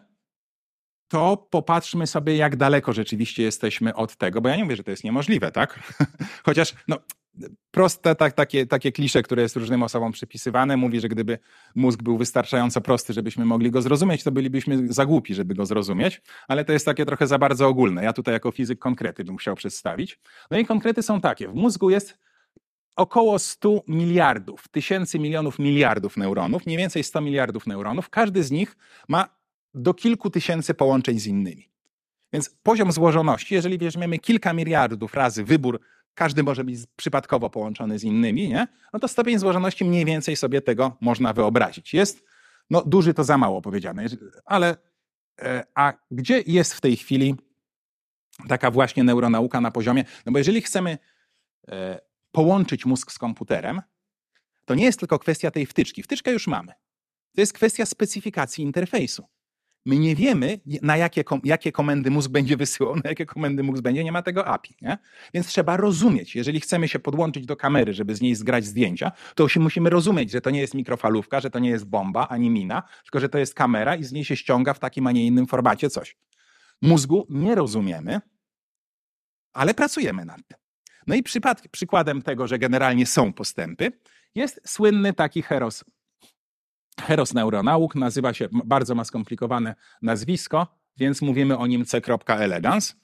to 1.09 1.47
popatrzmy 1.51 2.07
sobie, 2.07 2.37
jak 2.37 2.57
daleko 2.57 2.93
rzeczywiście 2.93 3.43
jesteśmy 3.43 3.95
od 3.95 4.17
tego, 4.17 4.41
bo 4.41 4.49
ja 4.49 4.57
nie 4.57 4.65
mówię, 4.65 4.77
że 4.77 4.85
to 4.85 4.91
jest 4.91 5.05
niemożliwe, 5.05 5.53
tak? 5.53 5.95
Chociaż 6.47 6.75
no, 6.89 6.99
proste 7.71 8.15
tak, 8.15 8.33
takie, 8.33 8.67
takie 8.67 8.93
klisze, 8.93 9.23
które 9.23 9.43
jest 9.43 9.57
różnym 9.57 9.83
osobom 9.83 10.13
przypisywane, 10.13 10.77
mówi, 10.77 11.01
że 11.01 11.09
gdyby 11.09 11.39
mózg 11.75 12.03
był 12.03 12.19
wystarczająco 12.19 12.81
prosty, 12.81 13.13
żebyśmy 13.13 13.45
mogli 13.45 13.71
go 13.71 13.83
zrozumieć, 13.83 14.25
to 14.25 14.33
bylibyśmy 14.33 14.93
za 14.93 15.07
głupi, 15.07 15.35
żeby 15.35 15.55
go 15.55 15.67
zrozumieć, 15.67 16.23
ale 16.49 16.65
to 16.65 16.73
jest 16.73 16.87
takie 16.87 17.07
trochę 17.07 17.27
za 17.27 17.39
bardzo 17.39 17.69
ogólne. 17.69 18.05
Ja 18.05 18.13
tutaj 18.13 18.35
jako 18.35 18.51
fizyk 18.51 18.79
konkrety 18.79 19.25
bym 19.25 19.37
chciał 19.37 19.57
przedstawić. 19.57 20.21
No 20.51 20.59
i 20.59 20.67
konkrety 20.67 21.03
są 21.03 21.21
takie. 21.21 21.49
W 21.49 21.55
mózgu 21.55 21.91
jest 21.91 22.19
około 22.97 23.39
100 23.39 23.83
miliardów, 23.89 24.69
tysięcy 24.69 25.19
milionów 25.19 25.59
miliardów 25.59 26.17
neuronów, 26.17 26.67
mniej 26.67 26.79
więcej 26.79 27.05
100 27.05 27.21
miliardów 27.21 27.67
neuronów. 27.67 28.11
Każdy 28.11 28.45
z 28.45 28.51
nich 28.51 28.77
ma 29.09 29.36
do 29.77 29.95
kilku 29.95 30.31
tysięcy 30.31 30.75
połączeń 30.75 31.21
z 31.21 31.27
innymi. 31.27 31.69
Więc 32.33 32.51
poziom 32.63 32.93
złożoności, 32.93 33.55
jeżeli 33.55 33.79
weźmiemy 33.79 34.19
kilka 34.19 34.53
miliardów 34.53 35.15
razy 35.15 35.45
wybór 35.45 35.81
każdy 36.15 36.43
może 36.43 36.65
być 36.65 36.81
przypadkowo 36.97 37.51
połączony 37.51 37.99
z 37.99 38.05
innymi, 38.05 38.49
nie? 38.49 38.69
no 38.93 38.99
to 38.99 39.09
stopień 39.09 39.39
złożoności 39.39 39.85
mniej 39.85 40.05
więcej 40.05 40.37
sobie 40.37 40.61
tego 40.61 40.97
można 41.01 41.33
wyobrazić. 41.33 41.95
Jest, 41.95 42.25
no 42.71 42.83
duży 42.83 43.15
to 43.15 43.25
za 43.25 43.39
mało 43.39 43.63
powiedziane, 43.63 44.07
ale 44.45 44.77
e, 45.43 45.65
a 45.75 45.93
gdzie 46.11 46.43
jest 46.47 46.75
w 46.75 46.81
tej 46.81 46.97
chwili 46.97 47.35
taka 48.49 48.71
właśnie 48.71 49.05
neuronauka 49.05 49.61
na 49.61 49.71
poziomie, 49.71 50.05
no 50.27 50.33
bo 50.33 50.39
jeżeli 50.39 50.63
chcemy 50.63 50.99
e, 51.69 52.01
połączyć 52.33 52.87
mózg 52.87 53.13
z 53.13 53.19
komputerem, 53.19 53.83
to 54.65 54.75
nie 54.75 54.85
jest 54.85 54.99
tylko 54.99 55.19
kwestia 55.19 55.51
tej 55.51 55.67
wtyczki. 55.67 56.03
Wtyczkę 56.03 56.33
już 56.33 56.47
mamy. 56.47 56.73
To 57.35 57.41
jest 57.41 57.53
kwestia 57.53 57.87
specyfikacji 57.87 58.65
interfejsu. 58.65 59.27
My 59.87 59.99
nie 59.99 60.17
wiemy, 60.17 60.61
na 60.83 60.97
jakie, 60.97 61.25
jakie 61.45 61.73
komendy 61.73 62.11
mózg 62.11 62.31
będzie 62.31 62.57
wysyłał, 62.57 62.97
na 62.97 63.03
jakie 63.05 63.27
komendy 63.27 63.63
mózg 63.63 63.83
będzie, 63.83 64.05
nie 64.05 64.13
ma 64.13 64.23
tego 64.23 64.47
API. 64.47 64.77
Nie? 64.83 64.99
Więc 65.35 65.47
trzeba 65.47 65.77
rozumieć, 65.77 66.37
jeżeli 66.37 66.61
chcemy 66.61 66.89
się 66.89 66.99
podłączyć 66.99 67.47
do 67.47 67.57
kamery, 67.57 67.93
żeby 67.95 68.15
z 68.15 68.21
niej 68.21 68.35
zgrać 68.35 68.65
zdjęcia, 68.65 69.13
to 69.35 69.49
się 69.49 69.61
musimy 69.61 69.91
rozumieć, 69.91 70.31
że 70.31 70.41
to 70.41 70.51
nie 70.51 70.61
jest 70.61 70.75
mikrofalówka, 70.75 71.41
że 71.41 71.51
to 71.51 71.59
nie 71.59 71.71
jest 71.71 71.85
bomba 71.85 72.29
ani 72.29 72.51
mina, 72.51 72.83
tylko 73.03 73.21
że 73.21 73.29
to 73.29 73.39
jest 73.39 73.55
kamera 73.55 73.97
i 73.97 74.05
z 74.05 74.13
niej 74.13 74.25
się 74.25 74.37
ściąga 74.37 74.75
w 74.75 74.79
takim, 74.79 75.07
a 75.07 75.13
nie 75.13 75.27
innym 75.27 75.47
formacie 75.47 75.91
coś. 75.91 76.17
Mózgu 76.83 77.27
nie 77.31 77.55
rozumiemy, 77.55 78.21
ale 79.53 79.75
pracujemy 79.75 80.25
nad 80.25 80.47
tym. 80.47 80.59
No 81.07 81.15
i 81.15 81.23
przykładem 81.71 82.23
tego, 82.23 82.47
że 82.47 82.59
generalnie 82.59 83.07
są 83.07 83.33
postępy, 83.33 83.93
jest 84.35 84.61
słynny 84.65 85.13
taki 85.13 85.43
heros 85.43 85.85
Heros 87.01 87.35
Neuronauk 87.35 87.95
nazywa 87.95 88.35
się, 88.35 88.49
bardzo 88.53 88.95
ma 88.95 89.05
skomplikowane 89.05 89.75
nazwisko, 90.03 90.67
więc 90.97 91.23
mówimy 91.23 91.59
o 91.59 91.67
nim 91.67 91.85
C.elegans. 91.85 92.97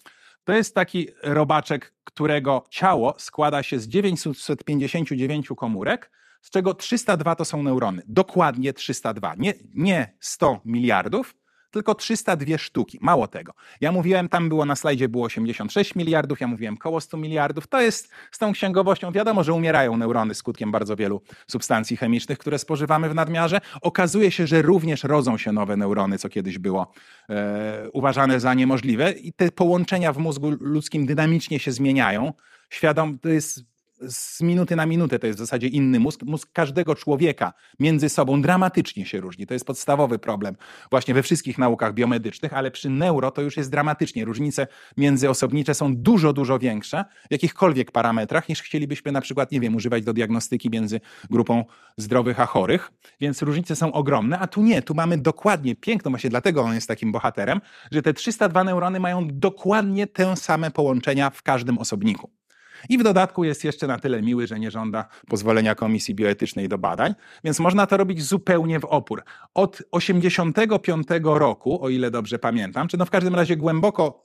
To 0.45 0.53
jest 0.53 0.75
taki 0.75 1.09
robaczek, 1.23 1.95
którego 2.05 2.65
ciało 2.71 3.15
składa 3.19 3.63
się 3.63 3.79
z 3.79 3.89
959 3.89 5.49
komórek, 5.57 6.11
z 6.41 6.51
czego 6.51 6.75
302 6.75 7.35
to 7.35 7.45
są 7.45 7.63
neurony. 7.63 8.03
Dokładnie 8.07 8.73
302. 8.73 9.35
Nie, 9.39 9.55
nie 9.75 10.15
100 10.21 10.61
miliardów, 10.65 11.35
tylko 11.73 11.95
302 11.95 12.59
sztuki. 12.59 12.99
Mało 13.01 13.29
tego. 13.29 13.53
Ja 13.81 13.93
mówiłem, 13.93 14.29
tam 14.29 14.49
było 14.49 14.65
na 14.65 14.77
slajdzie 14.77 15.09
było 15.09 15.25
86 15.25 15.95
miliardów, 15.95 16.41
ja 16.41 16.47
mówiłem 16.47 16.77
koło 16.77 17.01
100 17.01 17.17
miliardów. 17.17 17.67
To 17.67 17.81
jest 17.81 18.11
z 18.33 18.39
tą 18.39 18.53
księgowością, 18.53 19.13
wiadomo, 19.13 19.45
że 19.45 19.53
umierają 19.53 19.97
neurony 19.97 20.35
skutkiem 20.35 20.73
bardzo 20.73 20.97
wielu 20.97 21.23
substancji 21.47 21.97
chemicznych, 21.97 22.39
które 22.39 22.59
spożywamy 22.59 23.09
w 23.09 23.15
nadmiarze. 23.15 23.61
Okazuje 23.83 24.31
się, 24.31 24.47
że 24.47 24.63
również 24.63 25.05
rodzą 25.05 25.39
się 25.39 25.53
nowe 25.53 25.77
neurony, 25.77 26.19
co 26.19 26.29
kiedyś 26.29 26.59
było 26.59 26.93
e, 27.31 27.91
uważane 27.93 28.41
za 28.41 28.55
niemożliwe 28.55 29.13
i 29.13 29.33
te 29.33 29.51
połączenia 29.51 30.13
w 30.13 30.19
mózgu 30.19 30.51
ludzkim 30.61 31.07
dynamicznie 31.07 31.59
się 31.59 31.73
zmieniają. 31.73 32.33
Świadom, 32.71 33.19
to 33.19 33.29
jest 33.29 33.72
z 34.09 34.41
minuty 34.41 34.77
na 34.77 34.87
minutę 34.87 35.19
to 35.19 35.27
jest 35.27 35.39
w 35.39 35.43
zasadzie 35.43 35.67
inny 35.67 36.01
mózg. 36.01 36.23
Mózg 36.23 36.49
każdego 36.53 36.95
człowieka 36.95 37.53
między 37.81 38.09
sobą 38.09 38.43
dramatycznie 38.43 39.07
się 39.07 39.21
różni. 39.21 39.47
To 39.47 39.55
jest 39.55 39.67
podstawowy 39.67 40.19
problem 40.19 40.57
właśnie 40.91 41.15
we 41.15 41.23
wszystkich 41.23 41.59
naukach 41.59 41.95
biomedycznych, 41.95 42.53
ale 42.53 42.71
przy 42.71 42.91
neuro 42.91 43.31
to 43.31 43.43
już 43.43 43.57
jest 43.57 43.71
dramatycznie. 43.71 44.25
Różnice 44.25 44.67
międzyosobnicze 44.97 45.75
są 45.75 45.97
dużo, 45.97 46.33
dużo 46.33 46.59
większe 46.59 47.05
w 47.29 47.33
jakichkolwiek 47.33 47.91
parametrach 47.91 48.49
niż 48.49 48.63
chcielibyśmy 48.63 49.13
na 49.13 49.21
przykład, 49.21 49.53
nie 49.53 49.61
wiem, 49.61 49.75
używać 49.75 50.05
do 50.05 50.13
diagnostyki 50.13 50.71
między 50.71 51.01
grupą 51.31 51.65
zdrowych 51.97 52.41
a 52.41 52.47
chorych. 52.47 52.93
Więc 53.21 53.43
różnice 53.43 53.77
są 53.77 53.93
ogromne, 53.93 54.39
a 54.39 54.47
tu 54.47 54.63
nie. 54.63 54.83
Tu 54.83 54.95
mamy 54.95 55.19
dokładnie, 55.19 55.77
piękno 55.77 56.11
właśnie 56.11 56.31
dlatego 56.31 56.63
on 56.63 56.75
jest 56.75 56.89
takim 56.89 57.13
bohaterem, 57.13 57.61
że 57.93 58.03
te 58.03 58.15
302 58.15 58.65
neurony 58.65 59.01
mają 59.01 59.29
dokładnie 59.33 60.07
te 60.07 60.37
same 60.37 60.71
połączenia 60.71 61.31
w 61.31 61.43
każdym 61.43 61.79
osobniku. 61.79 62.42
I 62.89 62.99
w 62.99 63.03
dodatku 63.03 63.45
jest 63.45 63.65
jeszcze 63.65 63.87
na 63.87 63.99
tyle 63.99 64.23
miły, 64.23 64.47
że 64.47 64.61
nie 64.61 64.71
żąda 64.71 65.09
pozwolenia 65.29 65.75
Komisji 65.75 66.15
Bioetycznej 66.15 66.69
do 66.69 66.79
badań, 66.79 67.15
więc 67.45 67.61
można 67.61 67.87
to 67.87 67.97
robić 67.97 68.23
zupełnie 68.23 68.81
w 68.81 68.85
opór. 68.85 69.23
Od 69.55 69.83
85 69.91 71.07
roku, 71.23 71.85
o 71.85 71.89
ile 71.89 72.11
dobrze 72.11 72.39
pamiętam, 72.39 72.89
czy 72.89 72.97
no 72.97 73.07
w 73.07 73.11
każdym 73.11 73.35
razie 73.35 73.57
głęboko 73.57 74.23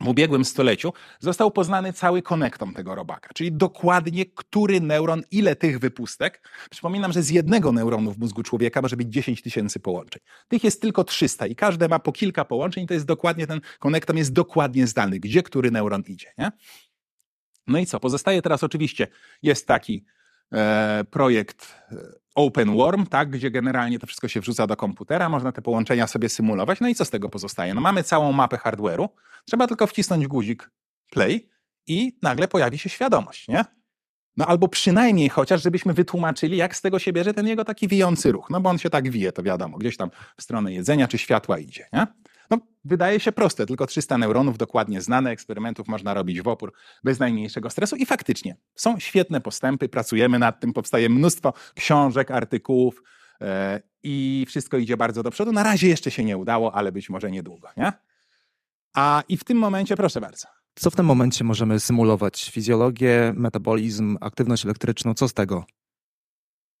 w 0.00 0.08
ubiegłym 0.08 0.44
stuleciu 0.44 0.92
został 1.20 1.50
poznany 1.50 1.92
cały 1.92 2.22
konektom 2.22 2.74
tego 2.74 2.94
robaka, 2.94 3.30
czyli 3.34 3.52
dokładnie 3.52 4.26
który 4.26 4.80
neuron, 4.80 5.22
ile 5.30 5.56
tych 5.56 5.78
wypustek. 5.78 6.48
Przypominam, 6.70 7.12
że 7.12 7.22
z 7.22 7.30
jednego 7.30 7.72
neuronu 7.72 8.12
w 8.12 8.18
mózgu 8.18 8.42
człowieka 8.42 8.82
może 8.82 8.96
być 8.96 9.08
10 9.08 9.42
tysięcy 9.42 9.80
połączeń. 9.80 10.22
Tych 10.48 10.64
jest 10.64 10.82
tylko 10.82 11.04
300 11.04 11.46
i 11.46 11.56
każde 11.56 11.88
ma 11.88 11.98
po 11.98 12.12
kilka 12.12 12.44
połączeń 12.44 12.86
to 12.86 12.94
jest 12.94 13.06
dokładnie 13.06 13.46
ten 13.46 13.60
konektom 13.78 14.16
jest 14.16 14.32
dokładnie 14.32 14.86
zdany, 14.86 15.18
gdzie 15.18 15.42
który 15.42 15.70
neuron 15.70 16.02
idzie. 16.06 16.32
Nie? 16.38 16.52
No 17.66 17.78
i 17.78 17.86
co? 17.86 18.00
Pozostaje 18.00 18.42
teraz 18.42 18.64
oczywiście, 18.64 19.06
jest 19.42 19.66
taki 19.66 20.04
e, 20.52 21.04
projekt 21.10 21.74
e, 21.92 21.96
OpenWorm, 22.34 23.06
tak, 23.06 23.30
gdzie 23.30 23.50
generalnie 23.50 23.98
to 23.98 24.06
wszystko 24.06 24.28
się 24.28 24.40
wrzuca 24.40 24.66
do 24.66 24.76
komputera, 24.76 25.28
można 25.28 25.52
te 25.52 25.62
połączenia 25.62 26.06
sobie 26.06 26.28
symulować. 26.28 26.80
No 26.80 26.88
i 26.88 26.94
co 26.94 27.04
z 27.04 27.10
tego 27.10 27.28
pozostaje? 27.28 27.74
No 27.74 27.80
mamy 27.80 28.02
całą 28.02 28.32
mapę 28.32 28.56
hardware'u, 28.56 29.08
trzeba 29.44 29.66
tylko 29.66 29.86
wcisnąć 29.86 30.26
guzik 30.26 30.70
play 31.10 31.48
i 31.86 32.18
nagle 32.22 32.48
pojawi 32.48 32.78
się 32.78 32.88
świadomość, 32.88 33.48
nie? 33.48 33.64
No 34.36 34.46
albo 34.46 34.68
przynajmniej 34.68 35.28
chociaż, 35.28 35.62
żebyśmy 35.62 35.94
wytłumaczyli, 35.94 36.56
jak 36.56 36.76
z 36.76 36.80
tego 36.80 36.98
się 36.98 37.12
bierze 37.12 37.34
ten 37.34 37.46
jego 37.46 37.64
taki 37.64 37.88
wijący 37.88 38.32
ruch. 38.32 38.50
No 38.50 38.60
bo 38.60 38.70
on 38.70 38.78
się 38.78 38.90
tak 38.90 39.10
wije, 39.10 39.32
to 39.32 39.42
wiadomo, 39.42 39.78
gdzieś 39.78 39.96
tam 39.96 40.10
w 40.36 40.42
stronę 40.42 40.72
jedzenia 40.72 41.08
czy 41.08 41.18
światła 41.18 41.58
idzie, 41.58 41.88
nie? 41.92 42.06
No, 42.50 42.58
wydaje 42.84 43.20
się 43.20 43.32
proste, 43.32 43.66
tylko 43.66 43.86
300 43.86 44.18
neuronów 44.18 44.58
dokładnie 44.58 45.00
znane, 45.00 45.30
eksperymentów 45.30 45.88
można 45.88 46.14
robić 46.14 46.42
w 46.42 46.48
opór 46.48 46.72
bez 47.04 47.18
najmniejszego 47.18 47.70
stresu 47.70 47.96
i 47.96 48.06
faktycznie 48.06 48.56
są 48.74 48.98
świetne 48.98 49.40
postępy, 49.40 49.88
pracujemy 49.88 50.38
nad 50.38 50.60
tym, 50.60 50.72
powstaje 50.72 51.08
mnóstwo 51.08 51.52
książek, 51.74 52.30
artykułów 52.30 53.02
yy, 53.40 53.46
i 54.02 54.44
wszystko 54.48 54.76
idzie 54.76 54.96
bardzo 54.96 55.22
do 55.22 55.30
przodu. 55.30 55.52
Na 55.52 55.62
razie 55.62 55.88
jeszcze 55.88 56.10
się 56.10 56.24
nie 56.24 56.36
udało, 56.36 56.74
ale 56.74 56.92
być 56.92 57.10
może 57.10 57.30
niedługo, 57.30 57.68
nie? 57.76 57.92
A 58.94 59.22
i 59.28 59.36
w 59.36 59.44
tym 59.44 59.58
momencie, 59.58 59.96
proszę 59.96 60.20
bardzo. 60.20 60.48
Co 60.74 60.90
w 60.90 60.96
tym 60.96 61.06
momencie 61.06 61.44
możemy 61.44 61.80
symulować? 61.80 62.50
Fizjologię, 62.50 63.32
metabolizm, 63.36 64.18
aktywność 64.20 64.64
elektryczną, 64.64 65.14
co 65.14 65.28
z 65.28 65.34
tego? 65.34 65.64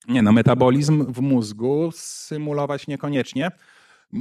Nie, 0.08 0.22
no 0.22 0.32
metabolizm 0.32 1.12
w 1.12 1.20
mózgu 1.20 1.90
symulować 1.94 2.86
niekoniecznie. 2.86 3.50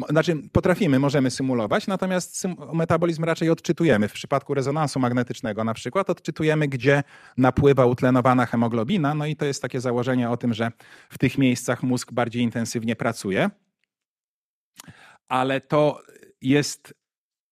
Znaczy, 0.09 0.37
potrafimy, 0.51 0.99
możemy 0.99 1.31
symulować, 1.31 1.87
natomiast 1.87 2.37
sym 2.37 2.55
metabolizm 2.73 3.23
raczej 3.23 3.49
odczytujemy. 3.49 4.07
W 4.07 4.13
przypadku 4.13 4.53
rezonansu 4.53 4.99
magnetycznego 4.99 5.63
na 5.63 5.73
przykład 5.73 6.09
odczytujemy, 6.09 6.67
gdzie 6.67 7.03
napływa 7.37 7.85
utlenowana 7.85 8.45
hemoglobina, 8.45 9.13
no 9.13 9.25
i 9.25 9.35
to 9.35 9.45
jest 9.45 9.61
takie 9.61 9.81
założenie 9.81 10.29
o 10.29 10.37
tym, 10.37 10.53
że 10.53 10.71
w 11.09 11.17
tych 11.17 11.37
miejscach 11.37 11.83
mózg 11.83 12.11
bardziej 12.11 12.43
intensywnie 12.43 12.95
pracuje. 12.95 13.49
Ale 15.27 15.61
to 15.61 16.01
jest 16.41 16.93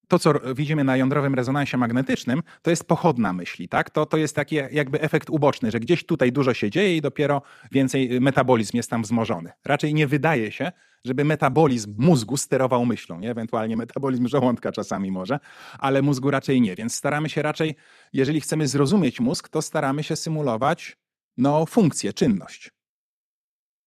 to, 0.07 0.19
co 0.19 0.34
widzimy 0.55 0.84
na 0.84 0.97
jądrowym 0.97 1.36
rezonansie 1.36 1.77
magnetycznym, 1.77 2.43
to 2.61 2.69
jest 2.69 2.88
pochodna 2.88 3.34
myśli, 3.34 3.69
tak? 3.69 3.89
To, 3.89 4.05
to 4.05 4.17
jest 4.17 4.36
taki 4.36 4.55
jakby 4.71 5.01
efekt 5.01 5.29
uboczny, 5.29 5.71
że 5.71 5.79
gdzieś 5.79 6.05
tutaj 6.05 6.31
dużo 6.31 6.53
się 6.53 6.69
dzieje 6.69 6.97
i 6.97 7.01
dopiero 7.01 7.41
więcej 7.71 8.21
metabolizm 8.21 8.77
jest 8.77 8.89
tam 8.89 9.01
wzmożony. 9.01 9.51
Raczej 9.65 9.93
nie 9.93 10.07
wydaje 10.07 10.51
się, 10.51 10.71
żeby 11.06 11.24
metabolizm 11.24 11.95
mózgu 11.97 12.38
sterował 12.38 12.86
myślą, 12.86 13.20
nie? 13.20 13.32
ewentualnie 13.32 13.78
metabolizm 13.78 14.28
żołądka 14.28 14.72
czasami 14.72 15.12
może, 15.12 15.39
ale 15.80 16.01
mózgu 16.01 16.32
raczej 16.32 16.62
nie. 16.62 16.76
Więc 16.76 16.95
staramy 16.95 17.30
się 17.30 17.41
raczej, 17.41 17.76
jeżeli 18.14 18.41
chcemy 18.41 18.68
zrozumieć 18.68 19.20
mózg, 19.20 19.49
to 19.49 19.62
staramy 19.62 20.04
się 20.04 20.16
symulować 20.16 20.97
no, 21.38 21.66
funkcję, 21.66 22.14
czynność. 22.14 22.72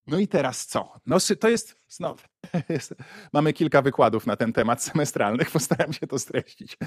No 0.06 0.18
i 0.18 0.28
teraz 0.28 0.66
co? 0.66 0.92
No, 1.06 1.16
to 1.40 1.48
jest 1.48 1.76
znowu. 1.88 2.22
Mamy 3.32 3.52
kilka 3.52 3.82
wykładów 3.82 4.26
na 4.26 4.36
ten 4.36 4.52
temat 4.52 4.82
semestralnych, 4.82 5.50
postaram 5.58 5.92
się 5.92 6.06
to 6.06 6.18
streścić. 6.18 6.78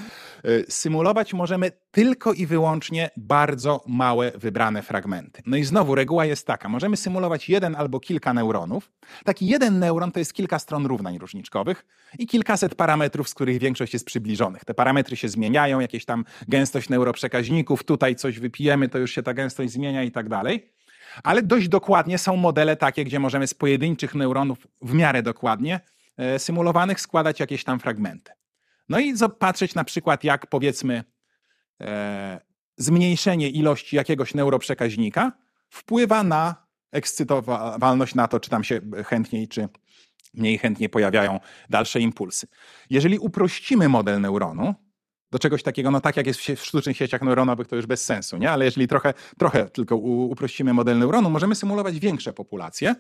Y, 0.46 0.66
symulować 0.70 1.34
możemy 1.34 1.72
tylko 1.92 2.34
i 2.34 2.46
wyłącznie 2.46 3.10
bardzo 3.18 3.84
małe, 3.88 4.32
wybrane 4.36 4.82
fragmenty. 4.82 5.42
No 5.46 5.58
i 5.58 5.64
znowu 5.64 5.96
reguła 5.96 6.26
jest 6.26 6.48
taka: 6.48 6.70
możemy 6.70 6.98
symulować 6.98 7.50
jeden 7.50 7.76
albo 7.76 8.00
kilka 8.00 8.34
neuronów. 8.34 8.92
Taki 9.24 9.48
jeden 9.48 9.80
neuron 9.80 10.12
to 10.12 10.20
jest 10.20 10.34
kilka 10.34 10.60
stron 10.60 10.86
równań 10.86 11.18
różniczkowych 11.18 11.86
i 12.20 12.28
kilkaset 12.28 12.76
parametrów, 12.76 13.30
z 13.30 13.34
których 13.34 13.60
większość 13.60 13.94
jest 13.94 14.06
przybliżonych. 14.06 14.66
Te 14.66 14.74
parametry 14.74 15.16
się 15.16 15.30
zmieniają, 15.30 15.80
jakieś 15.80 16.06
tam 16.06 16.26
gęstość 16.48 16.90
neuroprzekaźników, 16.90 17.84
tutaj 17.84 18.16
coś 18.16 18.40
wypijemy, 18.40 18.90
to 18.90 18.98
już 18.98 19.12
się 19.12 19.24
ta 19.24 19.34
gęstość 19.34 19.72
zmienia 19.72 20.04
i 20.04 20.12
tak 20.12 20.30
dalej. 20.30 20.79
Ale 21.24 21.42
dość 21.44 21.68
dokładnie 21.68 22.18
są 22.18 22.36
modele 22.36 22.76
takie, 22.76 23.06
gdzie 23.06 23.20
możemy 23.20 23.48
z 23.48 23.54
pojedynczych 23.54 24.16
neuronów 24.16 24.68
w 24.82 24.94
miarę 24.94 25.24
dokładnie 25.24 25.80
e, 26.18 26.40
symulowanych 26.40 27.02
składać 27.02 27.40
jakieś 27.40 27.64
tam 27.64 27.80
fragmenty. 27.80 28.32
No 28.90 29.00
i 29.00 29.14
patrzeć 29.40 29.76
na 29.76 29.84
przykład, 29.84 30.24
jak 30.24 30.48
powiedzmy 30.48 31.04
e, 31.82 32.40
zmniejszenie 32.78 33.50
ilości 33.50 33.96
jakiegoś 33.96 34.34
neuroprzekaźnika 34.34 35.32
wpływa 35.70 36.24
na 36.24 36.56
ekscytowalność, 36.92 38.16
na 38.16 38.28
to, 38.28 38.40
czy 38.40 38.50
tam 38.50 38.64
się 38.64 38.82
chętniej, 39.06 39.48
czy 39.48 39.70
mniej 40.34 40.58
chętnie 40.58 40.90
pojawiają 40.90 41.40
dalsze 41.70 42.00
impulsy. 42.00 42.48
Jeżeli 42.90 43.20
uprościmy 43.20 43.90
model 43.90 44.22
neuronu, 44.22 44.76
do 45.32 45.40
czegoś 45.40 45.64
takiego, 45.64 45.92
no 45.92 46.02
tak 46.02 46.18
jak 46.18 46.28
jest 46.28 46.40
w, 46.40 46.66
sztucznych 46.66 46.98
sieciach 46.98 47.22
neuronowych, 47.22 47.68
to 47.68 47.76
już 47.76 47.86
bez 47.86 48.06
sensu, 48.06 48.38
nie? 48.38 48.52
Ale 48.52 48.66
jeżeli 48.66 48.88
trochę, 48.88 49.14
trochę 49.38 49.70
tylko 49.70 49.96
uprościmy 49.96 50.74
model 50.74 51.00
neuronu, 51.00 51.30
możemy 51.30 51.56
symulować 51.56 52.00
większe 52.00 52.34
populacje 52.34 52.96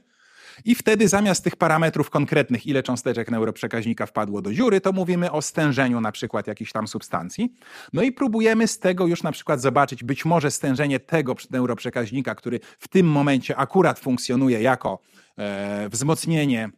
i 0.65 0.75
wtedy 0.75 1.07
zamiast 1.07 1.43
tych 1.43 1.55
parametrów 1.55 2.09
konkretnych, 2.09 2.67
ile 2.67 2.83
cząsteczek 2.83 3.31
neuroprzekaźnika 3.31 4.05
wpadło 4.05 4.41
do 4.41 4.53
dziury, 4.53 4.81
to 4.81 4.91
mówimy 4.91 5.31
o 5.31 5.41
stężeniu 5.41 6.01
na 6.01 6.11
przykład 6.11 6.47
jakichś 6.47 6.71
tam 6.71 6.87
substancji. 6.87 7.53
No 7.93 8.01
i 8.01 8.11
próbujemy 8.11 8.67
z 8.67 8.79
tego 8.79 9.07
już 9.07 9.23
na 9.23 9.31
przykład 9.31 9.61
zobaczyć 9.61 10.03
być 10.03 10.25
może 10.25 10.51
stężenie 10.51 10.99
tego 10.99 11.35
neuroprzekaźnika, 11.51 12.35
który 12.35 12.59
w 12.79 12.87
tym 12.87 13.05
momencie 13.07 13.57
akurat 13.57 13.99
funkcjonuje 13.99 14.61
jako 14.61 14.99
e, 15.37 15.89
wzmocnienie 15.89 16.69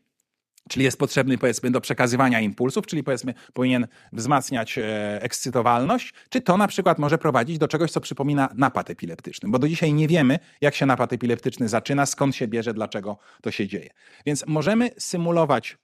czyli 0.69 0.85
jest 0.85 0.99
potrzebny 0.99 1.37
powiedzmy 1.37 1.71
do 1.71 1.81
przekazywania 1.81 2.39
impulsów, 2.39 2.87
czyli 2.87 3.03
powiedzmy 3.03 3.33
powinien 3.53 3.87
wzmacniać 4.13 4.77
e, 4.77 5.21
ekscytowalność, 5.21 6.13
czy 6.29 6.41
to 6.41 6.57
na 6.57 6.67
przykład 6.67 6.99
może 6.99 7.17
prowadzić 7.17 7.57
do 7.57 7.67
czegoś, 7.67 7.91
co 7.91 8.01
przypomina 8.01 8.49
napad 8.55 8.89
epileptyczny, 8.89 9.49
bo 9.49 9.59
do 9.59 9.67
dzisiaj 9.67 9.93
nie 9.93 10.07
wiemy, 10.07 10.39
jak 10.61 10.75
się 10.75 10.85
napad 10.85 11.13
epileptyczny 11.13 11.69
zaczyna, 11.69 12.05
skąd 12.05 12.35
się 12.35 12.47
bierze, 12.47 12.73
dlaczego 12.73 13.17
to 13.41 13.51
się 13.51 13.67
dzieje. 13.67 13.89
Więc 14.25 14.43
możemy 14.47 14.89
symulować 14.97 15.77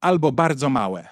albo 0.00 0.32
bardzo 0.32 0.70
małe, 0.70 1.08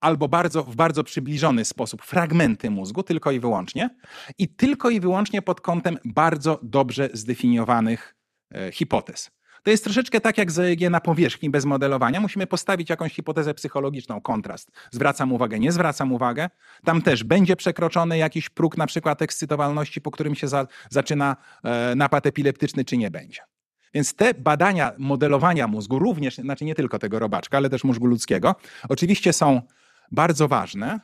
albo 0.00 0.28
bardzo, 0.28 0.64
w 0.64 0.76
bardzo 0.76 1.04
przybliżony 1.04 1.64
sposób 1.64 2.02
fragmenty 2.02 2.70
mózgu, 2.70 3.02
tylko 3.02 3.30
i 3.30 3.40
wyłącznie, 3.40 3.90
i 4.38 4.48
tylko 4.48 4.90
i 4.90 5.00
wyłącznie 5.00 5.42
pod 5.42 5.60
kątem 5.60 5.98
bardzo 6.04 6.60
dobrze 6.62 7.08
zdefiniowanych 7.12 8.14
e, 8.54 8.72
hipotez. 8.72 9.30
To 9.62 9.70
jest 9.70 9.84
troszeczkę 9.84 10.20
tak 10.20 10.38
jak 10.38 10.50
z 10.50 10.58
EEG 10.58 10.90
na 10.90 11.00
powierzchni 11.00 11.50
bez 11.50 11.64
modelowania. 11.64 12.20
Musimy 12.20 12.46
postawić 12.46 12.90
jakąś 12.90 13.14
hipotezę 13.14 13.54
psychologiczną, 13.54 14.20
kontrast. 14.20 14.70
Zwracam 14.90 15.32
uwagę, 15.32 15.58
nie 15.58 15.72
zwracam 15.72 16.12
uwagę. 16.12 16.50
Tam 16.84 17.02
też 17.02 17.24
będzie 17.24 17.56
przekroczony 17.56 18.18
jakiś 18.18 18.48
próg 18.48 18.76
na 18.76 18.86
przykład 18.86 19.22
ekscytowalności, 19.22 20.00
po 20.00 20.10
którym 20.10 20.34
się 20.34 20.48
za, 20.48 20.66
zaczyna 20.90 21.36
e, 21.64 21.94
napad 21.94 22.26
epileptyczny, 22.26 22.84
czy 22.84 22.96
nie 22.96 23.10
będzie. 23.10 23.40
Więc 23.94 24.14
te 24.14 24.34
badania 24.34 24.92
modelowania 24.98 25.68
mózgu, 25.68 25.98
również, 25.98 26.36
znaczy 26.36 26.64
nie 26.64 26.74
tylko 26.74 26.98
tego 26.98 27.18
robaczka, 27.18 27.56
ale 27.56 27.70
też 27.70 27.84
mózgu 27.84 28.06
ludzkiego, 28.06 28.54
oczywiście 28.88 29.32
są 29.32 29.62
bardzo 30.12 30.48
ważne, 30.48 31.00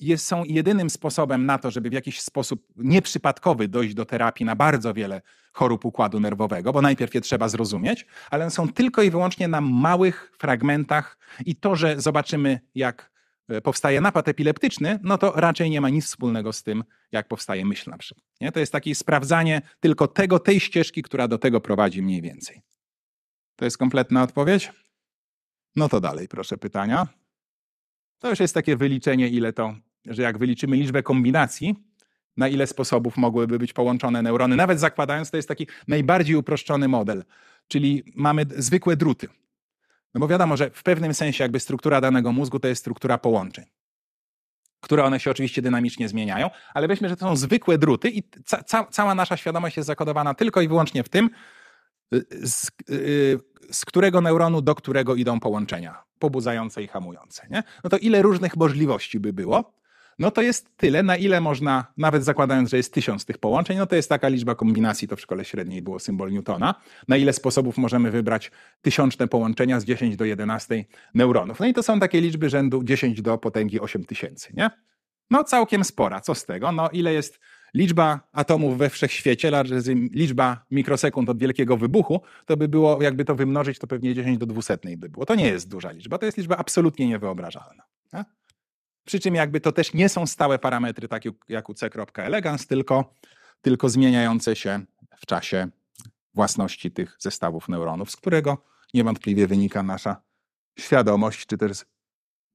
jest, 0.00 0.26
są 0.26 0.44
jedynym 0.44 0.90
sposobem 0.90 1.46
na 1.46 1.58
to, 1.58 1.70
żeby 1.70 1.90
w 1.90 1.92
jakiś 1.92 2.20
sposób 2.20 2.66
nieprzypadkowy 2.76 3.68
dojść 3.68 3.94
do 3.94 4.04
terapii 4.04 4.46
na 4.46 4.56
bardzo 4.56 4.94
wiele 4.94 5.22
chorób 5.52 5.84
układu 5.84 6.20
nerwowego, 6.20 6.72
bo 6.72 6.82
najpierw 6.82 7.14
je 7.14 7.20
trzeba 7.20 7.48
zrozumieć, 7.48 8.06
ale 8.30 8.50
są 8.50 8.68
tylko 8.68 9.02
i 9.02 9.10
wyłącznie 9.10 9.48
na 9.48 9.60
małych 9.60 10.32
fragmentach 10.38 11.18
i 11.46 11.56
to, 11.56 11.76
że 11.76 12.00
zobaczymy, 12.00 12.60
jak 12.74 13.12
e, 13.48 13.60
powstaje 13.60 14.00
napad 14.00 14.28
epileptyczny, 14.28 14.98
no 15.02 15.18
to 15.18 15.32
raczej 15.36 15.70
nie 15.70 15.80
ma 15.80 15.88
nic 15.88 16.04
wspólnego 16.04 16.52
z 16.52 16.62
tym, 16.62 16.84
jak 17.12 17.28
powstaje 17.28 17.64
myśl 17.64 17.90
na 17.90 17.98
przykład. 17.98 18.26
Nie? 18.40 18.52
To 18.52 18.60
jest 18.60 18.72
takie 18.72 18.94
sprawdzanie 18.94 19.62
tylko 19.80 20.06
tego, 20.06 20.38
tej 20.38 20.60
ścieżki, 20.60 21.02
która 21.02 21.28
do 21.28 21.38
tego 21.38 21.60
prowadzi 21.60 22.02
mniej 22.02 22.22
więcej. 22.22 22.62
To 23.56 23.64
jest 23.64 23.78
kompletna 23.78 24.22
odpowiedź? 24.22 24.72
No 25.76 25.88
to 25.88 26.00
dalej, 26.00 26.28
proszę 26.28 26.56
pytania. 26.56 27.06
To 28.18 28.30
już 28.30 28.40
jest 28.40 28.54
takie 28.54 28.76
wyliczenie, 28.76 29.28
ile 29.28 29.52
to 29.52 29.74
że 30.06 30.22
jak 30.22 30.38
wyliczymy 30.38 30.76
liczbę 30.76 31.02
kombinacji, 31.02 31.74
na 32.36 32.48
ile 32.48 32.66
sposobów 32.66 33.16
mogłyby 33.16 33.58
być 33.58 33.72
połączone 33.72 34.22
neurony, 34.22 34.56
nawet 34.56 34.80
zakładając, 34.80 35.30
to 35.30 35.36
jest 35.36 35.48
taki 35.48 35.66
najbardziej 35.88 36.36
uproszczony 36.36 36.88
model, 36.88 37.24
czyli 37.68 38.02
mamy 38.14 38.46
zwykłe 38.56 38.96
druty. 38.96 39.28
No 40.14 40.20
bo 40.20 40.28
wiadomo, 40.28 40.56
że 40.56 40.70
w 40.70 40.82
pewnym 40.82 41.14
sensie 41.14 41.44
jakby 41.44 41.60
struktura 41.60 42.00
danego 42.00 42.32
mózgu 42.32 42.60
to 42.60 42.68
jest 42.68 42.80
struktura 42.80 43.18
połączeń, 43.18 43.64
które 44.80 45.04
one 45.04 45.20
się 45.20 45.30
oczywiście 45.30 45.62
dynamicznie 45.62 46.08
zmieniają, 46.08 46.50
ale 46.74 46.88
weźmy, 46.88 47.08
że 47.08 47.16
to 47.16 47.26
są 47.26 47.36
zwykłe 47.36 47.78
druty 47.78 48.10
i 48.10 48.22
ca 48.44 48.62
ca 48.62 48.84
cała 48.84 49.14
nasza 49.14 49.36
świadomość 49.36 49.76
jest 49.76 49.86
zakodowana 49.86 50.34
tylko 50.34 50.60
i 50.60 50.68
wyłącznie 50.68 51.02
w 51.02 51.08
tym, 51.08 51.30
y, 52.14 52.26
z, 52.48 52.70
y, 52.90 53.38
z 53.70 53.84
którego 53.84 54.20
neuronu 54.20 54.62
do 54.62 54.74
którego 54.74 55.14
idą 55.14 55.40
połączenia 55.40 56.04
pobudzające 56.18 56.82
i 56.82 56.88
hamujące. 56.88 57.46
Nie? 57.50 57.62
No 57.84 57.90
to 57.90 57.96
ile 57.96 58.22
różnych 58.22 58.56
możliwości 58.56 59.20
by 59.20 59.32
było? 59.32 59.79
No 60.20 60.30
to 60.30 60.42
jest 60.42 60.76
tyle, 60.76 61.02
na 61.02 61.16
ile 61.16 61.40
można, 61.40 61.86
nawet 61.96 62.24
zakładając, 62.24 62.70
że 62.70 62.76
jest 62.76 62.94
tysiąc 62.94 63.24
tych 63.24 63.38
połączeń, 63.38 63.78
no 63.78 63.86
to 63.86 63.96
jest 63.96 64.08
taka 64.08 64.28
liczba 64.28 64.54
kombinacji, 64.54 65.08
to 65.08 65.16
w 65.16 65.20
szkole 65.20 65.44
średniej 65.44 65.82
było 65.82 65.98
symbol 65.98 66.32
Newtona, 66.32 66.74
na 67.08 67.16
ile 67.16 67.32
sposobów 67.32 67.78
możemy 67.78 68.10
wybrać 68.10 68.50
tysiączne 68.82 69.28
połączenia 69.28 69.80
z 69.80 69.84
10 69.84 70.16
do 70.16 70.24
11 70.24 70.84
neuronów. 71.14 71.60
No 71.60 71.66
i 71.66 71.74
to 71.74 71.82
są 71.82 72.00
takie 72.00 72.20
liczby 72.20 72.50
rzędu 72.50 72.84
10 72.84 73.22
do 73.22 73.38
potęgi 73.38 73.80
8 73.80 74.04
tysięcy, 74.04 74.52
nie? 74.56 74.70
No 75.30 75.44
całkiem 75.44 75.84
spora. 75.84 76.20
Co 76.20 76.34
z 76.34 76.46
tego? 76.46 76.72
No 76.72 76.90
ile 76.90 77.12
jest 77.12 77.40
liczba 77.74 78.20
atomów 78.32 78.78
we 78.78 78.90
wszechświecie, 78.90 79.52
liczba 80.12 80.64
mikrosekund 80.70 81.28
od 81.28 81.38
wielkiego 81.38 81.76
wybuchu, 81.76 82.20
to 82.46 82.56
by 82.56 82.68
było, 82.68 83.02
jakby 83.02 83.24
to 83.24 83.34
wymnożyć, 83.34 83.78
to 83.78 83.86
pewnie 83.86 84.14
10 84.14 84.38
do 84.38 84.46
200 84.46 84.78
by 84.96 85.08
było. 85.08 85.26
To 85.26 85.34
nie 85.34 85.46
jest 85.46 85.68
duża 85.68 85.90
liczba, 85.90 86.18
to 86.18 86.26
jest 86.26 86.38
liczba 86.38 86.56
absolutnie 86.56 87.08
niewyobrażalna. 87.08 87.82
Nie? 88.12 88.24
Przy 89.04 89.20
czym 89.20 89.34
jakby 89.34 89.60
to 89.60 89.72
też 89.72 89.94
nie 89.94 90.08
są 90.08 90.26
stałe 90.26 90.58
parametry, 90.58 91.08
tak 91.08 91.22
jak 91.48 91.68
u 91.68 91.74
C.elegans, 91.74 92.66
tylko, 92.66 93.14
tylko 93.62 93.88
zmieniające 93.88 94.56
się 94.56 94.80
w 95.18 95.26
czasie 95.26 95.68
własności 96.34 96.90
tych 96.90 97.16
zestawów 97.18 97.68
neuronów, 97.68 98.10
z 98.10 98.16
którego 98.16 98.64
niewątpliwie 98.94 99.46
wynika 99.46 99.82
nasza 99.82 100.22
świadomość, 100.78 101.46
czy 101.46 101.58
też 101.58 101.84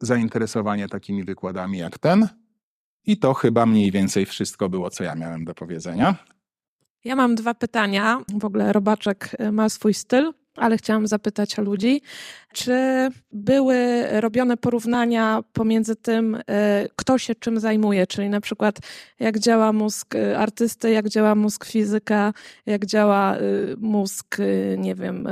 zainteresowanie 0.02 0.88
takimi 0.88 1.24
wykładami 1.24 1.78
jak 1.78 1.98
ten. 1.98 2.28
I 3.04 3.18
to 3.18 3.34
chyba 3.34 3.66
mniej 3.66 3.92
więcej 3.92 4.26
wszystko 4.26 4.70
było, 4.70 4.90
co 4.90 5.04
ja 5.04 5.16
miałem 5.16 5.46
do 5.46 5.54
powiedzenia. 5.54 6.16
Ja 7.04 7.16
mam 7.16 7.36
dwa 7.36 7.54
pytania. 7.54 8.22
W 8.40 8.46
ogóle 8.46 8.74
Robaczek 8.74 9.36
ma 9.52 9.70
swój 9.70 9.94
styl 9.94 10.34
ale 10.56 10.78
chciałam 10.78 11.08
zapytać 11.08 11.60
o 11.60 11.62
ludzi, 11.62 12.02
czy 12.54 13.08
były 13.32 14.06
robione 14.12 14.58
porównania 14.58 15.44
pomiędzy 15.54 15.96
tym, 15.96 16.38
e, 16.48 16.88
kto 16.96 17.18
się 17.18 17.36
czym 17.36 17.60
zajmuje, 17.60 18.08
czyli 18.08 18.30
na 18.30 18.42
przykład 18.42 18.80
jak 19.20 19.40
działa 19.40 19.74
mózg 19.74 20.16
e, 20.16 20.38
artysty, 20.38 20.92
jak 20.92 21.10
działa 21.10 21.36
mózg 21.36 21.66
fizyka, 21.66 22.34
jak 22.66 22.86
działa 22.86 23.36
e, 23.36 23.40
mózg, 23.78 24.38
nie 24.78 24.96
wiem, 24.96 25.28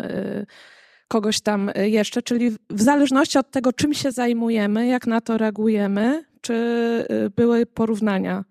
kogoś 1.08 1.42
tam 1.42 1.72
jeszcze, 1.76 2.22
czyli 2.22 2.52
w 2.70 2.82
zależności 2.82 3.38
od 3.38 3.52
tego, 3.52 3.74
czym 3.74 3.94
się 3.94 4.12
zajmujemy, 4.12 4.88
jak 4.88 5.08
na 5.08 5.22
to 5.22 5.38
reagujemy, 5.38 6.24
czy 6.42 6.56
były 7.36 7.66
porównania 7.66 8.44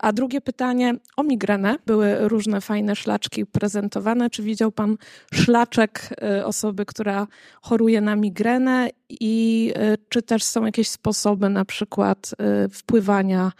a 0.00 0.12
drugie 0.12 0.40
pytanie 0.40 0.94
o 1.16 1.22
migrenę. 1.22 1.76
Były 1.86 2.28
różne 2.28 2.60
fajne 2.60 2.96
szlaczki 2.96 3.46
prezentowane. 3.46 4.30
Czy 4.30 4.42
widział 4.42 4.72
Pan 4.72 4.96
szlaczek 5.34 6.08
e, 6.22 6.46
osoby, 6.46 6.86
która 6.86 7.26
choruje 7.62 8.00
na 8.00 8.16
migrenę 8.16 8.88
i 9.10 9.72
e, 9.76 9.96
czy 10.08 10.22
też 10.22 10.44
są 10.44 10.64
jakieś 10.64 10.88
sposoby 10.88 11.48
na 11.48 11.64
przykład 11.64 12.30
wpływania 12.70 13.52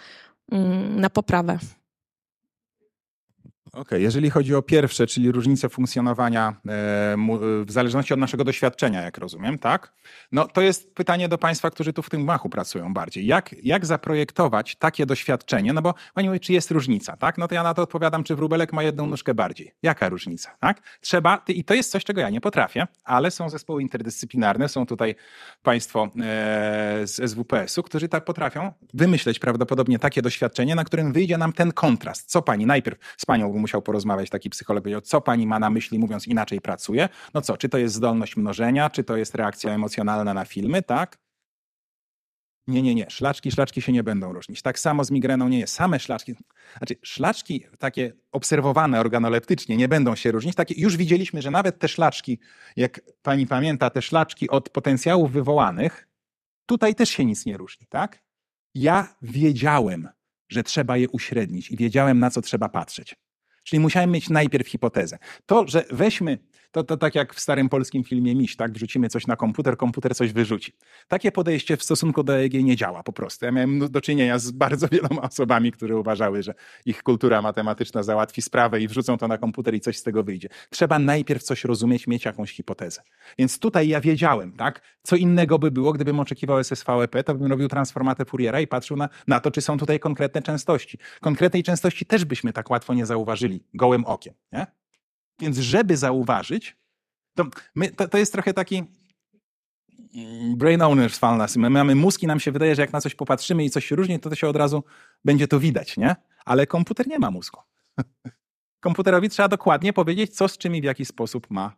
mm, 0.53 1.01
na 1.01 1.11
poprawę? 1.11 1.59
Okej, 3.73 3.83
okay. 3.83 4.01
jeżeli 4.01 4.31
chodzi 4.31 4.55
o 4.55 4.63
pierwsze, 4.63 5.07
czyli 5.07 5.33
różnicę 5.33 5.69
funkcjonowania 5.69 6.49
e, 6.49 6.55
w 7.65 7.73
zależności 7.73 8.15
od 8.15 8.21
naszego 8.21 8.45
doświadczenia, 8.45 9.03
jak 9.03 9.19
rozumiem, 9.19 9.59
tak? 9.59 9.93
No 10.33 10.49
to 10.49 10.61
jest 10.61 10.95
pytanie 10.95 11.29
do 11.29 11.39
Państwa, 11.39 11.71
którzy 11.71 11.93
tu 11.93 12.03
w 12.03 12.11
tym 12.11 12.23
gmachu 12.23 12.49
pracują 12.49 12.95
bardziej. 12.95 13.27
Jak, 13.27 13.55
jak 13.63 13.87
zaprojektować 13.87 14.77
takie 14.77 15.07
doświadczenie? 15.07 15.73
No 15.73 15.83
bo 15.83 15.95
Pani 16.15 16.29
mówi, 16.29 16.41
czy 16.41 16.53
jest 16.53 16.71
różnica, 16.71 17.17
tak? 17.17 17.39
No 17.39 17.49
to 17.49 17.55
ja 17.55 17.63
na 17.63 17.75
to 17.75 17.83
odpowiadam, 17.83 18.25
czy 18.25 18.37
wróbelek 18.37 18.73
ma 18.73 18.83
jedną 18.83 19.07
nóżkę 19.07 19.35
bardziej. 19.35 19.75
Jaka 19.83 20.09
różnica, 20.09 20.57
tak? 20.61 20.83
Trzeba, 21.01 21.45
i 21.49 21.65
to 21.65 21.75
jest 21.75 21.91
coś, 21.91 22.05
czego 22.05 22.21
ja 22.21 22.31
nie 22.31 22.41
potrafię, 22.41 22.87
ale 23.05 23.31
są 23.31 23.51
zespoły 23.51 23.83
interdyscyplinarne, 23.83 24.69
są 24.69 24.87
tutaj 24.87 25.15
Państwo 25.63 26.05
e, 26.05 27.07
z 27.07 27.31
SWPS-u, 27.31 27.83
którzy 27.83 28.09
tak 28.09 28.25
potrafią 28.25 28.73
wymyśleć 28.95 29.39
prawdopodobnie 29.39 29.99
takie 29.99 30.23
doświadczenie, 30.23 30.75
na 30.75 30.85
którym 30.85 31.13
wyjdzie 31.13 31.39
nam 31.39 31.53
ten 31.53 31.73
kontrast. 31.73 32.31
Co 32.31 32.43
Pani 32.43 32.67
najpierw 32.67 32.99
z 33.17 33.27
Panią 33.27 33.60
musiał 33.61 33.83
porozmawiać 33.83 34.31
taki 34.31 34.51
psycholog, 34.51 34.83
powiedział, 34.83 35.01
co 35.01 35.21
pani 35.21 35.47
ma 35.47 35.59
na 35.59 35.71
myśli, 35.71 35.99
mówiąc 35.99 36.27
inaczej 36.27 36.61
pracuje. 36.61 37.09
No 37.35 37.41
co, 37.41 37.57
czy 37.57 37.69
to 37.69 37.79
jest 37.79 37.95
zdolność 37.95 38.37
mnożenia, 38.37 38.91
czy 38.91 39.05
to 39.05 39.17
jest 39.17 39.35
reakcja 39.35 39.73
emocjonalna 39.73 40.35
na 40.35 40.45
filmy, 40.45 40.83
tak? 40.83 41.19
Nie, 42.67 42.83
nie, 42.83 42.95
nie. 42.95 43.11
Szlaczki, 43.11 43.51
szlaczki 43.51 43.83
się 43.83 43.93
nie 43.93 44.03
będą 44.03 44.33
różnić. 44.33 44.63
Tak 44.63 44.79
samo 44.79 45.05
z 45.05 45.11
migreną 45.11 45.49
nie 45.49 45.59
jest. 45.59 45.75
Same 45.75 46.01
szlaczki, 46.01 46.35
znaczy 46.79 46.95
szlaczki 47.03 47.65
takie 47.79 48.13
obserwowane 48.33 49.01
organoleptycznie 49.01 49.77
nie 49.77 49.89
będą 49.89 50.17
się 50.17 50.33
różnić. 50.33 50.55
Takie, 50.55 50.75
już 50.81 50.97
widzieliśmy, 50.97 51.43
że 51.43 51.51
nawet 51.51 51.79
te 51.79 51.89
szlaczki, 51.89 52.39
jak 52.77 53.01
pani 53.23 53.47
pamięta, 53.47 53.91
te 53.91 54.03
szlaczki 54.03 54.51
od 54.51 54.71
potencjałów 54.71 55.33
wywołanych, 55.33 56.09
tutaj 56.67 56.95
też 56.95 57.11
się 57.11 57.25
nic 57.25 57.47
nie 57.47 57.57
różni, 57.57 57.87
tak? 57.87 58.23
Ja 58.75 59.17
wiedziałem, 59.23 60.09
że 60.49 60.63
trzeba 60.63 60.97
je 60.97 61.09
uśrednić 61.09 61.71
i 61.71 61.77
wiedziałem, 61.77 62.19
na 62.19 62.31
co 62.31 62.43
trzeba 62.43 62.69
patrzeć. 62.69 63.17
Czyli 63.63 63.81
musiałem 63.81 64.11
mieć 64.11 64.31
najpierw 64.31 64.69
hipotezę. 64.69 65.19
To, 65.47 65.65
że 65.69 65.85
weźmy, 65.91 66.39
to, 66.73 66.85
to 66.85 66.97
tak 66.97 67.15
jak 67.15 67.35
w 67.35 67.41
starym 67.41 67.69
polskim 67.69 68.05
filmie 68.05 68.35
Miś, 68.35 68.57
tak? 68.57 68.73
Wrzucimy 68.73 69.09
coś 69.09 69.27
na 69.27 69.37
komputer, 69.37 69.77
komputer 69.77 70.17
coś 70.17 70.33
wyrzuci. 70.33 70.73
Takie 71.09 71.33
podejście 71.33 71.77
w 71.77 71.83
stosunku 71.83 72.23
do 72.23 72.37
EEG 72.37 72.55
nie 72.55 72.77
działa 72.77 73.03
po 73.03 73.13
prostu. 73.13 73.45
Ja 73.45 73.53
miałem 73.53 73.91
do 73.91 74.01
czynienia 74.01 74.39
z 74.39 74.51
bardzo 74.51 74.89
wieloma 74.93 75.23
osobami, 75.23 75.73
które 75.73 75.97
uważały, 75.97 76.43
że 76.43 76.55
ich 76.87 77.03
kultura 77.03 77.43
matematyczna 77.43 78.03
załatwi 78.03 78.43
sprawę 78.43 78.81
i 78.81 78.89
wrzucą 78.89 79.19
to 79.19 79.29
na 79.29 79.39
komputer 79.39 79.75
i 79.75 79.81
coś 79.81 79.99
z 79.99 80.03
tego 80.03 80.23
wyjdzie. 80.23 80.49
Trzeba 80.71 80.99
najpierw 80.99 81.43
coś 81.43 81.65
rozumieć, 81.65 82.07
mieć 82.07 82.25
jakąś 82.25 82.53
hipotezę. 82.53 83.03
Więc 83.39 83.59
tutaj 83.59 83.89
ja 83.89 84.01
wiedziałem, 84.01 84.53
tak? 84.53 84.81
Co 85.03 85.17
innego 85.17 85.59
by 85.59 85.71
było, 85.71 85.93
gdybym 85.93 86.21
oczekiwał 86.21 86.65
SSVEP, 86.65 87.25
to 87.25 87.35
bym 87.35 87.51
robił 87.51 87.69
transformatę 87.69 88.25
Fouriera 88.25 88.61
i 88.61 88.67
patrzył 88.67 88.97
na, 88.97 89.09
na 89.27 89.41
to, 89.41 89.51
czy 89.51 89.61
są 89.61 89.79
tutaj 89.79 90.01
konkretne 90.01 90.43
częstości. 90.43 90.99
Konkretnej 91.21 91.63
częstości 91.63 92.07
też 92.07 92.25
byśmy 92.25 92.53
tak 92.53 92.71
łatwo 92.71 92.95
nie 92.95 93.07
zauważyli 93.07 93.65
gołym 93.75 94.05
okiem, 94.05 94.35
nie? 94.53 94.80
Więc 95.41 95.59
żeby 95.59 95.97
zauważyć, 95.97 96.77
to, 97.35 97.45
my, 97.75 97.91
to, 97.91 98.09
to 98.09 98.19
jest 98.19 98.33
trochę 98.33 98.55
taki 98.55 98.85
mm, 100.15 100.57
brain 100.57 100.83
owners 100.83 101.19
fallacy. 101.19 101.59
My 101.59 101.71
mamy 101.71 101.95
mózg 101.95 102.23
i 102.23 102.27
nam 102.27 102.41
się 102.41 102.53
wydaje, 102.53 102.75
że 102.75 102.83
jak 102.83 102.93
na 102.93 103.01
coś 103.01 103.15
popatrzymy 103.15 103.65
i 103.65 103.71
coś 103.71 103.87
się 103.87 103.97
różni, 103.97 104.21
to 104.21 104.31
to 104.31 104.37
się 104.37 104.49
od 104.49 104.57
razu 104.57 104.85
będzie 105.25 105.49
to 105.49 105.61
widać, 105.61 105.97
nie? 105.97 106.17
Ale 106.45 106.67
komputer 106.67 107.09
nie 107.09 107.19
ma 107.19 107.31
mózgu. 107.31 107.61
Komputerowi 108.81 109.29
trzeba 109.29 109.49
dokładnie 109.49 109.93
powiedzieć, 109.93 110.37
co 110.37 110.49
z 110.49 110.59
czym 110.59 110.77
i 110.77 110.81
w 110.81 110.85
jaki 110.85 111.05
sposób 111.05 111.51
ma 111.51 111.77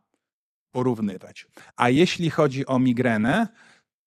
porównywać. 0.70 1.46
A 1.76 1.88
jeśli 1.88 2.30
chodzi 2.30 2.66
o 2.66 2.78
migrenę, 2.78 3.48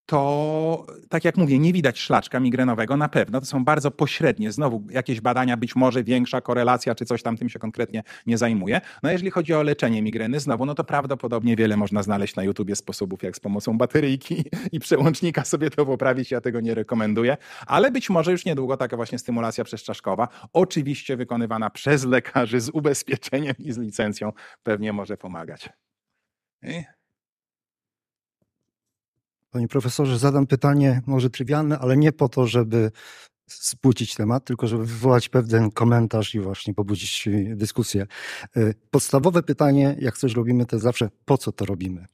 to 0.05 0.85
tak 1.09 1.25
jak 1.25 1.37
mówię, 1.37 1.59
nie 1.59 1.73
widać 1.73 1.99
szlaczka 1.99 2.39
migrenowego 2.39 2.97
na 2.97 3.09
pewno. 3.09 3.39
To 3.39 3.45
są 3.45 3.65
bardzo 3.65 3.91
pośrednie. 3.91 4.51
Znowu 4.51 4.83
jakieś 4.89 5.21
badania, 5.21 5.57
być 5.57 5.75
może 5.75 6.03
większa 6.03 6.41
korelacja, 6.41 6.95
czy 6.95 7.05
coś 7.05 7.23
tam 7.23 7.37
tym 7.37 7.49
się 7.49 7.59
konkretnie 7.59 8.03
nie 8.25 8.37
zajmuje. 8.37 8.81
No 9.03 9.11
jeżeli 9.11 9.31
chodzi 9.31 9.53
o 9.53 9.63
leczenie 9.63 10.01
migreny, 10.01 10.39
znowu, 10.39 10.65
no 10.65 10.75
to 10.75 10.83
prawdopodobnie 10.83 11.55
wiele 11.55 11.77
można 11.77 12.03
znaleźć 12.03 12.35
na 12.35 12.43
YouTubie 12.43 12.75
sposobów, 12.75 13.23
jak 13.23 13.35
z 13.35 13.39
pomocą 13.39 13.77
bateryjki 13.77 14.43
i 14.71 14.79
przełącznika 14.79 15.45
sobie 15.45 15.69
to 15.69 15.85
poprawić. 15.85 16.31
Ja 16.31 16.41
tego 16.41 16.61
nie 16.61 16.75
rekomenduję, 16.75 17.37
ale 17.67 17.91
być 17.91 18.09
może 18.09 18.31
już 18.31 18.45
niedługo 18.45 18.77
taka 18.77 18.95
właśnie 18.95 19.19
stymulacja 19.19 19.63
przezczaszkowa, 19.63 20.27
oczywiście 20.53 21.17
wykonywana 21.17 21.69
przez 21.69 22.05
lekarzy 22.05 22.59
z 22.59 22.69
ubezpieczeniem 22.69 23.53
i 23.59 23.71
z 23.71 23.77
licencją, 23.77 24.31
pewnie 24.63 24.93
może 24.93 25.17
pomagać. 25.17 25.69
I 26.63 26.83
Panie 29.55 29.67
profesorze, 29.67 30.17
zadam 30.17 30.47
pytanie 30.47 31.01
może 31.05 31.29
trywialne, 31.29 31.79
ale 31.79 31.97
nie 31.97 32.11
po 32.11 32.29
to, 32.29 32.47
żeby 32.47 32.91
spłucić 33.47 34.15
temat, 34.15 34.45
tylko 34.45 34.67
żeby 34.67 34.85
wywołać 34.85 35.29
pewien 35.29 35.71
komentarz 35.71 36.35
i 36.35 36.39
właśnie 36.39 36.73
pobudzić 36.73 37.29
dyskusję. 37.55 38.07
E, 38.55 38.73
podstawowe 38.91 39.43
pytanie, 39.43 39.95
jak 39.99 40.17
coś 40.17 40.33
robimy, 40.33 40.65
to 40.65 40.79
zawsze 40.79 41.09
po 41.25 41.37
co 41.37 41.51
to 41.51 41.65
robimy. 41.65 42.05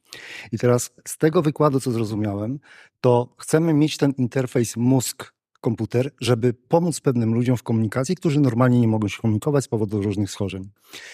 I 0.52 0.58
teraz 0.58 0.92
z 1.08 1.18
tego 1.18 1.42
wykładu, 1.42 1.80
co 1.80 1.92
zrozumiałem, 1.92 2.60
to 3.00 3.36
chcemy 3.40 3.74
mieć 3.74 3.98
ten 3.98 4.12
interfejs 4.18 4.78
mózg 4.78 5.34
komputer, 5.62 6.12
żeby 6.20 6.54
pomóc 6.54 7.00
pewnym 7.00 7.34
ludziom 7.34 7.58
w 7.58 7.64
komunikacji, 7.64 8.16
którzy 8.16 8.40
normalnie 8.40 8.80
nie 8.80 8.88
mogą 8.88 9.08
się 9.08 9.22
komunikować 9.22 9.64
z 9.64 9.68
powodu 9.68 10.02
różnych 10.02 10.32
schorzeń. 10.32 10.70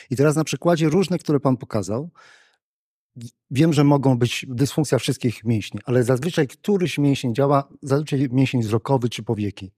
I 0.10 0.16
teraz 0.16 0.36
na 0.36 0.44
przykładzie 0.44 0.90
różnych, 0.90 1.22
które 1.22 1.40
Pan 1.40 1.58
pokazał, 1.58 2.10
Wiem, 3.52 3.74
że 3.74 3.84
mogą 3.84 4.18
być 4.18 4.46
dysfunkcja 4.50 5.00
wszystkich 5.00 5.44
mięśni, 5.44 5.80
ale 5.86 6.04
zazwyczaj 6.04 6.48
któryś 6.48 6.98
mięsień 6.98 7.36
działa, 7.36 7.70
zazwyczaj 7.82 8.28
mięsień 8.32 8.62
wzrokowy 8.62 9.10
czy 9.10 9.24
powieki. 9.24 9.72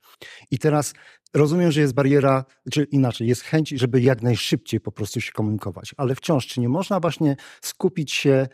I 0.52 0.60
teraz 0.60 0.94
rozumiem, 1.34 1.72
że 1.72 1.82
jest 1.82 1.94
bariera, 1.94 2.46
czy 2.72 2.84
inaczej, 2.84 3.28
jest 3.28 3.42
chęć, 3.42 3.70
żeby 3.70 4.02
jak 4.02 4.22
najszybciej 4.22 4.80
po 4.80 4.92
prostu 4.92 5.22
się 5.22 5.32
komunikować, 5.32 5.92
ale 5.98 6.16
wciąż, 6.16 6.48
czy 6.48 6.60
nie 6.60 6.70
można 6.70 7.00
właśnie 7.00 7.36
skupić 7.62 8.12
się 8.12 8.48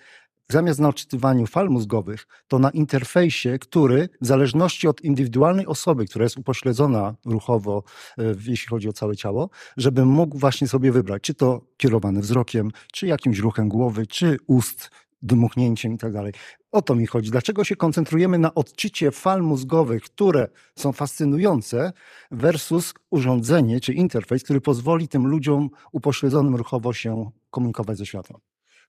zamiast 0.49 0.79
na 0.79 0.89
odczytywaniu 0.89 1.47
fal 1.47 1.69
mózgowych, 1.69 2.27
to 2.47 2.59
na 2.59 2.69
interfejsie, 2.69 3.59
który 3.59 4.09
w 4.21 4.25
zależności 4.25 4.87
od 4.87 5.01
indywidualnej 5.01 5.65
osoby, 5.65 6.05
która 6.05 6.23
jest 6.23 6.37
upośledzona 6.37 7.15
ruchowo, 7.25 7.83
e, 8.17 8.23
jeśli 8.47 8.67
chodzi 8.67 8.89
o 8.89 8.93
całe 8.93 9.15
ciało, 9.15 9.49
żeby 9.77 10.05
mógł 10.05 10.37
właśnie 10.37 10.67
sobie 10.67 10.91
wybrać, 10.91 11.23
czy 11.23 11.33
to 11.33 11.61
kierowane 11.77 12.21
wzrokiem, 12.21 12.71
czy 12.93 13.07
jakimś 13.07 13.39
ruchem 13.39 13.69
głowy, 13.69 14.07
czy 14.07 14.37
ust, 14.47 14.89
dmuchnięciem 15.21 15.93
i 15.93 15.97
tak 15.97 16.13
dalej. 16.13 16.33
O 16.71 16.81
to 16.81 16.95
mi 16.95 17.07
chodzi. 17.07 17.31
Dlaczego 17.31 17.63
się 17.63 17.75
koncentrujemy 17.75 18.37
na 18.37 18.53
odczycie 18.53 19.11
fal 19.11 19.41
mózgowych, 19.41 20.03
które 20.03 20.47
są 20.75 20.91
fascynujące, 20.91 21.93
versus 22.31 22.93
urządzenie 23.09 23.79
czy 23.79 23.93
interfejs, 23.93 24.43
który 24.43 24.61
pozwoli 24.61 25.07
tym 25.07 25.27
ludziom 25.27 25.69
upośledzonym 25.91 26.55
ruchowo 26.55 26.93
się 26.93 27.31
komunikować 27.49 27.97
ze 27.97 28.05
światem? 28.05 28.37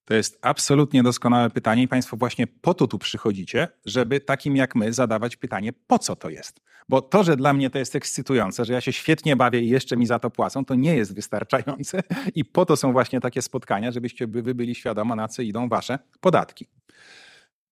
To 0.07 0.15
jest 0.15 0.39
absolutnie 0.43 1.03
doskonałe 1.03 1.51
pytanie 1.51 1.83
i 1.83 1.89
Państwo 1.89 2.17
właśnie 2.17 2.47
po 2.47 2.75
to 2.75 2.87
tu 2.87 2.99
przychodzicie, 2.99 3.69
żeby 3.87 4.21
takim 4.21 4.57
jak 4.57 4.75
my 4.75 4.93
zadawać 4.93 5.37
pytanie, 5.37 5.73
po 5.87 5.99
co 5.99 6.17
to 6.17 6.31
jest. 6.31 6.61
Bo 6.89 7.03
to, 7.03 7.25
że 7.25 7.37
dla 7.37 7.53
mnie 7.53 7.71
to 7.71 7.79
jest 7.79 7.97
ekscytujące, 7.97 8.65
że 8.65 8.73
ja 8.73 8.81
się 8.81 8.93
świetnie 8.93 9.37
bawię 9.37 9.61
i 9.61 9.69
jeszcze 9.69 9.97
mi 9.97 10.07
za 10.07 10.19
to 10.19 10.31
płacą, 10.31 10.65
to 10.65 10.75
nie 10.75 10.97
jest 10.97 11.15
wystarczające 11.15 12.03
i 12.35 12.45
po 12.45 12.67
to 12.67 12.77
są 12.77 12.93
właśnie 12.93 13.21
takie 13.21 13.43
spotkania, 13.43 13.93
żebyście 13.93 14.27
wy 14.27 14.55
byli 14.55 14.75
świadoma, 14.75 15.17
na 15.17 15.29
co 15.29 15.43
idą 15.43 15.69
wasze 15.69 15.99
podatki. 16.21 16.67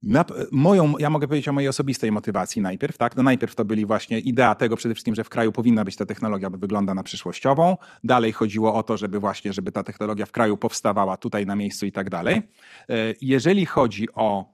Na, 0.07 0.25
moją, 0.53 0.99
ja 0.99 1.11
mogę 1.11 1.29
powiedzieć 1.29 1.49
o 1.49 1.53
mojej 1.53 1.69
osobistej 1.69 2.13
motywacji 2.13 2.63
najpierw. 2.63 2.99
Tak? 2.99 3.17
No 3.17 3.23
najpierw 3.23 3.55
to 3.55 3.65
byli 3.65 3.87
właśnie 3.87 4.19
idea 4.19 4.55
tego 4.55 4.77
przede 4.77 4.95
wszystkim, 4.95 5.15
że 5.15 5.25
w 5.25 5.29
kraju 5.29 5.53
powinna 5.53 5.85
być 5.85 5.97
ta 5.97 6.07
technologia, 6.07 6.51
bo 6.51 6.59
wygląda 6.59 6.95
na 6.95 7.03
przyszłościową. 7.03 7.77
Dalej 8.05 8.33
chodziło 8.33 8.75
o 8.75 8.83
to, 8.83 8.97
żeby 8.97 9.21
właśnie, 9.21 9.53
żeby 9.53 9.73
ta 9.73 9.83
technologia 9.83 10.27
w 10.27 10.33
kraju 10.33 10.57
powstawała 10.57 11.17
tutaj 11.17 11.47
na 11.47 11.57
miejscu 11.57 11.87
i 11.87 11.93
tak 11.93 12.11
dalej. 12.11 12.37
E, 12.37 12.43
jeżeli 13.21 13.67
chodzi 13.67 14.09
o 14.15 14.54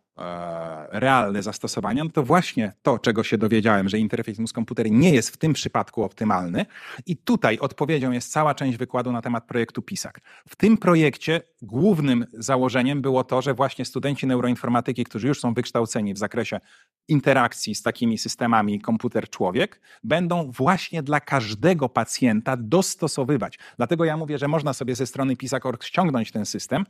realne 0.90 1.42
zastosowania, 1.42 2.04
no 2.04 2.10
to 2.10 2.22
właśnie 2.22 2.72
to, 2.82 2.98
czego 2.98 3.22
się 3.22 3.38
dowiedziałem, 3.38 3.88
że 3.88 3.98
interfejs 3.98 4.38
mózg-komputer 4.38 4.90
nie 4.90 5.14
jest 5.14 5.30
w 5.30 5.36
tym 5.36 5.52
przypadku 5.52 6.02
optymalny. 6.02 6.66
I 7.06 7.16
tutaj 7.16 7.58
odpowiedzią 7.58 8.10
jest 8.12 8.32
cała 8.32 8.54
część 8.54 8.78
wykładu 8.78 9.12
na 9.12 9.22
temat 9.22 9.46
projektu 9.46 9.82
PISAK. 9.82 10.20
W 10.48 10.56
tym 10.56 10.78
projekcie 10.78 11.40
głównym 11.62 12.26
założeniem 12.32 13.02
było 13.02 13.24
to, 13.24 13.42
że 13.42 13.54
właśnie 13.54 13.84
studenci 13.84 14.26
neuroinformatyki, 14.26 15.04
którzy 15.04 15.28
już 15.28 15.40
są 15.40 15.54
wykształceni 15.54 16.14
w 16.14 16.18
zakresie 16.18 16.60
interakcji 17.08 17.74
z 17.74 17.82
takimi 17.82 18.18
systemami 18.18 18.80
komputer-człowiek, 18.80 19.80
będą 20.04 20.50
właśnie 20.50 21.02
dla 21.02 21.20
każdego 21.20 21.88
pacjenta 21.88 22.56
dostosowywać. 22.56 23.58
Dlatego 23.76 24.04
ja 24.04 24.16
mówię, 24.16 24.38
że 24.38 24.48
można 24.48 24.72
sobie 24.72 24.94
ze 24.94 25.06
strony 25.06 25.36
PISAK.org 25.36 25.84
ściągnąć 25.84 26.32
ten 26.32 26.46
system, 26.46 26.84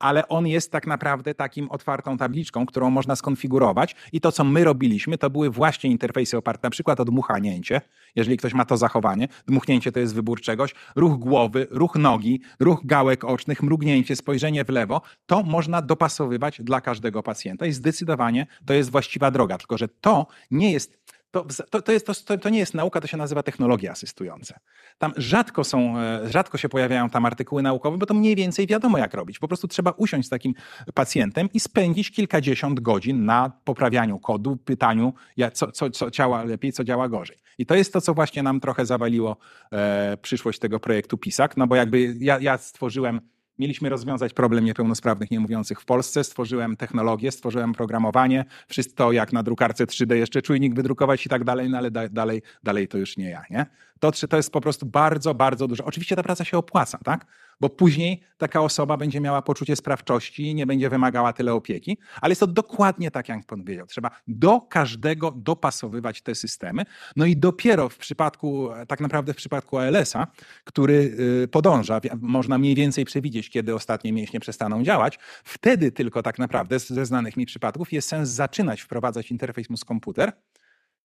ale 0.00 0.28
on 0.28 0.46
jest 0.46 0.72
tak 0.72 0.86
naprawdę 0.86 1.34
takim 1.34 1.70
otwartą 1.70 2.16
tabliczką, 2.16 2.66
którą 2.66 2.90
można 2.90 3.16
skonfigurować. 3.16 3.96
I 4.12 4.20
to, 4.20 4.32
co 4.32 4.44
my 4.44 4.64
robiliśmy, 4.64 5.18
to 5.18 5.30
były 5.30 5.50
właśnie 5.50 5.90
interfejsy 5.90 6.36
oparte 6.36 6.66
na 6.66 6.70
przykład 6.70 7.00
o 7.00 7.04
dmuchnięcie, 7.04 7.80
jeżeli 8.16 8.36
ktoś 8.36 8.54
ma 8.54 8.64
to 8.64 8.76
zachowanie. 8.76 9.28
Dmuchnięcie 9.46 9.92
to 9.92 10.00
jest 10.00 10.14
wybór 10.14 10.40
czegoś, 10.40 10.74
ruch 10.96 11.18
głowy, 11.18 11.66
ruch 11.70 11.96
nogi, 11.96 12.40
ruch 12.60 12.80
gałek 12.84 13.24
ocznych, 13.24 13.62
mrugnięcie, 13.62 14.16
spojrzenie 14.16 14.64
w 14.64 14.68
lewo. 14.68 15.02
To 15.26 15.42
można 15.42 15.82
dopasowywać 15.82 16.60
dla 16.62 16.80
każdego 16.80 17.22
pacjenta 17.22 17.66
i 17.66 17.72
zdecydowanie 17.72 18.46
to 18.66 18.74
jest 18.74 18.90
właściwa 18.90 19.30
droga. 19.30 19.58
Tylko, 19.58 19.78
że 19.78 19.88
to 19.88 20.26
nie 20.50 20.72
jest 20.72 21.00
to, 21.30 21.46
to, 21.70 21.82
to, 21.82 21.92
jest, 21.92 22.06
to, 22.26 22.38
to 22.38 22.48
nie 22.48 22.58
jest 22.58 22.74
nauka, 22.74 23.00
to 23.00 23.06
się 23.06 23.16
nazywa 23.16 23.42
technologie 23.42 23.90
asystujące. 23.90 24.58
Tam 24.98 25.12
rzadko, 25.16 25.64
są, 25.64 25.98
e, 25.98 26.30
rzadko 26.30 26.58
się 26.58 26.68
pojawiają 26.68 27.10
tam 27.10 27.26
artykuły 27.26 27.62
naukowe, 27.62 27.98
bo 27.98 28.06
to 28.06 28.14
mniej 28.14 28.36
więcej 28.36 28.66
wiadomo, 28.66 28.98
jak 28.98 29.14
robić. 29.14 29.38
Po 29.38 29.48
prostu 29.48 29.68
trzeba 29.68 29.90
usiąść 29.90 30.26
z 30.26 30.30
takim 30.30 30.54
pacjentem 30.94 31.48
i 31.54 31.60
spędzić 31.60 32.10
kilkadziesiąt 32.10 32.80
godzin 32.80 33.24
na 33.24 33.52
poprawianiu 33.64 34.18
kodu, 34.18 34.56
pytaniu, 34.56 35.14
co, 35.52 35.72
co, 35.72 35.90
co 35.90 36.10
działa 36.10 36.44
lepiej, 36.44 36.72
co 36.72 36.84
działa 36.84 37.08
gorzej. 37.08 37.36
I 37.58 37.66
to 37.66 37.74
jest 37.74 37.92
to, 37.92 38.00
co 38.00 38.14
właśnie 38.14 38.42
nam 38.42 38.60
trochę 38.60 38.86
zawaliło 38.86 39.36
e, 39.72 40.16
przyszłość 40.22 40.58
tego 40.58 40.80
projektu 40.80 41.18
PISAK, 41.18 41.56
no 41.56 41.66
bo 41.66 41.76
jakby 41.76 42.16
ja, 42.20 42.38
ja 42.40 42.58
stworzyłem 42.58 43.20
Mieliśmy 43.60 43.88
rozwiązać 43.88 44.32
problem 44.32 44.64
niepełnosprawnych 44.64 45.30
niemówiących 45.30 45.80
w 45.80 45.84
Polsce. 45.84 46.24
Stworzyłem 46.24 46.76
technologię, 46.76 47.32
stworzyłem 47.32 47.72
programowanie, 47.72 48.44
wszystko 48.68 49.12
jak 49.12 49.32
na 49.32 49.42
drukarce 49.42 49.86
3D, 49.86 50.14
jeszcze 50.14 50.42
czujnik 50.42 50.74
wydrukować 50.74 51.26
i 51.26 51.28
tak 51.28 51.44
dalej, 51.44 51.70
no 51.70 51.78
ale 51.78 51.90
da, 51.90 52.08
dalej, 52.08 52.42
dalej 52.62 52.88
to 52.88 52.98
już 52.98 53.16
nie 53.16 53.30
ja. 53.30 53.42
Nie? 53.50 53.66
To, 54.00 54.12
to 54.12 54.36
jest 54.36 54.52
po 54.52 54.60
prostu 54.60 54.86
bardzo, 54.86 55.34
bardzo 55.34 55.68
dużo. 55.68 55.84
Oczywiście 55.84 56.16
ta 56.16 56.22
praca 56.22 56.44
się 56.44 56.58
opłaca, 56.58 56.98
tak? 57.04 57.26
bo 57.60 57.68
później 57.68 58.20
taka 58.38 58.60
osoba 58.60 58.96
będzie 58.96 59.20
miała 59.20 59.42
poczucie 59.42 59.76
sprawczości 59.76 60.42
i 60.42 60.54
nie 60.54 60.66
będzie 60.66 60.90
wymagała 60.90 61.32
tyle 61.32 61.54
opieki, 61.54 61.98
ale 62.20 62.30
jest 62.30 62.40
to 62.40 62.46
dokładnie 62.46 63.10
tak, 63.10 63.28
jak 63.28 63.46
pan 63.46 63.64
powiedział. 63.64 63.86
Trzeba 63.86 64.10
do 64.28 64.60
każdego 64.60 65.30
dopasowywać 65.36 66.22
te 66.22 66.34
systemy. 66.34 66.82
No 67.16 67.26
i 67.26 67.36
dopiero 67.36 67.88
w 67.88 67.98
przypadku, 67.98 68.68
tak 68.88 69.00
naprawdę 69.00 69.32
w 69.32 69.36
przypadku 69.36 69.78
ALS-a, 69.78 70.26
który 70.64 71.16
y, 71.42 71.48
podąża, 71.48 72.00
można 72.20 72.58
mniej 72.58 72.74
więcej 72.74 73.04
przewidzieć, 73.04 73.50
kiedy 73.50 73.74
ostatnie 73.74 74.12
mięśnie 74.12 74.40
przestaną 74.40 74.82
działać, 74.82 75.18
wtedy 75.44 75.92
tylko 75.92 76.22
tak 76.22 76.38
naprawdę 76.38 76.78
ze 76.78 77.06
znanych 77.06 77.36
mi 77.36 77.46
przypadków 77.46 77.92
jest 77.92 78.08
sens 78.08 78.28
zaczynać 78.28 78.80
wprowadzać 78.80 79.30
interfejs 79.30 79.70
mózg-komputer, 79.70 80.32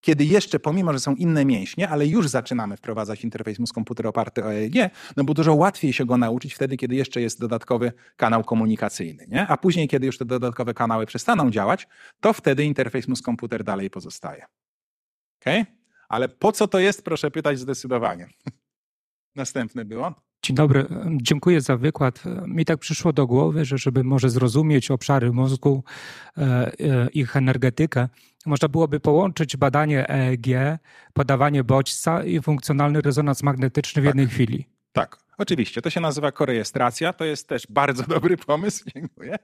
kiedy 0.05 0.25
jeszcze, 0.25 0.59
pomimo, 0.59 0.93
że 0.93 0.99
są 0.99 1.15
inne 1.15 1.45
mięśnie, 1.45 1.89
ale 1.89 2.07
już 2.07 2.27
zaczynamy 2.27 2.77
wprowadzać 2.77 3.23
interfejs 3.23 3.59
mózg-komputer 3.59 4.07
oparty 4.07 4.45
o 4.45 4.53
EEG, 4.53 4.75
no 5.17 5.23
bo 5.23 5.33
dużo 5.33 5.53
łatwiej 5.55 5.93
się 5.93 6.05
go 6.05 6.17
nauczyć 6.17 6.53
wtedy, 6.53 6.77
kiedy 6.77 6.95
jeszcze 6.95 7.21
jest 7.21 7.39
dodatkowy 7.39 7.91
kanał 8.15 8.43
komunikacyjny. 8.43 9.25
Nie? 9.27 9.47
A 9.47 9.57
później, 9.57 9.87
kiedy 9.87 10.05
już 10.05 10.17
te 10.17 10.25
dodatkowe 10.25 10.73
kanały 10.73 11.05
przestaną 11.05 11.51
działać, 11.51 11.87
to 12.19 12.33
wtedy 12.33 12.65
interfejs 12.65 13.07
mózg-komputer 13.07 13.63
dalej 13.63 13.89
pozostaje. 13.89 14.45
Okay? 15.41 15.65
Ale 16.09 16.29
po 16.29 16.51
co 16.51 16.67
to 16.67 16.79
jest, 16.79 17.03
proszę 17.03 17.31
pytać 17.31 17.59
zdecydowanie. 17.59 18.29
Następne 19.35 19.85
było. 19.85 20.15
Dzień 20.45 20.55
dobry, 20.55 20.85
dziękuję 21.11 21.61
za 21.61 21.77
wykład. 21.77 22.23
Mi 22.47 22.65
tak 22.65 22.79
przyszło 22.79 23.13
do 23.13 23.27
głowy, 23.27 23.65
że 23.65 23.77
żeby 23.77 24.03
może 24.03 24.29
zrozumieć 24.29 24.91
obszary 24.91 25.31
mózgu, 25.31 25.83
e, 26.37 26.41
e, 26.41 27.09
ich 27.09 27.35
energetykę, 27.35 28.09
można 28.45 28.67
byłoby 28.67 28.99
połączyć 28.99 29.57
badanie 29.57 30.09
EEG, 30.09 30.47
podawanie 31.13 31.63
bodźca 31.63 32.23
i 32.23 32.41
funkcjonalny 32.41 33.01
rezonans 33.01 33.43
magnetyczny 33.43 34.01
w 34.01 34.05
tak. 34.05 34.09
jednej 34.09 34.27
chwili. 34.27 34.65
Tak, 34.93 35.17
oczywiście. 35.37 35.81
To 35.81 35.89
się 35.89 35.99
nazywa 35.99 36.31
korejestracja. 36.31 37.13
To 37.13 37.25
jest 37.25 37.47
też 37.49 37.67
bardzo 37.69 38.03
dobry 38.15 38.37
pomysł. 38.37 38.85
Dziękuję. 38.95 39.35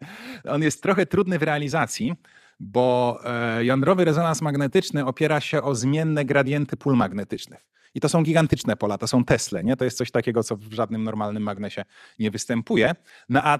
On 0.49 0.61
jest 0.61 0.83
trochę 0.83 1.05
trudny 1.05 1.39
w 1.39 1.43
realizacji, 1.43 2.13
bo 2.59 3.19
e, 3.25 3.65
jądrowy 3.65 4.05
rezonans 4.05 4.41
magnetyczny 4.41 5.05
opiera 5.05 5.39
się 5.39 5.61
o 5.61 5.75
zmienne 5.75 6.25
gradienty 6.25 6.77
pól 6.77 6.95
magnetycznych. 6.95 7.71
I 7.95 7.99
to 7.99 8.09
są 8.09 8.23
gigantyczne 8.23 8.75
pola, 8.75 8.97
to 8.97 9.07
są 9.07 9.25
Tesle, 9.25 9.63
nie? 9.63 9.77
To 9.77 9.85
jest 9.85 9.97
coś 9.97 10.11
takiego, 10.11 10.43
co 10.43 10.57
w 10.57 10.73
żadnym 10.73 11.03
normalnym 11.03 11.43
magnesie 11.43 11.85
nie 12.19 12.31
występuje. 12.31 12.95
No 13.29 13.41
a 13.43 13.59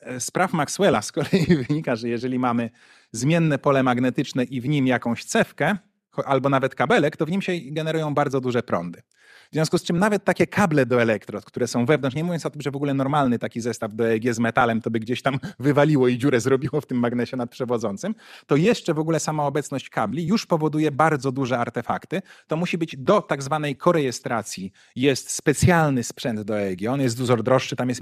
e, 0.00 0.20
z 0.20 0.30
praw 0.30 0.52
Maxwella 0.52 1.02
z 1.02 1.12
kolei 1.12 1.46
wynika, 1.68 1.96
że 1.96 2.08
jeżeli 2.08 2.38
mamy 2.38 2.70
zmienne 3.12 3.58
pole 3.58 3.82
magnetyczne 3.82 4.44
i 4.44 4.60
w 4.60 4.68
nim 4.68 4.86
jakąś 4.86 5.24
cewkę, 5.24 5.76
albo 6.24 6.48
nawet 6.48 6.74
kabelek, 6.74 7.16
to 7.16 7.26
w 7.26 7.30
nim 7.30 7.42
się 7.42 7.52
generują 7.64 8.14
bardzo 8.14 8.40
duże 8.40 8.62
prądy. 8.62 9.02
W 9.50 9.52
związku 9.52 9.78
z 9.78 9.82
czym 9.82 9.98
nawet 9.98 10.24
takie 10.24 10.46
kable 10.46 10.86
do 10.86 11.02
elektrod, 11.02 11.44
które 11.44 11.66
są 11.66 11.86
wewnątrz, 11.86 12.16
nie 12.16 12.24
mówiąc 12.24 12.46
o 12.46 12.50
tym, 12.50 12.62
że 12.62 12.70
w 12.70 12.76
ogóle 12.76 12.94
normalny 12.94 13.38
taki 13.38 13.60
zestaw 13.60 13.94
do 13.94 14.08
EEG 14.08 14.34
z 14.34 14.38
metalem 14.38 14.80
to 14.80 14.90
by 14.90 15.00
gdzieś 15.00 15.22
tam 15.22 15.38
wywaliło 15.58 16.08
i 16.08 16.18
dziurę 16.18 16.40
zrobiło 16.40 16.80
w 16.80 16.86
tym 16.86 16.98
magnesie 16.98 17.36
nadprzewodzącym, 17.36 18.14
to 18.46 18.56
jeszcze 18.56 18.94
w 18.94 18.98
ogóle 18.98 19.20
sama 19.20 19.46
obecność 19.46 19.88
kabli 19.88 20.26
już 20.26 20.46
powoduje 20.46 20.90
bardzo 20.90 21.32
duże 21.32 21.58
artefakty. 21.58 22.22
To 22.46 22.56
musi 22.56 22.78
być 22.78 22.96
do 22.96 23.22
tak 23.22 23.42
zwanej 23.42 23.76
korejestracji 23.76 24.72
jest 24.96 25.30
specjalny 25.30 26.04
sprzęt 26.04 26.40
do 26.40 26.58
EEG. 26.58 26.88
On 26.90 27.00
jest 27.00 27.18
dużo 27.18 27.36
droższy, 27.36 27.76
tam 27.76 27.88
jest 27.88 28.00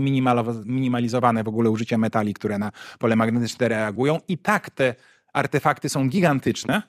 minimalizowane 0.65 1.45
w 1.45 1.49
ogóle 1.49 1.71
użycie 1.71 1.99
metali, 1.99 2.35
które 2.35 2.59
na 2.59 2.73
pole 2.99 3.17
magnetyczne 3.17 3.69
reagują 3.69 4.21
i 4.29 4.39
tak 4.39 4.71
te 4.71 4.95
artefakty 5.33 5.89
są 5.89 6.09
gigantyczne, 6.09 6.83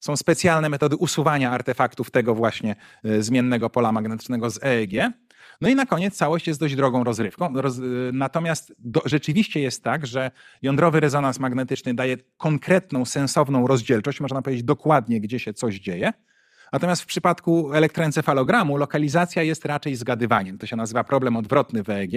są 0.00 0.16
specjalne 0.16 0.68
metody 0.68 0.96
usuwania 0.96 1.50
artefaktów 1.50 2.10
tego 2.10 2.34
właśnie 2.34 2.76
e, 3.04 3.22
zmiennego 3.22 3.70
pola 3.70 3.92
magnetycznego 3.92 4.50
z 4.50 4.64
EEG. 4.64 5.12
No 5.60 5.68
i 5.68 5.74
na 5.74 5.86
koniec 5.86 6.16
całość 6.16 6.46
jest 6.46 6.60
dość 6.60 6.76
drogą 6.76 7.04
rozrywką. 7.04 7.52
Roz, 7.54 7.78
e, 7.78 7.82
natomiast 8.12 8.74
do, 8.78 9.02
rzeczywiście 9.04 9.60
jest 9.60 9.84
tak, 9.84 10.06
że 10.06 10.30
jądrowy 10.62 11.00
rezonans 11.00 11.38
magnetyczny 11.38 11.94
daje 11.94 12.16
konkretną, 12.36 13.04
sensowną 13.04 13.66
rozdzielczość, 13.66 14.20
można 14.20 14.42
powiedzieć 14.42 14.64
dokładnie, 14.64 15.20
gdzie 15.20 15.38
się 15.38 15.54
coś 15.54 15.74
dzieje. 15.74 16.12
Natomiast 16.72 17.02
w 17.02 17.06
przypadku 17.06 17.72
elektroencefalogramu 17.72 18.76
lokalizacja 18.76 19.42
jest 19.42 19.64
raczej 19.64 19.96
zgadywaniem. 19.96 20.58
To 20.58 20.66
się 20.66 20.76
nazywa 20.76 21.04
problem 21.04 21.36
odwrotny 21.36 21.82
w 21.82 21.90
EEG 21.90 22.12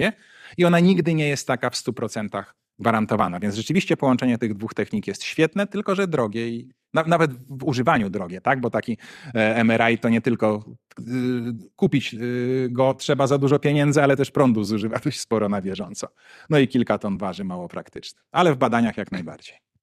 i 0.58 0.64
ona 0.64 0.80
nigdy 0.80 1.14
nie 1.14 1.28
jest 1.28 1.46
taka 1.46 1.70
w 1.70 1.74
100% 1.74 2.44
gwarantowana. 2.78 3.40
Więc 3.40 3.54
rzeczywiście 3.54 3.96
połączenie 3.96 4.38
tych 4.38 4.54
dwóch 4.54 4.74
technik 4.74 5.06
jest 5.06 5.22
świetne, 5.24 5.66
tylko 5.66 5.94
że 5.94 6.08
drogie 6.08 6.48
i 6.48 6.70
nawet 6.94 7.34
w 7.34 7.64
używaniu 7.64 8.10
drogie, 8.10 8.40
tak? 8.40 8.60
Bo 8.60 8.70
taki 8.70 8.98
e, 9.34 9.64
MRI 9.64 9.98
to 9.98 10.08
nie 10.08 10.20
tylko 10.20 10.64
y, 11.00 11.02
kupić 11.76 12.14
y, 12.14 12.68
go 12.70 12.94
trzeba 12.94 13.26
za 13.26 13.38
dużo 13.38 13.58
pieniędzy, 13.58 14.02
ale 14.02 14.16
też 14.16 14.30
prądu 14.30 14.64
zużywa 14.64 14.98
dość 14.98 15.20
sporo 15.20 15.48
na 15.48 15.62
bieżąco. 15.62 16.08
No 16.50 16.58
i 16.58 16.68
kilka 16.68 16.98
ton 16.98 17.18
waży, 17.18 17.44
mało 17.44 17.68
praktyczne. 17.68 18.20
Ale 18.32 18.54
w 18.54 18.56
badaniach 18.56 18.96
jak 18.96 19.12
najbardziej. 19.12 19.73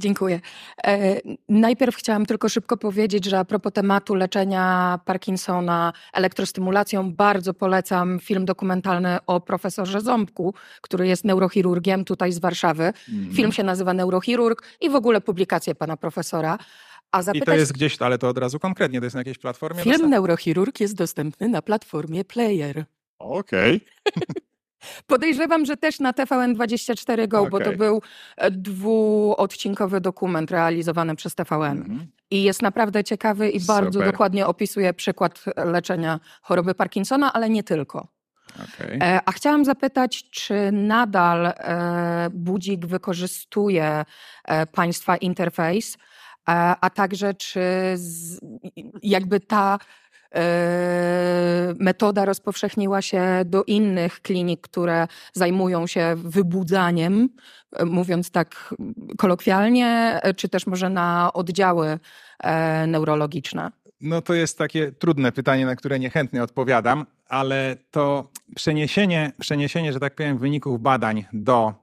Dziękuję. 0.00 0.40
E, 0.84 1.20
najpierw 1.48 1.96
chciałam 1.96 2.26
tylko 2.26 2.48
szybko 2.48 2.76
powiedzieć, 2.76 3.24
że 3.24 3.38
a 3.38 3.44
propos 3.44 3.72
tematu 3.72 4.14
leczenia 4.14 4.98
Parkinsona 5.04 5.92
elektrostymulacją, 6.12 7.12
bardzo 7.12 7.54
polecam 7.54 8.20
film 8.20 8.44
dokumentalny 8.44 9.18
o 9.26 9.40
profesorze 9.40 10.00
Ząbku, 10.00 10.54
który 10.80 11.06
jest 11.06 11.24
neurochirurgiem 11.24 12.04
tutaj 12.04 12.32
z 12.32 12.38
Warszawy. 12.38 12.84
Mhm. 12.84 13.34
Film 13.34 13.52
się 13.52 13.62
nazywa 13.62 13.94
Neurochirurg 13.94 14.62
i 14.80 14.90
w 14.90 14.94
ogóle 14.94 15.20
publikacje 15.20 15.74
pana 15.74 15.96
profesora. 15.96 16.58
A 17.12 17.20
I 17.20 17.24
zapytać, 17.24 17.46
to 17.46 17.54
jest 17.54 17.72
gdzieś, 17.72 18.02
ale 18.02 18.18
to 18.18 18.28
od 18.28 18.38
razu 18.38 18.58
konkretnie, 18.58 19.00
to 19.00 19.06
jest 19.06 19.14
na 19.14 19.20
jakiejś 19.20 19.38
platformie? 19.38 19.82
film 19.82 19.92
dostępny? 19.92 20.16
Neurochirurg 20.16 20.80
jest 20.80 20.94
dostępny 20.94 21.48
na 21.48 21.62
platformie 21.62 22.24
Player. 22.24 22.84
Okej. 23.18 23.80
Podejrzewam, 25.06 25.66
że 25.66 25.76
też 25.76 26.00
na 26.00 26.12
TVN24 26.12 27.28
Go, 27.28 27.46
bo 27.46 27.60
to 27.60 27.72
był 27.72 28.02
e, 28.36 28.50
dwuodcinkowy 28.50 30.00
dokument 30.00 30.50
realizowany 30.50 31.16
przez 31.16 31.34
TVN. 31.34 31.78
Mhm. 31.78 32.06
I 32.30 32.42
jest 32.42 32.62
naprawdę 32.62 33.04
ciekawy 33.04 33.50
i 33.50 33.60
bardzo 33.60 33.92
Super. 33.92 34.12
dokładnie 34.12 34.46
opisuje 34.46 34.94
przykład 34.94 35.44
leczenia 35.56 36.20
choroby 36.42 36.74
Parkinsona, 36.74 37.32
ale 37.32 37.50
nie 37.50 37.62
tylko. 37.62 38.08
Okej. 38.54 38.98
E, 39.02 39.20
A 39.26 39.32
chciałam 39.32 39.64
zapytać, 39.64 40.30
czy 40.30 40.72
nadal 40.72 41.46
e, 41.46 42.30
Budzik 42.32 42.86
wykorzystuje 42.86 44.04
e, 44.44 44.66
Państwa 44.66 45.16
interfejs, 45.16 45.94
e, 45.94 45.98
a 46.80 46.90
także 46.90 47.34
czy 47.34 47.60
z, 47.94 48.40
jakby 49.02 49.40
ta 49.40 49.78
e, 49.78 49.99
metoda 51.78 52.24
rozpowszechniła 52.24 53.02
się 53.02 53.22
do 53.44 53.64
innych 53.64 54.20
klinik, 54.22 54.60
które 54.60 55.06
zajmują 55.32 55.86
się 55.86 56.14
wybudzaniem, 56.16 57.28
e, 57.72 57.84
mówiąc 57.84 58.30
tak 58.30 58.74
kolokwialnie, 59.18 60.20
e, 60.22 60.34
czy 60.34 60.48
też 60.48 60.66
może 60.66 60.90
na 60.90 61.30
oddziały 61.32 61.98
e, 62.38 62.86
neurologiczne? 62.86 63.70
No 64.00 64.22
to 64.22 64.34
jest 64.34 64.58
takie 64.58 64.92
trudne 64.92 65.32
pytanie, 65.32 65.66
na 65.66 65.76
które 65.76 65.98
niechętnie 65.98 66.42
odpowiadam, 66.42 67.06
ale 67.28 67.76
to 67.90 68.30
przeniesienie, 68.54 69.32
przeniesienie 69.40 69.92
że 69.92 70.00
tak 70.00 70.14
powiem, 70.14 70.38
wyników 70.38 70.80
badań 70.80 71.24
do, 71.32 71.74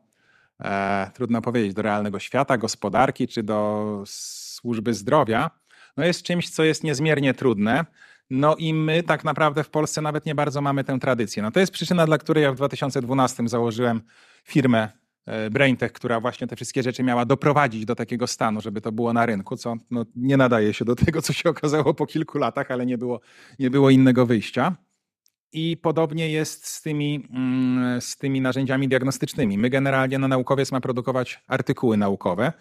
e, 0.60 1.12
trudno 1.14 1.42
powiedzieć, 1.42 1.74
do 1.74 1.82
realnego 1.82 2.20
świata, 2.20 2.58
gospodarki 2.58 3.28
czy 3.28 3.44
do 3.44 4.04
służby 4.06 4.94
zdrowia, 4.94 5.50
no 5.98 6.06
jest 6.06 6.24
czymś, 6.24 6.50
co 6.50 6.64
jest 6.64 6.84
niezmiernie 6.84 7.34
trudne. 7.34 7.86
No 8.30 8.56
i 8.56 8.74
my 8.74 9.04
tak 9.04 9.24
naprawdę 9.24 9.64
w 9.64 9.70
Polsce 9.70 10.02
nawet 10.02 10.26
nie 10.26 10.36
bardzo 10.36 10.62
mamy 10.62 10.84
tę 10.84 11.00
tradycję. 11.00 11.44
No 11.44 11.52
to 11.52 11.60
jest 11.60 11.72
przyczyna, 11.72 12.06
dla 12.06 12.18
której 12.18 12.44
ja 12.44 12.52
w 12.52 12.56
2012 12.56 13.48
założyłem 13.48 14.02
firmę 14.44 14.90
e, 15.26 15.50
BrainTech, 15.50 15.92
która 15.92 16.20
właśnie 16.20 16.48
te 16.48 16.56
wszystkie 16.56 16.84
rzeczy 16.84 17.04
miała 17.04 17.26
doprowadzić 17.26 17.86
do 17.86 17.96
takiego 17.96 18.28
stanu, 18.28 18.62
żeby 18.62 18.82
to 18.82 18.92
było 18.92 19.14
na 19.14 19.26
rynku, 19.26 19.58
co 19.58 19.76
no, 19.92 20.06
nie 20.16 20.38
nadaje 20.38 20.74
się 20.74 20.86
do 20.86 20.96
tego, 21.06 21.22
co 21.22 21.34
się 21.34 21.50
okazało 21.50 21.94
po 21.94 22.06
kilku 22.06 22.38
latach, 22.38 22.72
ale 22.72 22.86
nie 22.86 22.98
było, 22.98 23.20
nie 23.60 23.70
było 23.70 23.90
innego 23.90 24.26
wyjścia. 24.26 24.76
I 25.54 25.78
podobnie 25.78 26.30
jest 26.30 26.68
z 26.68 26.82
tymi, 26.82 27.28
mm, 27.30 28.02
z 28.02 28.18
tymi 28.18 28.42
narzędziami 28.42 28.88
diagnostycznymi. 28.88 29.58
My 29.58 29.70
generalnie, 29.70 30.20
no, 30.20 30.28
naukowiec 30.28 30.72
ma 30.72 30.82
produkować 30.82 31.44
artykuły 31.48 31.98
naukowe. 31.98 32.54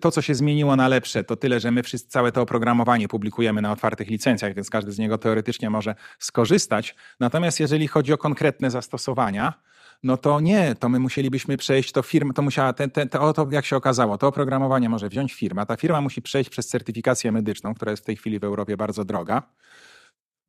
To, 0.00 0.10
co 0.10 0.22
się 0.22 0.34
zmieniło 0.34 0.76
na 0.76 0.88
lepsze, 0.88 1.24
to 1.24 1.36
tyle, 1.36 1.60
że 1.60 1.70
my 1.70 1.82
wszyscy, 1.82 2.08
całe 2.08 2.32
to 2.32 2.42
oprogramowanie 2.42 3.08
publikujemy 3.08 3.62
na 3.62 3.72
otwartych 3.72 4.08
licencjach, 4.08 4.54
więc 4.54 4.70
każdy 4.70 4.92
z 4.92 4.98
niego 4.98 5.18
teoretycznie 5.18 5.70
może 5.70 5.94
skorzystać. 6.18 6.94
Natomiast 7.20 7.60
jeżeli 7.60 7.88
chodzi 7.88 8.12
o 8.12 8.18
konkretne 8.18 8.70
zastosowania, 8.70 9.54
no 10.02 10.16
to 10.16 10.40
nie, 10.40 10.74
to 10.74 10.88
my 10.88 10.98
musielibyśmy 10.98 11.56
przejść, 11.56 11.92
to 11.92 12.02
firma, 12.02 12.32
to 12.32 12.42
musiała, 12.42 12.72
te, 12.72 12.88
te, 12.88 13.06
to, 13.06 13.32
to 13.32 13.48
jak 13.50 13.64
się 13.64 13.76
okazało, 13.76 14.18
to 14.18 14.26
oprogramowanie 14.26 14.88
może 14.88 15.08
wziąć 15.08 15.34
firma, 15.34 15.66
ta 15.66 15.76
firma 15.76 16.00
musi 16.00 16.22
przejść 16.22 16.50
przez 16.50 16.68
certyfikację 16.68 17.32
medyczną, 17.32 17.74
która 17.74 17.90
jest 17.90 18.02
w 18.02 18.06
tej 18.06 18.16
chwili 18.16 18.38
w 18.38 18.44
Europie 18.44 18.76
bardzo 18.76 19.04
droga. 19.04 19.42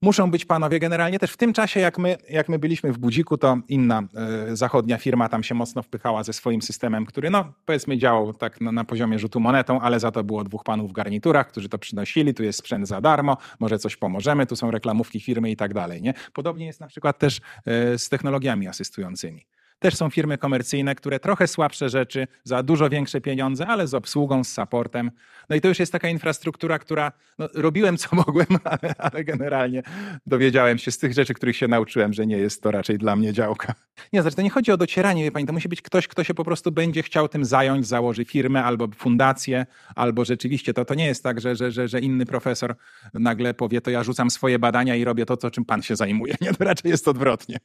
Muszą 0.01 0.31
być 0.31 0.45
panowie 0.45 0.80
generalnie 0.80 1.19
też 1.19 1.31
w 1.31 1.38
tym 1.38 1.53
czasie, 1.53 1.80
jak 1.80 1.97
my, 1.97 2.17
jak 2.30 2.49
my 2.49 2.59
byliśmy 2.59 2.93
w 2.93 2.97
Budziku, 2.97 3.38
to 3.38 3.57
inna 3.67 4.03
e, 4.49 4.55
zachodnia 4.55 4.97
firma 4.97 5.30
tam 5.30 5.43
się 5.43 5.55
mocno 5.55 5.84
wpychała 5.84 6.23
ze 6.23 6.34
swoim 6.34 6.61
systemem, 6.61 7.05
który 7.05 7.30
no 7.30 7.53
powiedzmy 7.65 7.97
działał 7.97 8.34
tak 8.34 8.61
na, 8.61 8.71
na 8.71 8.84
poziomie 8.84 9.19
rzutu 9.19 9.39
monetą, 9.39 9.81
ale 9.81 9.99
za 9.99 10.11
to 10.11 10.23
było 10.23 10.43
dwóch 10.43 10.63
panów 10.63 10.89
w 10.89 10.93
garniturach, 10.93 11.47
którzy 11.47 11.69
to 11.69 11.77
przynosili, 11.77 12.34
tu 12.34 12.43
jest 12.43 12.59
sprzęt 12.59 12.88
za 12.88 13.01
darmo, 13.01 13.38
może 13.59 13.80
coś 13.80 13.95
pomożemy, 13.95 14.45
tu 14.45 14.55
są 14.55 14.71
reklamówki 14.71 15.19
firmy 15.19 15.51
i 15.51 15.55
tak 15.55 15.73
dalej. 15.73 16.01
Nie? 16.01 16.13
Podobnie 16.34 16.65
jest 16.65 16.80
na 16.80 16.88
przykład 16.88 17.19
też 17.19 17.41
e, 17.65 17.97
z 17.97 18.09
technologiami 18.09 18.67
asystującymi. 18.67 19.45
Też 19.80 19.95
są 19.95 20.10
firmy 20.10 20.38
komercyjne, 20.38 20.95
które 20.95 21.19
trochę 21.19 21.47
słabsze 21.47 21.89
rzeczy, 21.89 22.27
za 22.43 22.64
dużo 22.64 22.89
większe 22.89 23.22
pieniądze, 23.22 23.68
ale 23.68 23.88
z 23.88 23.93
obsługą, 23.93 24.43
z 24.43 24.53
supportem. 24.53 25.11
No 25.49 25.56
i 25.56 25.61
to 25.61 25.68
już 25.68 25.80
jest 25.80 25.91
taka 25.91 26.10
infrastruktura, 26.10 26.80
która 26.80 27.11
no, 27.38 27.47
robiłem 27.53 27.97
co 27.97 28.15
mogłem, 28.15 28.47
ale, 28.64 28.93
ale 28.97 29.23
generalnie 29.23 29.84
dowiedziałem 30.26 30.77
się 30.77 30.91
z 30.91 30.97
tych 30.97 31.14
rzeczy, 31.14 31.34
których 31.34 31.57
się 31.57 31.68
nauczyłem, 31.68 32.14
że 32.14 32.26
nie 32.26 32.38
jest 32.38 32.64
to 32.64 32.72
raczej 32.72 32.97
dla 32.97 33.15
mnie 33.15 33.34
działka. 33.34 33.73
Nie, 34.14 34.22
znaczy 34.22 34.35
to 34.35 34.41
nie 34.41 34.49
chodzi 34.49 34.72
o 34.72 34.77
docieranie, 34.77 35.23
wie 35.23 35.31
pani, 35.31 35.45
to 35.45 35.53
musi 35.53 35.69
być 35.69 35.81
ktoś, 35.81 36.07
kto 36.07 36.23
się 36.23 36.34
po 36.34 36.43
prostu 36.43 36.72
będzie 36.72 37.03
chciał 37.03 37.27
tym 37.27 37.45
zająć, 37.45 37.88
założy 37.88 38.26
firmę 38.26 38.64
albo 38.64 38.88
fundację, 38.95 39.65
albo 39.95 40.26
rzeczywiście 40.26 40.73
to, 40.73 40.85
to 40.85 40.93
nie 40.93 41.06
jest 41.06 41.23
tak, 41.23 41.41
że, 41.41 41.56
że, 41.56 41.72
że, 41.72 41.88
że 41.88 41.99
inny 41.99 42.26
profesor 42.26 42.76
nagle 43.14 43.53
powie, 43.53 43.81
to 43.81 43.91
ja 43.91 44.03
rzucam 44.03 44.31
swoje 44.31 44.60
badania 44.60 44.95
i 44.95 45.03
robię 45.03 45.26
to, 45.26 45.38
co 45.38 45.51
czym 45.51 45.65
pan 45.65 45.81
się 45.81 45.95
zajmuje. 45.95 46.35
Nie, 46.41 46.53
to 46.53 46.64
raczej 46.64 46.91
jest 46.91 47.07
odwrotnie. 47.07 47.57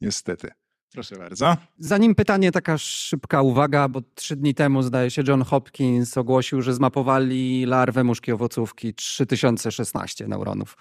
Niestety. 0.00 0.50
Proszę 0.92 1.16
bardzo. 1.16 1.56
Zanim 1.78 2.14
pytanie, 2.14 2.52
taka 2.52 2.78
szybka 2.78 3.42
uwaga, 3.42 3.88
bo 3.88 4.00
trzy 4.14 4.36
dni 4.36 4.54
temu, 4.54 4.82
zdaje 4.82 5.10
się, 5.10 5.22
John 5.28 5.42
Hopkins 5.44 6.18
ogłosił, 6.18 6.62
że 6.62 6.74
zmapowali 6.74 7.66
larwę 7.66 8.04
muszki 8.04 8.32
owocówki 8.32 8.94
3016 8.94 10.28
neuronów. 10.28 10.76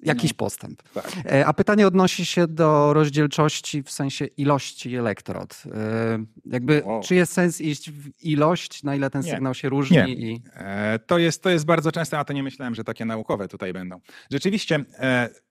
Jakiś 0.00 0.32
postęp. 0.32 0.82
Tak. 0.94 1.12
E, 1.26 1.46
A 1.46 1.52
pytanie 1.52 1.86
odnosi 1.86 2.26
się 2.26 2.46
do 2.46 2.92
rozdzielczości 2.92 3.82
w 3.82 3.90
sensie 3.90 4.24
ilości 4.26 4.96
elektrod. 4.96 5.62
E, 5.74 6.24
Jakby, 6.46 6.82
Wow. 6.86 7.02
czy 7.02 7.14
jest 7.14 7.32
sens 7.32 7.60
iść 7.60 7.90
w 7.90 8.24
ilość, 8.24 8.82
na 8.82 8.94
ile 8.96 9.10
ten 9.10 9.22
Nie. 9.22 9.30
sygnał 9.30 9.54
się 9.54 9.68
różni? 9.68 9.96
Nie. 9.96 10.08
I... 10.08 10.42
E, 10.54 10.98
To 10.98 11.18
jest, 11.18 11.42
to 11.42 11.50
jest 11.50 11.64
bardzo 11.64 11.92
częste, 11.92 12.18
a 12.18 12.24
to 12.24 12.32
nie 12.32 12.42
myślałem, 12.42 12.74
że 12.74 12.84
takie 12.84 13.04
naukowe 13.04 13.48
tutaj 13.48 13.72
będą. 13.72 14.00
Rzeczywiście, 14.30 14.84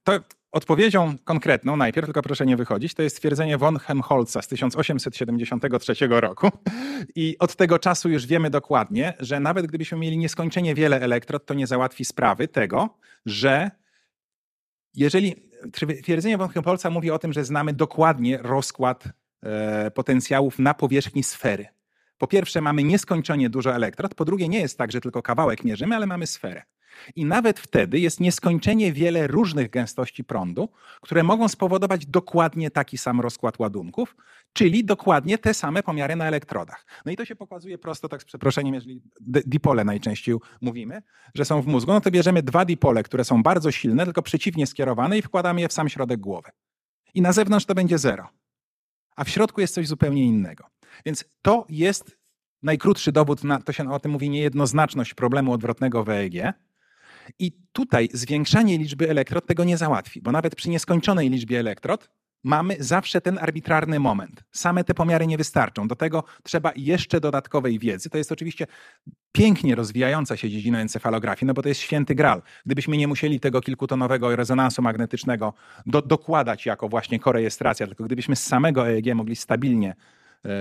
to 0.03 0.19
odpowiedzią 0.52 1.15
konkretną, 1.23 1.78
najpierw, 1.78 2.07
tylko 2.07 2.22
proszę 2.22 2.45
nie 2.45 2.57
wychodzić, 2.57 2.94
to 2.94 3.03
jest 3.03 3.15
stwierdzenie 3.15 3.57
von 3.57 3.80
Helmholtza 3.80 4.41
z 4.41 4.48
1873 4.48 5.94
roku. 6.10 6.49
I 7.15 7.36
od 7.40 7.56
tego 7.56 7.80
czasu 7.80 8.10
już 8.10 8.26
wiemy 8.26 8.49
dokładnie, 8.49 9.14
że 9.19 9.40
nawet 9.40 9.68
gdybyśmy 9.68 9.98
mieli 9.98 10.18
nieskończenie 10.18 10.76
wiele 10.76 11.02
elektrod, 11.02 11.45
to 11.45 11.53
nie 11.53 11.68
załatwi 11.68 12.06
sprawy 12.06 12.48
tego, 12.48 12.98
że 13.26 13.72
jeżeli 14.94 15.36
twierdzenie 16.03 16.38
von 16.38 16.49
Helmholtza 16.49 16.90
mówi 16.90 17.11
o 17.11 17.19
tym, 17.19 17.34
że 17.34 17.45
znamy 17.45 17.73
dokładnie 17.73 18.38
rozkład 18.38 19.03
e, 19.44 19.91
potencjałów 19.91 20.60
na 20.60 20.73
powierzchni 20.73 21.23
sfery. 21.23 21.65
Po 22.18 22.28
pierwsze, 22.28 22.61
mamy 22.61 22.84
nieskończenie 22.84 23.49
dużo 23.49 23.76
elektrod, 23.76 24.15
po 24.15 24.26
drugie, 24.26 24.48
nie 24.48 24.60
jest 24.60 24.78
tak, 24.78 24.91
że 24.91 25.02
tylko 25.02 25.22
kawałek 25.22 25.64
mierzymy, 25.64 25.95
ale 25.95 26.07
mamy 26.07 26.28
sferę. 26.28 26.64
I 27.15 27.26
nawet 27.26 27.59
wtedy 27.59 27.99
jest 27.99 28.19
nieskończenie 28.19 28.93
wiele 28.93 29.27
różnych 29.27 29.69
gęstości 29.69 30.23
prądu, 30.23 30.69
które 31.01 31.23
mogą 31.23 31.47
spowodować 31.47 32.05
dokładnie 32.05 32.72
taki 32.72 32.97
sam 32.97 33.22
rozkład 33.22 33.59
ładunków, 33.59 34.15
czyli 34.53 34.85
dokładnie 34.85 35.38
te 35.38 35.53
same 35.53 35.84
pomiary 35.84 36.15
na 36.15 36.26
elektrodach. 36.26 36.85
No 37.05 37.11
i 37.11 37.15
to 37.15 37.26
się 37.26 37.35
pokazuje 37.35 37.77
prosto, 37.77 38.09
tak 38.09 38.22
z 38.22 38.26
przeproszeniem, 38.26 38.73
jeżeli 38.73 39.01
dipole 39.22 39.84
najczęściej 39.84 40.35
mówimy, 40.61 41.01
że 41.35 41.45
są 41.45 41.61
w 41.61 41.68
mózgu, 41.68 41.91
no 41.91 42.01
to 42.01 42.11
bierzemy 42.11 42.43
dwa 42.43 42.65
dipole, 42.65 43.03
które 43.03 43.23
są 43.23 43.43
bardzo 43.43 43.72
silne, 43.72 44.05
tylko 44.05 44.22
przeciwnie 44.22 44.68
skierowane 44.68 45.18
i 45.18 45.22
wkładamy 45.22 45.61
je 45.61 45.68
w 45.68 45.73
sam 45.73 45.89
środek 45.89 46.19
głowy. 46.19 46.49
I 47.13 47.22
na 47.22 47.31
zewnątrz 47.31 47.65
to 47.65 47.76
będzie 47.76 47.97
zero. 47.97 48.30
A 49.15 49.23
w 49.23 49.30
środku 49.30 49.61
jest 49.61 49.73
coś 49.73 49.88
zupełnie 49.88 50.26
innego. 50.26 50.65
Więc 51.05 51.26
to 51.41 51.65
jest 51.69 52.18
najkrótszy 52.63 53.11
dowód 53.11 53.43
na, 53.43 53.61
to 53.61 53.72
się 53.72 53.91
o 53.91 53.99
tym 53.99 54.11
mówi, 54.11 54.30
niejednoznaczność 54.30 55.13
problemu 55.13 55.53
odwrotnego 55.53 56.03
w 56.03 56.09
EEG. 56.09 56.53
I 57.40 57.52
tutaj 57.74 58.10
zwiększanie 58.14 58.78
liczby 58.78 59.10
elektrod 59.10 59.45
tego 59.45 59.64
nie 59.64 59.78
załatwi, 59.78 60.22
bo 60.22 60.32
nawet 60.32 60.56
przy 60.56 60.70
nieskończonej 60.70 61.30
liczbie 61.30 61.60
elektrod 61.60 62.10
mamy 62.44 62.76
zawsze 62.80 63.22
ten 63.22 63.38
arbitrarny 63.38 63.99
moment. 63.99 64.44
Same 64.52 64.84
te 64.84 64.94
pomiary 64.94 65.28
nie 65.28 65.38
wystarczą. 65.38 65.88
Do 65.88 65.95
tego 65.95 66.24
trzeba 66.44 66.72
jeszcze 66.76 67.20
dodatkowej 67.20 67.80
wiedzy. 67.80 68.10
To 68.10 68.18
jest 68.18 68.32
oczywiście 68.32 68.68
pięknie 69.32 69.76
rozwijająca 69.76 70.38
się 70.38 70.49
dziedzina 70.49 70.80
encefalografii, 70.80 71.48
no 71.48 71.53
bo 71.53 71.62
to 71.62 71.70
jest 71.70 71.82
święty 71.82 72.16
gral. 72.16 72.41
Gdybyśmy 72.66 72.98
nie 72.98 73.08
musieli 73.08 73.40
tego 73.40 73.62
kilkutonowego 73.62 74.36
rezonansu 74.36 74.82
magnetycznego 74.82 75.53
do, 75.86 76.02
dokładać 76.02 76.66
jako 76.66 76.90
właśnie 76.90 77.20
korejestracja, 77.20 77.88
tylko 77.88 78.03
gdybyśmy 78.03 78.36
z 78.36 78.44
samego 78.44 78.90
EEG 78.90 79.16
mogli 79.16 79.36
stabilnie 79.36 79.95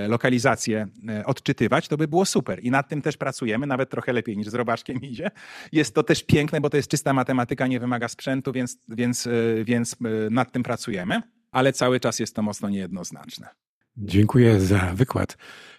lokalizację 0.08 0.88
e, 1.08 1.26
odczytywać, 1.26 1.88
to 1.88 1.96
by 1.96 2.08
było 2.08 2.24
super. 2.24 2.64
I 2.64 2.70
nad 2.70 2.88
tym 2.88 3.02
też 3.02 3.16
pracujemy, 3.16 3.66
nawet 3.66 3.90
trochę 3.90 4.12
lepiej 4.12 4.36
niż 4.36 4.48
z 4.48 4.54
robaczkiem 4.54 5.00
idzie. 5.10 5.30
Jest 5.72 5.94
to 5.94 6.02
też 6.02 6.22
piękne, 6.22 6.60
bo 6.60 6.70
to 6.70 6.76
jest 6.76 6.90
czysta 6.90 7.12
matematyka, 7.12 7.66
nie 7.66 7.80
wymaga 7.80 8.08
sprzętu, 8.08 8.52
więc, 8.52 8.78
więc, 8.88 9.26
e, 9.26 9.30
więc 9.64 9.92
e, 9.92 10.30
nad 10.30 10.52
tym 10.52 10.62
pracujemy, 10.62 11.22
ale 11.50 11.72
cały 11.72 12.00
czas 12.00 12.18
jest 12.18 12.36
to 12.36 12.42
mocno 12.42 12.68
niejednoznaczne. 12.68 13.48
Dziękuję 13.96 14.60
za 14.60 14.92
wykład. 14.94 15.36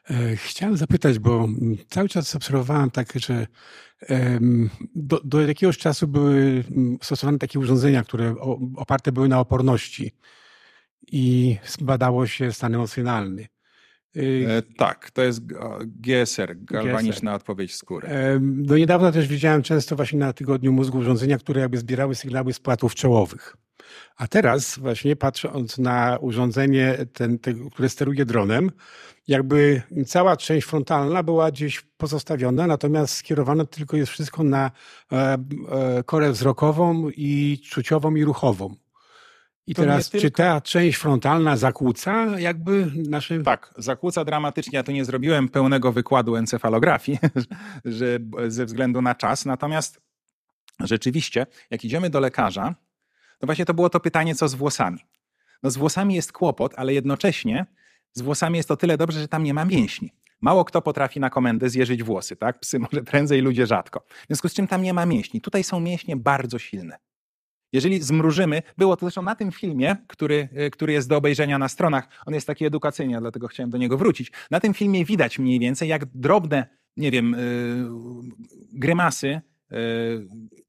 E, 0.09 0.35
chciałem 0.35 0.77
zapytać, 0.77 1.19
bo 1.19 1.47
cały 1.89 2.09
czas 2.09 2.35
obserwowałem 2.35 2.91
tak, 2.91 3.13
że 3.15 3.47
do, 4.95 5.21
do 5.23 5.41
jakiegoś 5.41 5.77
czasu 5.77 6.07
były 6.07 6.63
stosowane 7.01 7.37
takie 7.37 7.59
urządzenia, 7.59 8.03
które 8.03 8.35
oparte 8.75 9.11
były 9.11 9.27
na 9.27 9.39
oporności 9.39 10.11
i 11.11 11.57
badało 11.81 12.27
się 12.27 12.51
stan 12.51 12.75
emocjonalny. 12.75 13.47
Y, 14.17 14.45
E, 14.49 14.61
tak, 14.61 15.11
to 15.11 15.21
jest 15.21 15.41
GSR, 15.85 16.55
galwaniczna 16.63 17.35
odpowiedź 17.35 17.75
skóry. 17.75 18.07
Em, 18.07 18.65
Do 18.65 18.77
niedawna 18.77 19.11
też 19.11 19.27
widziałem 19.27 19.61
często 19.61 19.95
właśnie 19.95 20.19
na 20.19 20.33
Tygodniu 20.33 20.71
Mózgu 20.71 20.97
urządzenia, 20.97 21.37
które 21.37 21.61
jakby 21.61 21.77
zbierały 21.77 22.15
sygnały 22.15 22.53
z 22.53 22.59
płatów 22.59 22.95
czołowych. 22.95 23.57
A 24.17 24.27
teraz 24.27 24.79
właśnie 24.79 25.15
patrząc 25.15 25.77
na 25.77 26.17
urządzenie, 26.21 26.97
ten, 27.13 27.39
te, 27.39 27.53
które 27.71 27.89
steruje 27.89 28.25
dronem, 28.25 28.71
jakby 29.27 29.81
cała 30.05 30.37
część 30.37 30.67
frontalna 30.67 31.23
była 31.23 31.51
gdzieś 31.51 31.81
pozostawiona, 31.97 32.67
natomiast 32.67 33.13
skierowane 33.13 33.65
tylko 33.65 33.97
jest 33.97 34.11
wszystko 34.11 34.43
na 34.43 34.71
e, 35.11 35.15
e, 35.17 36.03
korę 36.05 36.31
wzrokową 36.31 37.09
i 37.09 37.59
czuciową 37.69 38.15
i 38.15 38.23
ruchową. 38.23 38.75
I 39.67 39.75
To 39.75 39.81
teraz, 39.81 40.09
czy 40.09 40.21
tylko- 40.21 40.37
ta 40.37 40.61
część 40.61 40.97
frontalna 40.97 41.57
zakłóca 41.57 42.39
jakby 42.39 42.91
nasze... 43.09 43.43
Tak, 43.43 43.73
zakłóca 43.77 44.25
dramatycznie. 44.25 44.77
Ja 44.77 44.83
tu 44.83 44.91
nie 44.91 45.05
zrobiłem 45.05 45.49
pełnego 45.49 45.91
wykładu 45.91 46.35
encefalografii, 46.35 47.19
że 47.85 48.19
ze 48.47 48.65
względu 48.65 49.01
na 49.01 49.15
czas. 49.15 49.45
Natomiast 49.45 50.01
rzeczywiście, 50.79 51.45
jak 51.69 51.85
idziemy 51.85 52.09
do 52.09 52.19
lekarza, 52.19 52.75
to 53.39 53.45
właśnie 53.45 53.65
to 53.65 53.73
było 53.73 53.89
to 53.89 53.99
pytanie, 53.99 54.35
co 54.35 54.47
z 54.47 54.55
włosami. 54.55 54.99
No 55.63 55.69
z 55.71 55.77
włosami 55.77 56.15
jest 56.15 56.31
kłopot, 56.33 56.73
ale 56.77 56.93
jednocześnie 56.93 57.65
z 58.13 58.21
włosami 58.21 58.57
jest 58.57 58.71
o 58.71 58.77
tyle 58.77 58.97
dobrze, 58.97 59.19
że 59.19 59.27
tam 59.27 59.43
nie 59.43 59.53
ma 59.53 59.65
mięśni. 59.65 60.11
Mało 60.41 60.65
kto 60.65 60.81
potrafi 60.81 61.19
na 61.19 61.29
komendę 61.29 61.69
zjeżyć 61.69 62.03
włosy, 62.03 62.35
tak? 62.35 62.59
Psy 62.59 62.79
może 62.91 63.03
prędzej, 63.03 63.41
ludzie 63.41 63.67
rzadko. 63.67 63.99
W 64.23 64.27
związku 64.27 64.49
z 64.49 64.53
czym 64.53 64.67
tam 64.67 64.81
nie 64.81 64.93
ma 64.93 65.05
mięśni. 65.05 65.41
Tutaj 65.41 65.63
są 65.63 65.79
mięśnie 65.79 66.15
bardzo 66.17 66.59
silne. 66.59 66.97
Jeżeli 67.73 68.01
zmrużymy, 68.01 68.61
było 68.77 68.95
to 68.95 69.05
zresztą 69.05 69.21
na 69.21 69.35
tym 69.35 69.51
filmie, 69.51 69.95
który, 70.07 70.49
y, 70.67 70.69
który 70.69 70.93
jest 70.93 71.09
do 71.09 71.17
obejrzenia 71.17 71.57
na 71.57 71.69
stronach, 71.69 72.07
on 72.25 72.33
jest 72.33 72.47
taki 72.47 72.65
edukacyjny, 72.65 73.19
dlatego 73.19 73.47
chciałem 73.47 73.69
do 73.69 73.77
niego 73.77 73.97
wrócić. 73.97 74.31
Na 74.51 74.59
tym 74.59 74.73
filmie 74.73 75.05
widać 75.05 75.39
mniej 75.39 75.59
więcej, 75.59 75.89
jak 75.89 76.05
drobne, 76.05 76.67
nie 76.97 77.11
wiem, 77.11 77.31
yy, 77.31 78.79
grymasy, 78.79 79.41
yy, 79.71 79.77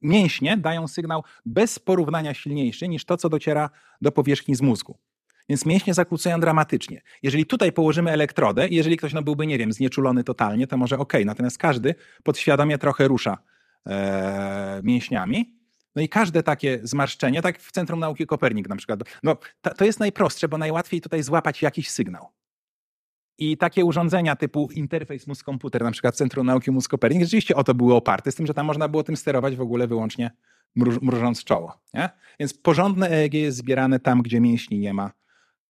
mięśnie 0.01 0.57
dają 0.57 0.87
sygnał 0.87 1.23
bez 1.45 1.79
porównania 1.79 2.33
silniejszy 2.33 2.87
niż 2.87 3.05
to, 3.05 3.17
co 3.17 3.29
dociera 3.29 3.69
do 4.01 4.11
powierzchni 4.11 4.55
z 4.55 4.61
mózgu. 4.61 4.97
Więc 5.49 5.65
mięśnie 5.65 5.93
zakłócają 5.93 6.39
dramatycznie. 6.39 7.01
Jeżeli 7.23 7.45
tutaj 7.45 7.71
położymy 7.71 8.11
elektrodę, 8.11 8.67
jeżeli 8.69 8.97
ktoś 8.97 9.13
no, 9.13 9.21
byłby, 9.21 9.47
nie 9.47 9.57
wiem, 9.57 9.73
znieczulony 9.73 10.23
totalnie, 10.23 10.67
to 10.67 10.77
może 10.77 10.97
ok, 10.97 11.13
natomiast 11.25 11.57
każdy 11.57 11.95
podświadomie 12.23 12.77
trochę 12.77 13.07
rusza 13.07 13.37
e, 13.87 14.81
mięśniami. 14.83 15.62
No 15.95 16.01
i 16.01 16.09
każde 16.09 16.43
takie 16.43 16.79
zmarszczenie, 16.83 17.41
tak 17.41 17.59
w 17.59 17.71
Centrum 17.71 17.99
Nauki 17.99 18.25
Kopernik 18.25 18.69
na 18.69 18.75
przykład, 18.75 18.99
no 19.23 19.37
to, 19.61 19.73
to 19.73 19.85
jest 19.85 19.99
najprostsze, 19.99 20.47
bo 20.47 20.57
najłatwiej 20.57 21.01
tutaj 21.01 21.23
złapać 21.23 21.61
jakiś 21.61 21.89
sygnał. 21.89 22.27
I 23.37 23.57
takie 23.57 23.85
urządzenia 23.85 24.35
typu 24.35 24.69
interfejs 24.71 25.27
mózg-komputer, 25.27 25.83
na 25.83 25.91
przykład 25.91 26.15
w 26.15 26.17
Centrum 26.17 26.47
Nauki 26.47 26.71
Mózg 26.71 26.91
Kopernik, 26.91 27.23
rzeczywiście 27.23 27.55
o 27.55 27.63
to 27.63 27.73
były 27.73 27.93
oparte, 27.93 28.31
z 28.31 28.35
tym, 28.35 28.47
że 28.47 28.53
tam 28.53 28.65
można 28.65 28.87
było 28.87 29.03
tym 29.03 29.17
sterować 29.17 29.55
w 29.55 29.61
ogóle 29.61 29.87
wyłącznie 29.87 30.31
mruż, 30.75 31.01
mrużąc 31.01 31.43
czoło. 31.43 31.79
Nie? 31.93 32.09
Więc 32.39 32.53
porządne 32.53 33.09
EEG 33.09 33.33
jest 33.33 33.57
zbierane 33.57 33.99
tam, 33.99 34.21
gdzie 34.21 34.39
mięśni 34.39 34.79
nie 34.79 34.93
ma 34.93 35.11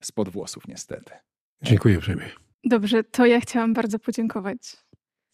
spod 0.01 0.29
włosów 0.29 0.67
niestety. 0.67 1.13
Dziękuję 1.61 1.97
uprzejmie. 1.97 2.29
Dobrze, 2.63 3.03
to 3.03 3.25
ja 3.25 3.39
chciałam 3.39 3.73
bardzo 3.73 3.99
podziękować. 3.99 4.77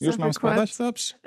Już 0.01 0.17
mam 0.17 0.31
wykład. 0.31 0.35
składać? 0.35 0.77
Dobrze. 0.77 1.13